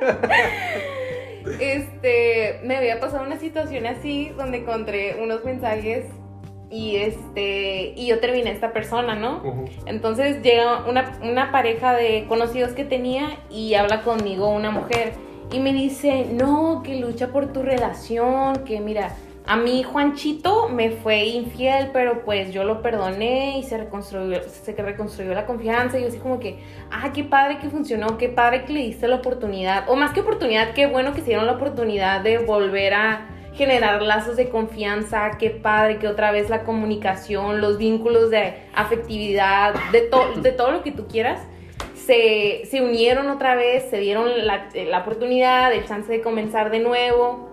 Este, 1.60 2.60
me 2.64 2.76
había 2.76 2.98
pasado 2.98 3.24
una 3.24 3.38
situación 3.38 3.86
así 3.86 4.32
donde 4.36 4.58
encontré 4.58 5.16
unos 5.22 5.44
mensajes 5.44 6.04
y 6.70 6.96
este, 6.96 7.92
y 7.96 8.06
yo 8.06 8.18
terminé 8.18 8.50
esta 8.50 8.72
persona, 8.72 9.14
¿no? 9.14 9.42
Entonces 9.86 10.42
llega 10.42 10.84
una, 10.86 11.18
una 11.22 11.52
pareja 11.52 11.94
de 11.94 12.26
conocidos 12.28 12.72
que 12.72 12.84
tenía 12.84 13.38
y 13.50 13.74
habla 13.74 14.02
conmigo 14.02 14.48
una 14.48 14.70
mujer 14.70 15.12
y 15.52 15.60
me 15.60 15.72
dice, 15.72 16.26
no, 16.32 16.82
que 16.84 16.96
lucha 16.96 17.28
por 17.28 17.52
tu 17.52 17.62
relación, 17.62 18.64
que 18.64 18.80
mira, 18.80 19.14
a 19.48 19.56
mí 19.56 19.84
Juanchito 19.84 20.68
me 20.68 20.90
fue 20.90 21.26
infiel, 21.26 21.90
pero 21.92 22.24
pues 22.24 22.52
yo 22.52 22.64
lo 22.64 22.82
perdoné 22.82 23.58
y 23.58 23.62
se 23.62 23.78
reconstruyó, 23.78 24.42
se 24.42 24.72
reconstruyó 24.72 25.34
la 25.34 25.46
confianza 25.46 25.98
y 25.98 26.02
yo 26.02 26.08
así 26.08 26.18
como 26.18 26.40
que, 26.40 26.58
ah, 26.90 27.12
qué 27.14 27.22
padre 27.22 27.58
que 27.58 27.70
funcionó, 27.70 28.18
qué 28.18 28.28
padre 28.28 28.64
que 28.64 28.72
le 28.72 28.80
diste 28.80 29.06
la 29.06 29.16
oportunidad, 29.16 29.88
o 29.88 29.94
más 29.94 30.10
que 30.10 30.20
oportunidad, 30.20 30.74
qué 30.74 30.86
bueno 30.86 31.12
que 31.12 31.20
se 31.20 31.28
dieron 31.28 31.46
la 31.46 31.52
oportunidad 31.52 32.22
de 32.22 32.38
volver 32.38 32.94
a 32.94 33.28
generar 33.56 34.02
lazos 34.02 34.36
de 34.36 34.48
confianza, 34.48 35.38
qué 35.38 35.50
padre 35.50 35.98
que 35.98 36.08
otra 36.08 36.30
vez 36.30 36.50
la 36.50 36.62
comunicación, 36.64 37.60
los 37.60 37.78
vínculos 37.78 38.30
de 38.30 38.54
afectividad, 38.74 39.74
de, 39.92 40.02
to- 40.02 40.32
de 40.42 40.52
todo 40.52 40.70
lo 40.70 40.82
que 40.82 40.92
tú 40.92 41.06
quieras, 41.08 41.40
se, 41.94 42.62
se 42.70 42.80
unieron 42.82 43.28
otra 43.30 43.54
vez, 43.56 43.90
se 43.90 43.98
dieron 43.98 44.46
la, 44.46 44.68
la 44.74 44.98
oportunidad, 44.98 45.72
el 45.72 45.84
chance 45.86 46.10
de 46.12 46.20
comenzar 46.20 46.70
de 46.70 46.78
nuevo 46.78 47.50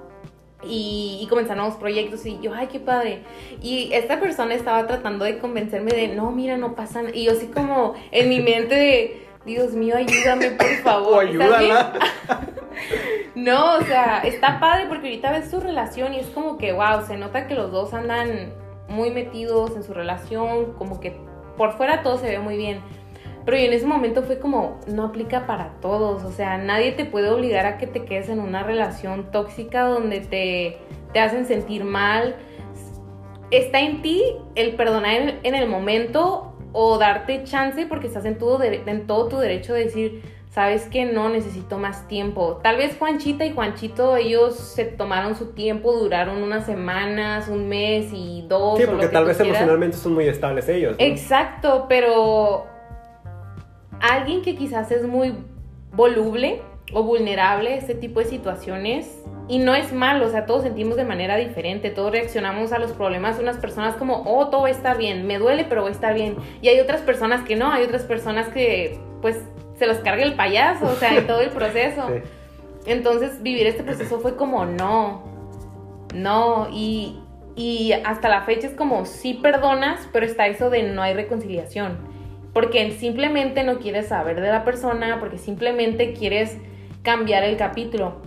y, 0.63 1.19
y 1.21 1.27
comenzar 1.27 1.57
nuevos 1.57 1.75
proyectos 1.75 2.25
y 2.25 2.37
yo, 2.41 2.53
ay, 2.53 2.67
qué 2.67 2.79
padre. 2.79 3.19
Y 3.61 3.89
esta 3.93 4.19
persona 4.19 4.53
estaba 4.53 4.85
tratando 4.87 5.25
de 5.25 5.39
convencerme 5.39 5.91
de, 5.91 6.09
no, 6.09 6.31
mira, 6.31 6.57
no 6.57 6.75
pasa 6.75 7.01
nada. 7.01 7.15
Y 7.15 7.25
yo 7.25 7.31
así 7.31 7.47
como 7.47 7.95
en 8.11 8.29
mi 8.29 8.39
mente 8.51 8.75
de, 8.75 9.22
Dios 9.45 9.73
mío, 9.73 9.95
ayúdame, 9.97 10.51
por 10.51 10.67
O 10.79 10.83
favor. 10.83 11.25
¿Estás 11.25 11.59
bien? 11.59 11.71
ayúdala. 11.71 11.99
No, 13.35 13.77
o 13.77 13.81
sea, 13.81 14.19
está 14.19 14.59
padre 14.59 14.85
porque 14.87 15.07
ahorita 15.07 15.31
ves 15.31 15.49
su 15.49 15.59
relación 15.59 16.13
y 16.13 16.19
es 16.19 16.27
como 16.27 16.57
que, 16.57 16.71
wow, 16.71 17.05
se 17.07 17.17
nota 17.17 17.47
que 17.47 17.55
los 17.55 17.71
dos 17.71 17.93
andan 17.93 18.53
muy 18.87 19.09
metidos 19.09 19.75
en 19.75 19.83
su 19.83 19.93
relación, 19.93 20.73
como 20.73 20.99
que 20.99 21.15
por 21.57 21.73
fuera 21.73 22.03
todo 22.03 22.17
se 22.17 22.29
ve 22.29 22.39
muy 22.39 22.57
bien. 22.57 22.81
Pero 23.45 23.57
yo 23.57 23.63
en 23.63 23.73
ese 23.73 23.87
momento 23.87 24.23
fue 24.23 24.39
como, 24.39 24.79
no 24.87 25.05
aplica 25.05 25.45
para 25.47 25.73
todos, 25.81 26.23
o 26.23 26.31
sea, 26.31 26.57
nadie 26.57 26.91
te 26.93 27.05
puede 27.05 27.29
obligar 27.29 27.65
a 27.65 27.77
que 27.77 27.87
te 27.87 28.05
quedes 28.05 28.29
en 28.29 28.39
una 28.39 28.63
relación 28.63 29.31
tóxica 29.31 29.83
donde 29.83 30.21
te, 30.21 30.77
te 31.11 31.19
hacen 31.19 31.45
sentir 31.45 31.83
mal. 31.83 32.35
Está 33.51 33.81
en 33.81 34.01
ti 34.01 34.23
el 34.55 34.75
perdonar 34.75 35.13
en, 35.13 35.39
en 35.43 35.55
el 35.55 35.67
momento 35.67 36.52
o 36.73 36.97
darte 36.97 37.43
chance 37.45 37.85
porque 37.85 38.07
estás 38.07 38.25
en, 38.25 38.37
dere- 38.39 38.81
en 38.85 39.07
todo 39.07 39.27
tu 39.29 39.37
derecho 39.37 39.73
de 39.73 39.85
decir, 39.85 40.21
sabes 40.49 40.85
que 40.87 41.05
no 41.05 41.29
necesito 41.29 41.77
más 41.77 42.07
tiempo. 42.07 42.59
Tal 42.61 42.77
vez 42.77 42.95
Juanchita 42.97 43.45
y 43.45 43.53
Juanchito, 43.53 44.17
ellos 44.17 44.55
se 44.55 44.85
tomaron 44.85 45.35
su 45.35 45.53
tiempo, 45.53 45.93
duraron 45.93 46.43
unas 46.43 46.65
semanas, 46.65 47.47
un 47.47 47.69
mes 47.69 48.09
y 48.11 48.43
dos. 48.47 48.77
Sí, 48.79 48.85
porque 48.85 49.05
que 49.07 49.11
tal 49.13 49.25
vez 49.25 49.37
quieras. 49.37 49.55
emocionalmente 49.55 49.97
son 49.97 50.13
muy 50.13 50.27
estables 50.27 50.67
ellos. 50.67 50.97
¿no? 50.99 51.05
Exacto, 51.05 51.85
pero 51.87 52.65
alguien 53.99 54.41
que 54.41 54.55
quizás 54.55 54.91
es 54.91 55.07
muy 55.07 55.33
voluble 55.91 56.61
o 56.93 57.03
vulnerable 57.03 57.73
a 57.73 57.75
este 57.77 57.95
tipo 57.95 58.19
de 58.19 58.25
situaciones. 58.25 59.19
Y 59.47 59.59
no 59.59 59.75
es 59.75 59.91
malo, 59.91 60.27
o 60.27 60.29
sea, 60.29 60.45
todos 60.45 60.63
sentimos 60.63 60.95
de 60.95 61.03
manera 61.03 61.35
diferente, 61.35 61.89
todos 61.89 62.11
reaccionamos 62.11 62.71
a 62.71 62.79
los 62.79 62.91
problemas. 62.93 63.39
Unas 63.39 63.57
personas 63.57 63.95
como, 63.95 64.23
oh, 64.25 64.47
todo 64.47 64.67
estar 64.67 64.97
bien, 64.97 65.27
me 65.27 65.37
duele, 65.37 65.65
pero 65.65 65.87
estar 65.89 66.13
bien. 66.13 66.37
Y 66.61 66.69
hay 66.69 66.79
otras 66.79 67.01
personas 67.01 67.43
que 67.43 67.55
no, 67.55 67.71
hay 67.71 67.83
otras 67.83 68.03
personas 68.03 68.47
que, 68.47 68.99
pues, 69.21 69.41
se 69.77 69.85
los 69.85 69.97
carga 69.97 70.23
el 70.23 70.35
payaso, 70.35 70.85
o 70.85 70.95
sea, 70.95 71.17
en 71.17 71.27
todo 71.27 71.41
el 71.41 71.49
proceso. 71.51 72.07
Sí. 72.07 72.21
Entonces, 72.85 73.43
vivir 73.43 73.67
este 73.67 73.83
proceso 73.83 74.19
fue 74.19 74.35
como, 74.35 74.65
no, 74.65 75.23
no, 76.13 76.69
y, 76.71 77.19
y 77.55 77.91
hasta 77.91 78.29
la 78.29 78.41
fecha 78.43 78.67
es 78.67 78.73
como, 78.73 79.05
sí 79.05 79.33
perdonas, 79.33 80.07
pero 80.13 80.25
está 80.25 80.47
eso 80.47 80.69
de 80.69 80.83
no 80.83 81.01
hay 81.01 81.13
reconciliación. 81.13 81.97
Porque 82.53 82.91
simplemente 82.91 83.63
no 83.63 83.79
quieres 83.79 84.07
saber 84.07 84.39
de 84.39 84.49
la 84.49 84.63
persona, 84.63 85.19
porque 85.19 85.37
simplemente 85.37 86.13
quieres 86.13 86.57
cambiar 87.01 87.43
el 87.43 87.57
capítulo. 87.57 88.21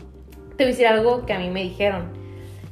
Te 0.56 0.64
voy 0.64 0.72
a 0.72 0.74
decir 0.74 0.86
algo 0.86 1.26
que 1.26 1.34
a 1.34 1.38
mí 1.38 1.50
me 1.50 1.62
dijeron. 1.62 2.12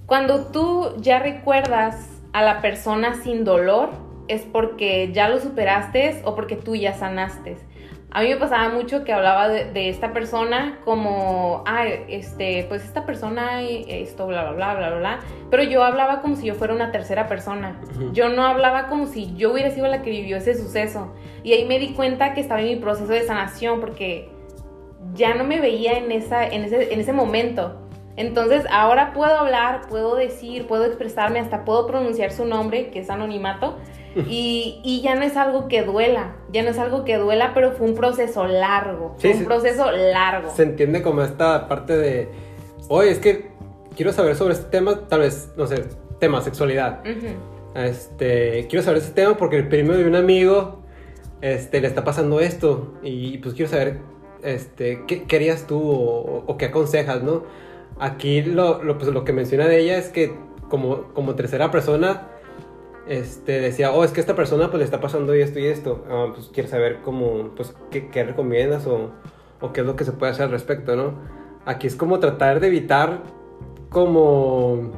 Cuando 0.07 0.47
tú 0.47 0.95
ya 0.99 1.19
recuerdas 1.19 2.09
a 2.33 2.43
la 2.43 2.63
persona 2.63 3.15
sin 3.23 3.45
dolor, 3.45 3.91
es 4.27 4.43
porque 4.43 5.11
ya 5.13 5.29
lo 5.29 5.39
superaste 5.39 6.23
o 6.25 6.35
porque 6.35 6.57
tú 6.57 6.75
ya 6.75 6.95
sanaste. 6.95 7.59
A 8.11 8.23
mí 8.23 8.29
me 8.29 8.37
pasaba 8.37 8.69
mucho 8.69 9.05
que 9.05 9.13
hablaba 9.13 9.49
de, 9.49 9.73
de 9.73 9.89
esta 9.89 10.13
persona 10.13 10.79
como, 10.85 11.65
ay, 11.67 12.05
este, 12.09 12.65
pues 12.69 12.85
esta 12.85 13.05
persona, 13.05 13.61
esto, 13.61 14.29
bla, 14.29 14.53
bla, 14.53 14.75
bla, 14.75 14.89
bla, 14.89 14.99
bla. 14.99 15.21
Pero 15.51 15.65
yo 15.65 15.83
hablaba 15.83 16.21
como 16.21 16.37
si 16.37 16.47
yo 16.47 16.55
fuera 16.55 16.75
una 16.75 16.93
tercera 16.93 17.27
persona. 17.27 17.81
Yo 18.13 18.29
no 18.29 18.45
hablaba 18.45 18.87
como 18.87 19.07
si 19.07 19.35
yo 19.35 19.53
hubiera 19.53 19.71
sido 19.71 19.89
la 19.89 20.03
que 20.03 20.11
vivió 20.11 20.37
ese 20.37 20.55
suceso. 20.55 21.13
Y 21.43 21.55
ahí 21.55 21.65
me 21.65 21.79
di 21.79 21.93
cuenta 21.93 22.35
que 22.35 22.41
estaba 22.41 22.61
en 22.61 22.69
mi 22.69 22.77
proceso 22.77 23.13
de 23.13 23.25
sanación 23.25 23.81
porque 23.81 24.31
ya 25.15 25.35
no 25.35 25.45
me 25.45 25.61
veía 25.61 25.99
en, 25.99 26.13
esa, 26.13 26.47
en, 26.47 26.65
ese, 26.65 26.93
en 26.93 27.01
ese 27.01 27.13
momento. 27.13 27.81
Entonces 28.17 28.65
ahora 28.71 29.13
puedo 29.13 29.37
hablar, 29.37 29.83
puedo 29.89 30.15
decir, 30.15 30.67
puedo 30.67 30.85
expresarme, 30.85 31.41
hasta 31.41 31.65
puedo 31.65 31.87
pronunciar 31.87 32.31
su 32.31 32.45
nombre, 32.45 32.91
que 32.91 33.01
es 33.01 33.11
anonimato. 33.11 33.77
y, 34.29 34.81
y, 34.85 35.01
ya 35.01 35.17
no 35.17 35.23
es 35.23 35.37
algo 35.37 35.67
que 35.67 35.83
duela, 35.83 36.37
ya 36.53 36.63
no 36.63 36.71
es 36.71 36.79
algo 36.79 37.05
que 37.05 37.17
duela, 37.17 37.51
pero 37.53 37.73
fue 37.73 37.89
un 37.89 37.97
proceso 37.97 38.47
largo, 38.47 39.17
fue 39.19 39.33
un 39.33 39.45
proceso 39.45 39.91
largo. 39.91 40.51
Se 40.51 40.63
entiende 40.63 41.03
como 41.03 41.23
esta 41.23 41.67
parte 41.67 41.97
de, 41.97 42.29
oye, 42.89 43.11
es 43.11 43.19
que 43.19 43.51
quiero 43.97 44.13
saber 44.13 44.37
sobre 44.37 44.55
este 44.55 44.67
tema, 44.67 45.09
tal 45.09 45.21
vez, 45.21 45.53
no 45.57 45.67
sé, 45.67 45.85
tema, 46.21 46.41
sexualidad. 46.43 47.01
Este, 47.75 48.69
quiero 48.69 48.85
saber 48.85 48.99
ese 48.99 49.11
tema 49.11 49.37
porque 49.37 49.57
el 49.57 49.67
primo 49.67 49.95
de 49.95 50.07
un 50.07 50.15
amigo 50.15 50.85
este, 51.41 51.81
le 51.81 51.89
está 51.89 52.05
pasando 52.05 52.39
esto 52.39 52.95
y 53.03 53.39
pues 53.39 53.55
quiero 53.55 53.71
saber 53.71 53.99
este, 54.45 55.05
qué 55.07 55.25
querías 55.25 55.67
tú 55.67 55.81
o, 55.83 56.57
qué 56.59 56.67
aconsejas, 56.67 57.23
¿no? 57.23 57.43
Aquí 57.99 58.43
lo, 58.43 58.83
lo, 58.83 58.99
pues, 58.99 59.13
lo 59.13 59.25
que 59.25 59.33
menciona 59.33 59.67
de 59.67 59.81
ella 59.81 59.99
es 59.99 60.09
que 60.09 60.35
como, 60.69 61.13
como 61.15 61.35
tercera 61.35 61.71
persona 61.71 62.29
este, 63.07 63.61
decía, 63.61 63.93
oh, 63.93 64.05
es 64.05 64.13
que 64.13 64.21
esta 64.21 64.35
persona 64.35 64.69
pues 64.71 64.79
le 64.79 64.85
está 64.85 65.01
pasando 65.01 65.33
esto 65.35 65.59
y 65.59 65.67
esto, 65.67 66.05
ah, 66.09 66.29
pues 66.35 66.49
quiere 66.49 66.69
saber 66.69 67.01
cómo, 67.03 67.51
pues 67.55 67.75
qué, 67.91 68.09
qué 68.09 68.25
recomiendas 68.25 68.87
o, 68.87 69.11
o, 69.61 69.73
qué 69.73 69.83
es 69.83 69.87
lo 69.87 69.97
que 69.97 70.05
se 70.05 70.13
puede 70.13 70.33
hacer 70.33 70.45
al 70.45 70.51
respecto, 70.51 70.97
¿no? 70.97 71.15
Aquí 71.67 71.87
es 71.87 71.97
como 71.97 72.19
tratar 72.19 72.61
de 72.61 72.69
evitar 72.69 73.23
como 73.91 74.91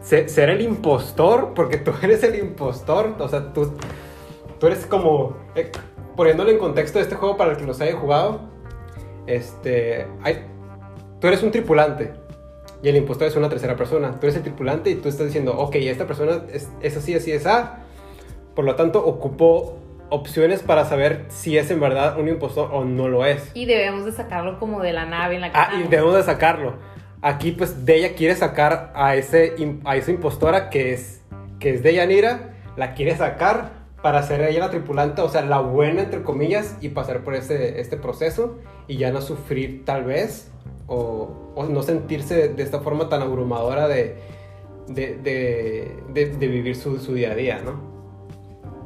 ser, 0.00 0.50
el 0.50 0.60
impostor, 0.60 1.52
porque 1.54 1.78
tú 1.78 1.92
eres 2.02 2.22
el 2.22 2.36
impostor, 2.36 3.14
o 3.18 3.28
sea, 3.28 3.52
tú, 3.52 3.72
tú 4.58 4.66
eres 4.66 4.86
como, 4.86 5.36
eh, 5.54 5.70
poniéndolo 6.16 6.50
en 6.50 6.58
contexto 6.58 6.98
de 6.98 7.04
este 7.04 7.16
juego 7.16 7.36
para 7.36 7.52
el 7.52 7.56
que 7.56 7.64
los 7.64 7.80
haya 7.80 7.96
jugado, 7.96 8.51
este, 9.26 10.06
hay, 10.22 10.46
tú 11.20 11.28
eres 11.28 11.42
un 11.42 11.50
tripulante 11.50 12.12
y 12.82 12.88
el 12.88 12.96
impostor 12.96 13.28
es 13.28 13.36
una 13.36 13.48
tercera 13.48 13.76
persona. 13.76 14.18
Tú 14.18 14.26
eres 14.26 14.36
el 14.36 14.42
tripulante 14.42 14.90
y 14.90 14.96
tú 14.96 15.08
estás 15.08 15.26
diciendo, 15.26 15.56
ok, 15.56 15.76
esta 15.76 16.06
persona 16.06 16.42
es, 16.52 16.68
es 16.80 16.96
así, 16.96 17.14
así, 17.14 17.30
es 17.30 17.46
A. 17.46 17.78
Por 18.54 18.64
lo 18.64 18.74
tanto, 18.74 19.04
ocupo 19.04 19.78
opciones 20.10 20.62
para 20.62 20.84
saber 20.84 21.24
si 21.28 21.56
es 21.56 21.70
en 21.70 21.80
verdad 21.80 22.18
un 22.18 22.28
impostor 22.28 22.70
o 22.72 22.84
no 22.84 23.08
lo 23.08 23.24
es. 23.24 23.50
Y 23.54 23.66
debemos 23.66 24.04
de 24.04 24.12
sacarlo 24.12 24.58
como 24.58 24.82
de 24.82 24.92
la 24.92 25.06
nave 25.06 25.36
en 25.36 25.40
la 25.42 25.52
que 25.52 25.56
Ah, 25.56 25.70
y 25.78 25.88
debemos 25.88 26.14
de 26.14 26.22
sacarlo. 26.24 26.74
Aquí, 27.22 27.52
pues, 27.52 27.86
Deya 27.86 28.14
quiere 28.14 28.34
sacar 28.34 28.92
a, 28.96 29.14
ese, 29.14 29.54
a 29.84 29.96
esa 29.96 30.10
impostora 30.10 30.68
que 30.68 30.92
es, 30.92 31.22
que 31.60 31.70
es 31.70 31.82
Deyanira, 31.84 32.54
la 32.76 32.94
quiere 32.94 33.16
sacar 33.16 33.81
para 34.02 34.22
ser 34.22 34.40
ella 34.42 34.60
la 34.60 34.70
tripulante, 34.70 35.22
o 35.22 35.28
sea, 35.28 35.42
la 35.42 35.60
buena, 35.60 36.02
entre 36.02 36.22
comillas, 36.22 36.76
y 36.80 36.88
pasar 36.88 37.20
por 37.20 37.34
ese, 37.34 37.80
este 37.80 37.96
proceso 37.96 38.58
y 38.88 38.96
ya 38.96 39.12
no 39.12 39.20
sufrir, 39.20 39.84
tal 39.84 40.04
vez, 40.04 40.50
o, 40.88 41.52
o 41.54 41.64
no 41.64 41.82
sentirse 41.82 42.48
de 42.48 42.62
esta 42.62 42.80
forma 42.80 43.08
tan 43.08 43.22
abrumadora 43.22 43.86
de, 43.86 44.16
de, 44.88 45.16
de, 45.16 46.26
de 46.26 46.48
vivir 46.48 46.76
su, 46.76 46.98
su 46.98 47.14
día 47.14 47.32
a 47.32 47.34
día, 47.34 47.60
¿no? 47.64 47.92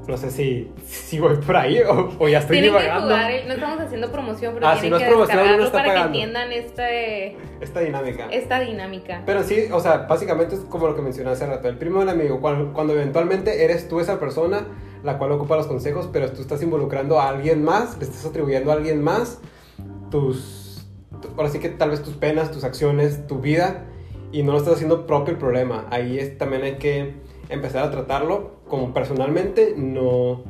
No 0.06 0.16
sé 0.16 0.30
si, 0.30 0.70
si 0.84 1.18
voy 1.18 1.36
por 1.36 1.56
ahí 1.56 1.80
o, 1.80 2.28
ya 2.28 2.38
estoy 2.38 2.60
tienen 2.60 2.80
Que 2.80 2.90
jugar, 2.90 3.32
no 3.46 3.54
estamos 3.54 3.80
haciendo 3.80 4.12
promoción, 4.12 4.54
pero 4.54 4.68
ah, 4.68 4.78
tienen 4.78 5.00
si 5.00 5.04
no 5.04 5.10
que 5.10 5.18
descargarlo 5.18 5.72
para 5.72 5.94
que 5.94 6.00
entiendan 6.00 6.52
este, 6.52 7.36
esta 7.60 7.80
dinámica. 7.80 8.28
Esta 8.30 8.60
dinámica. 8.60 9.22
Pero 9.26 9.42
sí, 9.42 9.66
o 9.72 9.80
sea, 9.80 10.06
básicamente 10.08 10.54
es 10.54 10.60
como 10.60 10.86
lo 10.86 10.94
que 10.94 11.02
mencioné 11.02 11.30
hace 11.30 11.46
rato. 11.46 11.68
El 11.68 11.76
primo 11.76 11.98
del 12.00 12.10
amigo, 12.10 12.40
cuando, 12.40 12.72
cuando 12.72 12.92
eventualmente 12.92 13.64
eres 13.64 13.88
tú 13.88 13.98
esa 13.98 14.20
persona 14.20 14.68
la 15.06 15.18
cual 15.18 15.32
ocupa 15.32 15.56
los 15.56 15.66
consejos, 15.66 16.08
pero 16.12 16.30
tú 16.32 16.42
estás 16.42 16.62
involucrando 16.62 17.20
a 17.20 17.28
alguien 17.28 17.62
más, 17.62 17.96
le 17.98 18.04
estás 18.04 18.26
atribuyendo 18.26 18.72
a 18.72 18.74
alguien 18.74 19.02
más 19.02 19.38
tus, 20.10 20.84
ahora 21.36 21.48
sí 21.48 21.60
que 21.60 21.68
tal 21.68 21.90
vez 21.90 22.02
tus 22.02 22.14
penas, 22.14 22.50
tus 22.50 22.64
acciones, 22.64 23.26
tu 23.28 23.38
vida, 23.38 23.86
y 24.32 24.42
no 24.42 24.52
lo 24.52 24.58
estás 24.58 24.74
haciendo 24.74 25.06
propio 25.06 25.32
el 25.32 25.38
problema. 25.38 25.86
Ahí 25.90 26.18
es, 26.18 26.36
también 26.36 26.62
hay 26.64 26.74
que 26.74 27.14
empezar 27.48 27.84
a 27.84 27.90
tratarlo 27.92 28.56
como 28.68 28.92
personalmente, 28.92 29.74
no, 29.76 30.42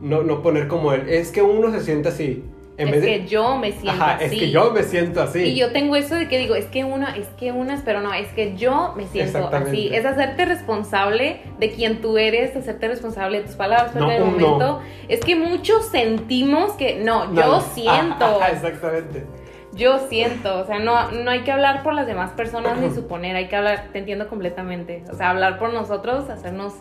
no, 0.00 0.22
no 0.22 0.40
poner 0.40 0.68
como 0.68 0.92
él. 0.92 1.08
Es 1.08 1.32
que 1.32 1.42
uno 1.42 1.72
se 1.72 1.80
siente 1.80 2.08
así. 2.08 2.44
En 2.78 2.92
es 2.92 3.04
que 3.04 3.26
yo 3.26 3.56
me 3.56 3.72
siento 3.72 4.04
así. 4.04 4.24
Es 4.24 4.30
que 4.30 4.50
yo 4.50 4.70
me 4.70 4.82
siento 4.82 5.22
así. 5.22 5.38
Y 5.40 5.56
yo 5.56 5.72
tengo 5.72 5.96
eso 5.96 6.14
de 6.14 6.28
que 6.28 6.38
digo, 6.38 6.54
es 6.54 6.66
que 6.66 6.84
una, 6.84 7.16
es 7.16 7.28
que 7.28 7.52
unas, 7.52 7.80
pero 7.82 8.00
no, 8.00 8.12
es 8.12 8.28
que 8.28 8.56
yo 8.56 8.92
me 8.96 9.06
siento 9.06 9.48
así. 9.48 9.90
Es 9.92 10.04
hacerte 10.04 10.44
responsable 10.44 11.40
de 11.58 11.70
quien 11.70 12.00
tú 12.02 12.18
eres, 12.18 12.54
hacerte 12.54 12.88
responsable 12.88 13.38
de 13.38 13.44
tus 13.44 13.54
palabras. 13.54 13.92
Pero 13.94 14.10
en 14.10 14.22
el 14.22 14.24
momento, 14.24 14.80
es 15.08 15.20
que 15.20 15.36
muchos 15.36 15.86
sentimos 15.86 16.72
que, 16.72 16.96
no, 16.96 17.34
yo 17.34 17.60
siento. 17.60 18.40
exactamente. 18.50 19.24
Yo 19.72 19.98
siento, 20.08 20.60
o 20.60 20.64
sea, 20.64 20.78
no, 20.78 21.10
no 21.10 21.30
hay 21.30 21.42
que 21.42 21.52
hablar 21.52 21.82
por 21.82 21.92
las 21.92 22.06
demás 22.06 22.30
personas 22.30 22.78
ni 22.78 22.90
suponer, 22.90 23.36
hay 23.36 23.48
que 23.48 23.56
hablar, 23.56 23.88
te 23.92 23.98
entiendo 23.98 24.26
completamente. 24.26 25.04
O 25.10 25.14
sea, 25.14 25.30
hablar 25.30 25.58
por 25.58 25.72
nosotros, 25.72 26.30
hacernos 26.30 26.72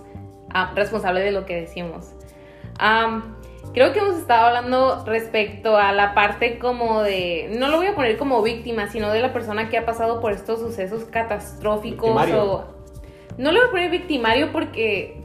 ah, 0.53 0.71
responsables 0.75 1.25
de 1.25 1.31
lo 1.31 1.45
que 1.45 1.55
decimos. 1.55 2.13
Creo 3.73 3.93
que 3.93 3.99
hemos 3.99 4.17
estado 4.17 4.47
hablando 4.47 5.03
respecto 5.05 5.77
a 5.77 5.91
la 5.91 6.13
parte 6.13 6.59
como 6.59 7.01
de, 7.01 7.49
no 7.57 7.67
lo 7.69 7.77
voy 7.77 7.87
a 7.87 7.95
poner 7.95 8.17
como 8.17 8.41
víctima, 8.41 8.87
sino 8.87 9.11
de 9.11 9.21
la 9.21 9.33
persona 9.33 9.69
que 9.69 9.77
ha 9.77 9.85
pasado 9.85 10.21
por 10.21 10.31
estos 10.31 10.59
sucesos 10.59 11.05
catastróficos 11.05 12.29
o... 12.33 12.75
No 13.37 13.51
lo 13.51 13.59
voy 13.59 13.67
a 13.67 13.71
poner 13.71 13.91
victimario 13.91 14.53
porque 14.53 15.21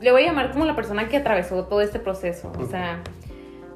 le 0.00 0.12
voy 0.12 0.24
a 0.24 0.26
llamar 0.26 0.50
como 0.50 0.64
la 0.64 0.74
persona 0.74 1.08
que 1.08 1.16
atravesó 1.16 1.64
todo 1.64 1.80
este 1.80 2.00
proceso. 2.00 2.52
O 2.58 2.66
sea, 2.66 3.02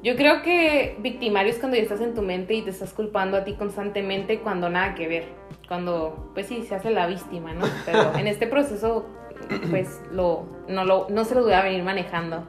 yo 0.03 0.15
creo 0.15 0.41
que 0.41 0.97
victimario 0.99 1.51
es 1.51 1.59
cuando 1.59 1.77
ya 1.77 1.83
estás 1.83 2.01
en 2.01 2.13
tu 2.13 2.21
mente 2.21 2.53
y 2.53 2.61
te 2.61 2.71
estás 2.71 2.91
culpando 2.91 3.37
a 3.37 3.43
ti 3.45 3.53
constantemente 3.53 4.39
cuando 4.39 4.69
nada 4.69 4.95
que 4.95 5.07
ver. 5.07 5.25
Cuando, 5.67 6.31
pues 6.33 6.47
sí, 6.47 6.63
se 6.63 6.75
hace 6.75 6.91
la 6.91 7.07
víctima, 7.07 7.53
¿no? 7.53 7.65
Pero 7.85 8.13
en 8.17 8.27
este 8.27 8.45
proceso, 8.45 9.05
pues 9.69 10.01
lo, 10.11 10.45
no, 10.67 10.83
lo, 10.83 11.07
no 11.09 11.23
se 11.23 11.35
lo 11.35 11.43
voy 11.43 11.53
a 11.53 11.63
venir 11.63 11.83
manejando. 11.83 12.45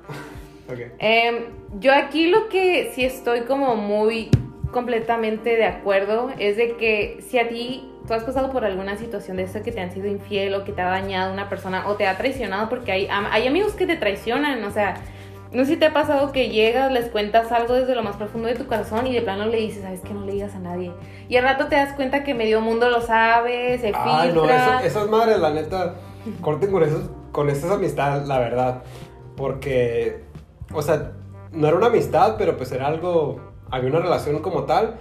Okay. 0.71 0.93
Em, 0.99 1.45
yo 1.79 1.93
aquí 1.93 2.27
lo 2.27 2.49
que 2.49 2.93
sí 2.95 3.05
estoy 3.05 3.43
como 3.43 3.77
muy 3.77 4.31
completamente 4.73 5.57
de 5.57 5.67
acuerdo 5.67 6.31
es 6.39 6.57
de 6.57 6.77
que 6.77 7.19
si 7.29 7.39
a 7.39 7.49
ti 7.49 7.89
tú 8.07 8.15
has 8.15 8.25
pasado 8.25 8.51
por 8.51 8.65
alguna 8.65 8.97
situación 8.97 9.37
de 9.37 9.45
eso 9.45 9.63
que 9.63 9.73
te 9.73 9.81
han 9.81 9.93
sido 9.93 10.07
infiel 10.07 10.55
o 10.55 10.65
que 10.65 10.73
te 10.73 10.83
ha 10.83 10.87
dañado 10.87 11.33
una 11.33 11.49
persona 11.49 11.87
o 11.89 11.95
te 11.95 12.07
ha 12.07 12.17
traicionado 12.17 12.69
porque 12.69 12.93
hay, 12.93 13.09
hay 13.09 13.47
amigos 13.47 13.73
que 13.75 13.87
te 13.87 13.97
traicionan, 13.97 14.63
o 14.65 14.71
sea, 14.71 14.97
no 15.55 15.65
sé 15.65 15.75
si 15.75 15.77
te 15.77 15.87
ha 15.87 15.93
pasado 15.93 16.33
que 16.33 16.49
llegas, 16.49 16.91
les 16.91 17.09
cuentas 17.09 17.53
algo 17.53 17.75
desde 17.75 17.95
lo 17.95 18.03
más 18.03 18.17
profundo 18.17 18.49
de 18.49 18.57
tu 18.57 18.67
corazón 18.67 19.07
y 19.07 19.15
de 19.15 19.23
plano 19.23 19.47
le 19.47 19.59
dices, 19.59 19.83
sabes 19.83 20.01
que 20.01 20.13
no 20.13 20.27
le 20.27 20.33
digas 20.33 20.55
a 20.57 20.59
nadie. 20.59 20.91
Y 21.29 21.37
al 21.37 21.45
rato 21.45 21.69
te 21.69 21.77
das 21.77 21.93
cuenta 21.93 22.25
que 22.25 22.35
medio 22.35 22.61
mundo 22.61 22.91
lo 22.91 23.01
sabe, 23.01 23.79
se 23.79 23.93
Ay, 23.95 24.31
filtra. 24.33 24.73
no, 24.73 24.81
esas 24.81 25.09
madres, 25.09 25.39
la 25.39 25.51
neta, 25.51 25.95
corten 26.41 26.73
con, 26.73 26.83
esos, 26.83 27.09
con 27.31 27.49
esas 27.51 27.71
amistades, 27.71 28.27
la 28.27 28.41
verdad. 28.41 28.83
Porque, 29.37 30.24
o 30.75 30.83
sea, 30.83 31.13
no 31.53 31.69
era 31.69 31.77
una 31.77 31.87
amistad, 31.87 32.37
pero 32.37 32.57
pues 32.57 32.73
era 32.73 32.87
algo, 32.87 33.41
había 33.71 33.91
una 33.91 34.01
relación 34.01 34.41
como 34.41 34.65
tal. 34.65 34.97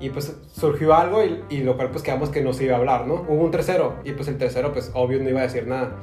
Y 0.00 0.10
pues 0.10 0.36
surgió 0.52 0.94
algo 0.94 1.24
y, 1.24 1.42
y 1.48 1.58
lo 1.62 1.76
cual 1.76 1.90
pues 1.90 2.04
quedamos 2.04 2.30
que 2.30 2.40
no 2.40 2.52
se 2.52 2.64
iba 2.64 2.74
a 2.74 2.78
hablar, 2.78 3.06
¿no? 3.08 3.14
Hubo 3.28 3.42
un 3.42 3.50
tercero 3.50 3.96
y 4.04 4.12
pues 4.12 4.28
el 4.28 4.38
tercero 4.38 4.72
pues 4.72 4.92
obvio 4.94 5.20
no 5.20 5.28
iba 5.28 5.40
a 5.40 5.42
decir 5.42 5.66
nada. 5.66 5.96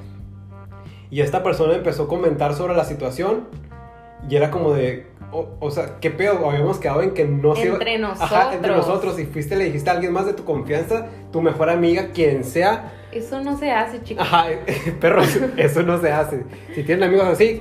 Y 1.10 1.22
esta 1.22 1.44
persona 1.44 1.76
empezó 1.76 2.04
a 2.04 2.08
comentar 2.10 2.54
sobre 2.56 2.76
la 2.76 2.84
situación 2.84 3.48
y 4.30 4.36
era 4.36 4.52
como 4.52 4.74
de, 4.74 5.06
o, 5.32 5.72
sea, 5.72 5.98
¿qué 6.00 6.12
pedo? 6.12 6.50
Habíamos 6.50 6.80
quedado 6.80 7.02
en 7.02 7.12
que 7.12 7.26
no 7.26 7.56
se 7.56 7.68
Entre 7.68 7.98
nosotros. 7.98 8.32
Ajá, 8.32 8.54
entre 8.54 8.72
nosotros. 8.72 9.20
Y 9.20 9.26
fuiste, 9.26 9.56
le 9.56 9.66
dijiste 9.66 9.90
a 9.90 9.94
alguien 9.94 10.14
más 10.14 10.26
de 10.26 10.34
tu 10.34 10.46
confianza, 10.46 11.08
tu 11.32 11.42
mejor 11.42 11.70
amiga, 11.70 12.10
quien 12.14 12.44
sea. 12.44 12.94
Eso 13.12 13.42
no 13.42 13.58
se 13.58 13.72
hace, 13.72 14.02
chicos. 14.04 14.26
Ajá, 14.26 14.48
perro, 15.00 15.22
eso 15.58 15.84
no 15.84 16.00
se 16.00 16.12
hace. 16.12 16.44
Si 16.74 16.84
tienen 16.84 17.04
amigos 17.04 17.28
así, 17.28 17.60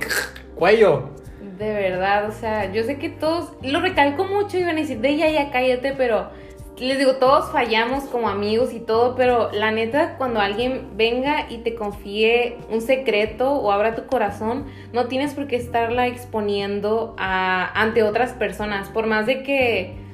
cuello. 0.55 1.14
De 1.57 1.73
verdad, 1.73 2.27
o 2.27 2.31
sea, 2.33 2.71
yo 2.71 2.83
sé 2.83 2.97
que 2.97 3.09
todos, 3.09 3.53
lo 3.61 3.79
recalco 3.79 4.25
mucho 4.25 4.57
y 4.57 4.63
van 4.63 4.77
a 4.77 4.81
decir, 4.81 4.99
de 4.99 5.15
ya, 5.15 5.29
ya, 5.29 5.51
cállate, 5.51 5.93
pero 5.93 6.29
les 6.77 6.97
digo, 6.97 7.15
todos 7.15 7.49
fallamos 7.51 8.03
como 8.05 8.27
amigos 8.27 8.73
y 8.73 8.81
todo, 8.81 9.15
pero 9.15 9.49
la 9.53 9.71
neta, 9.71 10.17
cuando 10.17 10.41
alguien 10.41 10.97
venga 10.97 11.49
y 11.49 11.59
te 11.59 11.75
confíe 11.75 12.57
un 12.69 12.81
secreto 12.81 13.53
o 13.53 13.71
abra 13.71 13.95
tu 13.95 14.05
corazón, 14.07 14.65
no 14.91 15.05
tienes 15.05 15.33
por 15.33 15.47
qué 15.47 15.55
estarla 15.55 16.07
exponiendo 16.07 17.15
ante 17.17 18.03
otras 18.03 18.33
personas. 18.33 18.89
Por 18.89 19.07
más 19.07 19.25
de 19.25 19.43
que 19.43 20.04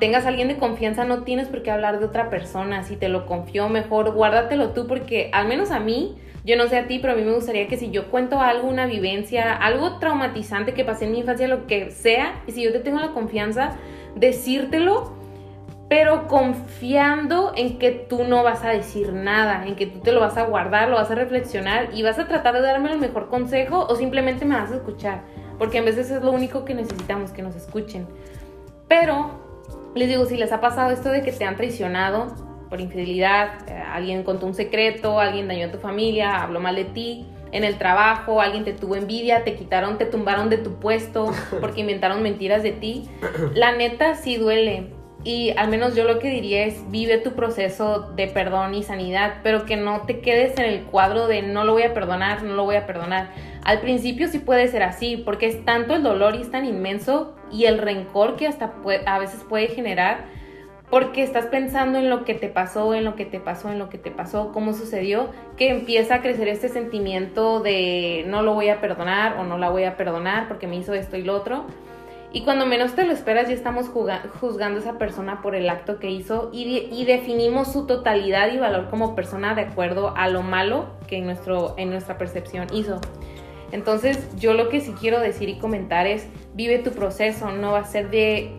tengas 0.00 0.24
a 0.24 0.28
alguien 0.28 0.48
de 0.48 0.56
confianza, 0.56 1.04
no 1.04 1.22
tienes 1.22 1.48
por 1.48 1.62
qué 1.62 1.70
hablar 1.70 1.98
de 1.98 2.06
otra 2.06 2.30
persona. 2.30 2.82
Si 2.84 2.96
te 2.96 3.08
lo 3.08 3.26
confió, 3.26 3.68
mejor 3.68 4.12
guárdatelo 4.12 4.70
tú, 4.70 4.86
porque 4.86 5.30
al 5.32 5.48
menos 5.48 5.70
a 5.70 5.80
mí, 5.80 6.16
yo 6.44 6.56
no 6.56 6.68
sé 6.68 6.78
a 6.78 6.86
ti, 6.86 6.98
pero 6.98 7.12
a 7.12 7.16
mí 7.16 7.22
me 7.22 7.32
gustaría 7.32 7.66
que 7.68 7.76
si 7.76 7.90
yo 7.90 8.10
cuento 8.10 8.40
algo, 8.40 8.68
una 8.68 8.86
vivencia, 8.86 9.54
algo 9.54 9.98
traumatizante 9.98 10.74
que 10.74 10.84
pasé 10.84 11.06
en 11.06 11.12
mi 11.12 11.18
infancia, 11.20 11.48
lo 11.48 11.66
que 11.66 11.90
sea, 11.90 12.42
y 12.46 12.52
si 12.52 12.62
yo 12.62 12.72
te 12.72 12.80
tengo 12.80 13.00
la 13.00 13.12
confianza, 13.12 13.76
decírtelo 14.16 15.24
pero 15.88 16.26
confiando 16.28 17.52
en 17.56 17.78
que 17.78 17.90
tú 17.90 18.24
no 18.24 18.42
vas 18.42 18.64
a 18.64 18.70
decir 18.70 19.12
nada, 19.12 19.66
en 19.66 19.76
que 19.76 19.86
tú 19.86 20.00
te 20.00 20.12
lo 20.12 20.20
vas 20.20 20.36
a 20.36 20.44
guardar, 20.44 20.88
lo 20.88 20.96
vas 20.96 21.10
a 21.10 21.14
reflexionar 21.14 21.90
y 21.92 22.02
vas 22.02 22.18
a 22.18 22.26
tratar 22.26 22.54
de 22.54 22.62
darme 22.62 22.90
el 22.92 22.98
mejor 22.98 23.28
consejo 23.28 23.86
o 23.88 23.94
simplemente 23.94 24.44
me 24.44 24.56
vas 24.56 24.72
a 24.72 24.76
escuchar, 24.76 25.22
porque 25.58 25.78
a 25.78 25.82
veces 25.82 26.10
es 26.10 26.22
lo 26.22 26.32
único 26.32 26.64
que 26.64 26.74
necesitamos, 26.74 27.32
que 27.32 27.42
nos 27.42 27.54
escuchen. 27.54 28.06
Pero, 28.88 29.30
les 29.94 30.08
digo, 30.08 30.26
si 30.26 30.36
les 30.36 30.52
ha 30.52 30.60
pasado 30.60 30.90
esto 30.90 31.10
de 31.10 31.22
que 31.22 31.32
te 31.32 31.44
han 31.44 31.56
traicionado 31.56 32.34
por 32.68 32.80
infidelidad, 32.80 33.68
eh, 33.68 33.72
alguien 33.72 34.24
contó 34.24 34.46
un 34.46 34.54
secreto, 34.54 35.20
alguien 35.20 35.48
dañó 35.48 35.66
a 35.66 35.70
tu 35.70 35.78
familia, 35.78 36.42
habló 36.42 36.60
mal 36.60 36.74
de 36.74 36.84
ti, 36.84 37.26
en 37.54 37.62
el 37.62 37.78
trabajo, 37.78 38.40
alguien 38.40 38.64
te 38.64 38.72
tuvo 38.72 38.96
envidia, 38.96 39.44
te 39.44 39.54
quitaron, 39.54 39.96
te 39.96 40.06
tumbaron 40.06 40.50
de 40.50 40.58
tu 40.58 40.80
puesto 40.80 41.32
porque 41.60 41.82
inventaron 41.82 42.20
mentiras 42.20 42.64
de 42.64 42.72
ti. 42.72 43.08
La 43.54 43.76
neta 43.76 44.16
sí 44.16 44.36
duele. 44.36 44.88
Y 45.22 45.50
al 45.56 45.68
menos 45.68 45.94
yo 45.94 46.04
lo 46.04 46.18
que 46.18 46.28
diría 46.28 46.66
es 46.66 46.90
vive 46.90 47.16
tu 47.18 47.32
proceso 47.32 48.10
de 48.14 48.26
perdón 48.26 48.74
y 48.74 48.82
sanidad, 48.82 49.36
pero 49.42 49.64
que 49.64 49.76
no 49.76 50.02
te 50.02 50.18
quedes 50.18 50.58
en 50.58 50.66
el 50.66 50.82
cuadro 50.82 51.28
de 51.28 51.42
no 51.42 51.64
lo 51.64 51.72
voy 51.72 51.84
a 51.84 51.94
perdonar, 51.94 52.42
no 52.42 52.54
lo 52.54 52.64
voy 52.64 52.76
a 52.76 52.86
perdonar. 52.86 53.30
Al 53.64 53.80
principio 53.80 54.28
sí 54.28 54.38
puede 54.38 54.68
ser 54.68 54.82
así, 54.82 55.16
porque 55.16 55.46
es 55.46 55.64
tanto 55.64 55.94
el 55.94 56.02
dolor 56.02 56.36
y 56.36 56.42
es 56.42 56.50
tan 56.50 56.66
inmenso 56.66 57.34
y 57.50 57.64
el 57.64 57.78
rencor 57.78 58.36
que 58.36 58.46
hasta 58.46 58.74
a 59.06 59.18
veces 59.18 59.44
puede 59.48 59.68
generar 59.68 60.26
porque 60.90 61.22
estás 61.22 61.46
pensando 61.46 61.98
en 61.98 62.10
lo 62.10 62.24
que 62.24 62.34
te 62.34 62.48
pasó, 62.48 62.94
en 62.94 63.04
lo 63.04 63.16
que 63.16 63.24
te 63.24 63.40
pasó, 63.40 63.70
en 63.70 63.78
lo 63.78 63.88
que 63.88 63.98
te 63.98 64.10
pasó, 64.10 64.52
cómo 64.52 64.74
sucedió, 64.74 65.30
que 65.56 65.70
empieza 65.70 66.16
a 66.16 66.22
crecer 66.22 66.46
este 66.46 66.68
sentimiento 66.68 67.60
de 67.60 68.24
no 68.28 68.42
lo 68.42 68.54
voy 68.54 68.68
a 68.68 68.80
perdonar 68.80 69.38
o 69.38 69.44
no 69.44 69.58
la 69.58 69.70
voy 69.70 69.84
a 69.84 69.96
perdonar 69.96 70.46
porque 70.46 70.66
me 70.66 70.76
hizo 70.76 70.94
esto 70.94 71.16
y 71.16 71.22
lo 71.22 71.34
otro. 71.34 71.64
Y 72.32 72.42
cuando 72.42 72.66
menos 72.66 72.94
te 72.94 73.04
lo 73.04 73.12
esperas 73.12 73.48
ya 73.48 73.54
estamos 73.54 73.88
juzgando 73.88 74.78
a 74.78 74.82
esa 74.82 74.98
persona 74.98 75.40
por 75.40 75.54
el 75.54 75.70
acto 75.70 75.98
que 75.98 76.10
hizo 76.10 76.50
y, 76.52 76.88
y, 76.92 77.04
definimos 77.04 77.72
su 77.72 77.86
totalidad 77.86 78.52
y 78.52 78.58
valor 78.58 78.90
como 78.90 79.14
persona 79.14 79.54
de 79.54 79.62
acuerdo 79.62 80.14
a 80.16 80.28
lo 80.28 80.42
malo 80.42 80.86
que 81.06 81.18
en, 81.18 81.26
nuestro, 81.26 81.74
en 81.76 81.90
nuestra 81.90 82.18
percepción 82.18 82.66
hizo. 82.72 83.00
Entonces 83.74 84.28
yo 84.36 84.54
lo 84.54 84.68
que 84.68 84.80
sí 84.80 84.94
quiero 85.00 85.18
decir 85.18 85.48
y 85.48 85.58
comentar 85.58 86.06
es, 86.06 86.28
vive 86.54 86.78
tu 86.78 86.92
proceso, 86.92 87.50
no 87.50 87.72
va 87.72 87.80
a 87.80 87.84
ser 87.84 88.08
de 88.08 88.52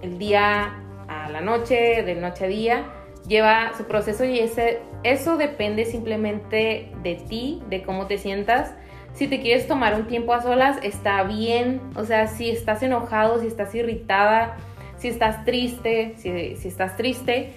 el 0.00 0.16
día 0.16 0.80
a 1.06 1.28
la 1.28 1.42
noche, 1.42 2.02
de 2.02 2.14
noche 2.14 2.46
a 2.46 2.48
día, 2.48 2.84
lleva 3.28 3.72
su 3.76 3.84
proceso 3.84 4.24
y 4.24 4.38
ese, 4.38 4.80
eso 5.02 5.36
depende 5.36 5.84
simplemente 5.84 6.90
de 7.02 7.16
ti, 7.28 7.62
de 7.68 7.82
cómo 7.82 8.06
te 8.06 8.16
sientas. 8.16 8.72
Si 9.12 9.28
te 9.28 9.42
quieres 9.42 9.68
tomar 9.68 9.96
un 9.96 10.06
tiempo 10.06 10.32
a 10.32 10.40
solas, 10.40 10.78
está 10.82 11.22
bien. 11.24 11.82
O 11.94 12.04
sea, 12.04 12.26
si 12.26 12.48
estás 12.48 12.82
enojado, 12.82 13.42
si 13.42 13.48
estás 13.48 13.74
irritada, 13.74 14.56
si 14.96 15.08
estás 15.08 15.44
triste, 15.44 16.14
si, 16.16 16.56
si 16.56 16.68
estás 16.68 16.96
triste, 16.96 17.52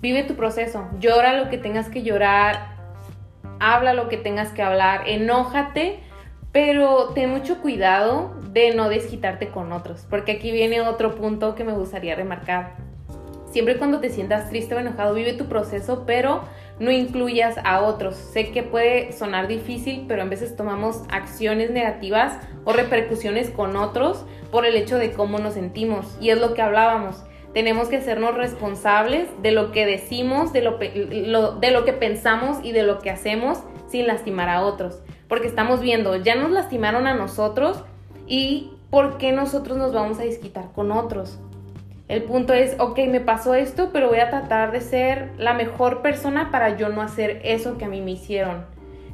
vive 0.00 0.22
tu 0.22 0.34
proceso. 0.34 0.88
Llora 0.98 1.34
lo 1.34 1.50
que 1.50 1.58
tengas 1.58 1.90
que 1.90 2.02
llorar, 2.02 2.74
habla 3.60 3.92
lo 3.92 4.08
que 4.08 4.16
tengas 4.16 4.50
que 4.52 4.62
hablar, 4.62 5.02
enójate, 5.06 6.07
pero 6.52 7.10
ten 7.14 7.30
mucho 7.30 7.60
cuidado 7.60 8.34
de 8.52 8.74
no 8.74 8.88
desquitarte 8.88 9.48
con 9.48 9.72
otros, 9.72 10.06
porque 10.08 10.32
aquí 10.32 10.50
viene 10.50 10.80
otro 10.80 11.14
punto 11.14 11.54
que 11.54 11.64
me 11.64 11.72
gustaría 11.72 12.14
remarcar. 12.14 12.76
Siempre 13.50 13.78
cuando 13.78 14.00
te 14.00 14.10
sientas 14.10 14.50
triste 14.50 14.74
o 14.74 14.78
enojado, 14.78 15.14
vive 15.14 15.32
tu 15.32 15.46
proceso, 15.46 16.04
pero 16.06 16.42
no 16.78 16.90
incluyas 16.90 17.56
a 17.64 17.80
otros. 17.80 18.14
Sé 18.14 18.50
que 18.50 18.62
puede 18.62 19.12
sonar 19.12 19.48
difícil, 19.48 20.04
pero 20.06 20.22
a 20.22 20.26
veces 20.26 20.54
tomamos 20.54 21.02
acciones 21.10 21.70
negativas 21.70 22.38
o 22.64 22.72
repercusiones 22.72 23.50
con 23.50 23.76
otros 23.76 24.24
por 24.50 24.66
el 24.66 24.76
hecho 24.76 24.98
de 24.98 25.12
cómo 25.12 25.38
nos 25.38 25.54
sentimos. 25.54 26.16
Y 26.20 26.30
es 26.30 26.38
lo 26.38 26.54
que 26.54 26.62
hablábamos. 26.62 27.24
Tenemos 27.54 27.88
que 27.88 27.96
hacernos 27.96 28.34
responsables 28.34 29.28
de 29.42 29.52
lo 29.52 29.72
que 29.72 29.86
decimos, 29.86 30.52
de 30.52 30.60
lo, 30.60 30.76
de 30.76 31.70
lo 31.70 31.84
que 31.84 31.92
pensamos 31.94 32.58
y 32.62 32.72
de 32.72 32.82
lo 32.82 32.98
que 32.98 33.10
hacemos 33.10 33.58
sin 33.88 34.06
lastimar 34.06 34.50
a 34.50 34.62
otros. 34.62 35.00
Porque 35.28 35.46
estamos 35.46 35.80
viendo, 35.80 36.16
ya 36.16 36.34
nos 36.34 36.50
lastimaron 36.50 37.06
a 37.06 37.14
nosotros, 37.14 37.84
y 38.28 38.72
por 38.90 39.18
qué 39.18 39.32
nosotros 39.32 39.78
nos 39.78 39.92
vamos 39.92 40.18
a 40.18 40.22
desquitar 40.22 40.72
con 40.72 40.92
otros. 40.92 41.38
El 42.08 42.22
punto 42.22 42.54
es, 42.54 42.76
ok, 42.78 42.98
me 43.08 43.20
pasó 43.20 43.54
esto, 43.54 43.90
pero 43.92 44.08
voy 44.08 44.20
a 44.20 44.30
tratar 44.30 44.72
de 44.72 44.80
ser 44.80 45.32
la 45.36 45.52
mejor 45.52 46.00
persona 46.00 46.50
para 46.50 46.76
yo 46.76 46.88
no 46.88 47.02
hacer 47.02 47.40
eso 47.44 47.76
que 47.76 47.84
a 47.84 47.88
mí 47.88 48.00
me 48.00 48.12
hicieron. 48.12 48.64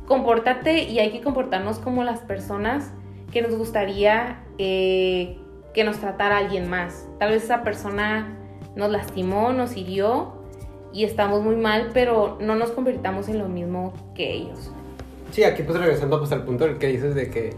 Compórtate 0.07 0.85
y 0.85 0.99
hay 1.01 1.11
que 1.11 1.21
comportarnos 1.21 1.79
como 1.79 2.05
las 2.05 2.21
personas 2.21 2.93
que 3.33 3.43
nos 3.43 3.57
gustaría 3.57 4.45
eh, 4.59 5.39
que 5.73 5.83
nos 5.83 5.99
tratara 5.99 6.39
alguien 6.39 6.71
más. 6.71 7.09
Tal 7.19 7.31
vez 7.31 7.45
esa 7.45 7.65
persona 7.65 8.39
nos 8.77 8.91
lastimó, 8.91 9.53
nos 9.53 9.77
hirió 9.77 10.35
y 10.93 11.03
estamos 11.03 11.43
muy 11.43 11.57
mal, 11.57 11.91
pero 11.93 12.39
no 12.41 12.55
nos 12.55 12.71
convirtamos 12.71 13.29
en 13.29 13.39
lo 13.39 13.49
mismo 13.49 13.93
que 14.15 14.33
ellos. 14.33 14.71
Sí, 15.35 15.43
aquí 15.43 15.65
pues 15.65 15.77
regresando 15.77 16.21
pues 16.21 16.31
al 16.31 16.45
punto 16.45 16.65
del 16.65 16.79
que 16.79 16.87
dices 16.87 17.17
de 17.17 17.29
que 17.29 17.51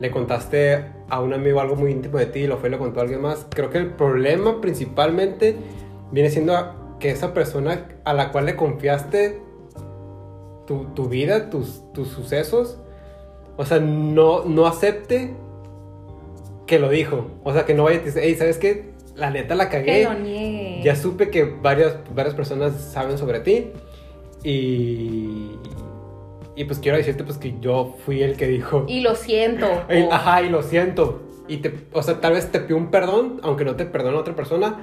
le 0.00 0.10
contaste 0.10 0.84
a 1.08 1.20
un 1.20 1.32
amigo 1.32 1.60
algo 1.60 1.76
muy 1.76 1.92
íntimo 1.92 2.18
de 2.18 2.26
ti 2.26 2.40
y 2.40 2.46
lo 2.48 2.58
fue 2.58 2.68
y 2.68 2.72
lo 2.72 2.78
contó 2.80 2.98
a 2.98 3.02
alguien 3.04 3.20
más. 3.20 3.46
Creo 3.50 3.70
que 3.70 3.78
el 3.78 3.92
problema 3.92 4.60
principalmente 4.60 5.54
viene 6.10 6.28
siendo 6.28 6.96
que 6.98 7.10
esa 7.10 7.32
persona 7.32 7.86
a 8.02 8.14
la 8.14 8.32
cual 8.32 8.46
le 8.46 8.56
confiaste 8.56 9.38
tu, 10.66 10.86
tu 10.86 11.08
vida, 11.08 11.50
tus, 11.50 11.84
tus, 11.92 12.08
sucesos, 12.08 12.80
o 13.56 13.64
sea, 13.64 13.78
no, 13.78 14.44
no 14.44 14.66
acepte 14.66 15.34
que 16.66 16.80
lo 16.80 16.88
dijo. 16.88 17.30
O 17.44 17.52
sea, 17.52 17.64
que 17.64 17.74
no 17.74 17.84
vaya 17.84 18.00
a 18.00 18.02
decir, 18.02 18.22
hey, 18.24 18.34
¿sabes 18.34 18.58
qué? 18.58 18.90
La 19.14 19.30
neta 19.30 19.54
la 19.54 19.68
cagué. 19.68 20.00
Que 20.00 20.02
lo 20.02 20.14
niegue. 20.14 20.82
Ya 20.82 20.96
supe 20.96 21.30
que 21.30 21.44
varias, 21.44 21.96
varias 22.12 22.34
personas 22.34 22.74
saben 22.74 23.18
sobre 23.18 23.38
ti. 23.38 23.70
Y, 24.42 25.52
y 26.56 26.64
pues 26.64 26.78
quiero 26.78 26.96
decirte 26.96 27.24
pues 27.24 27.38
que 27.38 27.54
yo 27.60 27.96
fui 28.04 28.22
el 28.22 28.36
que 28.36 28.46
dijo... 28.46 28.84
Y 28.88 29.00
lo 29.00 29.14
siento. 29.14 29.66
Ajá, 30.10 30.42
y 30.42 30.48
lo 30.48 30.62
siento. 30.62 31.22
Y 31.48 31.58
te, 31.58 31.74
o 31.92 32.02
sea, 32.02 32.20
tal 32.20 32.34
vez 32.34 32.50
te 32.50 32.60
pido 32.60 32.76
un 32.76 32.90
perdón, 32.90 33.40
aunque 33.42 33.64
no 33.64 33.76
te 33.76 33.84
perdone 33.84 34.16
otra 34.16 34.36
persona. 34.36 34.80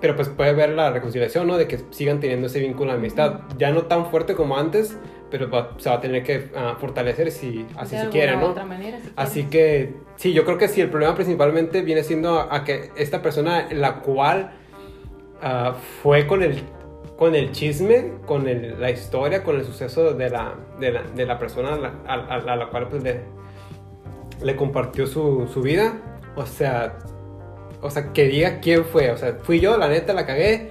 Pero 0.00 0.16
pues 0.16 0.28
puede 0.28 0.52
ver 0.54 0.70
la 0.70 0.90
reconciliación, 0.90 1.46
¿no? 1.46 1.56
De 1.56 1.68
que 1.68 1.78
sigan 1.90 2.20
teniendo 2.20 2.46
ese 2.46 2.58
vínculo 2.58 2.90
de 2.90 2.98
amistad. 2.98 3.40
Ya 3.58 3.70
no 3.70 3.82
tan 3.82 4.06
fuerte 4.06 4.34
como 4.34 4.56
antes, 4.56 4.96
pero 5.30 5.48
se 5.78 5.88
va 5.88 5.96
a 5.96 6.00
tener 6.00 6.22
que 6.22 6.50
ah, 6.56 6.76
fortalecer 6.78 7.30
si 7.30 7.66
así 7.76 7.96
se 7.96 8.08
quiere, 8.08 8.36
¿no? 8.36 8.46
Otra 8.46 8.64
manera, 8.64 8.98
así 9.16 9.44
que 9.44 9.94
sí, 10.16 10.32
yo 10.32 10.44
creo 10.44 10.58
que 10.58 10.68
sí, 10.68 10.80
el 10.80 10.90
problema 10.90 11.14
principalmente 11.14 11.82
viene 11.82 12.02
siendo 12.02 12.40
a, 12.40 12.64
que 12.64 12.90
esta 12.96 13.22
persona, 13.22 13.68
la 13.70 14.00
cual 14.00 14.52
uh, 15.42 15.74
fue 16.02 16.26
con 16.26 16.42
el 16.42 16.62
con 17.20 17.34
el 17.34 17.52
chisme, 17.52 18.12
con 18.24 18.46
la 18.46 18.90
historia, 18.90 19.44
con 19.44 19.56
el 19.56 19.66
suceso 19.66 20.14
de 20.14 20.30
la, 20.30 20.54
de 20.78 21.26
la, 21.26 21.38
persona 21.38 22.00
a 22.06 22.56
la, 22.56 22.70
cual 22.70 22.88
pues, 22.88 23.02
le, 23.02 23.20
le 24.42 24.56
compartió 24.56 25.06
su, 25.06 25.46
su, 25.52 25.60
vida. 25.60 25.98
O 26.34 26.46
sea, 26.46 26.96
o 27.82 27.90
sea, 27.90 28.14
que 28.14 28.24
diga 28.26 28.60
quién 28.60 28.86
fue. 28.86 29.10
O 29.10 29.18
sea, 29.18 29.36
fui 29.42 29.60
yo, 29.60 29.76
la 29.76 29.88
neta, 29.88 30.14
la 30.14 30.24
cagué. 30.24 30.70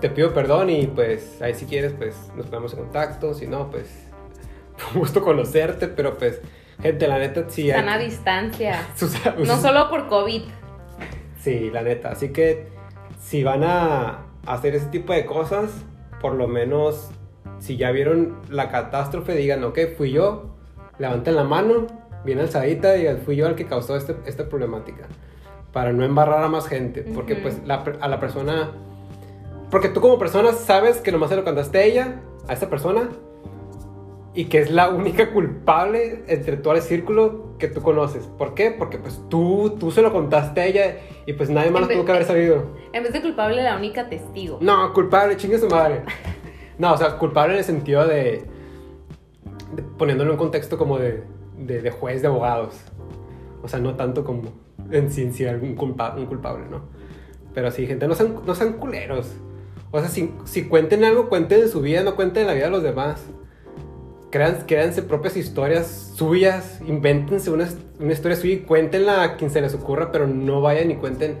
te 0.00 0.10
pido 0.10 0.32
perdón 0.32 0.70
y 0.70 0.86
pues 0.86 1.42
ahí 1.42 1.54
si 1.54 1.66
quieres 1.66 1.92
pues 1.94 2.14
nos 2.36 2.46
ponemos 2.46 2.72
en 2.74 2.78
contacto. 2.78 3.34
Si 3.34 3.48
no, 3.48 3.68
pues 3.68 4.06
un 4.94 5.00
gusto 5.00 5.24
conocerte, 5.24 5.88
pero 5.88 6.16
pues 6.16 6.40
gente, 6.80 7.08
la 7.08 7.18
neta 7.18 7.46
sí. 7.48 7.68
Están 7.68 7.88
a 7.88 7.98
distancia. 7.98 8.78
no 9.44 9.56
solo 9.56 9.90
por 9.90 10.06
COVID. 10.06 10.42
Sí, 11.40 11.68
la 11.72 11.82
neta. 11.82 12.10
Así 12.10 12.28
que 12.28 12.68
si 13.20 13.42
van 13.42 13.64
a 13.64 14.25
hacer 14.46 14.74
ese 14.74 14.86
tipo 14.86 15.12
de 15.12 15.26
cosas, 15.26 15.70
por 16.20 16.34
lo 16.34 16.48
menos 16.48 17.10
si 17.58 17.76
ya 17.76 17.90
vieron 17.90 18.36
la 18.50 18.70
catástrofe, 18.70 19.34
digan, 19.34 19.64
ok, 19.64 19.78
fui 19.96 20.12
yo, 20.12 20.56
levanten 20.98 21.36
la 21.36 21.44
mano, 21.44 21.86
bien 22.24 22.38
alzadita, 22.38 22.92
digan, 22.92 23.18
fui 23.18 23.36
yo 23.36 23.46
el 23.46 23.54
que 23.54 23.66
causó 23.66 23.96
este, 23.96 24.16
esta 24.26 24.48
problemática, 24.48 25.06
para 25.72 25.92
no 25.92 26.04
embarrar 26.04 26.42
a 26.42 26.48
más 26.48 26.68
gente, 26.68 27.02
porque 27.02 27.36
pues 27.36 27.60
a 27.66 28.08
la 28.08 28.20
persona, 28.20 28.72
porque 29.70 29.88
tú 29.88 30.00
como 30.00 30.18
persona 30.18 30.52
sabes 30.52 30.98
que 30.98 31.12
nomás 31.12 31.30
se 31.30 31.36
lo 31.36 31.44
cantaste 31.44 31.78
a 31.78 31.82
ella, 31.82 32.20
a 32.48 32.52
esa 32.52 32.70
persona, 32.70 33.08
y 34.36 34.44
que 34.44 34.58
es 34.58 34.70
la 34.70 34.90
única 34.90 35.32
culpable 35.32 36.22
entre 36.28 36.58
todo 36.58 36.74
el 36.74 36.82
círculo 36.82 37.56
que 37.58 37.68
tú 37.68 37.80
conoces. 37.80 38.26
¿Por 38.26 38.52
qué? 38.52 38.70
Porque 38.70 38.98
pues 38.98 39.18
tú, 39.30 39.74
tú 39.80 39.90
se 39.90 40.02
lo 40.02 40.12
contaste 40.12 40.60
a 40.60 40.66
ella 40.66 40.96
y 41.24 41.32
pues 41.32 41.48
nadie 41.48 41.70
más 41.70 41.80
lo 41.80 41.88
tuvo 41.88 42.04
que 42.04 42.12
haber 42.12 42.26
sabido. 42.26 42.66
En 42.92 43.02
vez 43.02 43.14
de 43.14 43.22
culpable, 43.22 43.62
la 43.62 43.78
única 43.78 44.10
testigo. 44.10 44.58
No, 44.60 44.92
culpable, 44.92 45.38
chingue 45.38 45.58
su 45.58 45.68
madre. 45.68 46.02
no, 46.78 46.92
o 46.92 46.98
sea, 46.98 47.16
culpable 47.16 47.54
en 47.54 47.60
el 47.60 47.64
sentido 47.64 48.06
de, 48.06 48.44
poniéndolo 49.96 50.32
en 50.32 50.36
contexto 50.36 50.76
como 50.76 50.98
de, 50.98 51.22
de, 51.56 51.90
juez 51.90 52.20
de 52.20 52.28
abogados. 52.28 52.74
O 53.62 53.68
sea, 53.68 53.80
no 53.80 53.94
tanto 53.94 54.22
como 54.22 54.52
en 54.90 55.10
ciencia 55.10 55.52
un, 55.52 55.70
un 55.70 56.26
culpable, 56.26 56.66
¿no? 56.70 56.82
Pero 57.54 57.70
sí, 57.70 57.86
gente, 57.86 58.06
no 58.06 58.14
sean, 58.14 58.34
no 58.46 58.54
sean 58.54 58.74
culeros. 58.74 59.32
O 59.92 59.98
sea, 59.98 60.10
si, 60.10 60.30
si 60.44 60.68
cuenten 60.68 61.04
algo, 61.04 61.30
cuenten 61.30 61.62
de 61.62 61.68
su 61.68 61.80
vida, 61.80 62.02
no 62.02 62.16
cuenten 62.16 62.46
la 62.46 62.52
vida 62.52 62.66
de 62.66 62.70
los 62.70 62.82
demás 62.82 63.24
créanse 64.66 65.02
propias 65.02 65.36
historias 65.36 66.12
suyas, 66.14 66.80
invéntense 66.86 67.50
una, 67.50 67.68
una, 67.98 68.12
historia 68.12 68.36
suya 68.36 68.54
y 68.54 68.58
cuéntenla 68.58 69.22
a 69.22 69.36
quien 69.36 69.50
se 69.50 69.60
les 69.60 69.74
ocurra, 69.74 70.12
pero 70.12 70.26
no 70.26 70.60
vayan 70.60 70.90
y 70.90 70.96
cuenten 70.96 71.36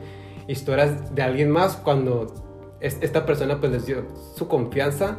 historias 0.48 1.14
de 1.14 1.22
alguien 1.22 1.50
más 1.50 1.76
cuando 1.76 2.34
esta 2.80 3.26
persona 3.26 3.58
pues 3.58 3.72
les 3.72 3.86
dio 3.86 4.04
su 4.36 4.48
confianza 4.48 5.18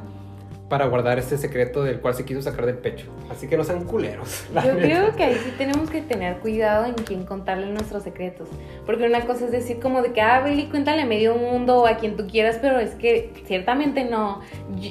para 0.69 0.85
guardar 0.87 1.17
ese 1.17 1.37
secreto 1.37 1.83
del 1.83 2.01
cual 2.01 2.13
se 2.13 2.25
quiso 2.25 2.41
sacar 2.41 2.65
del 2.65 2.77
pecho. 2.77 3.07
Así 3.29 3.47
que 3.47 3.55
no 3.55 3.63
sean 3.63 3.85
culeros. 3.85 4.45
Yo 4.65 4.75
creo 4.77 5.15
que 5.15 5.23
ahí 5.23 5.35
sí 5.35 5.53
tenemos 5.57 5.89
que 5.89 6.01
tener 6.01 6.39
cuidado 6.39 6.85
en 6.85 6.93
quién 6.93 7.25
contarle 7.25 7.67
nuestros 7.67 8.03
secretos. 8.03 8.49
Porque 8.85 9.05
una 9.05 9.21
cosa 9.21 9.45
es 9.45 9.51
decir 9.51 9.79
como 9.79 10.01
de 10.01 10.11
que, 10.11 10.21
ah, 10.21 10.41
Billy, 10.41 10.67
cuéntale 10.67 11.03
a 11.03 11.05
medio 11.05 11.35
mundo 11.35 11.83
o 11.83 11.87
a 11.87 11.97
quien 11.97 12.17
tú 12.17 12.27
quieras, 12.27 12.59
pero 12.61 12.79
es 12.79 12.95
que 12.95 13.31
ciertamente 13.45 14.03
no. 14.03 14.41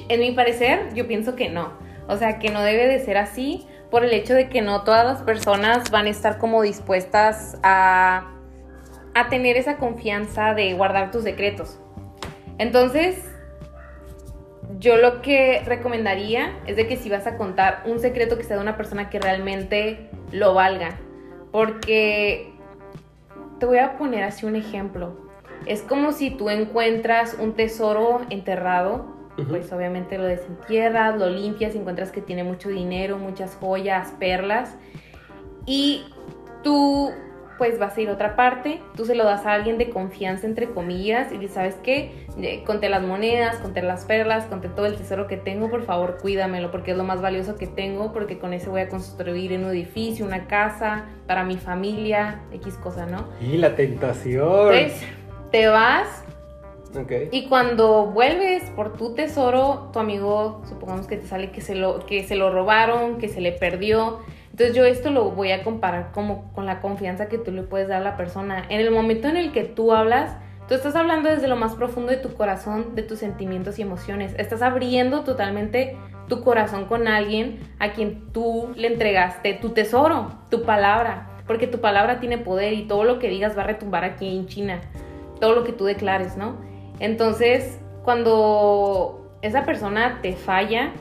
En 0.09 0.19
mi 0.19 0.31
parecer, 0.31 0.93
yo 0.95 1.07
pienso 1.07 1.35
que 1.35 1.49
no. 1.49 1.86
O 2.07 2.17
sea, 2.17 2.39
que 2.39 2.49
no 2.49 2.61
debe 2.61 2.87
de 2.87 2.99
ser 2.99 3.17
así 3.17 3.67
por 3.91 4.03
el 4.03 4.13
hecho 4.13 4.33
de 4.33 4.49
que 4.49 4.61
no 4.61 4.83
todas 4.83 5.05
las 5.05 5.21
personas 5.23 5.91
van 5.91 6.05
a 6.05 6.09
estar 6.09 6.37
como 6.37 6.61
dispuestas 6.61 7.57
a, 7.63 8.31
a 9.13 9.29
tener 9.29 9.57
esa 9.57 9.77
confianza 9.77 10.53
de 10.53 10.73
guardar 10.73 11.11
tus 11.11 11.23
secretos. 11.23 11.79
Entonces, 12.57 13.23
yo 14.79 14.97
lo 14.97 15.21
que 15.21 15.61
recomendaría 15.65 16.57
es 16.65 16.75
de 16.75 16.87
que 16.87 16.97
si 16.97 17.09
vas 17.09 17.27
a 17.27 17.37
contar 17.37 17.83
un 17.85 17.99
secreto 17.99 18.37
que 18.37 18.43
sea 18.43 18.57
de 18.57 18.61
una 18.61 18.77
persona 18.77 19.09
que 19.09 19.19
realmente 19.19 20.09
lo 20.31 20.53
valga. 20.53 20.97
Porque 21.51 22.53
te 23.59 23.65
voy 23.65 23.79
a 23.79 23.97
poner 23.97 24.23
así 24.23 24.45
un 24.45 24.55
ejemplo. 24.55 25.27
Es 25.65 25.81
como 25.81 26.11
si 26.11 26.29
tú 26.29 26.49
encuentras 26.49 27.35
un 27.39 27.53
tesoro 27.53 28.21
enterrado, 28.29 29.16
pues 29.45 29.71
obviamente 29.71 30.17
lo 30.17 30.23
desentierras, 30.23 31.17
lo 31.17 31.29
limpias, 31.29 31.75
encuentras 31.75 32.11
que 32.11 32.21
tiene 32.21 32.43
mucho 32.43 32.69
dinero, 32.69 33.17
muchas 33.17 33.55
joyas, 33.55 34.13
perlas, 34.19 34.75
y 35.65 36.05
tú 36.63 37.11
pues 37.57 37.79
vas 37.79 37.97
a 37.97 38.01
ir 38.01 38.09
a 38.09 38.13
otra 38.13 38.35
parte, 38.35 38.79
tú 38.95 39.05
se 39.05 39.15
lo 39.15 39.23
das 39.23 39.45
a 39.45 39.53
alguien 39.53 39.77
de 39.77 39.89
confianza, 39.89 40.45
entre 40.45 40.69
comillas, 40.69 41.31
y 41.31 41.37
dices, 41.37 41.55
¿sabes 41.55 41.75
qué? 41.81 42.27
Conté 42.65 42.87
las 42.87 43.01
monedas, 43.01 43.57
conté 43.57 43.81
las 43.81 44.05
perlas, 44.05 44.45
conté 44.45 44.69
todo 44.69 44.85
el 44.85 44.95
tesoro 44.95 45.25
que 45.27 45.37
tengo, 45.37 45.69
por 45.69 45.83
favor 45.83 46.17
cuídamelo, 46.21 46.69
porque 46.71 46.91
es 46.91 46.97
lo 46.97 47.03
más 47.03 47.21
valioso 47.21 47.55
que 47.55 47.65
tengo, 47.65 48.13
porque 48.13 48.37
con 48.37 48.53
ese 48.53 48.69
voy 48.69 48.81
a 48.81 48.89
construir 48.89 49.57
un 49.57 49.65
edificio, 49.65 50.25
una 50.25 50.45
casa, 50.45 51.05
para 51.25 51.43
mi 51.43 51.57
familia, 51.57 52.41
X 52.53 52.75
cosa, 52.75 53.07
¿no? 53.07 53.25
Y 53.41 53.57
la 53.57 53.75
tentación. 53.75 54.73
Entonces, 54.73 55.01
te 55.51 55.67
vas. 55.67 56.23
Y 57.31 57.47
cuando 57.47 58.07
vuelves 58.07 58.63
por 58.75 58.97
tu 58.97 59.13
tesoro, 59.13 59.89
tu 59.93 59.99
amigo, 59.99 60.61
supongamos 60.67 61.07
que 61.07 61.17
te 61.17 61.27
sale 61.27 61.51
que 61.51 61.61
se 61.61 61.75
lo, 61.75 62.05
que 62.05 62.23
se 62.23 62.35
lo 62.35 62.51
robaron, 62.51 63.17
que 63.17 63.29
se 63.29 63.41
le 63.41 63.51
perdió, 63.51 64.19
entonces 64.57 64.75
yo 64.75 64.85
esto 64.85 65.11
lo 65.11 65.29
voy 65.29 65.51
a 65.51 65.63
comparar 65.63 66.11
como 66.11 66.51
con 66.53 66.65
la 66.65 66.81
confianza 66.81 67.27
que 67.27 67.37
tú 67.37 67.51
le 67.51 67.61
puedes 67.61 67.87
dar 67.87 68.01
a 68.01 68.03
la 68.03 68.17
persona. 68.17 68.65
En 68.69 68.81
el 68.81 68.89
momento 68.89 69.27
en 69.27 69.37
el 69.37 69.51
que 69.51 69.65
tú 69.65 69.93
hablas, 69.93 70.35
tú 70.67 70.73
estás 70.73 70.95
hablando 70.95 71.29
desde 71.29 71.47
lo 71.47 71.55
más 71.55 71.75
profundo 71.75 72.11
de 72.11 72.17
tu 72.17 72.33
corazón, 72.33 72.95
de 72.95 73.03
tus 73.03 73.19
sentimientos 73.19 73.77
y 73.77 73.83
emociones. 73.83 74.33
Estás 74.39 74.63
abriendo 74.63 75.23
totalmente 75.23 75.95
tu 76.27 76.41
corazón 76.43 76.85
con 76.85 77.07
alguien 77.07 77.59
a 77.77 77.91
quien 77.91 78.31
tú 78.33 78.71
le 78.75 78.87
entregaste 78.87 79.53
tu 79.53 79.69
tesoro, 79.69 80.31
tu 80.49 80.63
palabra, 80.63 81.29
porque 81.45 81.67
tu 81.67 81.79
palabra 81.79 82.19
tiene 82.19 82.39
poder 82.39 82.73
y 82.73 82.87
todo 82.87 83.03
lo 83.03 83.19
que 83.19 83.29
digas 83.29 83.55
va 83.55 83.61
a 83.61 83.67
retumbar 83.67 84.05
aquí 84.05 84.35
en 84.35 84.47
China, 84.47 84.81
todo 85.39 85.53
lo 85.53 85.63
que 85.63 85.71
tú 85.71 85.85
declares, 85.85 86.35
¿no? 86.35 86.57
Entonces, 86.99 87.79
cuando 88.03 89.29
esa 89.41 89.65
persona 89.65 90.19
te 90.21 90.33
falla 90.33 90.93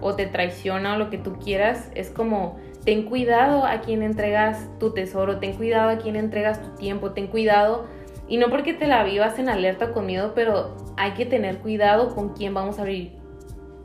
o 0.00 0.14
te 0.14 0.26
traiciona 0.26 0.94
o 0.94 0.98
lo 0.98 1.10
que 1.10 1.18
tú 1.18 1.38
quieras, 1.38 1.90
es 1.94 2.10
como 2.10 2.58
ten 2.84 3.04
cuidado 3.04 3.64
a 3.64 3.80
quien 3.80 4.02
entregas 4.02 4.68
tu 4.78 4.92
tesoro, 4.92 5.38
ten 5.38 5.54
cuidado 5.54 5.90
a 5.90 5.98
quien 5.98 6.16
entregas 6.16 6.62
tu 6.62 6.70
tiempo, 6.76 7.12
ten 7.12 7.28
cuidado. 7.28 7.86
Y 8.28 8.38
no 8.38 8.48
porque 8.48 8.72
te 8.72 8.86
la 8.86 9.04
vivas 9.04 9.38
en 9.38 9.48
alerta 9.48 9.92
con 9.92 10.06
miedo, 10.06 10.32
pero 10.34 10.76
hay 10.96 11.12
que 11.12 11.26
tener 11.26 11.58
cuidado 11.58 12.14
con 12.14 12.30
quién 12.30 12.54
vamos 12.54 12.78
a 12.78 12.82
abrir 12.82 13.12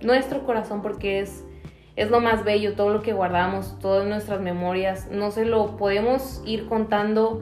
nuestro 0.02 0.44
corazón 0.46 0.82
porque 0.82 1.20
es, 1.20 1.44
es 1.96 2.10
lo 2.10 2.22
más 2.22 2.44
bello, 2.44 2.76
todo 2.76 2.92
lo 2.92 3.02
que 3.02 3.14
guardamos, 3.14 3.78
todas 3.80 4.08
nuestras 4.08 4.40
memorias. 4.40 5.10
No 5.12 5.32
se 5.32 5.46
lo 5.46 5.78
podemos 5.78 6.42
ir 6.46 6.68
contando 6.68 7.42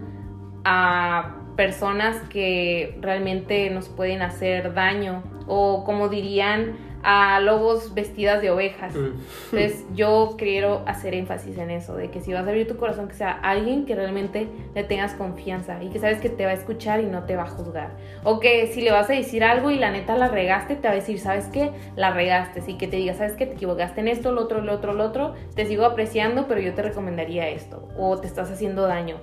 a 0.64 1.45
personas 1.56 2.18
que 2.30 2.98
realmente 3.02 3.70
nos 3.70 3.90
pueden 3.90 4.22
hacer 4.22 4.74
daño 4.74 5.24
o 5.48 5.84
como 5.84 6.10
dirían 6.10 6.76
a 7.06 7.40
lobos 7.40 7.94
vestidas 7.94 8.42
de 8.42 8.50
ovejas. 8.50 8.96
Entonces 8.96 9.86
yo 9.94 10.34
quiero 10.40 10.82
hacer 10.88 11.14
énfasis 11.14 11.56
en 11.60 11.70
eso, 11.70 11.96
de 11.96 12.10
que 12.10 12.20
si 12.20 12.34
vas 12.34 12.48
a 12.48 12.50
abrir 12.50 12.68
tu 12.68 12.78
corazón, 12.78 13.08
que 13.08 13.14
sea 13.14 13.32
alguien 13.32 13.86
que 13.86 13.94
realmente 13.94 14.48
le 14.74 14.84
tengas 14.84 15.14
confianza 15.14 15.84
y 15.84 15.90
que 15.90 16.00
sabes 16.00 16.20
que 16.20 16.30
te 16.30 16.46
va 16.46 16.52
a 16.52 16.56
escuchar 16.56 17.02
y 17.02 17.06
no 17.06 17.26
te 17.26 17.36
va 17.36 17.44
a 17.44 17.48
juzgar. 17.48 17.92
O 18.24 18.40
que 18.40 18.66
si 18.68 18.82
le 18.82 18.92
vas 18.92 19.08
a 19.12 19.14
decir 19.14 19.44
algo 19.44 19.70
y 19.70 19.78
la 19.78 19.92
neta 19.92 20.18
la 20.18 20.30
regaste, 20.30 20.76
te 20.76 20.88
va 20.88 20.94
a 20.94 20.96
decir, 20.96 21.20
¿sabes 21.20 21.46
qué? 21.46 21.70
La 21.96 22.10
regaste. 22.10 22.64
Y 22.66 22.74
que 22.74 22.88
te 22.88 22.98
diga, 22.98 23.14
¿sabes 23.14 23.34
qué? 23.34 23.46
Te 23.46 23.54
equivocaste 23.54 24.02
en 24.02 24.08
esto, 24.08 24.32
lo 24.32 24.42
otro, 24.42 24.62
lo 24.62 24.74
otro, 24.74 24.94
lo 24.94 25.04
otro. 25.04 25.36
Te 25.54 25.68
sigo 25.68 25.86
apreciando, 25.86 26.48
pero 26.48 26.60
yo 26.60 26.74
te 26.74 26.82
recomendaría 26.82 27.48
esto. 27.50 27.88
O 28.00 28.18
te 28.18 28.26
estás 28.26 28.50
haciendo 28.50 28.88
daño. 28.88 29.18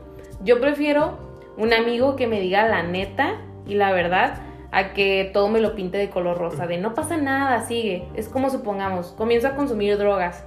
Yo 0.44 0.60
prefiero 0.60 1.31
un 1.56 1.72
amigo 1.72 2.16
que 2.16 2.26
me 2.26 2.40
diga 2.40 2.66
la 2.68 2.82
neta 2.82 3.40
y 3.66 3.74
la 3.74 3.92
verdad 3.92 4.40
a 4.70 4.94
que 4.94 5.30
todo 5.32 5.48
me 5.48 5.60
lo 5.60 5.74
pinte 5.74 5.98
de 5.98 6.08
color 6.08 6.38
rosa, 6.38 6.66
de 6.66 6.78
no 6.78 6.94
pasa 6.94 7.18
nada, 7.18 7.60
sigue. 7.60 8.08
Es 8.14 8.28
como 8.28 8.48
supongamos, 8.50 9.08
comienzo 9.08 9.48
a 9.48 9.54
consumir 9.54 9.98
drogas 9.98 10.44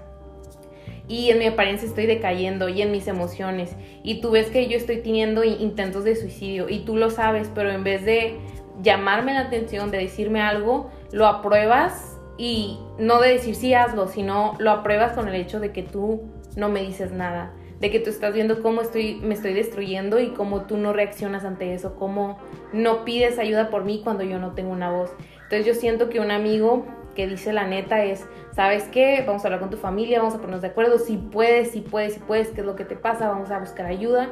y 1.08 1.30
en 1.30 1.38
mi 1.38 1.46
apariencia 1.46 1.88
estoy 1.88 2.08
decayendo 2.08 2.68
y 2.68 2.82
en 2.82 2.92
mis 2.92 3.08
emociones 3.08 3.76
y 4.02 4.22
tú 4.22 4.32
ves 4.32 4.50
que 4.50 4.68
yo 4.68 4.78
estoy 4.78 4.98
teniendo 4.98 5.44
intentos 5.44 6.04
de 6.04 6.16
suicidio 6.16 6.68
y 6.70 6.80
tú 6.80 6.98
lo 6.98 7.12
sabes, 7.12 7.52
pero 7.54 7.70
en 7.70 7.84
vez 7.84 8.04
de 8.04 8.40
llamarme 8.82 9.34
la 9.34 9.42
atención, 9.42 9.92
de 9.92 10.00
decirme 10.00 10.42
algo, 10.42 10.90
lo 11.12 11.28
apruebas 11.28 12.18
y 12.38 12.80
no 12.98 13.22
de 13.22 13.30
decir 13.30 13.56
sí 13.56 13.74
hazlo, 13.74 14.08
sino 14.08 14.56
lo 14.58 14.72
apruebas 14.72 15.14
con 15.14 15.28
el 15.28 15.36
hecho 15.36 15.60
de 15.60 15.72
que 15.72 15.84
tú 15.84 16.24
no 16.56 16.70
me 16.70 16.82
dices 16.82 17.12
nada 17.12 17.54
de 17.80 17.92
que 17.92 18.00
tú 18.00 18.10
estás 18.10 18.34
viendo 18.34 18.62
cómo 18.62 18.82
estoy, 18.82 19.16
me 19.16 19.34
estoy 19.34 19.54
destruyendo 19.54 20.20
y 20.20 20.30
cómo 20.30 20.62
tú 20.62 20.78
no 20.78 20.94
reaccionas 20.94 21.44
ante 21.44 21.74
eso, 21.74 21.96
cómo 21.96 22.38
no 22.74 23.04
pides 23.04 23.38
ayuda 23.38 23.70
por 23.70 23.84
mí 23.84 24.02
cuando 24.04 24.24
yo 24.24 24.40
no 24.40 24.54
tengo 24.54 24.72
una 24.72 24.92
voz. 24.92 25.12
Entonces 25.44 25.66
yo 25.66 25.74
siento 25.74 26.10
que 26.10 26.20
un 26.20 26.32
amigo 26.32 26.86
que 27.16 27.28
dice 27.28 27.54
la 27.54 27.68
neta 27.68 28.04
es, 28.04 28.26
¿sabes 28.54 28.84
qué? 28.86 29.24
Vamos 29.26 29.44
a 29.44 29.48
hablar 29.48 29.60
con 29.60 29.70
tu 29.70 29.78
familia, 29.78 30.20
vamos 30.20 30.36
a 30.36 30.38
ponernos 30.38 30.62
de 30.62 30.70
acuerdo, 30.70 31.00
si 31.00 31.18
puedes, 31.18 31.72
si 31.72 31.82
puedes, 31.82 32.14
si 32.14 32.20
puedes, 32.20 32.50
qué 32.50 32.62
es 32.62 32.66
lo 32.66 32.76
que 32.76 32.86
te 32.86 32.96
pasa, 32.96 33.30
vamos 33.30 33.52
a 33.52 33.60
buscar 33.60 33.86
ayuda. 33.86 34.30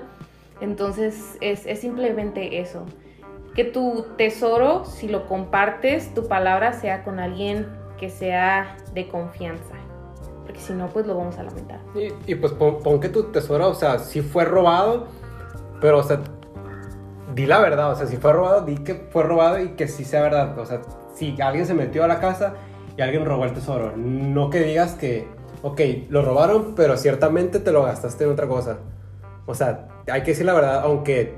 Entonces 0.61 1.37
es, 1.41 1.65
es 1.65 1.79
simplemente 1.79 2.59
eso. 2.59 2.85
Que 3.55 3.63
tu 3.63 4.07
tesoro, 4.17 4.85
si 4.85 5.07
lo 5.07 5.27
compartes, 5.27 6.13
tu 6.13 6.27
palabra 6.27 6.73
sea 6.73 7.03
con 7.03 7.19
alguien 7.19 7.67
que 7.99 8.09
sea 8.09 8.77
de 8.93 9.07
confianza 9.07 9.82
porque 10.53 10.67
si 10.67 10.73
no, 10.73 10.87
pues 10.87 11.07
lo 11.07 11.17
vamos 11.17 11.35
a 11.39 11.43
lamentar. 11.43 11.79
Y, 12.27 12.35
pues 12.35 12.53
pon, 12.53 12.99
que 12.99 13.09
tu 13.09 13.23
tesoro, 13.31 13.69
o 13.69 13.73
sea, 13.73 13.97
sí 13.97 14.21
fue 14.21 14.45
robado, 14.45 15.07
pero, 15.81 15.97
o 15.97 16.03
sea, 16.03 16.21
di 17.33 17.47
la 17.47 17.59
verdad, 17.59 17.91
o 17.91 17.95
sea, 17.95 18.05
si 18.05 18.17
fue 18.17 18.33
robado, 18.33 18.61
di 18.61 18.75
que 18.75 19.07
fue 19.09 19.23
robado 19.23 19.59
y 19.59 19.69
que 19.69 19.87
sí 19.87 20.05
sea 20.05 20.21
verdad, 20.21 20.55
o 20.59 20.65
sea, 20.67 20.81
si 21.15 21.41
alguien 21.41 21.65
se 21.65 21.73
metió 21.73 22.03
a 22.03 22.07
la 22.07 22.19
casa 22.19 22.53
y 22.95 23.01
alguien 23.01 23.25
robó 23.25 23.45
el 23.45 23.53
tesoro, 23.53 23.93
no 23.97 24.51
que 24.51 24.59
digas 24.59 24.93
que, 24.93 25.27
ok, 25.63 25.81
lo 26.09 26.21
robaron, 26.21 26.75
pero 26.75 26.97
ciertamente 26.97 27.59
te 27.59 27.71
lo 27.71 27.81
gastaste 27.81 28.25
en 28.25 28.29
otra 28.29 28.47
cosa. 28.47 28.77
O 29.47 29.55
sea, 29.55 29.87
hay 30.07 30.21
que 30.21 30.31
decir 30.31 30.45
la 30.45 30.53
verdad, 30.53 30.81
aunque, 30.83 31.35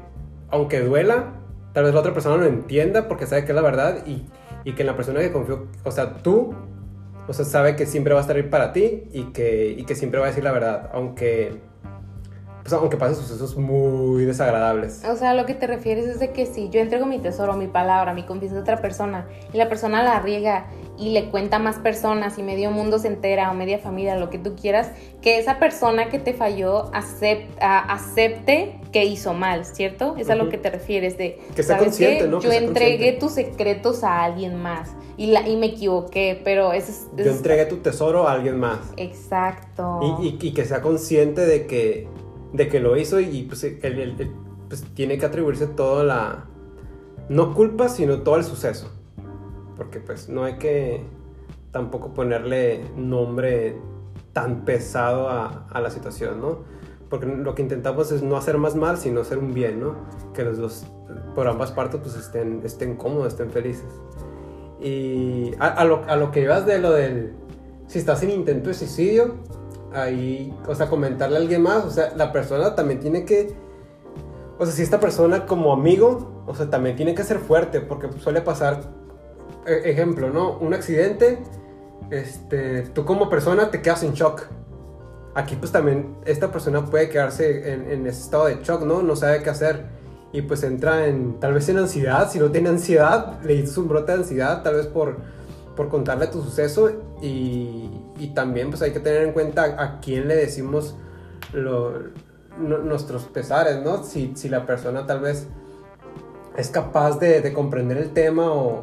aunque 0.49 0.81
duela, 0.81 1.35
tal 1.71 1.85
vez 1.85 1.93
la 1.93 2.01
otra 2.01 2.13
persona 2.13 2.35
lo 2.35 2.47
entienda 2.47 3.07
porque 3.07 3.27
sabe 3.27 3.45
que 3.45 3.53
es 3.53 3.55
la 3.55 3.61
verdad 3.61 4.05
y, 4.05 4.25
y 4.65 4.73
que 4.73 4.83
la 4.83 4.97
persona 4.97 5.21
que 5.21 5.31
confió, 5.31 5.67
o 5.85 5.91
sea, 5.91 6.15
tú 6.15 6.53
o 7.27 7.33
sea, 7.33 7.45
sabe 7.45 7.75
que 7.75 7.85
siempre 7.85 8.13
va 8.13 8.19
a 8.19 8.21
estar 8.21 8.35
ahí 8.35 8.43
para 8.43 8.71
ti 8.73 9.03
y 9.11 9.25
que, 9.31 9.75
y 9.77 9.83
que 9.83 9.95
siempre 9.95 10.19
va 10.19 10.27
a 10.27 10.29
decir 10.29 10.43
la 10.43 10.51
verdad, 10.51 10.89
aunque, 10.93 11.59
pues, 12.65 12.73
aunque 12.73 12.97
pasen 12.97 13.17
sucesos 13.17 13.55
muy 13.57 14.25
desagradables. 14.25 15.03
O 15.05 15.15
sea, 15.15 15.35
lo 15.35 15.45
que 15.45 15.53
te 15.53 15.67
refieres 15.67 16.07
es 16.07 16.19
de 16.19 16.31
que 16.31 16.47
si 16.47 16.69
yo 16.69 16.79
entrego 16.79 17.05
mi 17.05 17.19
tesoro, 17.19 17.53
mi 17.53 17.67
palabra, 17.67 18.15
mi 18.15 18.23
confianza 18.23 18.57
a 18.57 18.61
otra 18.61 18.81
persona 18.81 19.27
y 19.53 19.57
la 19.57 19.69
persona 19.69 20.01
la 20.01 20.19
riega 20.19 20.65
y 20.97 21.11
le 21.11 21.29
cuenta 21.29 21.57
a 21.57 21.59
más 21.59 21.77
personas 21.77 22.39
y 22.39 22.43
medio 22.43 22.71
mundo 22.71 22.97
se 22.97 23.07
entera 23.07 23.51
o 23.51 23.53
media 23.53 23.77
familia, 23.77 24.17
lo 24.17 24.31
que 24.31 24.39
tú 24.39 24.55
quieras, 24.55 24.89
que 25.21 25.37
esa 25.37 25.59
persona 25.59 26.09
que 26.09 26.17
te 26.17 26.33
falló 26.33 26.89
acepte 26.91 28.79
que 28.91 29.05
hizo 29.05 29.35
mal, 29.35 29.65
¿cierto? 29.65 30.15
Es 30.17 30.31
a 30.31 30.35
lo 30.35 30.49
que 30.49 30.57
te 30.57 30.71
refieres 30.71 31.19
de... 31.19 31.39
Que 31.55 31.61
sea 31.61 31.77
consciente, 31.77 32.27
¿no? 32.27 32.39
Yo 32.39 32.51
entregué 32.51 33.11
tus 33.11 33.33
secretos 33.33 34.03
a 34.03 34.23
alguien 34.23 34.55
más 34.55 34.89
y, 35.17 35.27
la, 35.27 35.47
y 35.47 35.55
me 35.55 35.67
equivoqué, 35.67 36.41
pero 36.43 36.73
eso 36.73 36.91
es, 36.91 37.07
Yo 37.15 37.31
entregué 37.31 37.65
tu 37.65 37.77
tesoro 37.77 38.27
a 38.27 38.31
alguien 38.31 38.59
más. 38.59 38.79
Exacto. 38.97 39.99
Y, 40.19 40.39
y, 40.41 40.51
que 40.51 40.65
sea 40.65 40.81
consciente 40.81 41.45
de 41.45 41.67
que, 41.67 42.07
de 42.55 42.67
que 42.67 42.79
lo 42.79 42.95
hizo 42.97 43.19
y 43.19 43.43
pues, 43.43 43.63
él, 43.63 44.31
pues 44.67 44.83
tiene 44.93 45.17
que 45.17 45.25
atribuirse 45.25 45.67
toda 45.67 46.03
la... 46.03 46.45
No 47.27 47.53
culpa, 47.53 47.89
sino 47.89 48.21
todo 48.21 48.37
el 48.37 48.43
suceso. 48.43 48.91
Porque 49.75 49.99
pues 49.99 50.29
no 50.29 50.43
hay 50.43 50.57
que 50.57 51.01
tampoco 51.71 52.13
ponerle 52.13 52.85
nombre 52.95 53.77
tan 54.31 54.63
pesado 54.63 55.29
a, 55.29 55.67
la 55.73 55.89
situación, 55.89 56.39
¿no? 56.39 56.59
Porque 57.09 57.25
lo 57.25 57.55
que 57.55 57.61
intentamos 57.61 58.11
es 58.11 58.21
no 58.21 58.37
hacer 58.37 58.57
más 58.57 58.75
mal, 58.75 58.97
sino 58.97 59.21
hacer 59.21 59.37
un 59.37 59.53
bien, 59.53 59.79
¿no? 59.79 59.95
Que 60.33 60.43
los 60.43 60.57
dos, 60.57 60.85
por 61.33 61.47
ambas 61.47 61.71
partes, 61.71 61.99
pues 62.01 62.15
estén, 62.15 62.61
estén 62.63 62.95
cómodos, 62.95 63.33
estén 63.33 63.49
felices. 63.49 63.87
Y 64.81 65.51
a, 65.59 65.83
lo, 65.85 66.03
a 66.05 66.15
lo 66.15 66.31
que 66.31 66.41
ibas 66.41 66.65
de 66.65 66.79
lo 66.79 66.91
del, 66.91 67.33
si 67.87 67.99
estás 67.99 68.23
en 68.23 68.31
intento 68.31 68.69
de 68.69 68.73
suicidio, 68.75 69.35
ahí, 69.95 70.55
o 70.67 70.75
sea, 70.75 70.87
comentarle 70.89 71.37
a 71.37 71.39
alguien 71.39 71.61
más, 71.61 71.85
o 71.85 71.89
sea, 71.89 72.13
la 72.15 72.31
persona 72.31 72.75
también 72.75 72.99
tiene 72.99 73.25
que, 73.25 73.55
o 74.57 74.65
sea, 74.65 74.73
si 74.73 74.81
esta 74.81 74.99
persona 74.99 75.45
como 75.45 75.73
amigo, 75.73 76.43
o 76.45 76.53
sea, 76.55 76.69
también 76.69 76.95
tiene 76.95 77.15
que 77.15 77.23
ser 77.23 77.39
fuerte, 77.39 77.81
porque 77.81 78.09
suele 78.19 78.41
pasar, 78.41 78.81
e, 79.65 79.89
ejemplo, 79.89 80.29
¿no? 80.29 80.57
Un 80.59 80.73
accidente 80.73 81.39
este, 82.09 82.83
tú 82.93 83.05
como 83.05 83.29
persona 83.29 83.71
te 83.71 83.81
quedas 83.81 84.03
en 84.03 84.13
shock. 84.13 84.43
Aquí 85.33 85.55
pues 85.55 85.71
también 85.71 86.15
esta 86.25 86.51
persona 86.51 86.85
puede 86.85 87.09
quedarse 87.09 87.73
en, 87.73 87.91
en 87.91 88.07
ese 88.07 88.21
estado 88.21 88.45
de 88.45 88.59
shock, 88.63 88.83
¿no? 88.83 89.01
No 89.01 89.15
sabe 89.15 89.41
qué 89.43 89.49
hacer. 89.49 89.85
Y 90.31 90.41
pues 90.41 90.63
entra 90.63 91.07
en, 91.07 91.39
tal 91.39 91.53
vez 91.53 91.67
en 91.69 91.77
ansiedad, 91.77 92.29
si 92.29 92.39
no 92.39 92.51
tiene 92.51 92.69
ansiedad, 92.69 93.41
le 93.43 93.55
dices 93.55 93.77
un 93.77 93.87
brote 93.87 94.11
de 94.11 94.19
ansiedad, 94.19 94.63
tal 94.63 94.75
vez 94.75 94.87
por, 94.87 95.17
por 95.75 95.89
contarle 95.89 96.27
tu 96.27 96.41
suceso. 96.41 96.89
Y, 97.21 97.89
y 98.17 98.27
también 98.33 98.69
pues 98.69 98.81
hay 98.81 98.91
que 98.91 98.99
tener 98.99 99.23
en 99.23 99.33
cuenta 99.33 99.75
a, 99.77 99.99
quién 99.99 100.27
le 100.27 100.35
decimos 100.35 100.95
lo, 101.53 101.93
nuestros 102.57 103.23
pesares, 103.23 103.83
¿no? 103.83 104.03
Si, 104.03 104.33
si 104.35 104.49
la 104.49 104.65
persona 104.65 105.05
tal 105.05 105.19
vez 105.19 105.47
es 106.57 106.69
capaz 106.69 107.19
de, 107.19 107.41
de 107.41 107.53
comprender 107.53 107.97
el 107.97 108.11
tema 108.11 108.51
o, 108.51 108.81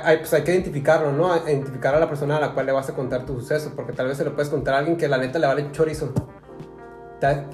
hay, 0.00 0.18
pues 0.18 0.32
hay 0.32 0.42
que 0.42 0.52
identificarlo, 0.52 1.12
¿no? 1.12 1.36
Identificar 1.36 1.94
a 1.94 2.00
la 2.00 2.08
persona 2.08 2.38
a 2.38 2.40
la 2.40 2.54
cual 2.54 2.64
le 2.64 2.72
vas 2.72 2.88
a 2.88 2.94
contar 2.94 3.26
tu 3.26 3.38
suceso, 3.40 3.72
porque 3.76 3.92
tal 3.92 4.06
vez 4.08 4.16
se 4.16 4.24
lo 4.24 4.34
puedes 4.34 4.48
contar 4.48 4.74
a 4.74 4.78
alguien 4.78 4.96
que 4.96 5.06
la 5.06 5.18
neta 5.18 5.38
le 5.38 5.46
vale 5.46 5.70
chorizo. 5.72 6.12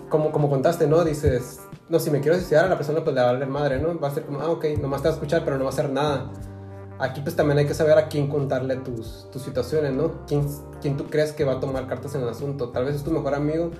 Como, 0.08 0.30
como 0.30 0.48
contaste, 0.48 0.86
¿no? 0.86 1.04
Dices, 1.04 1.60
no, 1.88 1.98
si 1.98 2.10
me 2.10 2.20
quiero 2.20 2.36
suicidar 2.36 2.66
a 2.66 2.68
la 2.68 2.76
persona, 2.76 3.02
pues 3.02 3.14
le 3.14 3.22
va 3.22 3.30
a 3.30 3.32
valer 3.32 3.48
madre, 3.48 3.78
¿no? 3.80 3.98
Va 3.98 4.08
a 4.08 4.10
ser 4.12 4.24
como, 4.24 4.40
ah, 4.40 4.50
ok, 4.50 4.64
nomás 4.80 5.02
te 5.02 5.08
va 5.08 5.14
a 5.14 5.16
escuchar, 5.16 5.44
pero 5.44 5.58
no 5.58 5.64
va 5.64 5.70
a 5.70 5.72
hacer 5.72 5.90
nada. 5.90 6.30
Aquí 6.98 7.20
pues 7.20 7.36
también 7.36 7.58
hay 7.58 7.66
que 7.66 7.74
saber 7.74 7.96
a 7.96 8.08
quién 8.08 8.28
contarle 8.28 8.76
tus, 8.76 9.30
tus 9.30 9.42
situaciones, 9.42 9.92
¿no? 9.92 10.26
¿Quién, 10.26 10.46
¿Quién 10.80 10.96
tú 10.96 11.04
crees 11.06 11.32
que 11.32 11.44
va 11.44 11.54
a 11.54 11.60
tomar 11.60 11.86
cartas 11.86 12.14
en 12.14 12.22
el 12.22 12.28
asunto? 12.28 12.70
Tal 12.70 12.84
vez 12.84 12.96
es 12.96 13.04
tu 13.04 13.10
mejor 13.10 13.34
amigo, 13.34 13.70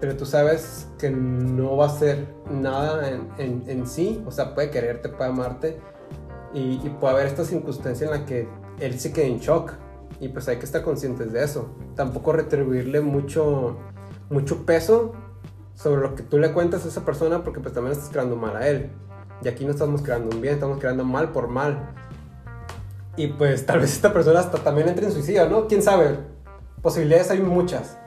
pero 0.00 0.16
tú 0.16 0.24
sabes 0.24 0.88
que 0.98 1.10
no 1.10 1.76
va 1.76 1.86
a 1.86 1.88
hacer 1.88 2.28
nada 2.50 3.08
en, 3.08 3.28
en, 3.38 3.64
en 3.66 3.86
sí, 3.86 4.22
o 4.26 4.30
sea, 4.30 4.54
puede 4.54 4.70
quererte, 4.70 5.08
puede 5.08 5.30
amarte, 5.30 5.80
y, 6.52 6.78
puede 7.00 7.14
haber 7.14 7.26
esta 7.26 7.44
circunstancia 7.44 8.06
en 8.06 8.10
la 8.12 8.26
que 8.26 8.48
él 8.80 8.98
se 8.98 9.12
quede 9.12 9.26
en 9.26 9.38
shock 9.38 9.72
y 10.20 10.28
pues 10.28 10.48
hay 10.48 10.58
que 10.58 10.64
estar 10.64 10.82
conscientes 10.82 11.32
de 11.32 11.44
eso. 11.44 11.68
Tampoco 11.94 12.32
retribuirle 12.32 13.00
mucho, 13.00 13.76
mucho 14.28 14.66
peso 14.66 15.12
sobre 15.74 16.02
lo 16.02 16.14
que 16.14 16.22
tú 16.22 16.38
le 16.38 16.52
cuentas 16.52 16.84
a 16.84 16.88
esa 16.88 17.04
persona 17.04 17.42
porque 17.44 17.60
pues 17.60 17.72
también 17.72 17.92
estás 17.92 18.10
creando 18.10 18.36
mal 18.36 18.56
a 18.56 18.68
él. 18.68 18.90
Y 19.42 19.48
aquí 19.48 19.64
no 19.64 19.70
estamos 19.70 20.02
creando 20.02 20.34
un 20.34 20.42
bien, 20.42 20.54
estamos 20.54 20.78
creando 20.78 21.04
mal 21.04 21.30
por 21.32 21.48
mal. 21.48 21.94
Y 23.16 23.28
pues 23.28 23.66
tal 23.66 23.80
vez 23.80 23.92
esta 23.92 24.12
persona 24.12 24.40
hasta 24.40 24.58
también 24.58 24.88
entre 24.88 25.06
en 25.06 25.12
suicidio, 25.12 25.48
¿no? 25.48 25.66
¿Quién 25.66 25.82
sabe? 25.82 26.18
Posibilidades 26.82 27.30
hay 27.30 27.40
muchas. 27.40 27.98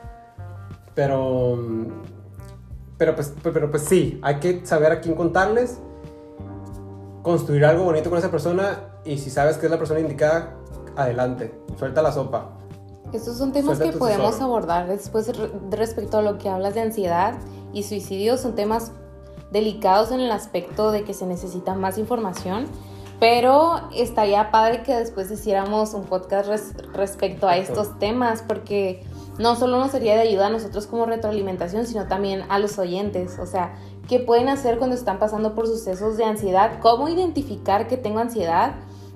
Pero... 0.96 1.58
Pero 2.98 3.16
pues, 3.16 3.34
pero 3.42 3.70
pues 3.70 3.84
sí, 3.84 4.20
hay 4.22 4.40
que 4.40 4.66
saber 4.66 4.92
a 4.92 5.02
quién 5.02 5.16
contarles 5.16 5.80
construir 7.24 7.66
algo 7.66 7.86
bonito 7.86 8.10
con 8.10 8.20
esa 8.20 8.30
persona 8.30 9.00
y 9.06 9.18
si 9.18 9.32
sabes 9.32 9.58
que 9.58 9.66
es 9.66 9.72
la 9.72 9.80
persona 9.80 10.02
indicada, 10.02 10.56
adelante, 10.96 11.58
suelta 11.80 12.02
la 12.02 12.12
sopa. 12.12 12.50
Estos 13.14 13.38
son 13.38 13.52
temas 13.52 13.80
que 13.80 13.94
podemos 13.94 14.40
abordar 14.42 14.88
después 14.88 15.32
respecto 15.72 16.18
a 16.18 16.22
lo 16.22 16.38
que 16.38 16.50
hablas 16.50 16.76
de 16.76 16.82
ansiedad 16.82 17.36
y 17.72 17.84
suicidio, 17.84 18.38
son 18.38 18.56
temas 18.56 18.92
delicados 19.52 20.12
en 20.12 20.20
el 20.20 20.32
aspecto 20.32 20.92
de 20.92 21.04
que 21.04 21.14
se 21.14 21.26
necesita 21.26 21.76
más 21.76 21.98
información, 21.98 22.66
pero 23.24 23.88
estaría 23.96 24.52
padre 24.52 24.84
que 24.84 24.94
después 24.94 25.32
hiciéramos 25.32 25.94
un 25.94 26.04
podcast 26.04 26.78
respecto 26.94 27.48
a 27.48 27.56
estos 27.56 27.98
temas 27.98 28.44
porque 28.46 29.02
no 29.40 29.56
solo 29.56 29.80
nos 29.80 29.92
sería 29.92 30.16
de 30.16 30.24
ayuda 30.24 30.48
a 30.48 30.50
nosotros 30.50 30.88
como 30.88 31.06
retroalimentación, 31.06 31.88
sino 31.88 32.06
también 32.10 32.44
a 32.50 32.60
los 32.60 32.78
oyentes, 32.80 33.40
o 33.40 33.46
sea, 33.46 33.76
qué 34.10 34.20
pueden 34.20 34.50
hacer 34.50 34.78
cuando 34.78 34.98
están 34.98 35.20
pasando 35.20 35.56
por 35.56 35.68
sucesos 35.68 36.18
de 36.18 36.26
ansiedad, 36.26 36.82
cómo 36.82 37.08
identificar 37.08 37.88
que 37.88 37.96
tengo 37.96 38.20
ansiedad 38.20 38.74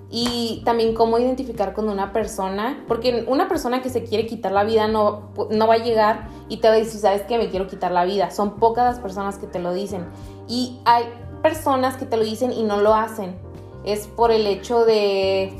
y 0.09 0.61
también 0.63 0.93
cómo 0.93 1.19
identificar 1.19 1.73
con 1.73 1.89
una 1.89 2.13
persona, 2.13 2.85
porque 2.87 3.25
una 3.27 3.49
persona 3.49 3.81
que 3.81 3.89
se 3.89 4.05
quiere 4.05 4.25
quitar 4.25 4.53
la 4.53 4.63
vida 4.63 4.87
no, 4.87 5.33
no 5.49 5.67
va 5.67 5.73
a 5.73 5.79
llegar 5.79 6.29
y 6.47 6.61
te 6.61 6.69
va 6.69 6.75
a 6.75 6.77
decir, 6.77 7.01
sabes 7.01 7.23
que 7.23 7.37
me 7.37 7.49
quiero 7.49 7.67
quitar 7.67 7.91
la 7.91 8.05
vida, 8.05 8.31
son 8.31 8.55
pocas 8.55 8.85
las 8.85 8.99
personas 9.01 9.37
que 9.37 9.47
te 9.47 9.59
lo 9.59 9.73
dicen. 9.73 10.05
Y 10.47 10.79
hay 10.85 11.03
personas 11.41 11.97
que 11.97 12.05
te 12.05 12.15
lo 12.15 12.23
dicen 12.23 12.53
y 12.53 12.63
no 12.63 12.79
lo 12.79 12.93
hacen, 12.93 13.37
es 13.87 14.07
por 14.07 14.31
el 14.31 14.45
hecho 14.47 14.85
de 14.85 15.53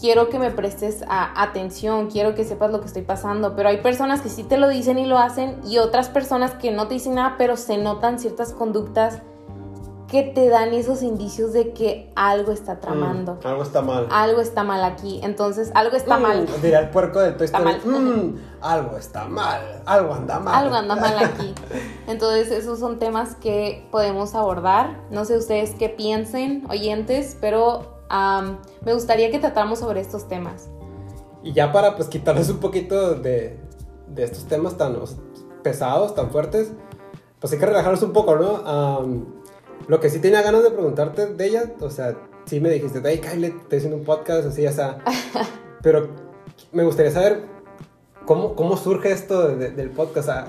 quiero 0.00 0.28
que 0.28 0.38
me 0.38 0.50
prestes 0.50 1.04
atención, 1.08 2.10
quiero 2.10 2.34
que 2.34 2.44
sepas 2.44 2.70
lo 2.70 2.80
que 2.80 2.86
estoy 2.86 3.02
pasando, 3.02 3.56
pero 3.56 3.68
hay 3.68 3.78
personas 3.78 4.20
que 4.20 4.28
sí 4.28 4.42
te 4.42 4.58
lo 4.58 4.68
dicen 4.68 4.98
y 4.98 5.06
lo 5.06 5.18
hacen 5.18 5.60
y 5.66 5.78
otras 5.78 6.08
personas 6.08 6.54
que 6.54 6.70
no 6.70 6.88
te 6.88 6.94
dicen 6.94 7.14
nada, 7.14 7.36
pero 7.38 7.56
se 7.56 7.78
notan 7.78 8.18
ciertas 8.18 8.52
conductas 8.52 9.22
que 10.08 10.22
te 10.22 10.48
dan 10.48 10.72
esos 10.72 11.02
indicios 11.02 11.52
de 11.52 11.72
que 11.72 12.12
algo 12.14 12.52
está 12.52 12.74
mm, 12.74 12.80
tramando. 12.80 13.38
algo 13.42 13.62
está 13.62 13.82
mal. 13.82 14.06
Algo 14.10 14.40
está 14.40 14.62
mal 14.62 14.84
aquí. 14.84 15.20
Entonces, 15.22 15.72
algo 15.74 15.96
está 15.96 16.18
mm, 16.18 16.22
mal. 16.22 16.46
Dirá 16.62 16.80
el 16.80 16.90
puerco 16.90 17.20
del 17.20 17.36
Toy 17.36 17.46
Story. 17.46 17.74
Mm, 17.84 18.36
algo 18.60 18.96
está 18.96 19.26
mal. 19.26 19.82
Algo 19.84 20.14
anda 20.14 20.38
mal. 20.38 20.54
Algo 20.54 20.76
anda 20.76 20.94
mal 20.96 21.18
aquí. 21.24 21.54
Entonces, 22.06 22.52
esos 22.52 22.78
son 22.78 22.98
temas 22.98 23.34
que 23.34 23.86
podemos 23.90 24.34
abordar. 24.34 25.00
No 25.10 25.24
sé 25.24 25.36
ustedes 25.36 25.74
qué 25.76 25.88
piensen, 25.88 26.64
oyentes, 26.70 27.36
pero 27.40 27.96
me 28.84 28.94
gustaría 28.94 29.30
que 29.32 29.40
tratáramos 29.40 29.80
sobre 29.80 30.00
estos 30.00 30.28
temas. 30.28 30.68
Y 31.42 31.52
ya 31.52 31.72
para 31.72 31.96
pues 31.96 32.08
quitarles 32.08 32.48
un 32.48 32.58
poquito 32.58 33.14
de, 33.14 33.58
de 34.08 34.24
estos 34.24 34.44
temas 34.46 34.76
tan 34.76 34.96
pesados, 35.62 36.14
tan 36.14 36.30
fuertes, 36.30 36.72
pues 37.40 37.52
hay 37.52 37.58
que 37.58 37.66
relajarnos 37.66 38.02
un 38.02 38.12
poco, 38.12 38.36
¿no? 38.36 39.36
Lo 39.88 40.00
que 40.00 40.10
sí 40.10 40.18
tenía 40.18 40.42
ganas 40.42 40.62
de 40.62 40.70
preguntarte 40.70 41.26
de 41.26 41.46
ella, 41.46 41.72
o 41.80 41.90
sea, 41.90 42.16
sí 42.46 42.60
me 42.60 42.70
dijiste, 42.70 43.00
hey 43.04 43.20
Kyle, 43.20 43.44
estoy 43.44 43.78
haciendo 43.78 43.96
un 43.96 44.04
podcast, 44.04 44.46
así, 44.46 44.62
ya 44.62 44.72
sea. 44.72 44.98
Pero 45.82 46.08
me 46.72 46.84
gustaría 46.84 47.12
saber 47.12 47.42
cómo, 48.24 48.54
cómo 48.54 48.76
surge 48.76 49.12
esto 49.12 49.48
del 49.48 49.90
podcast, 49.90 50.48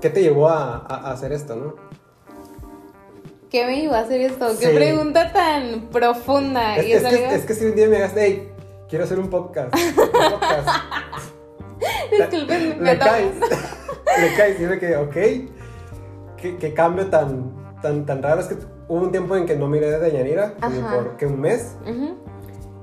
¿qué 0.00 0.10
te 0.10 0.22
llevó 0.22 0.48
a, 0.48 0.76
a 0.76 1.12
hacer 1.12 1.32
esto, 1.32 1.56
no? 1.56 1.94
¿qué 3.54 3.64
me 3.66 3.84
iba 3.84 3.98
a 3.98 4.00
hacer 4.00 4.20
esto? 4.20 4.48
Qué 4.58 4.70
pregunta 4.70 5.32
tan 5.32 5.82
profunda. 5.92 6.74
Es, 6.76 7.04
es, 7.04 7.44
que, 7.44 7.54
si 7.54 7.66
un 7.66 7.76
día 7.76 7.86
me 7.86 7.98
hagas, 7.98 8.10
hey, 8.16 8.48
quiero 8.88 9.04
hacer 9.04 9.20
un 9.20 9.30
podcast. 9.30 9.72
Un 9.72 9.94
podcast. 9.94 10.68
Disculpen, 12.10 12.82
me 12.82 12.98
caes. 12.98 13.36
Le 14.20 14.34
caes 14.34 14.60
y 14.60 14.64
me 14.64 14.76
quedé, 14.80 14.96
ok. 14.96 15.16
¿Qué, 16.58 16.74
cambio 16.74 17.06
tan, 17.06 17.54
tan, 17.84 18.06
tan 18.06 18.22
raro. 18.22 18.40
Es 18.40 18.46
que 18.46 18.56
hubo 18.88 19.02
un 19.02 19.12
tiempo 19.12 19.36
en 19.36 19.44
que 19.44 19.54
no 19.56 19.68
miré 19.68 19.98
de 19.98 20.10
Yanira, 20.10 20.54
por 20.56 21.16
que 21.18 21.26
un 21.26 21.40
mes. 21.40 21.76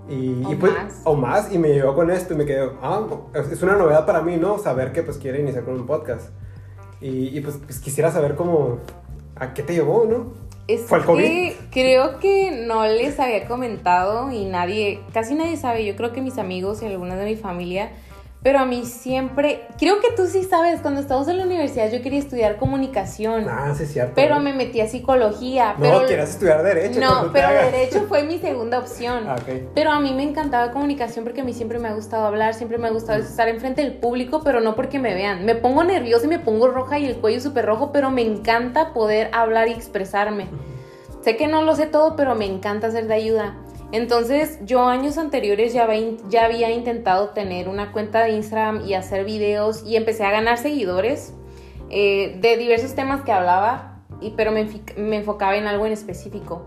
Y, 0.07 0.43
o 0.43 0.59
pues, 0.59 0.73
más. 0.73 1.01
o 1.05 1.15
más, 1.15 1.51
y 1.51 1.57
me 1.57 1.69
llegó 1.69 1.95
con 1.95 2.11
esto 2.11 2.33
y 2.33 2.37
me 2.37 2.45
quedé, 2.45 2.69
ah, 2.81 3.07
es 3.33 3.63
una 3.63 3.77
novedad 3.77 4.05
para 4.05 4.21
mí, 4.21 4.37
¿no? 4.37 4.57
Saber 4.57 4.91
que 4.91 5.03
pues 5.03 5.17
quiere 5.17 5.39
iniciar 5.39 5.63
con 5.63 5.73
un 5.73 5.85
podcast. 5.85 6.29
Y, 6.99 7.35
y 7.35 7.41
pues, 7.41 7.57
pues, 7.65 7.79
quisiera 7.79 8.11
saber 8.11 8.35
cómo, 8.35 8.77
a 9.35 9.53
qué 9.53 9.63
te 9.63 9.73
llevó, 9.73 10.05
¿no? 10.05 10.33
Es 10.67 10.81
que 10.81 11.57
creo 11.71 12.19
que 12.19 12.65
no 12.67 12.85
les 12.85 13.19
había 13.19 13.47
comentado 13.47 14.31
y 14.31 14.45
nadie, 14.45 15.01
casi 15.13 15.33
nadie 15.33 15.57
sabe. 15.57 15.85
Yo 15.85 15.95
creo 15.95 16.13
que 16.13 16.21
mis 16.21 16.37
amigos 16.37 16.81
y 16.83 16.85
algunas 16.85 17.17
de 17.17 17.25
mi 17.25 17.35
familia 17.35 17.91
pero 18.43 18.57
a 18.57 18.65
mí 18.65 18.85
siempre, 18.85 19.67
creo 19.77 19.99
que 19.99 20.11
tú 20.15 20.25
sí 20.25 20.43
sabes, 20.43 20.81
cuando 20.81 20.99
estábamos 20.99 21.27
en 21.27 21.37
la 21.37 21.45
universidad 21.45 21.91
yo 21.91 22.01
quería 22.01 22.17
estudiar 22.17 22.57
comunicación. 22.57 23.45
Ah, 23.47 23.73
sí, 23.77 23.83
es 23.83 23.93
cierto. 23.93 24.13
Pero 24.15 24.39
me 24.39 24.51
metí 24.51 24.81
a 24.81 24.87
psicología. 24.87 25.73
No, 25.73 25.79
pero, 25.79 26.05
quieras 26.07 26.31
estudiar 26.31 26.63
derecho. 26.63 26.99
No, 26.99 27.31
pero 27.31 27.49
derecho 27.49 28.05
fue 28.07 28.23
mi 28.23 28.39
segunda 28.39 28.79
opción. 28.79 29.25
Ah, 29.27 29.35
pero 29.75 29.91
a 29.91 29.99
mí 29.99 30.11
me 30.13 30.23
encantaba 30.23 30.71
comunicación 30.71 31.23
porque 31.23 31.41
a 31.41 31.43
mí 31.43 31.53
siempre 31.53 31.77
me 31.77 31.87
ha 31.89 31.93
gustado 31.93 32.25
hablar, 32.25 32.55
siempre 32.55 32.79
me 32.79 32.87
ha 32.87 32.91
gustado 32.91 33.19
mm. 33.19 33.21
estar 33.21 33.47
enfrente 33.47 33.83
del 33.83 33.93
público, 33.93 34.41
pero 34.43 34.59
no 34.59 34.75
porque 34.75 34.97
me 34.97 35.13
vean. 35.13 35.45
Me 35.45 35.53
pongo 35.53 35.83
nerviosa 35.83 36.25
y 36.25 36.29
me 36.29 36.39
pongo 36.39 36.67
roja 36.67 36.97
y 36.97 37.05
el 37.05 37.17
cuello 37.17 37.41
súper 37.41 37.67
rojo, 37.67 37.91
pero 37.91 38.09
me 38.09 38.23
encanta 38.23 38.91
poder 38.93 39.29
hablar 39.33 39.67
y 39.67 39.73
expresarme. 39.73 40.47
Sé 41.23 41.37
que 41.37 41.47
no 41.47 41.61
lo 41.61 41.75
sé 41.75 41.85
todo, 41.85 42.15
pero 42.15 42.33
me 42.33 42.45
encanta 42.45 42.89
ser 42.89 43.05
de 43.05 43.13
ayuda. 43.13 43.55
Entonces 43.91 44.59
yo 44.63 44.87
años 44.87 45.17
anteriores 45.17 45.73
ya, 45.73 45.87
ya 46.29 46.45
había 46.45 46.71
intentado 46.71 47.29
tener 47.29 47.67
una 47.67 47.91
cuenta 47.91 48.23
de 48.23 48.31
Instagram 48.31 48.85
y 48.85 48.93
hacer 48.93 49.25
videos 49.25 49.83
y 49.85 49.97
empecé 49.97 50.23
a 50.23 50.31
ganar 50.31 50.57
seguidores 50.57 51.33
eh, 51.89 52.37
de 52.39 52.55
diversos 52.55 52.95
temas 52.95 53.21
que 53.23 53.33
hablaba, 53.33 54.01
y, 54.21 54.31
pero 54.31 54.51
me, 54.51 54.65
me 54.95 55.17
enfocaba 55.17 55.57
en 55.57 55.67
algo 55.67 55.85
en 55.85 55.91
específico. 55.91 56.65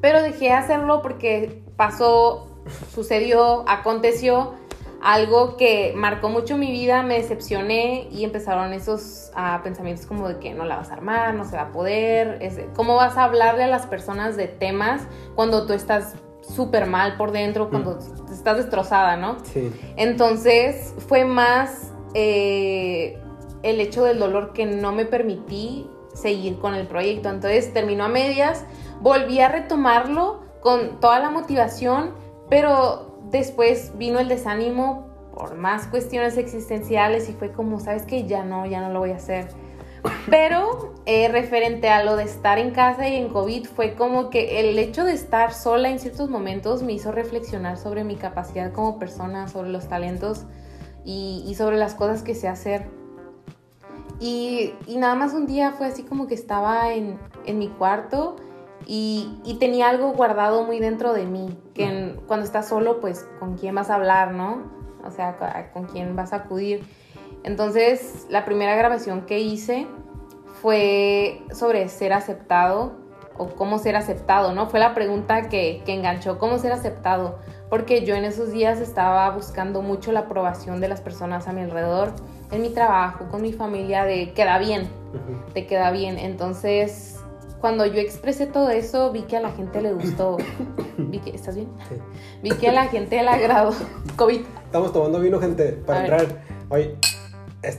Pero 0.00 0.22
dejé 0.22 0.46
de 0.46 0.52
hacerlo 0.52 1.02
porque 1.02 1.62
pasó, 1.76 2.46
sucedió, 2.94 3.64
aconteció 3.68 4.54
algo 5.02 5.56
que 5.56 5.92
marcó 5.96 6.28
mucho 6.28 6.56
mi 6.56 6.70
vida, 6.70 7.02
me 7.02 7.14
decepcioné 7.14 8.08
y 8.10 8.24
empezaron 8.24 8.72
esos 8.72 9.30
ah, 9.34 9.60
pensamientos 9.62 10.06
como 10.06 10.28
de 10.28 10.38
que 10.38 10.52
no 10.52 10.64
la 10.64 10.76
vas 10.76 10.90
a 10.90 10.94
armar, 10.94 11.34
no 11.34 11.44
se 11.44 11.56
va 11.56 11.62
a 11.62 11.72
poder, 11.72 12.38
cómo 12.74 12.96
vas 12.96 13.16
a 13.16 13.24
hablarle 13.24 13.64
a 13.64 13.68
las 13.68 13.86
personas 13.86 14.36
de 14.36 14.46
temas 14.46 15.02
cuando 15.34 15.66
tú 15.66 15.72
estás 15.72 16.14
súper 16.42 16.86
mal 16.86 17.16
por 17.16 17.32
dentro, 17.32 17.70
cuando 17.70 17.96
mm. 17.96 18.32
estás 18.32 18.58
destrozada, 18.58 19.16
¿no? 19.16 19.38
Sí. 19.44 19.72
Entonces 19.96 20.94
fue 21.08 21.24
más 21.24 21.92
eh, 22.14 23.18
el 23.62 23.80
hecho 23.80 24.04
del 24.04 24.18
dolor 24.18 24.52
que 24.52 24.66
no 24.66 24.92
me 24.92 25.04
permití 25.04 25.88
seguir 26.14 26.58
con 26.58 26.74
el 26.74 26.86
proyecto. 26.86 27.30
Entonces 27.30 27.72
terminó 27.72 28.04
a 28.04 28.08
medias, 28.08 28.64
volví 29.00 29.40
a 29.40 29.48
retomarlo 29.48 30.40
con 30.60 31.00
toda 31.00 31.20
la 31.20 31.30
motivación, 31.30 32.14
pero 32.48 33.09
después 33.30 33.92
vino 33.96 34.18
el 34.18 34.28
desánimo 34.28 35.06
por 35.34 35.56
más 35.56 35.86
cuestiones 35.86 36.36
existenciales 36.36 37.28
y 37.28 37.32
fue 37.32 37.52
como, 37.52 37.80
¿sabes 37.80 38.04
qué? 38.04 38.26
Ya 38.26 38.44
no, 38.44 38.66
ya 38.66 38.80
no 38.80 38.92
lo 38.92 39.00
voy 39.00 39.12
a 39.12 39.16
hacer. 39.16 39.48
Pero 40.30 40.94
eh, 41.06 41.28
referente 41.28 41.88
a 41.88 42.04
lo 42.04 42.16
de 42.16 42.24
estar 42.24 42.58
en 42.58 42.70
casa 42.70 43.08
y 43.08 43.16
en 43.16 43.28
COVID, 43.28 43.66
fue 43.66 43.94
como 43.94 44.30
que 44.30 44.60
el 44.60 44.78
hecho 44.78 45.04
de 45.04 45.12
estar 45.12 45.52
sola 45.52 45.90
en 45.90 45.98
ciertos 45.98 46.30
momentos 46.30 46.82
me 46.82 46.92
hizo 46.92 47.12
reflexionar 47.12 47.76
sobre 47.76 48.04
mi 48.04 48.16
capacidad 48.16 48.72
como 48.72 48.98
persona, 48.98 49.48
sobre 49.48 49.70
los 49.70 49.88
talentos 49.88 50.46
y, 51.04 51.54
sobre 51.56 51.76
las 51.76 51.94
cosas 51.94 52.22
que 52.22 52.34
sé 52.34 52.48
hacer. 52.48 52.88
Y, 54.20 54.74
nada 54.88 55.14
más 55.14 55.32
un 55.32 55.46
día 55.46 55.72
fue 55.72 55.86
así 55.86 56.02
como 56.02 56.26
que 56.26 56.34
estaba 56.34 56.92
en, 56.92 57.18
mi 57.46 57.68
cuarto 57.68 58.36
y, 58.86 59.56
tenía 59.60 59.88
algo 59.88 60.12
guardado 60.12 60.64
muy 60.64 60.80
dentro 60.80 61.12
de 61.12 61.26
mí, 61.26 61.56
que 61.74 62.16
cuando 62.26 62.44
estás 62.44 62.68
solo, 62.68 63.00
pues 63.00 63.26
con 63.38 63.56
quién 63.56 63.74
vas 63.74 63.90
a 63.90 63.96
hablar, 63.96 64.32
¿no? 64.32 64.62
O 65.04 65.10
sea, 65.10 65.70
con 65.72 65.86
quién 65.86 66.16
vas 66.16 66.32
a 66.32 66.36
acudir. 66.36 66.82
Entonces, 67.42 68.26
la 68.28 68.44
primera 68.44 68.74
grabación 68.74 69.22
que 69.22 69.40
hice 69.40 69.86
fue 70.60 71.42
sobre 71.52 71.88
ser 71.88 72.12
aceptado 72.12 72.92
o 73.38 73.48
cómo 73.48 73.78
ser 73.78 73.96
aceptado, 73.96 74.52
¿no? 74.52 74.68
Fue 74.68 74.80
la 74.80 74.94
pregunta 74.94 75.48
que, 75.48 75.82
enganchó, 75.86 76.38
¿cómo 76.38 76.58
ser 76.58 76.72
aceptado? 76.72 77.38
Porque 77.70 78.04
yo 78.04 78.14
en 78.14 78.24
esos 78.24 78.52
días 78.52 78.80
estaba 78.80 79.30
buscando 79.30 79.80
mucho 79.80 80.12
la 80.12 80.20
aprobación 80.20 80.80
de 80.80 80.88
las 80.88 81.00
personas 81.00 81.48
a 81.48 81.52
mi 81.52 81.62
alrededor, 81.62 82.12
en 82.50 82.60
mi 82.60 82.70
trabajo, 82.70 83.28
con 83.30 83.40
mi 83.40 83.52
familia, 83.52 84.04
de 84.04 84.32
queda 84.32 84.58
bien, 84.58 84.90
de 85.54 85.66
queda 85.66 85.90
bien. 85.90 86.18
Entonces, 86.18 87.19
cuando 87.60 87.84
yo 87.86 88.00
expresé 88.00 88.46
todo 88.46 88.70
eso, 88.70 89.12
vi 89.12 89.22
que 89.22 89.36
a 89.36 89.40
la 89.40 89.50
gente 89.52 89.82
le 89.82 89.92
gustó. 89.92 90.38
Vi 90.96 91.18
que, 91.18 91.30
¿estás 91.30 91.56
bien? 91.56 91.68
Sí. 91.88 91.96
Vi 92.42 92.50
que 92.52 92.68
a 92.68 92.72
la 92.72 92.86
gente 92.88 93.22
le 93.22 93.28
agradó. 93.28 93.72
COVID. 94.16 94.40
Estamos 94.64 94.92
tomando 94.92 95.20
vino, 95.20 95.40
gente, 95.40 95.72
para 95.72 96.00
entrar. 96.00 96.26
Oye, 96.68 96.96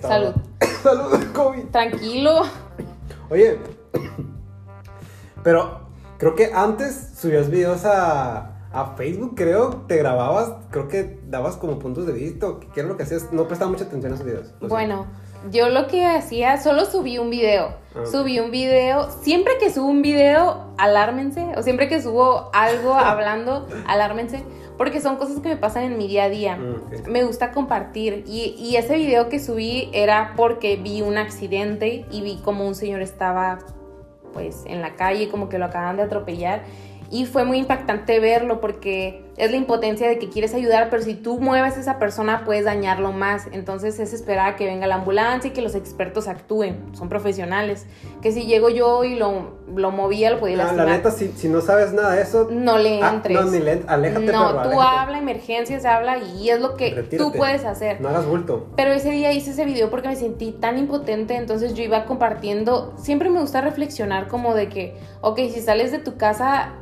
Salud. 0.01 0.33
Salud, 0.83 1.23
COVID. 1.33 1.65
Tranquilo. 1.71 2.41
Oye, 3.29 3.57
pero 5.43 5.81
creo 6.17 6.35
que 6.35 6.51
antes 6.53 7.13
subías 7.15 7.49
videos 7.49 7.85
a, 7.85 8.67
a, 8.71 8.95
Facebook, 8.95 9.33
creo, 9.35 9.83
te 9.87 9.97
grababas, 9.97 10.51
creo 10.69 10.87
que 10.87 11.19
dabas 11.27 11.55
como 11.55 11.79
puntos 11.79 12.05
de 12.05 12.13
vista, 12.13 12.47
¿qué 12.73 12.81
era 12.81 12.89
lo 12.89 12.97
que 12.97 13.03
hacías? 13.03 13.31
No 13.31 13.47
prestaba 13.47 13.71
mucha 13.71 13.85
atención 13.85 14.11
a 14.11 14.15
esos 14.15 14.27
videos. 14.27 14.53
Bueno, 14.59 15.07
yo 15.49 15.69
lo 15.69 15.87
que 15.87 16.05
hacía, 16.05 16.57
solo 16.57 16.85
subí 16.85 17.17
un 17.17 17.29
video. 17.29 17.79
Subí 18.09 18.39
un 18.39 18.51
video, 18.51 19.09
siempre 19.21 19.53
que 19.59 19.69
subo 19.69 19.87
un 19.87 20.01
video, 20.01 20.73
alármense, 20.77 21.45
o 21.57 21.61
siempre 21.61 21.89
que 21.89 22.01
subo 22.01 22.49
algo 22.53 22.93
hablando, 22.95 23.67
alármense 23.85 24.43
porque 24.77 24.99
son 24.99 25.17
cosas 25.17 25.39
que 25.41 25.49
me 25.49 25.57
pasan 25.57 25.83
en 25.83 25.97
mi 25.97 26.07
día 26.07 26.23
a 26.23 26.29
día. 26.29 26.57
Mm, 26.57 27.11
me 27.11 27.23
gusta 27.23 27.51
compartir 27.51 28.23
y, 28.25 28.55
y, 28.57 28.77
ese 28.77 28.95
video 28.95 29.29
que 29.29 29.39
subí 29.39 29.89
era 29.93 30.33
porque 30.35 30.75
vi 30.77 31.03
un 31.03 31.19
accidente 31.19 32.05
y 32.09 32.21
vi 32.21 32.37
como 32.37 32.67
un 32.67 32.73
señor 32.73 33.01
estaba 33.01 33.59
pues 34.33 34.63
en 34.65 34.81
la 34.81 34.95
calle, 34.95 35.29
como 35.29 35.49
que 35.49 35.59
lo 35.59 35.65
acaban 35.65 35.97
de 35.97 36.03
atropellar 36.03 36.63
y 37.11 37.25
fue 37.25 37.43
muy 37.43 37.57
impactante 37.57 38.21
verlo 38.21 38.61
porque 38.61 39.29
es 39.35 39.51
la 39.51 39.57
impotencia 39.57 40.07
de 40.07 40.17
que 40.17 40.29
quieres 40.29 40.53
ayudar, 40.53 40.89
pero 40.89 41.03
si 41.03 41.13
tú 41.13 41.39
mueves 41.39 41.75
a 41.75 41.81
esa 41.81 41.99
persona 41.99 42.43
puedes 42.45 42.63
dañarlo 42.63 43.11
más. 43.11 43.47
Entonces 43.51 43.99
es 43.99 44.13
esperar 44.13 44.53
a 44.53 44.55
que 44.55 44.65
venga 44.65 44.87
la 44.87 44.95
ambulancia 44.95 45.49
y 45.49 45.51
que 45.51 45.61
los 45.61 45.75
expertos 45.75 46.29
actúen. 46.29 46.95
Son 46.95 47.09
profesionales. 47.09 47.85
Que 48.21 48.31
si 48.31 48.45
llego 48.45 48.69
yo 48.69 49.03
y 49.03 49.15
lo, 49.15 49.57
lo 49.75 49.91
movía, 49.91 50.29
lo 50.29 50.39
podía 50.39 50.57
lastimar. 50.57 50.85
La 50.85 50.93
neta, 50.93 51.11
si, 51.11 51.49
no 51.49 51.59
sabes 51.59 51.91
nada 51.91 52.13
de 52.13 52.21
eso... 52.21 52.47
No 52.49 52.77
le 52.77 53.01
ah, 53.01 53.13
entres. 53.15 53.41
no, 53.41 53.51
ni 53.51 53.59
le, 53.59 53.83
aléjate, 53.87 54.31
No, 54.31 54.61
tú 54.61 54.79
habla, 54.79 55.17
emergencias, 55.17 55.83
habla 55.83 56.17
y 56.19 56.49
es 56.49 56.61
lo 56.61 56.75
que 56.75 56.91
tú 57.17 57.33
puedes 57.33 57.65
hacer. 57.65 57.99
No 57.99 58.09
hagas 58.09 58.25
bulto. 58.25 58.67
Pero 58.77 58.91
ese 58.91 59.09
día 59.09 59.33
hice 59.33 59.51
ese 59.51 59.65
video 59.65 59.89
porque 59.89 60.07
me 60.07 60.15
sentí 60.15 60.51
tan 60.51 60.77
impotente, 60.77 61.35
entonces 61.35 61.73
yo 61.73 61.83
iba 61.83 62.05
compartiendo. 62.05 62.93
Siempre 62.97 63.29
me 63.29 63.41
gusta 63.41 63.59
reflexionar 63.59 64.27
como 64.29 64.53
de 64.53 64.69
que, 64.69 64.95
ok, 65.19 65.39
si 65.51 65.61
sales 65.61 65.91
de 65.91 65.99
tu 65.99 66.15
casa 66.15 66.73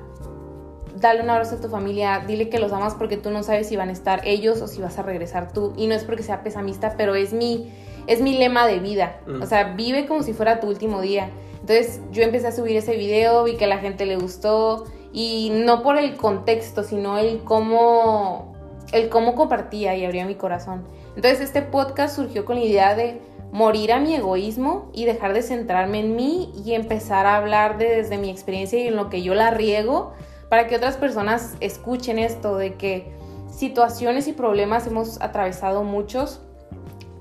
dale 1.00 1.22
un 1.22 1.30
abrazo 1.30 1.56
a 1.56 1.62
tu 1.62 1.70
familia, 1.70 2.24
dile 2.26 2.50
que 2.50 2.60
los 2.60 2.72
amas 2.72 2.96
porque 2.96 3.18
tú 3.18 3.30
no 3.32 3.44
sabes 3.44 3.68
si 3.68 3.76
van 3.76 3.90
a 3.90 3.94
estar 3.94 4.22
ellos 4.26 4.62
o 4.62 4.68
si 4.68 4.82
vas 4.82 4.98
a 5.00 5.04
regresar 5.04 5.52
tú. 5.54 5.74
Y 5.78 5.88
no 5.88 5.96
es 5.96 6.04
porque 6.04 6.24
sea 6.24 6.44
pesamista, 6.44 6.96
pero 6.98 7.16
es 7.16 7.34
mi, 7.34 7.72
es 8.08 8.22
mi 8.22 8.38
lema 8.38 8.68
de 8.68 8.80
vida. 8.80 9.20
Mm. 9.28 9.42
O 9.42 9.46
sea, 9.46 9.74
vive 9.76 10.06
como 10.06 10.24
si 10.24 10.34
fuera 10.34 10.60
tu 10.60 10.68
último 10.68 11.02
día. 11.02 11.30
Entonces 11.62 12.02
yo 12.12 12.24
empecé 12.24 12.48
a 12.48 12.52
subir 12.52 12.76
ese 12.76 12.96
video, 12.96 13.44
vi 13.44 13.56
que 13.56 13.66
a 13.66 13.68
la 13.68 13.80
gente 13.80 14.06
le 14.06 14.18
gustó 14.18 14.86
y 15.14 15.52
no 15.52 15.82
por 15.84 15.98
el 15.98 16.16
contexto, 16.16 16.84
sino 16.84 17.18
el 17.18 17.44
cómo, 17.44 18.54
el 18.92 19.10
cómo 19.10 19.36
compartía 19.36 19.96
y 19.96 20.06
abría 20.06 20.26
mi 20.26 20.36
corazón. 20.36 20.84
Entonces 21.16 21.42
este 21.42 21.62
podcast 21.62 22.16
surgió 22.16 22.46
con 22.46 22.58
la 22.60 22.66
idea 22.66 22.96
de 22.96 23.22
morir 23.52 23.92
a 23.92 24.00
mi 24.00 24.16
egoísmo 24.16 24.90
y 24.94 25.06
dejar 25.06 25.34
de 25.34 25.42
centrarme 25.42 26.00
en 26.00 26.16
mí 26.16 26.52
y 26.66 26.74
empezar 26.74 27.26
a 27.26 27.38
hablar 27.38 27.78
desde 27.78 28.18
mi 28.18 28.30
experiencia 28.30 28.80
y 28.80 28.88
en 28.88 28.96
lo 28.96 29.10
que 29.10 29.24
yo 29.24 29.34
la 29.34 29.52
riego 29.52 30.14
para 30.50 30.68
que 30.68 30.76
otras 30.76 30.98
personas 30.98 31.56
escuchen 31.60 32.20
esto 32.20 32.58
de 32.58 32.76
que 32.76 33.12
situaciones 33.52 34.28
y 34.28 34.34
problemas 34.34 34.88
hemos 34.88 35.22
atravesado 35.22 35.84
muchos 35.84 36.42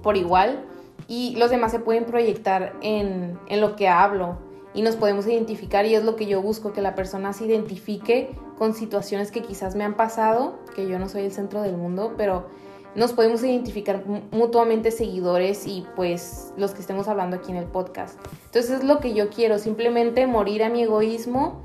por 0.02 0.16
igual 0.16 0.64
y 1.06 1.36
los 1.36 1.50
demás 1.50 1.72
se 1.72 1.80
pueden 1.80 2.04
proyectar 2.04 2.74
en, 2.82 3.38
lo 3.50 3.76
que 3.76 3.88
hablo 3.88 4.38
y 4.74 4.82
nos 4.82 4.96
podemos 4.96 5.26
identificar 5.26 5.86
y 5.86 5.94
es 5.94 6.04
lo 6.04 6.16
que 6.16 6.26
yo 6.26 6.42
busco, 6.42 6.72
que 6.72 6.82
la 6.82 6.94
persona 6.94 7.32
se 7.32 7.46
identifique 7.46 8.30
con 8.56 8.74
situaciones 8.74 9.30
que 9.30 9.42
quizás 9.42 9.74
me 9.74 9.84
han 9.84 9.94
pasado, 9.94 10.58
que 10.74 10.86
yo 10.86 10.98
no 10.98 11.08
soy 11.08 11.22
el 11.22 11.32
centro 11.32 11.62
del 11.62 11.76
mundo, 11.76 12.14
pero 12.16 12.46
nos 12.94 13.12
podemos 13.12 13.42
identificar 13.42 14.04
mutuamente 14.30 14.90
seguidores 14.90 15.66
y 15.66 15.86
pues 15.96 16.52
los 16.56 16.72
que 16.72 16.80
estemos 16.80 17.08
hablando 17.08 17.36
aquí 17.36 17.50
en 17.50 17.58
el 17.58 17.66
podcast. 17.66 18.18
Entonces 18.46 18.70
es 18.70 18.84
lo 18.84 18.98
que 18.98 19.14
yo 19.14 19.30
quiero, 19.30 19.58
simplemente 19.58 20.26
morir 20.26 20.62
a 20.62 20.68
mi 20.68 20.82
egoísmo 20.82 21.62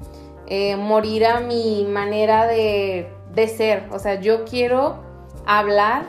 eh, 0.48 0.76
morir 0.76 1.26
a 1.26 1.40
mi 1.40 1.86
manera 1.90 2.48
de, 2.48 3.10
ser. 3.56 3.88
O 3.92 4.00
sea, 4.00 4.20
yo 4.20 4.46
quiero 4.46 4.98
hablar, 5.46 6.04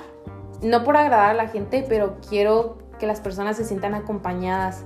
no 0.62 0.84
por 0.84 0.96
agradar 0.96 1.30
a 1.30 1.34
la 1.34 1.48
gente, 1.48 1.84
pero 1.88 2.16
quiero 2.28 2.78
que 2.98 3.06
las 3.06 3.20
personas 3.20 3.56
se 3.56 3.64
sientan 3.64 3.94
acompañadas, 3.94 4.84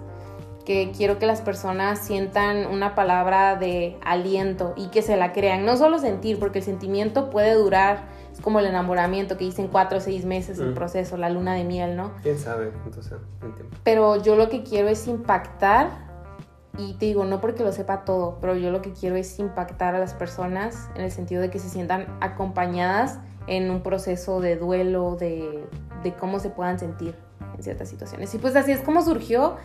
que 0.65 0.93
quiero 0.95 1.19
que 1.19 1.27
las 1.27 1.41
personas 1.41 1.99
sientan 1.99 2.67
una 2.67 2.95
palabra 2.95 3.57
de 3.57 3.97
aliento 4.05 4.75
y 4.77 4.89
que 4.89 5.01
se 5.01 5.17
la 5.17 5.33
crean. 5.33 5.65
No 5.65 5.77
solo 5.77 5.99
sentir, 5.99 6.39
porque 6.39 6.59
el 6.59 6.65
sentimiento 6.65 7.31
puede 7.31 7.55
durar, 7.55 8.07
es 8.33 8.41
como 8.41 8.61
el 8.61 8.67
enamoramiento 8.67 9.39
que 9.39 9.45
dicen 9.45 9.69
cuatro 9.69 9.99
o 9.99 10.01
seis 10.01 10.27
meses 10.27 10.59
el 10.59 10.73
mm. 10.73 10.75
proceso, 10.75 11.17
la 11.17 11.31
luna 11.31 11.55
de 11.55 11.65
miel, 11.65 11.97
¿no? 11.97 12.13
¿Quién 12.23 12.39
sabe? 12.39 12.71
Entonces, 12.85 13.15
Pero 13.83 14.23
yo 14.23 14.37
lo 14.37 14.51
que 14.51 14.63
quiero 14.63 14.89
es 14.89 15.09
impactar 15.09 16.08
y 16.79 16.95
te 16.95 17.07
digo, 17.07 17.25
no 17.25 17.41
porque 17.41 17.65
lo 17.65 17.73
sepa 17.73 18.05
todo, 18.05 18.39
pero 18.41 18.55
yo 18.55 18.71
lo 18.71 18.81
que 18.81 18.93
quiero 18.93 19.17
es 19.17 19.39
impactar 19.39 19.95
a 19.97 19.99
las 19.99 20.15
personas 20.15 20.89
en 20.95 21.03
el 21.03 21.11
sentido 21.11 21.43
de 21.43 21.51
que 21.51 21.59
se 21.59 21.69
sientan 21.69 22.07
acompañadas 22.21 23.19
en 23.49 23.71
un 23.71 23.83
proceso 23.83 24.41
de 24.41 24.57
duelo, 24.57 25.17
de, 25.17 25.65
de 26.03 26.15
cómo 26.15 26.39
se 26.39 26.51
puedan 26.51 26.79
sentir 26.79 27.15
en 27.57 27.63
ciertas 27.63 27.89
situaciones. 27.89 28.33
Y 28.35 28.39
pues 28.39 28.55
así 28.55 28.71
es 28.71 28.81
como 28.81 29.03
surgió 29.03 29.57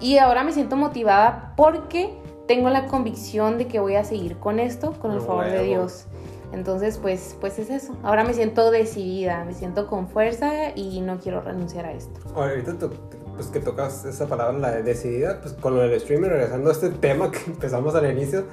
y 0.00 0.18
ahora 0.18 0.42
me 0.42 0.52
siento 0.52 0.76
motivada 0.76 1.52
porque 1.56 2.16
tengo 2.46 2.70
la 2.70 2.86
convicción 2.86 3.58
de 3.58 3.66
que 3.66 3.80
voy 3.80 3.96
a 3.96 4.04
seguir 4.04 4.38
con 4.38 4.58
esto, 4.58 4.92
con 4.92 5.12
el 5.12 5.20
favor 5.20 5.46
de 5.46 5.62
Dios. 5.64 6.06
Entonces, 6.52 6.98
pues, 6.98 7.36
pues 7.40 7.58
es 7.58 7.68
eso. 7.68 7.96
Ahora 8.02 8.22
me 8.22 8.32
siento 8.32 8.70
decidida, 8.70 9.44
me 9.44 9.54
siento 9.54 9.88
con 9.88 10.08
fuerza 10.08 10.70
y 10.74 11.00
no 11.00 11.18
quiero 11.18 11.40
renunciar 11.40 11.84
a 11.86 11.92
esto. 11.92 12.20
Ahorita 12.34 12.74
pues 13.36 13.48
que 13.48 13.60
tocas 13.60 14.04
esa 14.04 14.26
palabra, 14.26 14.58
la 14.58 14.70
de 14.72 14.82
decidida, 14.82 15.40
pues 15.40 15.54
con 15.54 15.74
lo 15.74 15.82
del 15.82 15.92
streaming, 15.92 16.28
regresando 16.28 16.70
a 16.70 16.72
este 16.72 16.90
tema 17.00 17.30
que 17.30 17.38
empezamos 17.46 17.94
al 17.94 18.10
inicio, 18.10 18.44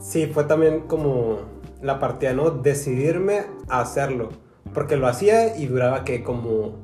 sí, 0.00 0.26
fue 0.26 0.44
también 0.44 0.80
como 0.80 1.40
la 1.82 1.98
partida, 1.98 2.32
¿no? 2.32 2.50
Decidirme 2.50 3.44
a 3.68 3.80
hacerlo, 3.80 4.30
porque 4.72 4.96
lo 4.96 5.06
hacía 5.06 5.56
y 5.56 5.66
duraba 5.66 6.04
que 6.04 6.22
como, 6.22 6.76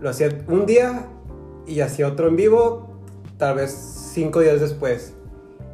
lo 0.00 0.10
hacía 0.10 0.28
un 0.48 0.66
día 0.66 1.06
y 1.66 1.80
hacía 1.80 2.08
otro 2.08 2.28
en 2.28 2.36
vivo, 2.36 3.00
tal 3.38 3.56
vez 3.56 3.72
cinco 4.12 4.40
días 4.40 4.60
después, 4.60 5.14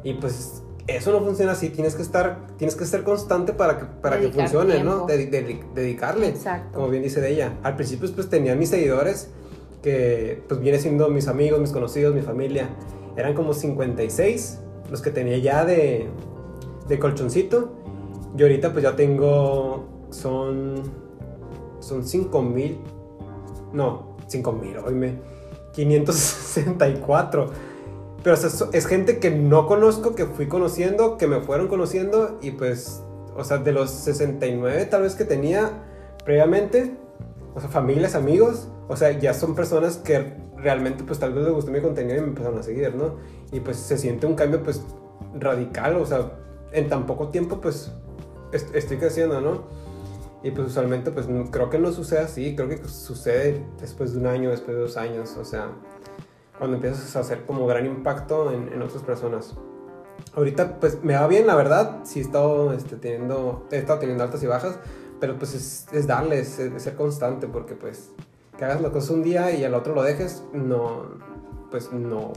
y 0.03 0.13
pues 0.15 0.63
eso 0.87 1.11
no 1.11 1.23
funciona 1.23 1.53
así, 1.53 1.69
tienes 1.69 1.95
que 1.95 2.01
estar, 2.01 2.39
tienes 2.57 2.75
que 2.75 2.85
ser 2.85 3.03
constante 3.03 3.53
para 3.53 3.77
que, 3.77 3.85
para 3.85 4.19
que 4.19 4.29
funcione, 4.29 4.83
¿no? 4.83 5.05
dedicarle, 5.05 6.29
Exacto. 6.29 6.73
como 6.73 6.89
bien 6.89 7.03
dice 7.03 7.21
de 7.21 7.31
ella. 7.31 7.53
Al 7.63 7.75
principio 7.75 8.11
pues 8.13 8.29
tenía 8.29 8.55
mis 8.55 8.69
seguidores, 8.69 9.29
que 9.81 10.43
pues 10.47 10.59
viene 10.59 10.79
siendo 10.79 11.09
mis 11.09 11.27
amigos, 11.27 11.59
mis 11.59 11.71
conocidos, 11.71 12.13
mi 12.13 12.21
familia. 12.21 12.69
Eran 13.15 13.33
como 13.33 13.53
56 13.53 14.59
los 14.89 15.01
que 15.01 15.11
tenía 15.11 15.37
ya 15.37 15.65
de, 15.65 16.07
de 16.87 16.99
colchoncito. 16.99 17.73
Y 18.37 18.41
ahorita 18.43 18.71
pues 18.71 18.83
ya 18.83 18.95
tengo, 18.95 19.85
son, 20.09 20.75
son 21.79 22.05
5 22.05 22.41
mil, 22.43 22.79
no, 23.73 24.15
5 24.27 24.51
mil, 24.53 24.77
oíme, 24.77 25.19
564. 25.73 27.49
Pero 28.23 28.35
es 28.73 28.85
gente 28.85 29.19
que 29.19 29.31
no 29.31 29.65
conozco, 29.65 30.13
que 30.13 30.25
fui 30.25 30.47
conociendo, 30.47 31.17
que 31.17 31.27
me 31.27 31.41
fueron 31.41 31.67
conociendo 31.67 32.37
y 32.41 32.51
pues, 32.51 33.01
o 33.35 33.43
sea, 33.43 33.57
de 33.57 33.71
los 33.71 33.89
69 33.89 34.85
tal 34.85 35.01
vez 35.01 35.15
que 35.15 35.25
tenía, 35.25 35.83
previamente, 36.23 36.95
o 37.53 37.59
sea, 37.59 37.69
familias, 37.69 38.15
amigos, 38.15 38.69
o 38.87 38.95
sea, 38.95 39.11
ya 39.11 39.33
son 39.33 39.55
personas 39.55 39.97
que 39.97 40.33
realmente 40.57 41.03
pues 41.03 41.19
tal 41.19 41.33
vez 41.33 41.43
les 41.43 41.53
gustó 41.53 41.71
mi 41.71 41.81
contenido 41.81 42.17
y 42.17 42.21
me 42.21 42.27
empezaron 42.27 42.59
a 42.59 42.63
seguir, 42.63 42.95
¿no? 42.95 43.17
Y 43.51 43.59
pues 43.59 43.77
se 43.77 43.97
siente 43.97 44.25
un 44.25 44.35
cambio 44.35 44.63
pues 44.63 44.81
radical, 45.39 45.95
o 45.97 46.05
sea, 46.05 46.31
en 46.71 46.87
tan 46.89 47.05
poco 47.05 47.29
tiempo 47.29 47.59
pues 47.59 47.91
estoy 48.51 48.97
creciendo, 48.97 49.41
¿no? 49.41 49.63
Y 50.43 50.51
pues 50.51 50.69
usualmente 50.69 51.11
pues 51.11 51.27
creo 51.51 51.69
que 51.69 51.77
no 51.77 51.91
sucede 51.91 52.19
así, 52.19 52.55
creo 52.55 52.69
que 52.69 52.77
sucede 52.87 53.63
después 53.79 54.13
de 54.13 54.19
un 54.19 54.27
año, 54.27 54.49
después 54.49 54.75
de 54.75 54.83
dos 54.83 54.97
años, 54.97 55.35
o 55.37 55.45
sea, 55.45 55.69
cuando 56.57 56.77
empiezas 56.77 57.15
a 57.15 57.19
hacer 57.19 57.45
como 57.45 57.67
gran 57.67 57.85
impacto 57.85 58.51
en, 58.51 58.71
en 58.73 58.81
otras 58.81 59.03
personas. 59.03 59.55
Ahorita 60.33 60.79
pues 60.79 61.03
me 61.03 61.15
va 61.15 61.27
bien, 61.27 61.47
la 61.47 61.55
verdad, 61.55 61.99
sí 62.03 62.19
he 62.19 62.21
estado 62.21 62.73
este, 62.73 62.95
teniendo, 62.95 63.67
he 63.71 63.77
estado 63.77 63.99
teniendo 63.99 64.23
altas 64.23 64.41
y 64.43 64.47
bajas, 64.47 64.77
pero 65.21 65.37
pues 65.37 65.53
es, 65.53 65.87
es 65.93 66.07
darle, 66.07 66.39
es, 66.39 66.59
es, 66.59 66.83
ser 66.83 66.95
constante, 66.95 67.47
porque 67.47 67.75
pues 67.75 68.09
que 68.57 68.65
hagas 68.65 68.81
la 68.81 68.89
cosa 68.89 69.13
un 69.13 69.23
día 69.23 69.51
y 69.51 69.63
al 69.63 69.75
otro 69.75 69.95
lo 69.95 70.03
dejes, 70.03 70.43
no, 70.51 71.05
pues 71.69 71.93
no. 71.93 72.33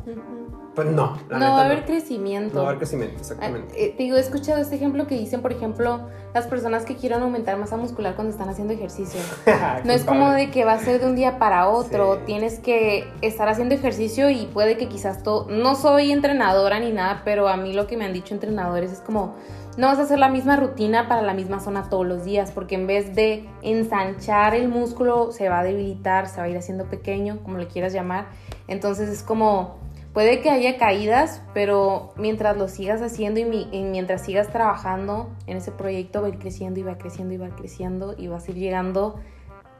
Pues 0.74 0.88
no. 0.88 1.16
no 1.30 1.38
va 1.38 1.62
a 1.62 1.64
haber 1.66 1.84
crecimiento. 1.84 2.56
No 2.56 2.62
va 2.62 2.66
a 2.66 2.68
haber 2.70 2.78
crecimiento, 2.78 3.18
exactamente. 3.20 3.84
Eh, 3.84 3.94
te 3.96 4.02
digo, 4.02 4.16
he 4.16 4.20
escuchado 4.20 4.60
este 4.60 4.74
ejemplo 4.74 5.06
que 5.06 5.16
dicen, 5.16 5.40
por 5.40 5.52
ejemplo, 5.52 6.08
las 6.34 6.46
personas 6.46 6.84
que 6.84 6.96
quieren 6.96 7.22
aumentar 7.22 7.56
masa 7.58 7.76
muscular 7.76 8.16
cuando 8.16 8.32
están 8.32 8.48
haciendo 8.48 8.74
ejercicio. 8.74 9.20
no 9.84 9.92
es 9.92 10.04
como 10.04 10.30
de 10.32 10.50
que 10.50 10.64
va 10.64 10.72
a 10.72 10.78
ser 10.80 11.00
de 11.00 11.06
un 11.06 11.14
día 11.14 11.38
para 11.38 11.68
otro. 11.68 12.18
Tienes 12.26 12.58
que 12.58 13.08
estar 13.22 13.48
haciendo 13.48 13.74
ejercicio 13.74 14.30
y 14.30 14.46
puede 14.46 14.76
que 14.76 14.88
quizás 14.88 15.22
todo. 15.22 15.46
No 15.48 15.76
soy 15.76 16.10
entrenadora 16.10 16.80
ni 16.80 16.90
nada, 16.90 17.22
pero 17.24 17.48
a 17.48 17.56
mí 17.56 17.72
lo 17.72 17.86
que 17.86 17.96
me 17.96 18.04
han 18.04 18.12
dicho 18.12 18.34
entrenadores 18.34 18.92
es 18.92 19.00
como 19.00 19.36
no 19.76 19.88
vas 19.88 19.98
a 19.98 20.02
hacer 20.02 20.18
la 20.18 20.28
misma 20.28 20.56
rutina 20.56 21.08
para 21.08 21.22
la 21.22 21.34
misma 21.34 21.58
zona 21.58 21.88
todos 21.88 22.06
los 22.06 22.24
días, 22.24 22.52
porque 22.52 22.76
en 22.76 22.86
vez 22.86 23.14
de 23.14 23.48
ensanchar 23.62 24.54
el 24.54 24.68
músculo, 24.68 25.32
se 25.32 25.48
va 25.48 25.60
a 25.60 25.64
debilitar, 25.64 26.28
se 26.28 26.36
va 26.36 26.44
a 26.44 26.48
ir 26.48 26.56
haciendo 26.56 26.84
pequeño, 26.84 27.40
como 27.42 27.58
le 27.58 27.66
quieras 27.66 27.92
llamar. 27.92 28.26
Entonces 28.68 29.08
es 29.08 29.22
como, 29.22 29.76
puede 30.12 30.40
que 30.40 30.50
haya 30.50 30.78
caídas, 30.78 31.42
pero 31.54 32.12
mientras 32.16 32.56
lo 32.56 32.68
sigas 32.68 33.02
haciendo 33.02 33.40
y, 33.40 33.44
mientras 33.44 34.22
sigas 34.22 34.48
trabajando 34.48 35.30
en 35.46 35.56
ese 35.56 35.72
proyecto, 35.72 36.20
va 36.20 36.28
a 36.28 36.30
ir 36.30 36.38
creciendo 36.38 36.78
y 36.78 36.84
va 36.84 36.96
creciendo 36.96 37.34
y 37.34 37.38
va 37.38 37.48
creciendo 37.48 38.14
y 38.16 38.28
vas 38.28 38.46
a 38.46 38.50
ir 38.52 38.58
llegando 38.58 39.16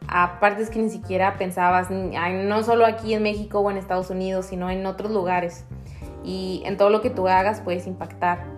a 0.08 0.38
partes 0.40 0.70
que 0.70 0.80
ni 0.80 0.90
siquiera 0.90 1.38
pensabas, 1.38 1.88
no 1.90 2.62
solo 2.62 2.84
aquí 2.84 3.14
en 3.14 3.22
México 3.22 3.60
o 3.60 3.70
en 3.70 3.76
Estados 3.76 4.10
Unidos, 4.10 4.46
sino 4.46 4.68
en 4.70 4.84
otros 4.86 5.12
lugares. 5.12 5.64
Y 6.24 6.62
en 6.64 6.76
todo 6.76 6.90
lo 6.90 7.00
que 7.00 7.10
tú 7.10 7.28
hagas 7.28 7.60
puedes 7.60 7.86
impactar 7.86 8.53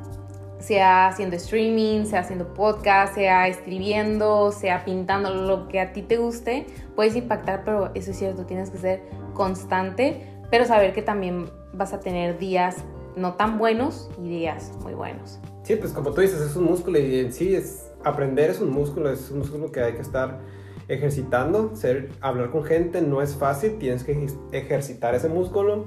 sea 0.66 1.06
haciendo 1.06 1.36
streaming, 1.36 2.06
sea 2.06 2.20
haciendo 2.20 2.52
podcast, 2.52 3.14
sea 3.14 3.46
escribiendo, 3.46 4.50
sea 4.50 4.84
pintando, 4.84 5.32
lo 5.32 5.68
que 5.68 5.78
a 5.78 5.92
ti 5.92 6.02
te 6.02 6.16
guste, 6.16 6.66
puedes 6.96 7.14
impactar, 7.14 7.62
pero 7.64 7.92
eso 7.94 8.10
es 8.10 8.18
cierto, 8.18 8.46
tienes 8.46 8.70
que 8.70 8.78
ser 8.78 9.02
constante, 9.32 10.26
pero 10.50 10.64
saber 10.64 10.92
que 10.92 11.02
también 11.02 11.48
vas 11.72 11.92
a 11.92 12.00
tener 12.00 12.38
días 12.38 12.84
no 13.14 13.34
tan 13.34 13.58
buenos 13.58 14.10
y 14.18 14.28
días 14.28 14.72
muy 14.82 14.94
buenos. 14.94 15.38
Sí, 15.62 15.76
pues 15.76 15.92
como 15.92 16.10
tú 16.10 16.20
dices, 16.20 16.40
es 16.40 16.56
un 16.56 16.64
músculo 16.64 16.98
y 16.98 17.20
en 17.20 17.32
sí 17.32 17.54
es 17.54 17.92
aprender 18.04 18.50
es 18.50 18.60
un 18.60 18.70
músculo, 18.70 19.10
es 19.10 19.30
un 19.30 19.38
músculo 19.38 19.70
que 19.70 19.80
hay 19.80 19.92
que 19.94 20.02
estar 20.02 20.40
ejercitando, 20.88 21.76
ser, 21.76 22.10
hablar 22.20 22.50
con 22.50 22.64
gente 22.64 23.02
no 23.02 23.22
es 23.22 23.36
fácil, 23.36 23.78
tienes 23.78 24.02
que 24.02 24.26
ejercitar 24.52 25.14
ese 25.14 25.28
músculo 25.28 25.86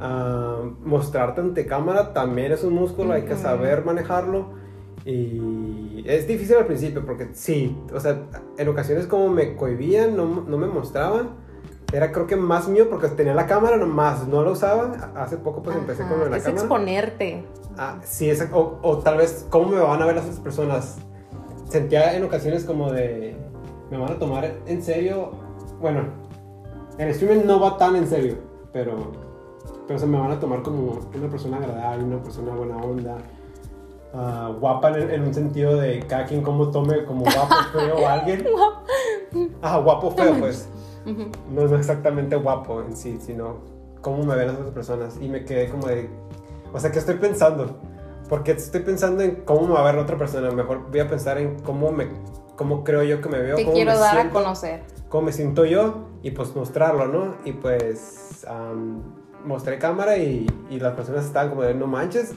mostrarte 0.00 1.40
ante 1.40 1.66
cámara 1.66 2.12
también 2.12 2.52
es 2.52 2.64
un 2.64 2.74
músculo, 2.74 3.12
hay 3.12 3.22
que 3.22 3.36
saber 3.36 3.84
manejarlo. 3.84 4.58
Y 5.04 6.04
es 6.06 6.26
difícil 6.26 6.56
al 6.56 6.66
principio 6.66 7.04
porque 7.04 7.28
sí, 7.32 7.76
o 7.94 8.00
sea, 8.00 8.22
en 8.58 8.68
ocasiones 8.68 9.06
como 9.06 9.28
me 9.28 9.56
cohibían, 9.56 10.16
no, 10.16 10.44
no 10.46 10.58
me 10.58 10.66
mostraban. 10.66 11.30
Era 11.92 12.12
creo 12.12 12.26
que 12.26 12.36
más 12.36 12.68
mío 12.68 12.88
porque 12.88 13.08
tenía 13.08 13.34
la 13.34 13.46
cámara 13.46 13.76
nomás, 13.76 14.28
no 14.28 14.42
lo 14.42 14.52
usaba. 14.52 15.12
Hace 15.16 15.38
poco 15.38 15.62
pues 15.62 15.76
empecé 15.76 16.04
con 16.04 16.30
la 16.30 16.36
es 16.36 16.44
cámara. 16.44 16.50
exponerte. 16.50 17.44
Ah, 17.76 17.98
sí, 18.04 18.30
es, 18.30 18.46
o, 18.52 18.78
o, 18.82 18.98
tal 18.98 19.16
vez 19.16 19.46
cómo 19.50 19.70
me 19.70 19.80
van 19.80 20.00
a 20.00 20.06
ver 20.06 20.14
las 20.16 20.24
otras 20.24 20.40
personas. 20.40 20.98
Sentía 21.68 22.14
en 22.16 22.24
ocasiones 22.24 22.64
como 22.64 22.92
de, 22.92 23.36
me 23.90 23.98
van 23.98 24.12
a 24.12 24.18
tomar 24.18 24.52
en 24.66 24.82
serio. 24.82 25.32
Bueno, 25.80 26.04
el 26.98 27.08
streaming 27.08 27.46
no 27.46 27.58
va 27.58 27.76
tan 27.76 27.96
en 27.96 28.06
serio, 28.06 28.36
pero 28.72 29.29
pero 29.90 29.98
se 29.98 30.06
me 30.06 30.20
van 30.20 30.30
a 30.30 30.38
tomar 30.38 30.62
como 30.62 31.00
una 31.12 31.28
persona 31.28 31.56
agradable, 31.56 32.04
una 32.04 32.22
persona 32.22 32.54
buena 32.54 32.76
onda, 32.76 33.18
uh, 34.12 34.52
guapa 34.60 34.96
en, 34.96 35.20
un 35.24 35.34
sentido 35.34 35.74
de 35.78 35.98
cada 36.06 36.26
quien 36.26 36.42
como 36.42 36.70
tome 36.70 37.04
como 37.04 37.24
guapo, 37.24 37.54
feo 37.72 37.96
o 37.96 38.06
alguien. 38.06 38.46
Ah, 39.60 39.78
guapo, 39.78 40.12
feo, 40.12 40.36
pues. 40.38 40.68
No 41.50 41.66
es 41.66 41.72
exactamente 41.72 42.36
guapo 42.36 42.82
en 42.82 42.96
sí, 42.96 43.18
sino 43.20 43.56
cómo 44.00 44.22
me 44.22 44.36
ven 44.36 44.46
las 44.46 44.58
otras 44.58 44.70
personas. 44.70 45.18
Y 45.20 45.28
me 45.28 45.44
quedé 45.44 45.68
como 45.68 45.88
de, 45.88 46.08
o 46.72 46.78
sea, 46.78 46.92
¿qué 46.92 47.00
estoy 47.00 47.16
pensando? 47.16 47.76
Porque 48.28 48.52
estoy 48.52 48.82
pensando 48.82 49.24
en 49.24 49.42
cómo 49.44 49.66
me 49.66 49.72
va 49.72 49.80
a 49.80 49.84
ver 49.86 49.96
la 49.96 50.02
otra 50.02 50.16
persona. 50.16 50.52
Mejor 50.52 50.88
voy 50.88 51.00
a 51.00 51.08
pensar 51.08 51.36
en 51.38 51.58
cómo 51.64 51.90
me, 51.90 52.06
cómo 52.54 52.84
creo 52.84 53.02
yo 53.02 53.20
que 53.20 53.28
me 53.28 53.40
veo. 53.40 53.56
Te 53.56 53.64
cómo 53.64 53.74
quiero 53.74 53.90
me 53.90 53.98
dar 53.98 54.14
siento, 54.14 54.38
a 54.38 54.42
conocer. 54.42 54.82
Cómo 55.08 55.24
me 55.24 55.32
siento 55.32 55.64
yo 55.64 56.06
y 56.22 56.30
pues 56.30 56.54
mostrarlo, 56.54 57.08
¿no? 57.08 57.34
Y 57.44 57.54
pues 57.54 58.46
mostré 59.44 59.78
cámara 59.78 60.16
y, 60.18 60.46
y, 60.70 60.80
las 60.80 60.94
personas 60.94 61.24
estaban 61.24 61.50
como 61.50 61.62
de 61.62 61.74
no 61.74 61.86
manches, 61.86 62.34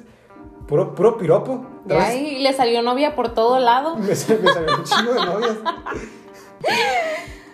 puro, 0.67 0.95
puro 0.95 1.17
piropo. 1.17 1.65
Y 1.87 1.93
ahí 1.93 2.39
le 2.41 2.53
salió 2.53 2.81
novia 2.81 3.15
por 3.15 3.33
todo 3.33 3.59
lado. 3.59 3.95
Me, 3.97 4.15
salió 4.15 4.77
un 4.77 4.83
chingo 4.83 5.13
de 5.13 5.25
novias. 5.25 5.57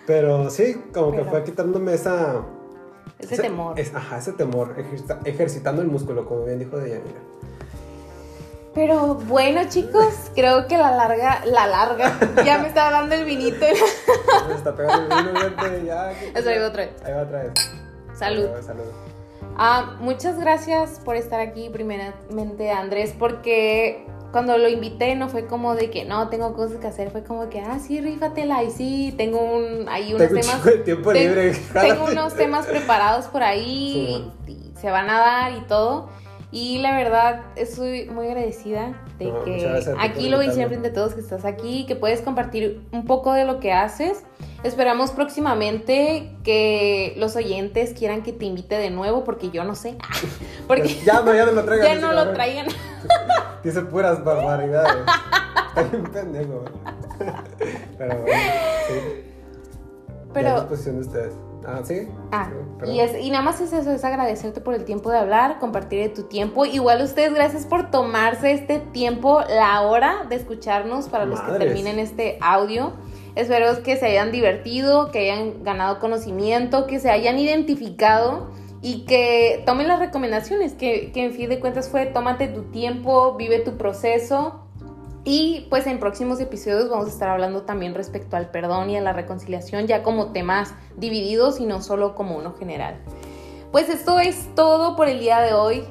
Pero 0.05 0.49
sí, 0.49 0.75
como 0.93 1.11
que 1.11 1.23
fue 1.23 1.43
quitándome 1.43 1.93
esa... 1.93 2.43
Ese, 3.19 3.37
temor. 3.37 3.75
ajá, 3.77 4.17
ese 4.17 4.31
temor, 4.31 4.75
ejercitando 5.25 5.81
el 5.81 5.89
músculo, 5.89 6.25
como 6.25 6.45
bien 6.45 6.57
dijo 6.57 6.77
Deyanira. 6.77 7.19
Pero 8.73 9.15
bueno, 9.15 9.61
chicos, 9.67 10.31
creo 10.35 10.67
que 10.67 10.77
la 10.77 10.95
larga, 10.95 11.43
la 11.45 11.67
larga, 11.67 12.17
ya 12.45 12.59
me 12.59 12.69
está 12.69 12.89
dando 12.91 13.15
el 13.15 13.25
vinito. 13.25 13.65
Me 14.47 14.53
está 14.53 14.75
pegando 14.75 15.15
el 15.15 15.49
vino, 15.49 15.85
ya. 15.85 16.11
Eso 16.11 16.49
ahí 16.49 16.59
va 16.59 16.67
otra 16.67 16.85
vez. 16.85 17.03
Ahí 17.03 17.13
va 17.13 17.21
otra 17.23 17.43
vez. 17.43 17.53
Salud. 18.13 18.47
Salud. 18.61 19.08
Ah, 19.61 19.97
muchas 19.99 20.39
gracias 20.39 21.01
por 21.03 21.17
estar 21.17 21.41
aquí, 21.41 21.69
primeramente, 21.69 22.71
Andrés, 22.71 23.13
porque 23.19 24.05
cuando 24.31 24.57
lo 24.57 24.69
invité 24.69 25.15
no 25.15 25.27
fue 25.27 25.47
como 25.47 25.75
de 25.75 25.89
que 25.89 26.05
no 26.05 26.29
tengo 26.29 26.53
cosas 26.53 26.77
que 26.77 26.87
hacer, 26.87 27.11
fue 27.11 27.25
como 27.25 27.49
que, 27.49 27.59
ah, 27.59 27.77
sí, 27.77 27.99
rífatela 27.99 28.63
y 28.63 28.71
sí, 28.71 29.13
tengo 29.17 29.41
un, 29.41 29.89
ahí 29.89 30.13
unos 30.13 30.29
temas. 30.29 30.61
tiempo 30.85 31.11
libre. 31.11 31.51
Tengo 31.73 32.05
unos 32.05 32.35
temas 32.35 32.67
preparados 32.67 33.25
por 33.25 33.43
ahí 33.43 34.31
y 34.47 34.71
se 34.79 34.91
van 34.91 35.09
a 35.09 35.19
dar 35.19 35.51
y 35.51 35.61
todo. 35.67 36.07
Y 36.51 36.77
la 36.77 36.95
verdad, 36.95 37.41
estoy 37.57 38.05
muy 38.05 38.27
agradecida 38.27 39.05
de 39.19 39.33
que 39.43 39.93
aquí 39.99 40.29
lo 40.29 40.41
hice 40.41 40.65
frente 40.67 40.87
de 40.87 40.95
todos, 40.95 41.15
que 41.15 41.19
estás 41.19 41.43
aquí, 41.43 41.85
que 41.85 41.97
puedes 41.97 42.21
compartir 42.21 42.81
un 42.93 43.03
poco 43.03 43.33
de 43.33 43.43
lo 43.43 43.59
que 43.59 43.73
haces. 43.73 44.23
Esperamos 44.63 45.11
próximamente 45.11 46.35
que 46.43 47.13
los 47.17 47.35
oyentes 47.35 47.93
quieran 47.93 48.23
que 48.23 48.33
te 48.33 48.45
invite 48.45 48.77
de 48.77 48.89
nuevo, 48.89 49.23
porque 49.23 49.51
yo 49.51 49.63
no 49.63 49.75
sé. 49.75 49.97
Porque 50.67 50.95
ya 51.03 51.21
no, 51.21 51.33
ya 51.33 51.45
no 51.45 51.53
lo 51.53 51.63
traigan. 51.63 51.87
Ya 51.87 52.07
no 52.07 52.13
lo 52.13 52.33
traigan. 52.33 52.67
Dice 53.63 53.81
puras 53.81 54.23
barbaridades. 54.23 55.03
Está 55.69 55.83
bien 55.83 56.03
pendejo. 56.03 56.65
Pero 57.97 58.21
bueno, 58.21 58.41
sí. 58.87 59.23
Pero. 60.33 60.57
es 60.57 60.63
posición 60.63 60.95
de 60.95 61.01
ustedes. 61.01 61.33
Ah, 61.65 61.81
¿sí? 61.83 62.07
Ah, 62.31 62.49
y, 62.85 62.99
es, 62.99 63.19
y 63.19 63.29
nada 63.31 63.43
más 63.43 63.59
es 63.59 63.73
eso, 63.73 63.91
es 63.91 64.03
agradecerte 64.03 64.61
por 64.61 64.73
el 64.73 64.85
tiempo 64.85 65.11
de 65.11 65.17
hablar, 65.17 65.59
compartir 65.59 66.01
de 66.01 66.09
tu 66.09 66.23
tiempo. 66.23 66.65
Igual 66.65 67.01
ustedes, 67.01 67.33
gracias 67.33 67.65
por 67.65 67.91
tomarse 67.91 68.53
este 68.53 68.79
tiempo, 68.79 69.41
la 69.41 69.81
hora 69.81 70.25
de 70.29 70.35
escucharnos 70.35 71.09
para 71.09 71.25
los 71.25 71.39
que 71.41 71.51
terminen 71.53 71.99
este 71.99 72.37
audio. 72.41 72.93
Espero 73.35 73.83
que 73.83 73.95
se 73.95 74.07
hayan 74.07 74.31
divertido, 74.31 75.11
que 75.11 75.31
hayan 75.31 75.63
ganado 75.63 75.99
conocimiento, 75.99 76.87
que 76.87 76.99
se 76.99 77.09
hayan 77.09 77.39
identificado 77.39 78.49
y 78.81 79.05
que 79.05 79.63
tomen 79.65 79.87
las 79.87 79.99
recomendaciones, 79.99 80.73
que, 80.73 81.11
que 81.11 81.25
en 81.25 81.33
fin 81.33 81.49
de 81.49 81.59
cuentas 81.59 81.89
fue 81.89 82.05
tómate 82.05 82.47
tu 82.47 82.63
tiempo, 82.63 83.35
vive 83.35 83.59
tu 83.59 83.77
proceso 83.77 84.65
y 85.23 85.67
pues 85.69 85.85
en 85.85 85.99
próximos 85.99 86.39
episodios 86.39 86.89
vamos 86.89 87.07
a 87.07 87.09
estar 87.09 87.29
hablando 87.29 87.63
también 87.63 87.93
respecto 87.93 88.37
al 88.37 88.49
perdón 88.49 88.89
y 88.89 88.97
a 88.97 89.01
la 89.01 89.13
reconciliación, 89.13 89.85
ya 89.85 90.01
como 90.01 90.31
temas 90.31 90.73
divididos 90.97 91.59
y 91.59 91.65
no 91.65 91.81
solo 91.81 92.15
como 92.15 92.37
uno 92.37 92.53
general. 92.53 92.95
Pues 93.71 93.89
esto 93.89 94.19
es 94.19 94.47
todo 94.55 94.95
por 94.95 95.07
el 95.07 95.19
día 95.19 95.41
de 95.41 95.53
hoy. 95.53 95.83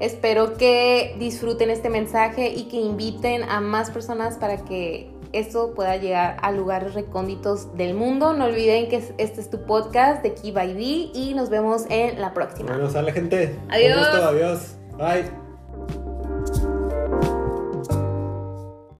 Espero 0.00 0.54
que 0.54 1.16
disfruten 1.18 1.70
este 1.70 1.90
mensaje 1.90 2.50
y 2.50 2.68
que 2.68 2.76
inviten 2.76 3.42
a 3.42 3.60
más 3.60 3.90
personas 3.90 4.36
para 4.36 4.58
que 4.58 5.10
esto 5.32 5.74
pueda 5.74 5.96
llegar 5.96 6.36
a 6.42 6.52
lugares 6.52 6.94
recónditos 6.94 7.76
del 7.76 7.94
mundo. 7.94 8.32
No 8.32 8.46
olviden 8.46 8.88
que 8.88 8.96
este 9.18 9.40
es 9.40 9.50
tu 9.50 9.64
podcast 9.64 10.22
de 10.22 10.34
Key 10.34 10.52
by 10.52 10.74
D 10.74 10.80
y 11.14 11.34
nos 11.34 11.50
vemos 11.50 11.84
en 11.88 12.20
la 12.20 12.32
próxima. 12.34 12.72
Bueno, 12.72 12.90
sale 12.90 13.12
gente. 13.12 13.56
Adiós. 13.68 14.06
adiós. 14.06 14.76
Bye. 14.96 15.47